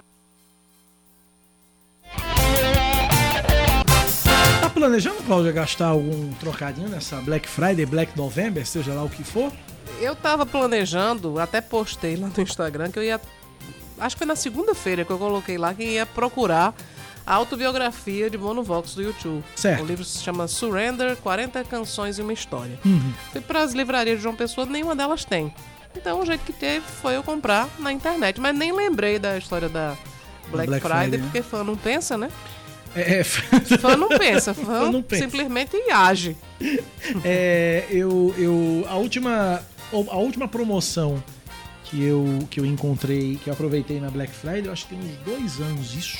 Planejando, 4.73 5.21
Cláudia, 5.23 5.51
gastar 5.51 5.87
algum 5.87 6.33
trocadinho 6.33 6.89
nessa 6.89 7.17
Black 7.17 7.47
Friday, 7.47 7.85
Black 7.85 8.17
November, 8.17 8.65
seja 8.65 8.93
lá 8.93 9.03
o 9.03 9.09
que 9.09 9.23
for? 9.23 9.51
Eu 9.99 10.15
tava 10.15 10.45
planejando, 10.45 11.39
até 11.39 11.61
postei 11.61 12.15
lá 12.15 12.29
no 12.35 12.43
Instagram 12.43 12.91
que 12.91 12.99
eu 12.99 13.03
ia. 13.03 13.21
Acho 13.99 14.15
que 14.15 14.19
foi 14.19 14.27
na 14.27 14.35
segunda-feira 14.35 15.05
que 15.05 15.11
eu 15.11 15.17
coloquei 15.17 15.57
lá 15.57 15.73
que 15.73 15.83
ia 15.83 16.05
procurar 16.05 16.73
a 17.25 17.35
autobiografia 17.35 18.29
de 18.29 18.37
Mono 18.37 18.63
Vox 18.63 18.95
do 18.95 19.01
YouTube. 19.01 19.43
Certo. 19.55 19.83
O 19.83 19.85
livro 19.85 20.03
se 20.03 20.21
chama 20.21 20.47
Surrender: 20.47 21.15
40 21.17 21.63
Canções 21.65 22.17
e 22.17 22.21
uma 22.21 22.33
História. 22.33 22.77
Uhum. 22.83 23.13
Fui 23.31 23.41
para 23.41 23.61
as 23.61 23.73
livrarias 23.73 24.17
de 24.17 24.23
João 24.23 24.35
Pessoa, 24.35 24.65
nenhuma 24.65 24.95
delas 24.95 25.23
tem. 25.23 25.53
Então 25.95 26.19
o 26.19 26.25
jeito 26.25 26.43
que 26.43 26.53
teve 26.53 26.83
foi 27.01 27.15
eu 27.15 27.23
comprar 27.23 27.69
na 27.79 27.91
internet. 27.91 28.41
Mas 28.41 28.55
nem 28.55 28.71
lembrei 28.71 29.19
da 29.19 29.37
história 29.37 29.69
da 29.69 29.95
Black, 30.49 30.67
Black 30.67 30.85
Friday, 30.85 31.01
Friday, 31.01 31.19
né? 31.19 31.25
porque 31.25 31.41
fã 31.41 31.63
não 31.63 31.77
pensa, 31.77 32.17
né? 32.17 32.29
É, 32.95 33.19
é, 33.19 33.23
Fã 33.79 33.95
não 33.97 34.07
pensa, 34.09 34.53
fã, 34.53 34.63
Fã 34.65 34.91
não 34.91 35.01
pensa. 35.01 35.23
simplesmente 35.23 35.75
age. 35.91 36.35
É, 37.25 37.85
eu, 37.89 38.33
eu, 38.37 38.85
a 38.87 38.95
última, 38.95 39.61
a 39.91 40.17
última 40.17 40.47
promoção 40.47 41.21
que 41.83 42.01
eu, 42.01 42.39
que 42.49 42.59
eu 42.59 42.65
encontrei, 42.65 43.37
que 43.43 43.49
eu 43.49 43.53
aproveitei 43.53 43.99
na 43.99 44.09
Black 44.09 44.31
Friday, 44.33 44.65
eu 44.67 44.71
acho 44.71 44.87
que 44.87 44.95
tem 44.95 44.99
uns 45.05 45.17
dois 45.25 45.59
anos 45.59 45.93
isso. 45.93 46.17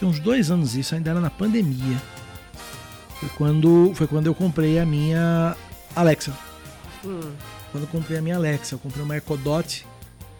Tem 0.00 0.08
uns 0.08 0.18
dois 0.18 0.50
anos 0.50 0.74
isso, 0.74 0.94
ainda 0.94 1.10
era 1.10 1.20
na 1.20 1.30
pandemia. 1.30 1.96
Foi 3.20 3.28
quando, 3.36 3.92
foi 3.94 4.06
quando 4.08 4.26
eu 4.26 4.34
comprei 4.34 4.78
a 4.80 4.84
minha 4.86 5.56
Alexa. 5.94 6.32
Hum. 7.04 7.20
Quando 7.70 7.84
eu 7.84 7.88
comprei 7.88 8.18
a 8.18 8.22
minha 8.22 8.36
Alexa, 8.36 8.74
eu 8.74 8.78
comprei 8.80 9.04
uma 9.04 9.16
Echo 9.16 9.36
Dot. 9.36 9.86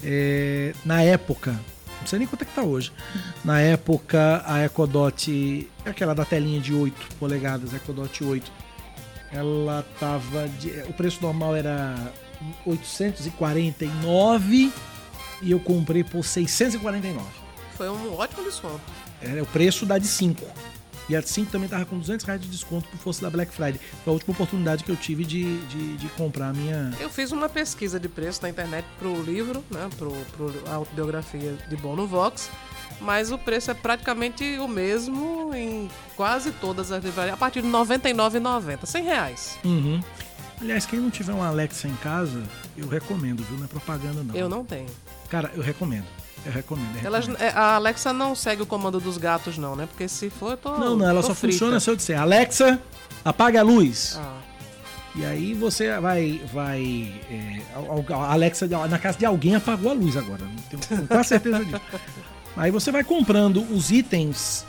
é, 0.03 0.75
na 0.85 1.03
época, 1.03 1.59
não 2.01 2.07
sei 2.07 2.19
nem 2.19 2.29
quanto 2.29 2.43
é 2.43 2.45
que 2.45 2.55
tá 2.55 2.63
hoje. 2.63 2.93
Na 3.45 3.61
época, 3.61 4.43
a 4.47 4.65
Echo 4.65 4.87
Dot, 4.87 5.69
aquela 5.85 6.15
da 6.15 6.25
telinha 6.25 6.61
de 6.61 6.73
8 6.75 7.17
polegadas, 7.17 7.73
Echo 7.75 7.93
Dot 7.93 8.23
8, 8.25 8.51
ela 9.33 9.85
tava. 9.99 10.49
de- 10.59 10.83
o 10.89 10.93
preço 10.93 11.21
normal 11.23 11.57
era 11.57 12.13
849 12.67 14.73
e 15.43 15.51
eu 15.51 15.59
comprei 15.61 16.05
por 16.05 16.25
649. 16.25 17.25
Foi 17.77 17.89
um 17.89 18.15
ótimo 18.15 18.45
desconto. 18.45 18.81
Era 19.23 19.43
o 19.43 19.47
preço 19.47 19.85
da 19.87 19.99
de 19.99 20.07
5. 20.07 20.45
E 21.11 21.17
a 21.17 21.21
de 21.21 21.29
5 21.29 21.51
também 21.51 21.69
tava 21.69 21.85
com 21.85 21.99
200 21.99 22.25
reais 22.25 22.41
de 22.41 22.47
desconto 22.47 22.89
por 22.89 22.97
força 22.99 23.23
da 23.23 23.29
Black 23.29 23.53
Friday. 23.53 23.81
Foi 24.05 24.13
a 24.13 24.15
última 24.15 24.33
oportunidade 24.33 24.85
que 24.85 24.93
eu 24.93 24.95
tive 24.95 25.25
de, 25.25 25.59
de, 25.67 25.97
de 25.97 26.09
comprar 26.11 26.51
a 26.51 26.53
minha. 26.53 26.93
Eu 27.01 27.11
fiz 27.11 27.33
uma 27.33 27.49
pesquisa 27.49 27.99
de 27.99 28.09
preço 28.09 28.41
na 28.43 28.49
internet 28.49 28.87
pro 28.97 29.21
livro, 29.21 29.65
né? 29.69 29.91
Pro, 29.99 30.13
pro 30.37 30.55
a 30.69 30.75
autobiografia 30.75 31.59
de 31.69 31.77
Bono 31.77 32.07
Vox. 32.07 32.49
Mas 33.01 33.33
o 33.33 33.39
preço 33.39 33.73
é 33.73 33.75
praticamente 33.75 34.45
o 34.59 34.69
mesmo 34.69 35.53
em 35.53 35.91
quase 36.15 36.53
todas 36.53 36.93
as 36.93 37.03
livrarias, 37.03 37.35
a 37.35 37.37
partir 37.37 37.61
de 37.61 37.67
R$ 37.67 37.73
99,90. 37.73 38.87
100 38.87 39.03
reais. 39.03 39.59
Uhum. 39.65 40.01
Aliás, 40.61 40.87
quem 40.87 41.01
não 41.01 41.11
tiver 41.11 41.33
um 41.33 41.43
Alexa 41.43 41.89
em 41.89 41.97
casa, 41.97 42.41
eu 42.77 42.87
recomendo, 42.87 43.43
viu? 43.43 43.57
Não 43.59 43.65
é 43.65 43.69
propaganda, 43.69 44.23
não. 44.23 44.37
Eu 44.37 44.49
não 44.49 44.65
tenho. 44.65 44.87
Cara, 45.29 45.51
eu 45.57 45.63
recomendo. 45.63 46.07
Eu 46.45 46.53
recomendo. 46.53 46.97
eu 47.01 47.07
Elas, 47.07 47.27
recomendo. 47.27 47.47
é, 47.49 47.53
a 47.57 47.75
Alexa 47.75 48.13
não 48.13 48.35
segue 48.35 48.63
o 48.63 48.67
comando 48.67 48.99
dos 49.01 49.19
gatos, 49.19 49.59
não, 49.59 49.77
né? 49.77 49.87
Porque 49.87 50.09
se 50.09 50.31
for, 50.31 50.53
eu 50.53 50.57
tô. 50.57 50.79
Não, 50.79 50.97
não, 50.97 51.09
ela 51.09 51.23
só 51.23 51.35
frita. 51.35 51.53
funciona 51.55 51.81
se 51.81 51.91
eu 51.91 51.97
disser 51.97 52.21
Alexa, 52.21 52.81
apaga 53.25 53.61
a 53.61 53.63
luz. 53.63 54.17
Ah. 54.19 54.39
E 55.17 55.25
aí 55.25 55.55
você 55.55 55.99
vai. 56.01 56.41
vai 56.53 57.13
é, 57.31 57.61
a- 58.15 58.33
Alexa, 58.33 58.67
na 58.67 58.99
casa 58.99 59.19
de 59.19 59.27
alguém, 59.27 59.55
apagou 59.57 59.91
a 59.91 59.95
luz 59.95 60.17
agora. 60.17 60.45
Não 60.45 60.79
tenho, 60.79 61.07
quase 61.09 61.29
certeza 61.31 61.65
disso. 61.65 61.81
Aí 62.57 62.71
você 62.73 62.91
vai 62.91 63.05
comprando 63.05 63.63
os 63.73 63.93
itens. 63.93 64.67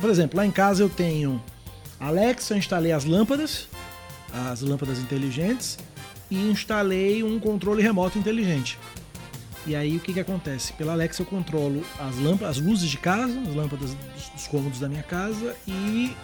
por 0.00 0.08
exemplo, 0.08 0.38
lá 0.38 0.46
em 0.46 0.50
casa 0.50 0.82
eu 0.82 0.88
tenho 0.88 1.40
Alexa, 2.00 2.54
eu 2.54 2.58
instalei 2.58 2.92
as 2.92 3.04
lâmpadas, 3.04 3.68
as 4.50 4.62
lâmpadas 4.62 4.98
inteligentes, 4.98 5.78
e 6.30 6.50
instalei 6.50 7.22
um 7.22 7.38
controle 7.38 7.82
remoto 7.82 8.18
inteligente. 8.18 8.78
E 9.66 9.74
aí 9.74 9.96
o 9.96 10.00
que, 10.00 10.12
que 10.12 10.20
acontece? 10.20 10.72
Pela 10.74 10.92
Alexa 10.92 11.22
eu 11.22 11.26
controlo 11.26 11.82
as 11.98 12.16
lâmpadas, 12.18 12.58
as 12.58 12.62
luzes 12.62 12.90
de 12.90 12.98
casa, 12.98 13.38
as 13.40 13.54
lâmpadas 13.54 13.94
dos, 13.94 14.28
dos 14.28 14.46
cômodos 14.46 14.78
da 14.78 14.88
minha 14.88 15.02
casa 15.02 15.56
e 15.66 16.14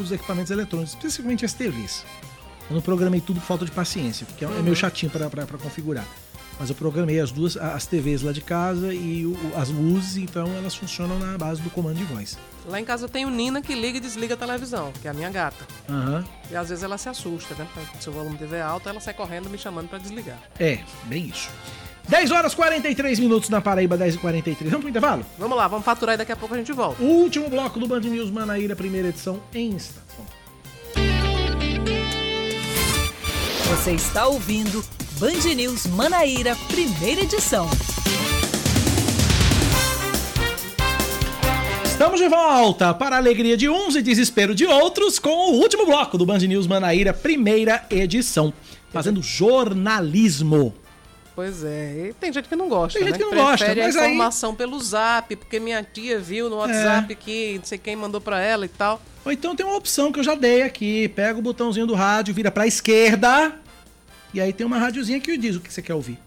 os 0.00 0.10
equipamentos 0.10 0.50
eletrônicos, 0.50 0.94
especificamente 0.94 1.44
as 1.44 1.52
TVs. 1.52 2.04
Eu 2.68 2.74
não 2.74 2.82
programei 2.82 3.20
tudo 3.20 3.40
por 3.40 3.46
falta 3.46 3.64
de 3.64 3.70
paciência, 3.70 4.26
porque 4.26 4.44
é- 4.44 4.48
é 4.48 4.50
Uhum. 4.50 4.62
meio 4.62 4.74
chatinho 4.76 5.10
para 5.12 5.58
configurar. 5.58 6.06
Mas 6.58 6.68
eu 6.68 6.74
programei 6.76 7.18
as 7.18 7.30
duas, 7.32 7.56
as 7.56 7.86
TVs 7.86 8.22
lá 8.22 8.30
de 8.30 8.40
casa 8.40 8.92
e 8.92 9.24
o- 9.26 9.36
as 9.56 9.68
luzes, 9.68 10.16
então 10.16 10.46
elas 10.54 10.74
funcionam 10.74 11.18
na 11.18 11.36
base 11.38 11.60
do 11.62 11.70
comando 11.70 11.96
de 11.96 12.04
voz. 12.04 12.36
Lá 12.66 12.78
em 12.80 12.84
casa 12.84 13.06
eu 13.06 13.08
tenho 13.08 13.30
Nina 13.30 13.62
que 13.62 13.74
liga 13.74 13.98
e 13.98 14.00
desliga 14.00 14.34
a 14.34 14.36
televisão, 14.36 14.92
que 15.00 15.08
é 15.08 15.10
a 15.10 15.14
minha 15.14 15.30
gata. 15.30 15.66
Aham. 15.88 16.24
E 16.50 16.56
às 16.56 16.68
vezes 16.68 16.84
ela 16.84 16.98
se 16.98 17.08
assusta, 17.08 17.54
né? 17.54 17.66
Se 18.00 18.08
o 18.08 18.12
volume 18.12 18.36
TV 18.38 18.56
é 18.56 18.62
alto, 18.62 18.88
ela 18.88 19.00
sai 19.00 19.14
correndo 19.14 19.48
me 19.48 19.56
chamando 19.58 19.88
pra 19.88 19.98
desligar. 19.98 20.38
É, 20.60 20.80
bem 21.04 21.26
isso. 21.26 21.50
10 22.08 22.30
horas 22.30 22.54
43 22.54 23.18
minutos 23.20 23.48
na 23.48 23.60
Paraíba, 23.60 23.96
10 23.96 24.16
e 24.16 24.18
43 24.18 24.70
Vamos 24.70 24.82
pro 24.82 24.90
intervalo? 24.90 25.24
Vamos 25.38 25.56
lá, 25.56 25.68
vamos 25.68 25.84
faturar 25.84 26.14
e 26.14 26.18
daqui 26.18 26.32
a 26.32 26.36
pouco 26.36 26.54
a 26.54 26.58
gente 26.58 26.72
volta. 26.72 27.02
O 27.02 27.06
último 27.06 27.48
bloco 27.48 27.78
do 27.78 27.86
Band 27.86 28.00
News 28.00 28.30
Manaíra, 28.30 28.76
primeira 28.76 29.08
edição 29.08 29.40
em 29.54 29.76
estação. 29.76 30.26
Você 33.70 33.92
está 33.92 34.26
ouvindo 34.26 34.84
Band 35.18 35.54
News 35.54 35.86
Manaíra, 35.86 36.56
primeira 36.68 37.22
edição. 37.22 37.68
Estamos 41.84 42.20
de 42.20 42.28
volta 42.28 42.92
para 42.92 43.16
a 43.16 43.18
alegria 43.18 43.56
de 43.56 43.68
uns 43.68 43.94
e 43.94 44.02
desespero 44.02 44.54
de 44.54 44.66
outros 44.66 45.18
com 45.18 45.52
o 45.52 45.60
último 45.60 45.86
bloco 45.86 46.18
do 46.18 46.26
Band 46.26 46.40
News 46.40 46.66
Manaíra, 46.66 47.14
primeira 47.14 47.86
edição. 47.88 48.52
Fazendo 48.90 49.22
jornalismo. 49.22 50.74
Pois 51.34 51.64
é, 51.64 52.08
e 52.10 52.12
tem 52.14 52.30
gente 52.32 52.46
que 52.48 52.54
não 52.54 52.68
gosta, 52.68 52.98
Tem 52.98 53.08
né? 53.08 53.14
gente 53.16 53.24
que 53.24 53.34
não 53.34 53.42
gosta, 53.42 53.64
Prefere 53.64 53.82
mas 53.86 53.96
a 53.96 54.00
aí- 54.02 54.10
informação 54.12 54.54
pelo 54.54 54.78
zap, 54.78 55.34
porque 55.36 55.58
minha 55.58 55.82
tia 55.82 56.18
viu 56.20 56.50
no 56.50 56.56
WhatsApp 56.56 57.14
que 57.14 57.56
não 57.58 57.64
sei 57.64 57.78
quem 57.78 57.96
mandou 57.96 58.20
pra 58.20 58.38
ela 58.40 58.66
e 58.66 58.68
tal. 58.68 59.00
Ou 59.24 59.32
então 59.32 59.56
tem 59.56 59.64
uma 59.64 59.76
opção 59.76 60.12
que 60.12 60.18
eu 60.20 60.24
já 60.24 60.34
dei 60.34 60.62
aqui. 60.62 61.08
Pega 61.08 61.38
o 61.38 61.42
botãozinho 61.42 61.86
do 61.86 61.94
rádio, 61.94 62.34
vira 62.34 62.50
pra 62.50 62.66
esquerda. 62.66 63.54
E 64.34 64.40
aí 64.40 64.52
tem 64.52 64.66
uma 64.66 64.78
rádiozinha 64.78 65.20
que 65.20 65.36
diz 65.38 65.56
o 65.56 65.60
que 65.60 65.72
você 65.72 65.80
quer 65.80 65.94
ouvir. 65.94 66.18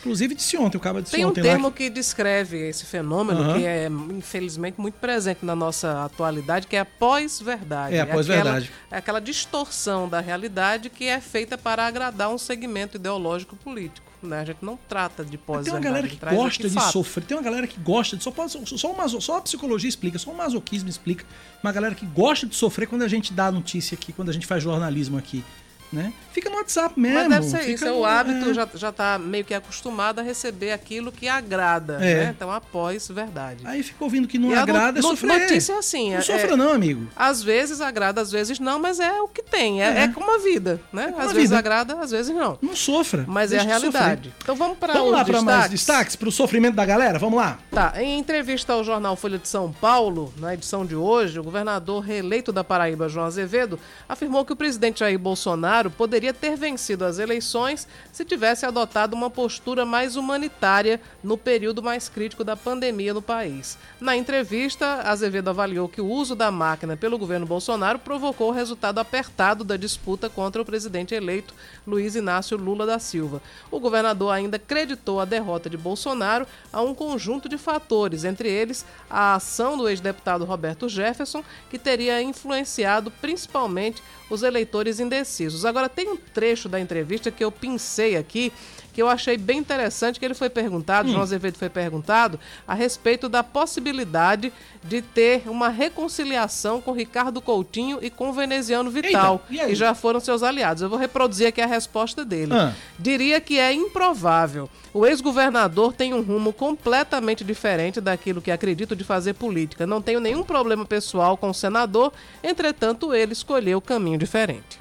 Inclusive 0.00 0.34
disse 0.34 0.56
ontem, 0.56 0.78
o 0.78 0.80
cara 0.80 1.00
disse 1.02 1.14
Tem 1.14 1.26
um 1.26 1.28
ontem 1.28 1.42
termo 1.42 1.66
lá. 1.68 1.72
que 1.74 1.90
descreve 1.90 2.56
esse 2.68 2.86
fenômeno, 2.86 3.40
Aham. 3.42 3.58
que 3.58 3.66
é, 3.66 3.86
infelizmente, 4.16 4.80
muito 4.80 4.94
presente 4.94 5.44
na 5.44 5.54
nossa 5.54 6.04
atualidade, 6.04 6.66
que 6.66 6.74
é 6.74 6.80
a 6.80 6.84
pós-verdade. 6.86 7.94
É, 7.94 8.00
a 8.00 8.06
pós-verdade. 8.06 8.70
aquela- 8.72 8.88
É 8.90 8.98
aquela 8.98 9.20
distorção 9.20 10.08
da 10.08 10.20
realidade 10.20 10.88
que 10.88 11.04
é 11.06 11.20
feita 11.20 11.58
para 11.58 11.86
agradar 11.86 12.30
um 12.30 12.38
segmento 12.38 12.96
ideológico 12.96 13.56
político. 13.56 14.09
Né? 14.26 14.40
A 14.40 14.44
gente 14.44 14.58
não 14.62 14.78
trata 14.88 15.24
de 15.24 15.30
Tem 15.32 15.38
pós-verdade. 15.38 15.76
uma 15.76 15.80
galera 15.92 16.08
que 16.08 16.16
gosta 16.16 16.68
de 16.68 16.74
fato. 16.74 16.92
sofrer, 16.92 17.24
tem 17.24 17.36
uma 17.36 17.42
galera 17.42 17.66
que 17.66 17.78
gosta 17.80 18.16
de 18.16 18.22
só 18.24 18.32
só, 18.76 18.92
maso- 18.94 19.20
só 19.20 19.38
a 19.38 19.40
psicologia 19.40 19.88
explica, 19.88 20.18
só 20.18 20.30
o 20.30 20.36
masoquismo 20.36 20.88
explica. 20.88 21.24
Uma 21.62 21.72
galera 21.72 21.94
que 21.94 22.06
gosta 22.06 22.46
de 22.46 22.54
sofrer 22.54 22.86
quando 22.86 23.02
a 23.02 23.08
gente 23.08 23.32
dá 23.32 23.50
notícia 23.50 23.94
aqui, 23.94 24.12
quando 24.12 24.28
a 24.28 24.32
gente 24.32 24.46
faz 24.46 24.62
jornalismo 24.62 25.16
aqui, 25.18 25.44
né? 25.92 26.12
Fica 26.32 26.48
no 26.48 26.56
WhatsApp 26.56 26.98
mesmo. 26.98 27.18
Mas 27.18 27.28
deve 27.28 27.46
ser 27.46 27.68
isso, 27.70 27.84
é 27.84 27.90
no- 27.90 27.98
o 27.98 28.04
hábito 28.04 28.50
é. 28.50 28.54
já, 28.54 28.68
já 28.74 28.92
tá 28.92 29.18
meio 29.18 29.44
que 29.44 29.52
acostumado 29.52 30.20
a 30.20 30.22
receber 30.22 30.70
aquilo 30.72 31.10
que 31.10 31.28
agrada, 31.28 31.94
É. 31.94 32.24
né? 32.26 32.34
Então, 32.36 32.50
após 32.50 33.08
verdade. 33.08 33.62
Aí 33.66 33.82
fica 33.82 34.02
ouvindo 34.04 34.28
que 34.28 34.38
não 34.38 34.50
E 34.50 34.54
a 34.54 34.62
agrada, 34.62 34.98
é 34.98 35.02
no- 35.02 35.08
sofrer. 35.08 35.40
notícia 35.40 35.72
é 35.72 35.78
assim. 35.78 36.10
Não 36.12 36.18
é- 36.18 36.22
sofra 36.22 36.52
é- 36.52 36.56
não, 36.56 36.72
amigo. 36.72 37.08
Às 37.16 37.42
vezes 37.42 37.80
agrada, 37.80 38.20
às 38.20 38.30
vezes 38.30 38.58
não, 38.60 38.78
mas 38.78 39.00
é 39.00 39.20
o 39.20 39.26
que 39.28 39.42
tem. 39.42 39.82
É, 39.82 39.86
É. 39.86 40.02
é 40.04 40.08
como 40.08 40.32
a 40.34 40.38
vida, 40.38 40.80
né? 40.92 41.12
às 41.18 41.32
vezes 41.32 41.50
vida. 41.50 41.58
agrada, 41.58 41.98
às 42.00 42.10
vezes 42.10 42.34
não. 42.34 42.58
Não 42.62 42.76
sofra. 42.76 43.24
Mas 43.26 43.52
é 43.52 43.58
a 43.58 43.62
realidade. 43.62 44.32
Então 44.42 44.54
vamos 44.54 44.78
para 44.78 44.92
Vamos 44.92 45.08
os 45.10 45.12
lá 45.16 45.24
para 45.24 45.42
mais 45.42 45.70
destaques. 45.70 45.70
destaques, 45.80 46.16
para 46.16 46.28
o 46.28 46.32
sofrimento 46.32 46.74
da 46.76 46.84
galera? 46.86 47.18
Vamos 47.18 47.38
lá. 47.38 47.58
Tá, 47.70 47.94
em 47.96 48.18
entrevista 48.18 48.72
ao 48.72 48.84
jornal 48.84 49.16
Folha 49.16 49.38
de 49.38 49.48
São 49.48 49.72
Paulo, 49.72 50.32
na 50.36 50.54
edição 50.54 50.84
de 50.86 50.94
hoje, 50.94 51.38
o 51.40 51.42
governador 51.42 52.00
reeleito 52.02 52.52
da 52.52 52.62
Paraíba, 52.62 53.08
João 53.08 53.26
Azevedo, 53.26 53.78
afirmou 54.08 54.44
que 54.44 54.52
o 54.52 54.56
presidente 54.56 55.00
Jair 55.00 55.18
Bolsonaro 55.18 55.79
poderia 55.88 56.34
ter 56.34 56.56
vencido 56.56 57.04
as 57.04 57.20
eleições 57.20 57.86
se 58.12 58.24
tivesse 58.24 58.66
adotado 58.66 59.14
uma 59.14 59.30
postura 59.30 59.86
mais 59.86 60.16
humanitária 60.16 61.00
no 61.22 61.38
período 61.38 61.80
mais 61.80 62.08
crítico 62.08 62.42
da 62.42 62.56
pandemia 62.56 63.14
no 63.14 63.22
país. 63.22 63.78
Na 64.00 64.16
entrevista, 64.16 65.02
Azevedo 65.04 65.50
avaliou 65.50 65.88
que 65.88 66.00
o 66.00 66.06
uso 66.06 66.34
da 66.34 66.50
máquina 66.50 66.96
pelo 66.96 67.16
governo 67.16 67.46
Bolsonaro 67.46 68.00
provocou 68.00 68.48
o 68.48 68.52
resultado 68.52 68.98
apertado 68.98 69.62
da 69.62 69.76
disputa 69.76 70.28
contra 70.28 70.60
o 70.60 70.64
presidente 70.64 71.14
eleito 71.14 71.54
Luiz 71.86 72.16
Inácio 72.16 72.56
Lula 72.56 72.84
da 72.84 72.98
Silva. 72.98 73.40
O 73.70 73.78
governador 73.78 74.32
ainda 74.32 74.58
creditou 74.58 75.20
a 75.20 75.24
derrota 75.24 75.70
de 75.70 75.76
Bolsonaro 75.76 76.46
a 76.72 76.82
um 76.82 76.94
conjunto 76.94 77.48
de 77.48 77.56
fatores, 77.56 78.24
entre 78.24 78.48
eles 78.48 78.84
a 79.08 79.34
ação 79.34 79.76
do 79.76 79.88
ex-deputado 79.88 80.44
Roberto 80.44 80.88
Jefferson, 80.88 81.44
que 81.68 81.78
teria 81.78 82.20
influenciado 82.22 83.10
principalmente 83.20 84.02
os 84.30 84.42
eleitores 84.42 85.00
indecisos. 85.00 85.64
Agora, 85.64 85.88
tem 85.88 86.08
um 86.08 86.16
trecho 86.16 86.68
da 86.68 86.80
entrevista 86.80 87.30
que 87.30 87.44
eu 87.44 87.50
pincei 87.50 88.16
aqui, 88.16 88.52
que 88.92 89.00
eu 89.00 89.08
achei 89.08 89.36
bem 89.36 89.58
interessante, 89.58 90.18
que 90.18 90.24
ele 90.24 90.34
foi 90.34 90.50
perguntado, 90.50 91.08
Hum. 91.08 91.12
João 91.12 91.22
Azevedo 91.22 91.56
foi 91.56 91.68
perguntado, 91.68 92.38
a 92.66 92.74
respeito 92.74 93.28
da 93.28 93.42
possibilidade 93.42 94.52
de 94.82 95.02
ter 95.02 95.42
uma 95.46 95.68
reconciliação 95.68 96.80
com 96.80 96.92
Ricardo 96.92 97.40
Coutinho 97.40 97.98
e 98.02 98.10
com 98.10 98.30
o 98.30 98.32
veneziano 98.32 98.90
Vital, 98.90 99.42
Eita, 99.50 99.64
e 99.64 99.68
que 99.68 99.74
já 99.74 99.94
foram 99.94 100.20
seus 100.20 100.42
aliados. 100.42 100.82
Eu 100.82 100.88
vou 100.88 100.98
reproduzir 100.98 101.46
aqui 101.46 101.60
a 101.60 101.66
resposta 101.66 102.24
dele. 102.24 102.52
Ah. 102.54 102.72
Diria 102.98 103.40
que 103.40 103.58
é 103.58 103.72
improvável. 103.72 104.68
O 104.92 105.06
ex-governador 105.06 105.92
tem 105.92 106.12
um 106.12 106.20
rumo 106.22 106.52
completamente 106.52 107.44
diferente 107.44 108.00
daquilo 108.00 108.40
que 108.42 108.50
acredito 108.50 108.96
de 108.96 109.04
fazer 109.04 109.34
política. 109.34 109.86
Não 109.86 110.02
tenho 110.02 110.18
nenhum 110.18 110.42
problema 110.42 110.84
pessoal 110.84 111.36
com 111.36 111.50
o 111.50 111.54
senador, 111.54 112.12
entretanto, 112.42 113.14
ele 113.14 113.32
escolheu 113.32 113.78
o 113.78 113.82
caminho 113.82 114.18
diferente. 114.18 114.78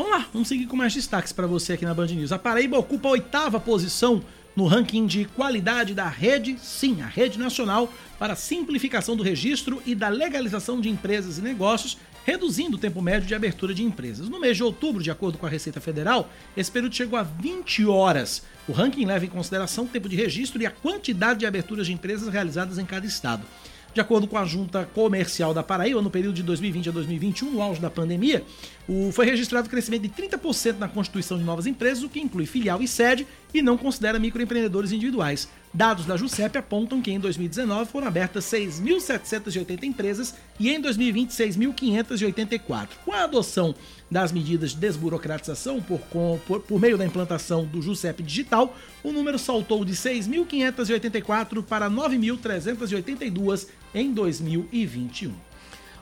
Vamos 0.00 0.16
lá, 0.16 0.26
vamos 0.32 0.48
seguir 0.48 0.64
com 0.64 0.76
mais 0.76 0.94
destaques 0.94 1.30
para 1.30 1.46
você 1.46 1.74
aqui 1.74 1.84
na 1.84 1.92
Band 1.92 2.06
News. 2.06 2.32
A 2.32 2.38
Paraíba 2.38 2.78
ocupa 2.78 3.06
a 3.08 3.10
oitava 3.10 3.60
posição 3.60 4.22
no 4.56 4.64
ranking 4.66 5.04
de 5.06 5.26
qualidade 5.26 5.92
da 5.92 6.08
rede, 6.08 6.56
sim, 6.58 7.02
a 7.02 7.06
rede 7.06 7.38
nacional 7.38 7.92
para 8.18 8.34
simplificação 8.34 9.14
do 9.14 9.22
registro 9.22 9.82
e 9.84 9.94
da 9.94 10.08
legalização 10.08 10.80
de 10.80 10.88
empresas 10.88 11.36
e 11.36 11.42
negócios, 11.42 11.98
reduzindo 12.24 12.78
o 12.78 12.80
tempo 12.80 13.02
médio 13.02 13.28
de 13.28 13.34
abertura 13.34 13.74
de 13.74 13.82
empresas. 13.82 14.30
No 14.30 14.40
mês 14.40 14.56
de 14.56 14.64
outubro, 14.64 15.02
de 15.02 15.10
acordo 15.10 15.36
com 15.36 15.44
a 15.44 15.50
Receita 15.50 15.82
Federal, 15.82 16.30
esse 16.56 16.72
período 16.72 16.96
chegou 16.96 17.18
a 17.18 17.22
20 17.22 17.84
horas. 17.84 18.42
O 18.66 18.72
ranking 18.72 19.04
leva 19.04 19.26
em 19.26 19.28
consideração 19.28 19.84
o 19.84 19.88
tempo 19.88 20.08
de 20.08 20.16
registro 20.16 20.62
e 20.62 20.64
a 20.64 20.70
quantidade 20.70 21.40
de 21.40 21.46
aberturas 21.46 21.86
de 21.86 21.92
empresas 21.92 22.32
realizadas 22.32 22.78
em 22.78 22.86
cada 22.86 23.04
estado. 23.04 23.44
De 23.92 24.00
acordo 24.00 24.28
com 24.28 24.38
a 24.38 24.44
Junta 24.44 24.88
Comercial 24.94 25.52
da 25.52 25.64
Paraíba, 25.64 26.00
no 26.00 26.10
período 26.10 26.34
de 26.34 26.44
2020 26.44 26.90
a 26.90 26.92
2021, 26.92 27.50
no 27.50 27.60
auge 27.60 27.80
da 27.80 27.90
pandemia, 27.90 28.44
o- 28.92 29.12
foi 29.12 29.24
registrado 29.26 29.68
crescimento 29.70 30.02
de 30.02 30.08
30% 30.08 30.78
na 30.78 30.88
constituição 30.88 31.38
de 31.38 31.44
novas 31.44 31.64
empresas, 31.66 32.02
o 32.02 32.08
que 32.08 32.18
inclui 32.20 32.44
filial 32.46 32.82
e 32.82 32.88
sede 32.88 33.24
e 33.54 33.62
não 33.62 33.76
considera 33.78 34.18
microempreendedores 34.18 34.90
individuais. 34.90 35.48
Dados 35.72 36.04
da 36.04 36.16
JUSEP 36.16 36.58
apontam 36.58 37.00
que 37.00 37.12
em 37.12 37.20
2019 37.20 37.88
foram 37.90 38.08
abertas 38.08 38.44
6.780 38.46 39.84
empresas 39.84 40.34
e 40.58 40.68
em 40.70 40.80
2020 40.80 41.30
6.584. 41.30 42.88
Com 43.04 43.12
a 43.12 43.22
adoção 43.24 43.74
das 44.10 44.32
medidas 44.32 44.70
de 44.72 44.78
desburocratização 44.78 45.80
por, 45.80 46.00
por- 46.00 46.60
por 46.60 46.80
meio 46.80 46.98
da 46.98 47.06
implantação 47.06 47.64
do 47.64 47.80
JUSEP 47.80 48.22
digital, 48.24 48.76
o 49.04 49.12
número 49.12 49.38
saltou 49.38 49.84
de 49.84 49.92
6.584 49.94 51.62
para 51.62 51.88
9.382 51.88 53.68
em 53.94 54.12
2021. 54.12 55.32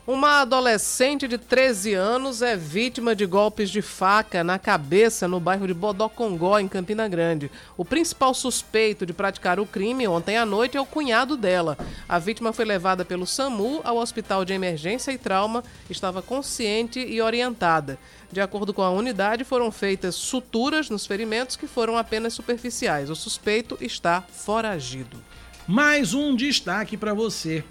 Uma 0.09 0.40
adolescente 0.40 1.28
de 1.28 1.36
13 1.36 1.93
anos 1.93 2.40
é 2.40 2.56
vítima 2.56 3.14
de 3.14 3.26
golpes 3.26 3.68
de 3.68 3.82
faca 3.82 4.43
na 4.43 4.59
cabeça 4.59 5.28
no 5.28 5.39
bairro 5.39 5.66
de 5.66 5.74
Bodocongó, 5.74 6.59
em 6.59 6.66
Campina 6.66 7.06
Grande. 7.06 7.51
O 7.76 7.85
principal 7.85 8.32
suspeito 8.32 9.05
de 9.05 9.12
praticar 9.12 9.60
o 9.60 9.66
crime 9.66 10.09
ontem 10.09 10.39
à 10.39 10.47
noite 10.47 10.78
é 10.78 10.80
o 10.80 10.86
cunhado 10.86 11.36
dela. 11.36 11.76
A 12.09 12.18
vítima 12.18 12.55
foi 12.55 12.64
levada 12.64 13.05
pelo 13.05 13.26
SAMU 13.26 13.82
ao 13.85 13.98
hospital 13.98 14.47
de 14.47 14.55
emergência 14.55 15.12
e 15.12 15.18
trauma, 15.18 15.62
estava 15.90 16.22
consciente 16.22 17.01
e 17.01 17.20
orientada. 17.20 17.98
De 18.32 18.40
acordo 18.40 18.72
com 18.72 18.80
a 18.80 18.89
unidade, 18.89 19.44
foram 19.44 19.70
feitas 19.70 20.14
suturas 20.14 20.89
nos 20.89 21.05
ferimentos 21.05 21.55
que 21.55 21.66
foram 21.66 21.98
apenas 21.98 22.32
superficiais. 22.32 23.10
O 23.10 23.14
suspeito 23.14 23.76
está 23.78 24.22
foragido. 24.22 25.22
Mais 25.66 26.14
um 26.14 26.35
destaque 26.35 26.97
para 26.97 27.12
você. 27.12 27.62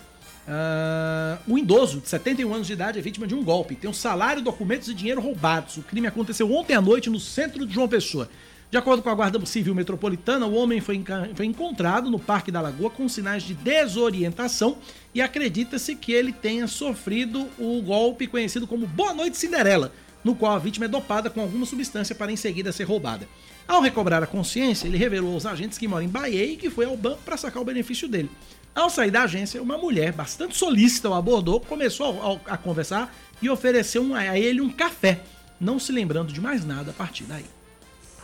Ah, 0.47 1.39
o 1.45 1.57
idoso 1.57 1.99
de 1.99 2.07
71 2.07 2.53
anos 2.53 2.67
de 2.67 2.73
idade 2.73 2.97
é 2.97 3.01
vítima 3.01 3.27
de 3.27 3.35
um 3.35 3.43
golpe. 3.43 3.75
Tem 3.75 3.89
um 3.89 3.93
salário, 3.93 4.41
documentos 4.41 4.87
e 4.87 4.93
dinheiro 4.93 5.19
roubados. 5.19 5.77
O 5.77 5.81
crime 5.81 6.07
aconteceu 6.07 6.51
ontem 6.53 6.73
à 6.73 6.81
noite 6.81 7.09
no 7.09 7.19
centro 7.19 7.65
de 7.65 7.73
João 7.73 7.87
Pessoa. 7.87 8.29
De 8.69 8.77
acordo 8.77 9.01
com 9.01 9.09
a 9.09 9.15
Guarda 9.15 9.45
Civil 9.45 9.73
Metropolitana, 9.73 10.45
o 10.45 10.53
homem 10.53 10.81
foi, 10.81 11.01
foi 11.35 11.45
encontrado 11.45 12.09
no 12.09 12.19
Parque 12.19 12.51
da 12.51 12.59
Lagoa 12.59 12.89
com 12.89 13.07
sinais 13.07 13.43
de 13.43 13.53
desorientação 13.53 14.77
e 15.15 15.21
acredita-se 15.21 15.95
que 15.95 16.11
ele 16.11 16.33
tenha 16.33 16.67
sofrido 16.67 17.47
o 17.57 17.81
golpe 17.81 18.27
conhecido 18.27 18.67
como 18.67 18.85
Boa 18.85 19.13
Noite 19.13 19.37
Cinderela, 19.37 19.93
no 20.21 20.35
qual 20.35 20.53
a 20.53 20.59
vítima 20.59 20.83
é 20.83 20.89
dopada 20.89 21.29
com 21.29 21.39
alguma 21.39 21.65
substância 21.65 22.13
para 22.13 22.29
em 22.29 22.35
seguida 22.35 22.73
ser 22.73 22.83
roubada. 22.83 23.25
Ao 23.65 23.81
recobrar 23.81 24.21
a 24.21 24.27
consciência, 24.27 24.85
ele 24.85 24.97
revelou 24.97 25.33
aos 25.33 25.45
agentes 25.45 25.77
que 25.77 25.87
mora 25.87 26.03
em 26.03 26.09
Bahia 26.09 26.45
e 26.45 26.57
que 26.57 26.69
foi 26.69 26.85
ao 26.85 26.97
banco 26.97 27.21
para 27.23 27.37
sacar 27.37 27.61
o 27.61 27.65
benefício 27.65 28.07
dele. 28.07 28.29
Ao 28.77 28.91
sair 28.91 29.09
da 29.09 29.23
agência, 29.23 29.59
uma 29.59 29.75
mulher 29.75 30.11
bastante 30.11 30.55
solícita 30.55 31.09
o 31.09 31.15
abordou, 31.15 31.59
começou 31.59 32.39
a, 32.47 32.53
a 32.53 32.57
conversar 32.57 33.11
e 33.41 33.49
ofereceu 33.49 34.13
a 34.13 34.37
ele 34.37 34.61
um 34.61 34.69
café, 34.69 35.19
não 35.59 35.79
se 35.79 35.91
lembrando 35.91 36.31
de 36.31 36.39
mais 36.39 36.63
nada 36.63 36.91
a 36.91 36.93
partir 36.93 37.23
daí. 37.23 37.56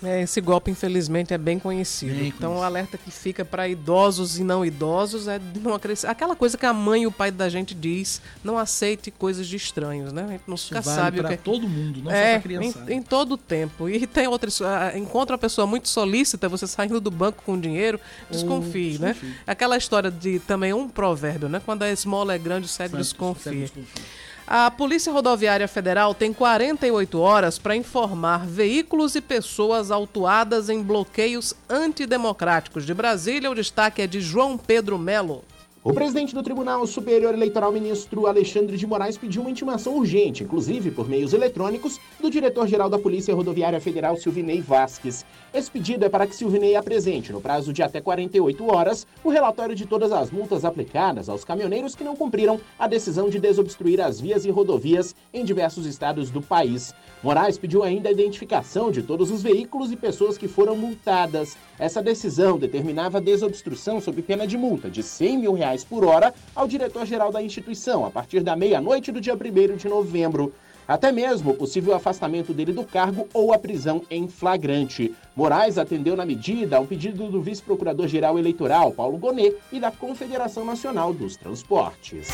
É, 0.04 0.22
esse 0.22 0.42
golpe, 0.42 0.70
infelizmente, 0.70 1.34
é 1.34 1.38
bem 1.38 1.58
conhecido. 1.58 2.24
então, 2.24 2.58
o 2.58 2.62
alerta 2.64 2.98
que 2.98 3.10
fica 3.10 3.46
para 3.46 3.68
idosos 3.68 4.38
e 4.38 4.44
não 4.44 4.66
idosos 4.66 5.28
é 5.28 5.40
de 5.40 5.60
não 5.60 5.74
acrescentar. 5.74 6.12
Aquela 6.12 6.36
coisa 6.36 6.58
que 6.58 6.66
a 6.66 6.74
mãe 6.74 7.04
e 7.04 7.08
o 7.08 7.12
pai 7.12 7.32
da 7.32 7.48
gente 7.50 7.74
diz: 7.74 8.22
não 8.44 8.58
aceite 8.58 9.10
coisas 9.12 9.48
de 9.48 9.56
estranhos, 9.56 10.12
né? 10.12 10.24
A 10.24 10.28
gente 10.32 10.44
nunca 10.48 10.82
vale 10.82 10.98
sabe 10.98 11.20
o 11.20 11.24
que 11.28 11.34
é. 11.34 11.38
todo 11.38 11.68
mundo, 11.68 12.02
não 12.04 12.12
só 12.12 12.18
é, 12.18 12.34
pra 12.34 12.42
criançada. 12.42 12.94
Em, 12.94 12.98
em 12.98 13.02
todo 13.02 13.34
o 13.34 13.38
tempo. 13.38 13.88
E 13.90 14.06
tem 14.06 14.28
outras. 14.28 14.62
ah, 14.62 14.92
Encontra 14.98 15.34
uma 15.36 15.40
pessoa 15.40 15.66
muito 15.66 15.88
solícita, 15.90 16.50
você 16.50 16.68
saindo 16.68 17.00
do 17.00 17.12
banco 17.12 17.42
com 17.46 17.60
dinheiro, 17.60 18.00
desconfie, 18.30 18.98
né? 19.00 19.14
desconfie. 19.14 19.36
Aquela 19.48 19.78
história 19.78 20.12
de 20.12 20.40
também 20.40 20.74
um 20.74 20.90
provérbio, 20.90 21.48
né? 21.50 21.62
Quando 21.64 21.84
a 21.84 21.90
esmola 21.92 22.34
é 22.34 22.38
grande, 22.38 22.66
o 22.66 22.70
Cérebro- 22.70 22.98
desconfia. 23.00 23.70
A 24.46 24.70
Polícia 24.70 25.12
Rodoviária 25.12 25.68
Federal 25.70 26.14
tem 26.14 26.34
48 26.34 27.18
horas 27.18 27.58
para 27.58 27.78
informar 27.78 28.46
veículos 28.46 29.16
e 29.16 29.22
pessoas 29.22 29.90
autuadas 29.90 30.70
em 30.70 30.84
bloqueios 30.84 31.54
antidemocráticos. 31.70 32.86
De 32.86 32.94
Brasília, 32.94 33.50
o 33.50 33.56
destaque 33.56 34.02
é 34.02 34.08
de 34.08 34.20
João 34.20 34.58
Pedro 34.58 35.00
Melo. 35.00 35.46
O 35.86 35.92
presidente 35.92 36.34
do 36.34 36.42
Tribunal 36.42 36.88
Superior 36.88 37.34
Eleitoral, 37.34 37.70
ministro 37.70 38.26
Alexandre 38.26 38.78
de 38.78 38.88
Moraes, 38.88 39.18
pediu 39.18 39.42
uma 39.42 39.52
intimação 39.52 39.98
urgente, 39.98 40.42
inclusive 40.42 40.92
por 40.92 41.10
meios 41.10 41.34
eletrônicos, 41.34 42.00
do 42.22 42.30
diretor-geral 42.30 42.90
da 42.90 42.98
Polícia 42.98 43.36
Rodoviária 43.36 43.82
Federal, 43.82 44.16
Silvinei 44.16 44.62
Vasques. 44.62 45.26
Esse 45.54 45.70
pedido 45.70 46.06
é 46.06 46.10
para 46.10 46.26
que 46.26 46.38
Silvinei 46.38 46.78
apresente, 46.78 47.34
no 47.34 47.42
prazo 47.42 47.74
de 47.74 47.84
até 47.84 48.00
48 48.00 48.66
horas, 48.66 49.06
o 49.26 49.30
relatório 49.30 49.76
de 49.76 49.86
todas 49.86 50.14
as 50.14 50.32
multas 50.32 50.64
aplicadas 50.64 51.28
aos 51.28 51.44
caminhoneiros 51.44 51.96
que 51.96 52.04
não 52.06 52.16
cumpriram 52.16 52.62
a 52.80 52.88
decisão 52.88 53.30
de 53.30 53.38
desobstruir 53.38 54.00
as 54.00 54.22
vias 54.22 54.46
e 54.46 54.50
rodovias 54.50 55.14
em 55.34 55.44
diversos 55.44 55.86
estados 55.86 56.32
do 56.32 56.42
país. 56.42 56.96
Moraes 57.22 57.58
pediu 57.58 57.84
ainda 57.84 58.08
a 58.08 58.12
identificação 58.14 58.90
de 58.90 59.04
todos 59.04 59.30
os 59.30 59.44
veículos 59.44 59.92
e 59.92 59.98
pessoas 59.98 60.38
que 60.38 60.48
foram 60.48 60.78
multadas. 60.78 61.58
Essa 61.78 62.02
decisão 62.02 62.58
determinava 62.58 63.18
a 63.18 63.22
desobstrução 63.22 64.00
sob 64.00 64.22
pena 64.22 64.48
de 64.48 64.58
multa 64.58 64.90
de 64.90 65.04
100 65.04 65.40
mil 65.40 65.54
reais 65.54 65.73
por 65.82 66.04
hora 66.04 66.34
ao 66.54 66.68
diretor-geral 66.68 67.32
da 67.32 67.42
instituição, 67.42 68.06
a 68.06 68.12
partir 68.12 68.42
da 68.42 68.54
meia-noite 68.54 69.14
do 69.14 69.22
dia 69.22 69.34
1 69.34 69.78
de 69.78 69.88
novembro. 69.88 70.54
até 70.86 71.14
mesmo 71.14 71.52
o 71.52 71.56
possível 71.56 71.96
afastamento 71.96 72.54
dele 72.54 72.74
do 72.74 72.84
cargo 72.84 73.26
ou 73.34 73.54
a 73.54 73.58
prisão 73.58 74.02
em 74.10 74.28
flagrante. 74.28 75.16
Moraes 75.34 75.78
atendeu 75.78 76.18
na 76.18 76.26
medida 76.26 76.82
um 76.82 76.86
pedido 76.86 77.30
do 77.30 77.42
vice-procurador-geral 77.42 78.38
eleitoral, 78.38 78.92
Paulo 78.92 79.18
Gonet, 79.18 79.56
e 79.72 79.80
da 79.80 79.92
Confederação 79.92 80.66
Nacional 80.66 81.14
dos 81.14 81.38
Transportes. 81.38 82.28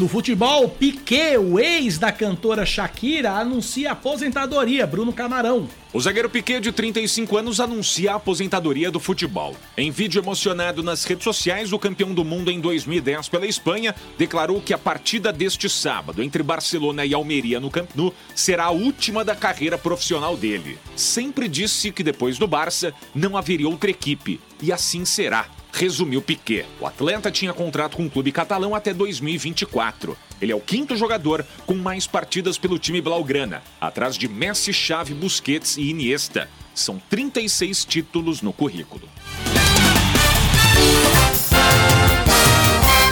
No 0.00 0.08
futebol, 0.08 0.66
Piquet, 0.66 1.36
o 1.36 1.60
ex 1.60 1.98
da 1.98 2.10
cantora 2.10 2.64
Shakira, 2.64 3.32
anuncia 3.32 3.92
aposentadoria. 3.92 4.86
Bruno 4.86 5.12
Camarão. 5.12 5.68
O 5.92 6.00
zagueiro 6.00 6.30
Piquet, 6.30 6.58
de 6.58 6.72
35 6.72 7.36
anos, 7.36 7.60
anuncia 7.60 8.12
a 8.12 8.14
aposentadoria 8.14 8.90
do 8.90 8.98
futebol. 8.98 9.54
Em 9.76 9.90
vídeo 9.90 10.18
emocionado 10.18 10.82
nas 10.82 11.04
redes 11.04 11.24
sociais, 11.24 11.70
o 11.70 11.78
campeão 11.78 12.14
do 12.14 12.24
mundo 12.24 12.50
em 12.50 12.58
2010 12.58 13.28
pela 13.28 13.44
Espanha 13.44 13.94
declarou 14.16 14.62
que 14.62 14.72
a 14.72 14.78
partida 14.78 15.30
deste 15.30 15.68
sábado 15.68 16.22
entre 16.22 16.42
Barcelona 16.42 17.04
e 17.04 17.12
Almeria 17.12 17.60
no 17.60 17.70
Camp 17.70 17.90
Nou 17.94 18.14
será 18.34 18.64
a 18.64 18.70
última 18.70 19.22
da 19.22 19.36
carreira 19.36 19.76
profissional 19.76 20.34
dele. 20.34 20.78
Sempre 20.96 21.46
disse 21.46 21.92
que 21.92 22.02
depois 22.02 22.38
do 22.38 22.48
Barça 22.48 22.94
não 23.14 23.36
haveria 23.36 23.68
outra 23.68 23.90
equipe, 23.90 24.40
e 24.62 24.72
assim 24.72 25.04
será 25.04 25.46
resumiu 25.72 26.20
Piquet. 26.22 26.66
O 26.80 26.86
atleta 26.86 27.30
tinha 27.30 27.52
contrato 27.52 27.96
com 27.96 28.06
o 28.06 28.10
clube 28.10 28.32
catalão 28.32 28.74
até 28.74 28.92
2024. 28.92 30.16
Ele 30.40 30.52
é 30.52 30.56
o 30.56 30.60
quinto 30.60 30.96
jogador 30.96 31.44
com 31.66 31.74
mais 31.74 32.06
partidas 32.06 32.56
pelo 32.56 32.78
time 32.78 33.00
blaugrana, 33.00 33.62
atrás 33.80 34.16
de 34.16 34.28
Messi, 34.28 34.72
Xavi, 34.72 35.14
Busquets 35.14 35.76
e 35.76 35.90
Iniesta. 35.90 36.48
São 36.74 37.00
36 37.10 37.84
títulos 37.84 38.40
no 38.42 38.52
currículo. 38.52 39.08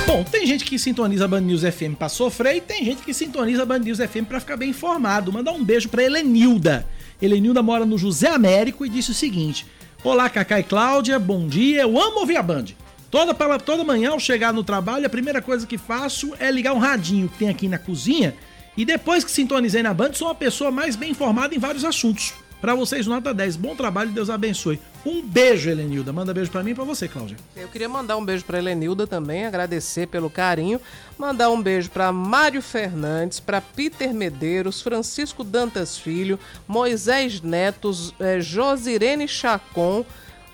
Bom, 0.06 0.24
tem 0.24 0.46
gente 0.46 0.64
que 0.64 0.78
sintoniza 0.78 1.26
a 1.26 1.28
Band 1.28 1.42
News 1.42 1.60
FM 1.60 1.94
pra 1.98 2.08
sofrer 2.08 2.56
e 2.56 2.60
tem 2.62 2.82
gente 2.82 3.02
que 3.02 3.12
sintoniza 3.12 3.62
a 3.62 3.66
Band 3.66 3.80
News 3.80 3.98
FM 3.98 4.24
pra 4.26 4.40
ficar 4.40 4.56
bem 4.56 4.70
informado. 4.70 5.30
Mandar 5.30 5.52
um 5.52 5.62
beijo 5.62 5.90
pra 5.90 6.02
Helenilda. 6.02 6.88
Helenilda 7.20 7.62
mora 7.62 7.84
no 7.84 7.98
José 7.98 8.28
Américo 8.28 8.86
e 8.86 8.88
disse 8.88 9.10
o 9.10 9.14
seguinte: 9.14 9.66
Olá, 10.04 10.30
Cacá 10.30 10.60
e 10.60 10.62
Cláudia, 10.62 11.18
bom 11.18 11.48
dia. 11.48 11.82
Eu 11.82 12.00
amo 12.00 12.20
ouvir 12.20 12.36
a 12.36 12.42
Band. 12.42 12.66
Toda, 13.10 13.34
toda 13.58 13.82
manhã, 13.82 14.10
ao 14.10 14.20
chegar 14.20 14.52
no 14.52 14.62
trabalho, 14.62 15.04
a 15.04 15.08
primeira 15.08 15.42
coisa 15.42 15.66
que 15.66 15.76
faço 15.76 16.34
é 16.38 16.52
ligar 16.52 16.72
um 16.72 16.78
radinho 16.78 17.28
que 17.28 17.38
tem 17.38 17.48
aqui 17.48 17.66
na 17.66 17.78
cozinha. 17.78 18.32
E 18.76 18.84
depois 18.84 19.24
que 19.24 19.30
sintonizei 19.30 19.82
na 19.82 19.92
Band, 19.92 20.12
sou 20.12 20.28
uma 20.28 20.36
pessoa 20.36 20.70
mais 20.70 20.94
bem 20.94 21.10
informada 21.10 21.52
em 21.52 21.58
vários 21.58 21.84
assuntos. 21.84 22.32
Para 22.60 22.74
vocês, 22.74 23.06
nota 23.06 23.32
10. 23.32 23.56
Bom 23.56 23.76
trabalho, 23.76 24.10
Deus 24.10 24.28
abençoe. 24.28 24.80
Um 25.06 25.22
beijo, 25.22 25.70
Helenilda. 25.70 26.12
Manda 26.12 26.34
beijo 26.34 26.50
para 26.50 26.62
mim 26.62 26.72
e 26.72 26.74
pra 26.74 26.82
você, 26.82 27.06
Cláudia. 27.06 27.36
Eu 27.54 27.68
queria 27.68 27.88
mandar 27.88 28.16
um 28.16 28.24
beijo 28.24 28.44
para 28.44 28.58
Helenilda 28.58 29.06
também, 29.06 29.46
agradecer 29.46 30.08
pelo 30.08 30.28
carinho. 30.28 30.80
Mandar 31.16 31.50
um 31.50 31.62
beijo 31.62 31.88
para 31.90 32.10
Mário 32.10 32.60
Fernandes, 32.60 33.38
para 33.38 33.60
Peter 33.60 34.12
Medeiros, 34.12 34.82
Francisco 34.82 35.44
Dantas 35.44 35.96
Filho, 35.96 36.38
Moisés 36.66 37.40
Netos, 37.40 38.12
eh, 38.18 38.40
Josirene 38.40 39.28
Chacon, 39.28 40.04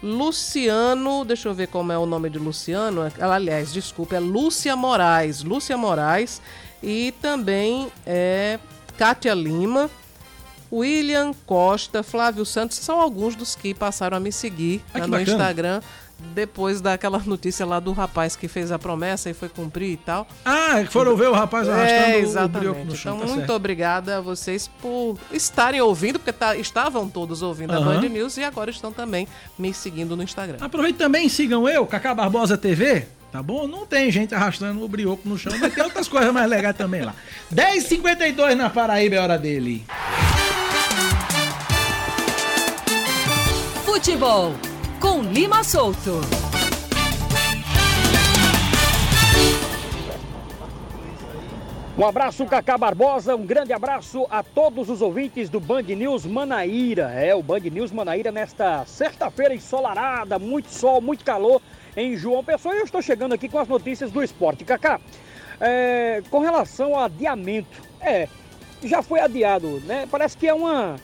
Luciano, 0.03 1.25
deixa 1.25 1.49
eu 1.49 1.55
ver 1.55 1.69
como 1.69 1.91
é 1.91 1.97
o 1.97 2.05
nome 2.05 2.29
de 2.29 2.39
Luciano. 2.39 3.11
Aliás, 3.19 3.73
desculpa, 3.73 4.17
é 4.17 4.21
Lúcia 4.21 4.77
Moraes. 4.77 5.43
Lúcia 5.43 5.79
Moraes. 5.79 6.43
E 6.83 7.15
também 7.23 7.91
é 8.05 8.59
Kátia 8.99 9.33
Lima. 9.33 9.89
William 10.79 11.33
Costa, 11.47 12.03
Flávio 12.03 12.45
Santos, 12.45 12.79
são 12.79 13.01
alguns 13.01 13.35
dos 13.37 13.55
que 13.55 13.73
passaram 13.75 14.17
a 14.17 14.21
me 14.21 14.33
seguir 14.33 14.83
Ah, 14.93 14.99
no 15.01 15.09
bacana. 15.09 15.23
Instagram 15.23 15.81
depois 16.33 16.81
daquela 16.81 17.19
notícia 17.27 17.67
lá 17.67 17.79
do 17.81 17.93
rapaz 17.93 18.35
que 18.37 18.49
fez 18.49 18.71
a 18.73 18.79
promessa 18.79 19.29
e 19.29 19.35
foi 19.35 19.49
cumprir 19.49 19.91
e 19.91 19.97
tal. 19.97 20.27
Ah, 20.45 20.81
que 20.85 20.91
foram 20.93 21.17
ver 21.17 21.29
o 21.29 21.33
rapaz 21.33 21.69
arrastando 21.69 22.03
é, 22.03 22.15
o- 22.17 22.19
o 22.19 22.23
exatamente. 22.23 22.59
brioco 22.61 22.85
no 22.85 22.97
chão, 22.97 23.15
Então, 23.17 23.27
tá 23.27 23.33
muito 23.35 23.47
certo. 23.47 23.53
obrigada 23.57 24.19
a 24.19 24.21
vocês 24.21 24.69
por 24.81 25.19
estarem 25.33 25.81
ouvindo, 25.81 26.19
porque 26.19 26.33
tá- 26.33 26.57
estavam 26.57 27.09
todos 27.09 27.43
ouvindo 27.43 27.73
a 27.73 27.77
Aham. 27.77 28.01
Band 28.01 28.09
News 28.09 28.37
e 28.39 28.45
agora 28.45 28.71
estão 28.71 28.91
também 28.93 29.29
me 29.59 29.75
seguindo 29.75 30.17
no 30.17 30.23
Instagram. 30.23 30.59
Aproveite 30.61 30.97
também, 30.99 31.29
sigam 31.29 31.69
eu, 31.69 31.85
Cacá 31.85 32.15
Barbosa 32.15 32.57
TV, 32.57 33.07
tá 33.33 33.43
bom? 33.43 33.67
Não 33.67 33.85
tem 33.85 34.11
gente 34.11 34.35
arrastando 34.35 34.83
o 34.85 34.89
brioco 34.89 35.29
no 35.29 35.37
chão, 35.37 35.53
mas 35.61 35.75
tem 35.75 35.83
outras 35.85 36.09
coisas 36.09 36.33
mais 36.33 36.49
legais 36.49 36.77
também 36.77 37.03
lá. 37.03 37.15
10h52 37.53 38.55
na 38.55 38.71
Paraíba 38.71 39.17
é 39.17 39.21
hora 39.21 39.37
dele. 39.37 39.85
Futebol 44.05 44.53
com 45.01 45.23
Lima 45.23 45.65
Solto. 45.65 46.21
Um 51.97 52.05
abraço, 52.05 52.45
Cacá 52.45 52.77
Barbosa. 52.77 53.35
Um 53.35 53.47
grande 53.47 53.73
abraço 53.73 54.27
a 54.31 54.43
todos 54.43 54.91
os 54.91 55.01
ouvintes 55.01 55.49
do 55.49 55.59
Band 55.59 55.85
News 55.85 56.27
Manaíra. 56.27 57.13
É, 57.13 57.35
o 57.35 57.43
Band 57.43 57.61
News 57.61 57.93
Manaíra 57.93 58.31
nesta 58.31 58.85
sexta-feira 58.85 59.55
ensolarada, 59.55 60.39
muito 60.39 60.69
sol, 60.69 61.01
muito 61.01 61.25
calor 61.25 61.63
em 61.97 62.15
João 62.15 62.45
Pessoa. 62.45 62.75
E 62.75 62.81
eu 62.81 62.85
estou 62.85 63.01
chegando 63.01 63.33
aqui 63.33 63.49
com 63.49 63.59
as 63.59 63.69
notícias 63.69 64.13
do 64.13 64.23
esporte. 64.23 64.67
Cacá, 64.67 65.01
é, 65.59 66.23
com 66.31 66.41
relação 66.41 66.95
ao 66.95 67.05
adiamento, 67.05 67.81
é, 68.03 68.29
já 68.83 69.01
foi 69.01 69.21
adiado, 69.21 69.81
né? 69.87 70.07
Parece 70.11 70.37
que 70.37 70.47
é 70.47 70.53
uma, 70.53 70.97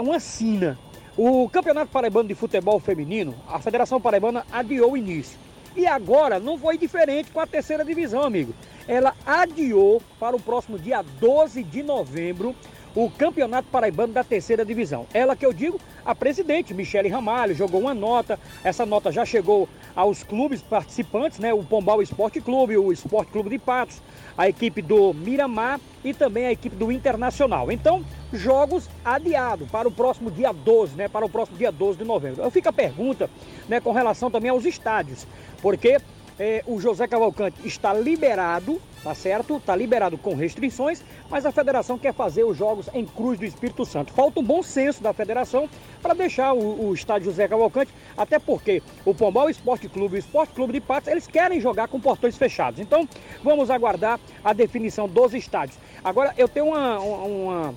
uma 0.00 0.18
sina. 0.18 0.76
O 1.16 1.46
Campeonato 1.50 1.92
Paraibano 1.92 2.26
de 2.26 2.34
Futebol 2.34 2.80
Feminino, 2.80 3.34
a 3.46 3.58
Federação 3.58 4.00
Paraibana 4.00 4.46
adiou 4.50 4.92
o 4.92 4.96
início. 4.96 5.38
E 5.76 5.86
agora 5.86 6.38
não 6.38 6.56
foi 6.56 6.78
diferente 6.78 7.30
com 7.30 7.38
a 7.38 7.46
terceira 7.46 7.84
divisão, 7.84 8.22
amigo. 8.22 8.54
Ela 8.88 9.14
adiou 9.26 10.00
para 10.18 10.34
o 10.34 10.40
próximo 10.40 10.78
dia 10.78 11.02
12 11.20 11.62
de 11.64 11.82
novembro 11.82 12.56
o 12.94 13.10
Campeonato 13.10 13.68
Paraibano 13.68 14.12
da 14.12 14.24
Terceira 14.24 14.64
Divisão. 14.64 15.06
Ela 15.12 15.36
que 15.36 15.44
eu 15.44 15.52
digo, 15.52 15.78
a 16.04 16.14
presidente, 16.14 16.74
Michele 16.74 17.08
Ramalho, 17.08 17.54
jogou 17.54 17.80
uma 17.80 17.94
nota. 17.94 18.38
Essa 18.64 18.84
nota 18.84 19.12
já 19.12 19.24
chegou 19.24 19.68
aos 19.94 20.22
clubes 20.22 20.62
participantes, 20.62 21.38
né? 21.38 21.52
O 21.52 21.62
Pombal 21.62 22.02
Esporte 22.02 22.40
Clube, 22.40 22.76
o 22.76 22.92
Esporte 22.92 23.32
Clube 23.32 23.50
de 23.50 23.58
Patos, 23.58 24.00
a 24.36 24.48
equipe 24.48 24.82
do 24.82 25.12
Miramar 25.12 25.80
e 26.04 26.12
também 26.12 26.46
a 26.46 26.52
equipe 26.52 26.74
do 26.74 26.90
Internacional. 26.90 27.70
Então, 27.70 28.04
jogos 28.32 28.88
adiados 29.04 29.68
para 29.70 29.86
o 29.86 29.90
próximo 29.90 30.30
dia 30.30 30.52
12, 30.52 30.96
né? 30.96 31.08
Para 31.08 31.24
o 31.24 31.28
próximo 31.28 31.58
dia 31.58 31.70
12 31.70 31.98
de 31.98 32.04
novembro. 32.04 32.42
Eu 32.42 32.50
fico 32.50 32.68
a 32.68 32.72
pergunta, 32.72 33.28
né, 33.68 33.80
com 33.80 33.92
relação 33.92 34.30
também 34.30 34.50
aos 34.50 34.64
estádios, 34.64 35.26
porque 35.60 35.98
eh, 36.38 36.62
o 36.66 36.80
José 36.80 37.06
Cavalcante 37.06 37.56
está 37.64 37.92
liberado, 37.92 38.80
tá 39.02 39.14
certo? 39.14 39.56
Está 39.56 39.74
liberado 39.76 40.16
com 40.16 40.34
restrições, 40.34 41.02
mas 41.30 41.44
a 41.44 41.52
federação 41.52 41.98
quer 41.98 42.14
fazer 42.14 42.44
os 42.44 42.56
jogos 42.56 42.88
em 42.94 43.04
Cruz 43.04 43.38
do 43.38 43.44
Espírito 43.44 43.84
Santo. 43.84 44.12
Falta 44.12 44.40
um 44.40 44.42
bom 44.42 44.62
senso 44.62 45.02
da 45.02 45.12
federação 45.12 45.68
para 46.02 46.14
deixar 46.14 46.52
o, 46.52 46.88
o 46.88 46.94
estádio 46.94 47.30
José 47.30 47.46
Cavalcante, 47.46 47.92
até 48.16 48.38
porque 48.38 48.82
o 49.04 49.14
Pombal 49.14 49.50
Esporte 49.50 49.88
Clube 49.88 50.16
e 50.16 50.18
o 50.18 50.20
Esporte 50.20 50.54
Clube 50.54 50.72
de 50.72 50.80
Patos, 50.80 51.08
eles 51.08 51.26
querem 51.26 51.60
jogar 51.60 51.88
com 51.88 52.00
portões 52.00 52.36
fechados. 52.36 52.80
Então, 52.80 53.08
vamos 53.42 53.70
aguardar 53.70 54.18
a 54.44 54.52
definição 54.52 55.08
dos 55.08 55.34
estádios. 55.34 55.78
Agora, 56.02 56.34
eu 56.36 56.48
tenho 56.48 56.66
uma, 56.66 56.98
uma, 56.98 57.74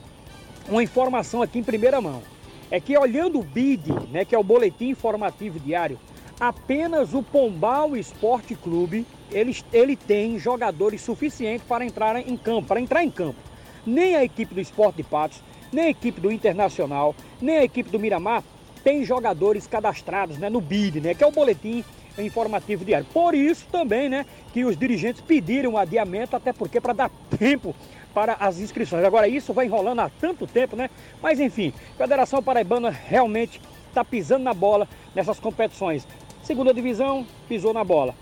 uma 0.67 0.83
informação 0.83 1.41
aqui 1.41 1.59
em 1.59 1.63
primeira 1.63 2.01
mão. 2.01 2.21
É 2.71 2.79
que 2.79 2.97
olhando 2.97 3.39
o 3.39 3.43
BID, 3.43 3.91
né, 4.11 4.25
que 4.25 4.33
é 4.33 4.39
o 4.39 4.43
Boletim 4.43 4.89
Informativo 4.89 5.59
Diário, 5.59 5.99
apenas 6.39 7.13
o 7.13 7.23
Pombal 7.23 7.95
Esporte 7.95 8.55
Clube, 8.55 9.05
ele, 9.31 9.55
ele 9.71 9.95
tem 9.95 10.37
jogadores 10.39 11.01
suficientes 11.01 11.65
para 11.67 11.85
entrar 11.85 12.17
em 12.17 12.37
campo, 12.37 12.67
para 12.67 12.81
entrar 12.81 13.03
em 13.03 13.11
campo. 13.11 13.39
Nem 13.85 14.15
a 14.15 14.23
equipe 14.23 14.53
do 14.53 14.61
Esporte 14.61 14.97
de 14.97 15.03
Patos, 15.03 15.41
nem 15.71 15.85
a 15.85 15.89
equipe 15.89 16.19
do 16.19 16.31
Internacional, 16.31 17.15
nem 17.41 17.57
a 17.57 17.63
equipe 17.63 17.89
do 17.89 17.99
Miramar 17.99 18.43
tem 18.83 19.03
jogadores 19.03 19.65
cadastrados 19.65 20.37
né, 20.37 20.47
no 20.47 20.61
BID, 20.61 21.01
né, 21.01 21.15
que 21.15 21.23
é 21.23 21.27
o 21.27 21.31
Boletim 21.31 21.83
Informativo 22.19 22.85
Diário. 22.85 23.07
Por 23.11 23.33
isso 23.33 23.65
também, 23.71 24.07
né, 24.07 24.27
que 24.53 24.63
os 24.63 24.77
dirigentes 24.77 25.21
pediram 25.21 25.71
um 25.71 25.77
adiamento, 25.77 26.35
até 26.35 26.53
porque 26.53 26.79
para 26.79 26.93
dar 26.93 27.09
tempo 27.37 27.75
para 28.13 28.33
as 28.39 28.59
inscrições. 28.59 29.03
Agora 29.03 29.27
isso 29.27 29.51
vai 29.53 29.65
enrolando 29.65 29.99
há 29.99 30.09
tanto 30.21 30.47
tempo, 30.47 30.75
né? 30.75 30.89
Mas 31.21 31.39
enfim, 31.39 31.73
a 31.95 31.97
Federação 31.97 32.41
Paraibana 32.41 32.89
realmente 32.89 33.59
está 33.89 34.05
pisando 34.05 34.43
na 34.43 34.53
bola 34.53 34.87
nessas 35.13 35.39
competições. 35.39 36.07
Segunda 36.45 36.71
divisão, 36.71 37.25
pisou 37.49 37.73
na 37.73 37.83
bola. 37.83 38.13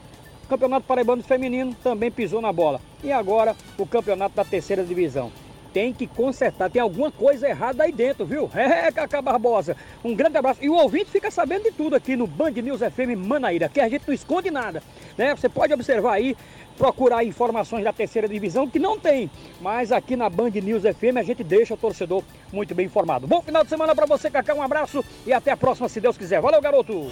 Campeonato 0.47 0.85
Paraibano 0.87 1.21
Feminino 1.21 1.75
também 1.83 2.09
pisou 2.09 2.41
na 2.41 2.53
bola. 2.53 2.79
E 3.03 3.11
agora 3.11 3.53
o 3.77 3.85
campeonato 3.85 4.33
da 4.33 4.45
terceira 4.45 4.81
divisão. 4.81 5.29
Tem 5.73 5.91
que 5.91 6.07
consertar, 6.07 6.69
tem 6.69 6.81
alguma 6.81 7.11
coisa 7.11 7.49
errada 7.49 7.83
aí 7.83 7.91
dentro, 7.91 8.25
viu? 8.25 8.49
É, 8.55 8.89
Cacá 8.93 9.21
Barbosa. 9.21 9.75
Um 10.05 10.15
grande 10.15 10.37
abraço. 10.37 10.63
E 10.63 10.69
o 10.69 10.73
ouvinte 10.73 11.11
fica 11.11 11.29
sabendo 11.29 11.63
de 11.63 11.71
tudo 11.71 11.97
aqui 11.97 12.15
no 12.15 12.25
Band 12.25 12.51
News 12.51 12.79
FM 12.79 13.17
Manaíra, 13.17 13.67
que 13.67 13.81
a 13.81 13.89
gente 13.89 14.07
não 14.07 14.13
esconde 14.13 14.49
nada. 14.49 14.81
Né? 15.17 15.35
Você 15.35 15.49
pode 15.49 15.73
observar 15.73 16.13
aí, 16.13 16.37
procurar 16.77 17.25
informações 17.25 17.83
da 17.83 17.91
terceira 17.91 18.29
divisão, 18.29 18.69
que 18.69 18.79
não 18.79 18.97
tem. 18.97 19.29
Mas 19.59 19.91
aqui 19.91 20.15
na 20.15 20.29
Band 20.29 20.51
News 20.51 20.83
FM 20.83 21.17
a 21.17 21.23
gente 21.23 21.43
deixa 21.43 21.73
o 21.73 21.77
torcedor 21.77 22.23
muito 22.53 22.73
bem 22.73 22.85
informado. 22.85 23.27
Bom 23.27 23.41
final 23.41 23.65
de 23.65 23.69
semana 23.69 23.93
para 23.93 24.05
você, 24.05 24.31
Cacá. 24.31 24.53
Um 24.53 24.61
abraço 24.61 25.03
e 25.25 25.33
até 25.33 25.51
a 25.51 25.57
próxima, 25.57 25.89
se 25.89 25.99
Deus 25.99 26.17
quiser. 26.17 26.39
Valeu, 26.39 26.61
garoto! 26.61 27.11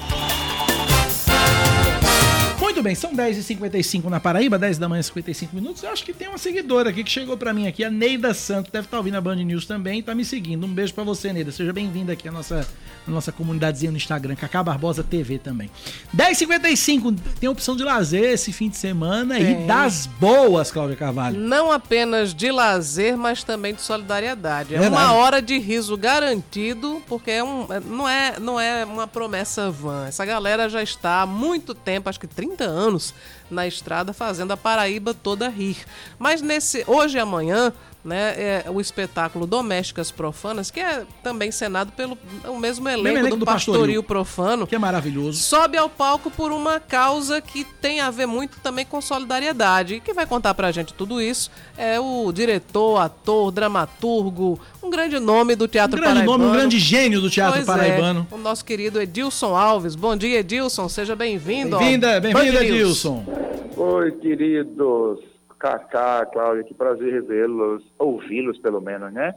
Muito 2.62 2.84
bem, 2.84 2.94
são 2.94 3.16
10h55 3.16 4.06
na 4.06 4.20
Paraíba, 4.20 4.56
10 4.56 4.78
da 4.78 4.88
manhã, 4.88 5.02
55 5.02 5.56
minutos. 5.56 5.82
Eu 5.82 5.90
acho 5.90 6.06
que 6.06 6.14
tem 6.14 6.28
uma 6.28 6.38
seguidora 6.38 6.92
aqui 6.92 7.04
que 7.04 7.10
chegou 7.10 7.36
pra 7.36 7.52
mim 7.56 7.66
aqui, 7.68 7.84
a 7.84 7.90
Neida 7.90 8.36
Santos, 8.36 8.72
deve 8.72 8.86
estar 8.86 8.98
ouvindo 8.98 9.16
a 9.16 9.22
Band 9.22 9.38
News 9.38 9.66
também, 9.66 10.04
tá 10.04 10.14
me 10.14 10.24
seguindo. 10.24 10.64
Um 10.64 10.72
beijo 10.72 10.94
pra 10.94 11.04
você, 11.04 11.34
Neida. 11.34 11.52
Seja 11.52 11.74
bem-vinda 11.74 12.14
aqui 12.14 12.28
à 12.28 12.32
nossa, 12.32 12.66
à 13.08 13.12
nossa 13.12 13.32
comunidadezinha 13.32 13.92
no 13.92 13.98
Instagram, 13.98 14.36
Cacá 14.36 14.64
Barbosa 14.64 15.04
TV 15.04 15.38
também. 15.40 15.70
10h55, 16.16 17.18
tem 17.40 17.50
opção 17.50 17.76
de 17.76 17.84
lazer 17.84 18.24
esse 18.32 18.52
fim 18.54 18.70
de 18.70 18.78
semana 18.78 19.40
e 19.40 19.46
Tem. 19.56 19.68
das 19.68 20.06
boas, 20.06 20.72
Cláudia 20.72 20.96
Carvalho. 20.96 21.40
Não 21.40 21.72
apenas 21.72 22.34
de 22.34 22.52
lazer, 22.52 23.18
mas 23.18 23.44
também 23.44 23.74
de 23.74 23.82
solidariedade. 23.82 24.76
É 24.76 24.80
Verdade. 24.80 25.04
uma 25.04 25.14
hora 25.14 25.42
de 25.42 25.58
riso 25.58 25.98
garantido, 25.98 27.02
porque 27.08 27.32
é 27.32 27.44
um, 27.44 27.66
é- 27.72 27.80
não, 27.80 28.08
é, 28.10 28.40
não 28.40 28.60
é 28.60 28.86
uma 28.86 29.08
promessa 29.08 29.70
vã. 29.72 30.06
Essa 30.08 30.26
galera 30.26 30.70
já 30.70 30.82
está 30.84 31.22
há 31.22 31.26
muito 31.26 31.74
tempo, 31.74 32.10
acho 32.10 32.20
que 32.20 32.28
30 32.28 32.64
anos, 32.64 33.14
na 33.52 33.68
estrada 33.68 34.14
fazendo 34.14 34.52
a 34.52 34.58
Paraíba 34.58 35.14
toda 35.14 35.50
rir. 35.50 35.78
Mas 36.18 36.42
nesse 36.42 36.84
hoje 36.88 37.18
e 37.18 37.20
amanhã, 37.20 37.72
né, 38.04 38.34
é 38.36 38.66
o 38.68 38.82
espetáculo 38.82 39.46
Domésticas 39.46 40.10
Profanas, 40.10 40.72
que 40.72 40.80
é 40.80 41.04
também 41.22 41.52
cenado 41.52 41.92
pelo 41.92 42.18
o 42.48 42.58
mesmo 42.58 42.90
elenco, 42.90 43.20
elenco 43.20 43.36
do, 43.36 43.40
do 43.42 43.46
Pastoril, 43.46 43.80
Pastoril. 43.80 44.04
Profano. 44.04 44.66
Que 44.66 44.76
é 44.76 44.80
maravilhoso. 44.80 45.38
Sobe 45.40 45.78
ao 45.78 45.90
palco 45.90 46.32
por 46.32 46.52
uma 46.52 46.80
causa 46.80 47.40
que 47.42 47.64
tem 47.64 48.00
a 48.02 48.10
ver 48.10 48.26
muito 48.26 48.60
também 48.60 48.86
com 48.86 49.00
solidariedade. 49.02 49.96
E 49.96 50.00
quem 50.00 50.14
vai 50.14 50.26
contar 50.26 50.54
pra 50.54 50.72
gente 50.72 50.94
tudo 50.94 51.22
isso 51.22 51.52
é 51.78 52.00
o 52.00 52.32
diretor, 52.32 52.98
ator, 52.98 53.52
dramaturgo, 53.52 54.60
um 54.82 54.90
grande 54.90 55.20
nome 55.20 55.56
do 55.56 55.66
Um 55.66 55.68
teatro 55.68 55.98
grande 55.98 56.14
paraibano. 56.14 56.38
nome, 56.40 56.50
um 56.50 56.54
grande 56.54 56.80
gênio 56.80 57.22
do 57.22 57.30
teatro 57.30 57.64
Pois 57.64 57.66
paraibano. 57.66 58.28
É, 58.32 58.36
o 58.36 58.38
nosso 58.38 58.66
querido 58.66 59.00
Edilson 59.00 59.56
Alves. 59.56 59.96
Bom 59.96 60.16
dia, 60.16 60.40
Edilson. 60.40 60.90
Seja 60.90 61.16
bem-vindo. 61.16 61.78
Bem-vinda, 61.78 62.20
bem-vinda. 62.20 62.66
Edilson. 62.66 63.41
Oi, 63.78 64.12
queridos. 64.14 65.20
Cacá, 65.60 66.26
Cláudia, 66.26 66.64
que 66.64 66.74
prazer 66.74 67.14
revê-los, 67.14 67.84
ouvi-los 68.00 68.58
pelo 68.60 68.82
menos, 68.82 69.14
né? 69.14 69.36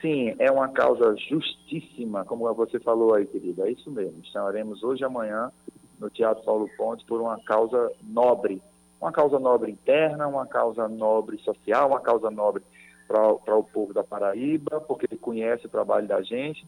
Sim, 0.00 0.34
é 0.38 0.50
uma 0.50 0.68
causa 0.68 1.16
justíssima, 1.28 2.24
como 2.24 2.52
você 2.54 2.78
falou 2.78 3.14
aí, 3.14 3.26
querida. 3.26 3.66
É 3.66 3.72
isso 3.72 3.90
mesmo. 3.90 4.20
Estaremos 4.22 4.84
hoje 4.84 5.02
e 5.02 5.04
amanhã 5.04 5.50
no 5.98 6.08
Teatro 6.08 6.44
Paulo 6.44 6.70
Ponte 6.76 7.04
por 7.06 7.20
uma 7.20 7.40
causa 7.44 7.90
nobre. 8.02 8.62
Uma 9.00 9.10
causa 9.10 9.40
nobre 9.40 9.72
interna, 9.72 10.28
uma 10.28 10.46
causa 10.46 10.88
nobre 10.88 11.38
social, 11.38 11.88
uma 11.88 12.00
causa 12.00 12.30
nobre 12.30 12.62
para 13.08 13.56
o 13.56 13.64
povo 13.64 13.92
da 13.92 14.04
Paraíba, 14.04 14.80
porque 14.80 15.06
ele 15.10 15.18
conhece 15.18 15.66
o 15.66 15.70
trabalho 15.70 16.06
da 16.06 16.22
gente. 16.22 16.66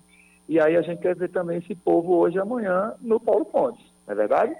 E 0.48 0.58
aí 0.58 0.76
a 0.76 0.82
gente 0.82 1.00
quer 1.00 1.14
ver 1.14 1.30
também 1.30 1.58
esse 1.58 1.74
povo 1.74 2.16
hoje 2.16 2.36
e 2.36 2.40
amanhã 2.40 2.94
no 3.00 3.20
Paulo 3.20 3.44
Ponte, 3.44 3.84
não 4.06 4.12
é 4.12 4.16
verdade? 4.16 4.56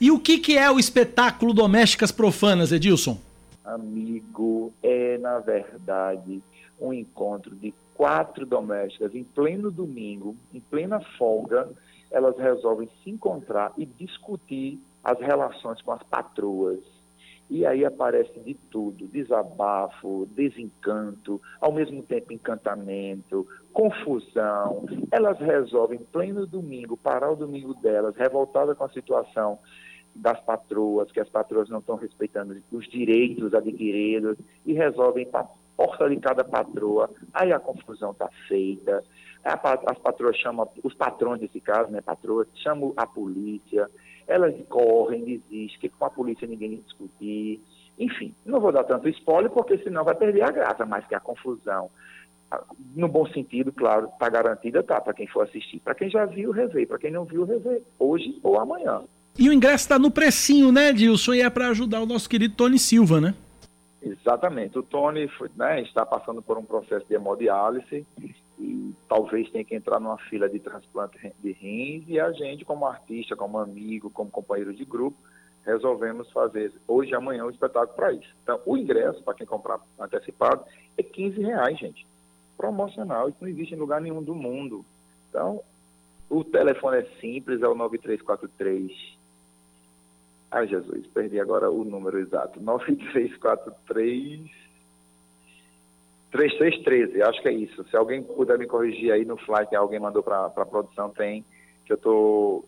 E 0.00 0.10
o 0.10 0.18
que, 0.18 0.38
que 0.38 0.58
é 0.58 0.70
o 0.70 0.78
espetáculo 0.78 1.54
Domésticas 1.54 2.10
Profanas, 2.10 2.72
Edilson? 2.72 3.18
Amigo, 3.64 4.72
é 4.82 5.16
na 5.18 5.38
verdade 5.38 6.42
um 6.80 6.92
encontro 6.92 7.54
de 7.54 7.72
quatro 7.94 8.44
domésticas 8.44 9.14
em 9.14 9.22
pleno 9.22 9.70
domingo, 9.70 10.36
em 10.52 10.60
plena 10.60 11.00
folga, 11.16 11.68
elas 12.10 12.36
resolvem 12.36 12.88
se 13.02 13.10
encontrar 13.10 13.72
e 13.78 13.86
discutir 13.86 14.80
as 15.02 15.18
relações 15.20 15.80
com 15.80 15.92
as 15.92 16.02
patroas. 16.02 16.80
E 17.48 17.64
aí 17.64 17.84
aparece 17.84 18.38
de 18.40 18.54
tudo: 18.70 19.06
desabafo, 19.06 20.26
desencanto, 20.34 21.40
ao 21.60 21.72
mesmo 21.72 22.02
tempo 22.02 22.32
encantamento, 22.32 23.46
confusão. 23.72 24.86
Elas 25.10 25.38
resolvem, 25.38 26.00
em 26.00 26.04
pleno 26.04 26.46
domingo, 26.46 26.96
parar 26.96 27.30
o 27.30 27.36
domingo 27.36 27.74
delas, 27.74 28.16
revoltadas 28.16 28.76
com 28.76 28.84
a 28.84 28.88
situação 28.90 29.58
das 30.14 30.40
patroas, 30.40 31.10
que 31.10 31.20
as 31.20 31.28
patroas 31.28 31.68
não 31.68 31.80
estão 31.80 31.96
respeitando 31.96 32.56
os 32.70 32.88
direitos 32.88 33.52
adquiridos, 33.52 34.38
e 34.64 34.72
resolvem 34.72 35.28
porta 35.76 36.08
de 36.08 36.16
cada 36.16 36.44
patroa. 36.44 37.10
Aí 37.32 37.52
a 37.52 37.58
confusão 37.58 38.12
está 38.12 38.28
feita. 38.48 39.02
As 39.42 39.98
patroas 39.98 40.36
chamam, 40.36 40.68
os 40.82 40.94
patrões 40.94 41.40
desse 41.40 41.60
caso, 41.60 41.90
né, 41.90 42.00
patroas, 42.00 42.48
chamam 42.54 42.94
a 42.96 43.06
polícia, 43.06 43.90
elas 44.26 44.54
correm, 44.68 45.24
desistem, 45.24 45.90
com 45.90 46.04
a 46.04 46.10
polícia 46.10 46.48
ninguém 46.48 46.76
discutir. 46.76 47.60
Enfim, 47.98 48.34
não 48.44 48.58
vou 48.58 48.72
dar 48.72 48.84
tanto 48.84 49.08
spoiler, 49.08 49.50
porque 49.50 49.76
senão 49.78 50.02
vai 50.02 50.14
perder 50.14 50.42
a 50.42 50.50
graça, 50.50 50.86
mas 50.86 51.06
que 51.06 51.14
a 51.14 51.20
confusão, 51.20 51.90
no 52.94 53.06
bom 53.06 53.26
sentido, 53.26 53.72
claro, 53.72 54.06
está 54.06 54.28
garantida, 54.28 54.82
tá, 54.82 55.00
para 55.00 55.12
quem 55.12 55.26
for 55.26 55.42
assistir. 55.42 55.80
Para 55.80 55.94
quem 55.94 56.08
já 56.08 56.24
viu, 56.24 56.50
revê. 56.50 56.86
Para 56.86 56.98
quem 56.98 57.10
não 57.10 57.24
viu, 57.24 57.44
revê. 57.44 57.82
Hoje 57.98 58.38
ou 58.42 58.58
amanhã. 58.58 59.02
E 59.36 59.48
o 59.48 59.52
ingresso 59.52 59.88
tá 59.88 59.98
no 59.98 60.10
precinho, 60.10 60.70
né, 60.70 60.90
Edilson? 60.90 61.34
E 61.34 61.40
é 61.40 61.50
pra 61.50 61.68
ajudar 61.68 62.00
o 62.00 62.06
nosso 62.06 62.28
querido 62.28 62.54
Tony 62.54 62.78
Silva, 62.78 63.20
né? 63.20 63.34
Exatamente. 64.00 64.78
O 64.78 64.82
Tony 64.82 65.28
né, 65.56 65.80
está 65.82 66.06
passando 66.06 66.40
por 66.40 66.56
um 66.56 66.64
processo 66.64 67.04
de 67.08 67.14
hemodiálise 67.14 68.06
e 68.60 68.94
talvez 69.08 69.50
tenha 69.50 69.64
que 69.64 69.74
entrar 69.74 69.98
numa 69.98 70.18
fila 70.18 70.48
de 70.48 70.60
transplante 70.60 71.18
de 71.42 71.52
rins 71.52 72.04
e 72.06 72.20
a 72.20 72.30
gente, 72.30 72.64
como 72.64 72.86
artista, 72.86 73.34
como 73.34 73.58
amigo, 73.58 74.08
como 74.10 74.30
companheiro 74.30 74.72
de 74.72 74.84
grupo, 74.84 75.16
resolvemos 75.64 76.30
fazer 76.30 76.72
hoje 76.86 77.10
e 77.10 77.14
amanhã 77.14 77.44
um 77.44 77.50
espetáculo 77.50 77.96
para 77.96 78.12
isso. 78.12 78.28
Então, 78.42 78.60
o 78.64 78.76
ingresso, 78.76 79.22
para 79.22 79.34
quem 79.34 79.46
comprar 79.46 79.80
antecipado, 79.98 80.64
é 80.96 81.02
15 81.02 81.42
reais, 81.42 81.78
gente. 81.78 82.06
Promocional. 82.56 83.28
Isso 83.28 83.38
não 83.40 83.48
existe 83.48 83.74
em 83.74 83.78
lugar 83.78 84.00
nenhum 84.00 84.22
do 84.22 84.34
mundo. 84.34 84.84
Então, 85.28 85.60
o 86.28 86.44
telefone 86.44 86.98
é 86.98 87.08
simples, 87.20 87.62
é 87.62 87.66
o 87.66 87.74
9343 87.74 89.13
Ai, 90.54 90.68
Jesus, 90.68 91.04
perdi 91.08 91.40
agora 91.40 91.68
o 91.68 91.84
número 91.84 92.16
exato. 92.16 92.60
9343 92.60 94.48
3313, 96.30 97.22
acho 97.22 97.42
que 97.42 97.48
é 97.48 97.52
isso. 97.52 97.84
Se 97.90 97.96
alguém 97.96 98.22
puder 98.22 98.56
me 98.56 98.68
corrigir 98.68 99.10
aí 99.10 99.24
no 99.24 99.36
fly 99.36 99.66
que 99.66 99.74
alguém 99.74 99.98
mandou 99.98 100.22
para 100.22 100.46
a 100.46 100.64
produção, 100.64 101.10
tem, 101.10 101.44
que 101.84 101.92
eu 101.92 101.96
tô 101.96 102.64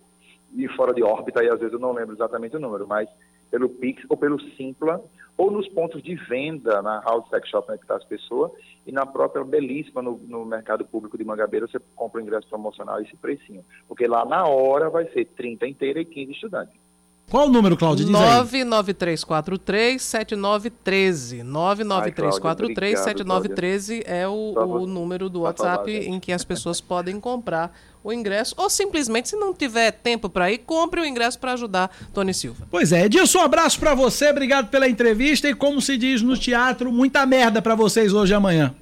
e 0.52 0.66
fora 0.70 0.92
de 0.92 1.04
órbita 1.04 1.44
e 1.44 1.48
às 1.48 1.60
vezes 1.60 1.74
eu 1.74 1.78
não 1.78 1.92
lembro 1.92 2.16
exatamente 2.16 2.56
o 2.56 2.60
número, 2.60 2.88
mas 2.88 3.08
pelo 3.52 3.68
Pix 3.68 4.02
ou 4.08 4.16
pelo 4.16 4.40
Simpla, 4.56 5.00
ou 5.36 5.52
nos 5.52 5.68
pontos 5.68 6.02
de 6.02 6.16
venda 6.16 6.82
na 6.82 7.00
House 7.02 7.28
Sex 7.28 7.48
Shop 7.48 7.70
onde 7.70 7.82
está 7.82 7.94
as 7.94 8.04
pessoas, 8.04 8.50
e 8.84 8.90
na 8.90 9.06
própria 9.06 9.44
Belíssima, 9.44 10.02
no, 10.02 10.18
no 10.26 10.44
mercado 10.44 10.84
público 10.84 11.16
de 11.16 11.24
Mangabeira, 11.24 11.68
você 11.68 11.78
compra 11.94 12.20
o 12.20 12.24
ingresso 12.24 12.48
promocional 12.48 13.00
esse 13.00 13.16
precinho. 13.16 13.64
Porque 13.86 14.08
lá 14.08 14.24
na 14.24 14.44
hora 14.44 14.90
vai 14.90 15.06
ser 15.12 15.26
30 15.26 15.68
inteira 15.68 16.00
e 16.00 16.04
15 16.04 16.32
estudantes. 16.32 16.85
Qual 17.28 17.48
o 17.48 17.50
número, 17.50 17.76
Cláudio? 17.76 18.06
Diz 18.06 18.14
aí. 18.14 18.44
99343-7913. 18.44 21.42
99343-7913 21.44 24.04
é 24.06 24.28
o, 24.28 24.54
o 24.54 24.86
número 24.86 25.28
do 25.28 25.40
WhatsApp 25.40 25.92
falar, 25.92 26.06
em 26.06 26.20
que 26.20 26.32
as 26.32 26.44
pessoas 26.44 26.80
podem 26.80 27.18
comprar 27.18 27.76
o 28.04 28.12
ingresso. 28.12 28.54
Ou 28.56 28.70
simplesmente, 28.70 29.28
se 29.28 29.34
não 29.36 29.52
tiver 29.52 29.90
tempo 29.90 30.28
para 30.28 30.52
ir, 30.52 30.58
compre 30.58 31.00
o 31.00 31.04
ingresso 31.04 31.40
para 31.40 31.54
ajudar 31.54 31.90
Tony 32.14 32.32
Silva. 32.32 32.64
Pois 32.70 32.92
é, 32.92 33.06
Edilson, 33.06 33.40
um 33.40 33.42
abraço 33.42 33.80
pra 33.80 33.92
você, 33.94 34.30
obrigado 34.30 34.70
pela 34.70 34.88
entrevista 34.88 35.48
e 35.48 35.54
como 35.54 35.80
se 35.80 35.96
diz 35.96 36.22
no 36.22 36.36
teatro, 36.36 36.92
muita 36.92 37.26
merda 37.26 37.60
pra 37.60 37.74
vocês 37.74 38.14
hoje 38.14 38.32
e 38.32 38.36
amanhã. 38.36 38.72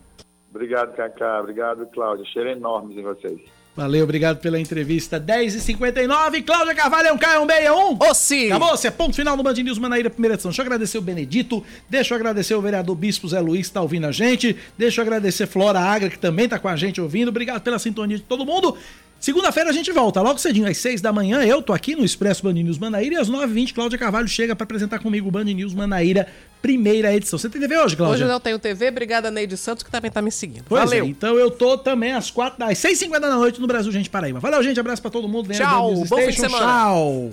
Obrigado, 0.50 0.94
Cacá. 0.94 1.40
Obrigado, 1.40 1.86
Cláudio. 1.86 2.26
Cheiro 2.26 2.50
enorme 2.50 2.94
em 2.96 3.02
vocês. 3.02 3.40
Valeu, 3.76 4.04
obrigado 4.04 4.38
pela 4.38 4.60
entrevista. 4.60 5.18
10h59, 5.18 6.44
Cláudia 6.44 6.74
Carvalho 6.76 7.08
é 7.08 7.12
um 7.12 7.18
K, 7.18 7.34
é 7.34 7.40
um 7.40 7.46
B, 7.46 7.52
é 7.54 7.72
um. 7.72 7.98
Ô, 7.98 8.14
sim. 8.14 8.46
Acabou, 8.46 8.76
você 8.76 8.86
é 8.86 8.90
ponto 8.90 9.16
final 9.16 9.36
no 9.36 9.42
Band 9.42 9.54
News 9.54 9.80
Manaíra, 9.80 10.08
primeira 10.08 10.34
edição. 10.34 10.50
Deixa 10.50 10.62
eu 10.62 10.66
agradecer 10.66 10.96
o 10.96 11.00
Benedito, 11.00 11.64
deixa 11.90 12.14
eu 12.14 12.16
agradecer 12.16 12.54
o 12.54 12.60
vereador 12.60 12.94
Bispo 12.94 13.28
Zé 13.28 13.40
Luiz, 13.40 13.66
que 13.66 13.74
tá 13.74 13.82
ouvindo 13.82 14.06
a 14.06 14.12
gente. 14.12 14.56
Deixa 14.78 15.00
eu 15.00 15.02
agradecer 15.02 15.48
Flora 15.48 15.80
Agra, 15.80 16.08
que 16.08 16.18
também 16.18 16.48
tá 16.48 16.56
com 16.56 16.68
a 16.68 16.76
gente 16.76 17.00
ouvindo. 17.00 17.30
Obrigado 17.30 17.62
pela 17.62 17.80
sintonia 17.80 18.16
de 18.16 18.22
todo 18.22 18.46
mundo. 18.46 18.76
Segunda-feira 19.24 19.70
a 19.70 19.72
gente 19.72 19.90
volta, 19.90 20.20
logo 20.20 20.38
cedinho, 20.38 20.68
às 20.68 20.76
6 20.76 21.00
da 21.00 21.10
manhã. 21.10 21.42
Eu 21.42 21.62
tô 21.62 21.72
aqui 21.72 21.96
no 21.96 22.04
Expresso 22.04 22.42
Band 22.42 22.52
News 22.52 22.76
Manaíra 22.76 23.14
e 23.14 23.16
às 23.16 23.30
9h20, 23.30 23.72
Cláudia 23.72 23.98
Carvalho 23.98 24.28
chega 24.28 24.54
pra 24.54 24.64
apresentar 24.64 24.98
comigo 24.98 25.28
o 25.28 25.30
Band 25.30 25.44
News 25.44 25.72
Manaíra, 25.72 26.26
primeira 26.60 27.10
edição. 27.10 27.38
Você 27.38 27.48
tem 27.48 27.58
TV 27.58 27.74
hoje, 27.78 27.96
Cláudia? 27.96 28.16
Hoje 28.16 28.24
eu 28.24 28.28
não 28.28 28.38
tenho 28.38 28.58
TV, 28.58 28.88
obrigada 28.88 29.30
Neide 29.30 29.56
Santos, 29.56 29.82
que 29.82 29.90
também 29.90 30.10
tá 30.10 30.20
me 30.20 30.30
seguindo. 30.30 30.66
Pois 30.68 30.84
Valeu. 30.84 31.06
é, 31.06 31.08
então 31.08 31.38
eu 31.38 31.50
tô 31.50 31.78
também 31.78 32.12
às 32.12 32.30
4 32.30 32.62
às 32.62 32.76
6h50 32.76 33.18
da 33.18 33.34
noite 33.36 33.62
no 33.62 33.66
Brasil, 33.66 33.90
gente 33.90 34.10
Paraíba. 34.10 34.40
Valeu, 34.40 34.62
gente, 34.62 34.78
abraço 34.78 35.00
pra 35.00 35.10
todo 35.10 35.26
mundo. 35.26 35.46
Vem 35.46 35.56
Tchau, 35.56 36.04
bom 36.04 36.18
fim 36.18 36.26
de 36.26 36.40
semana. 36.40 36.66
Tchau. 36.66 37.32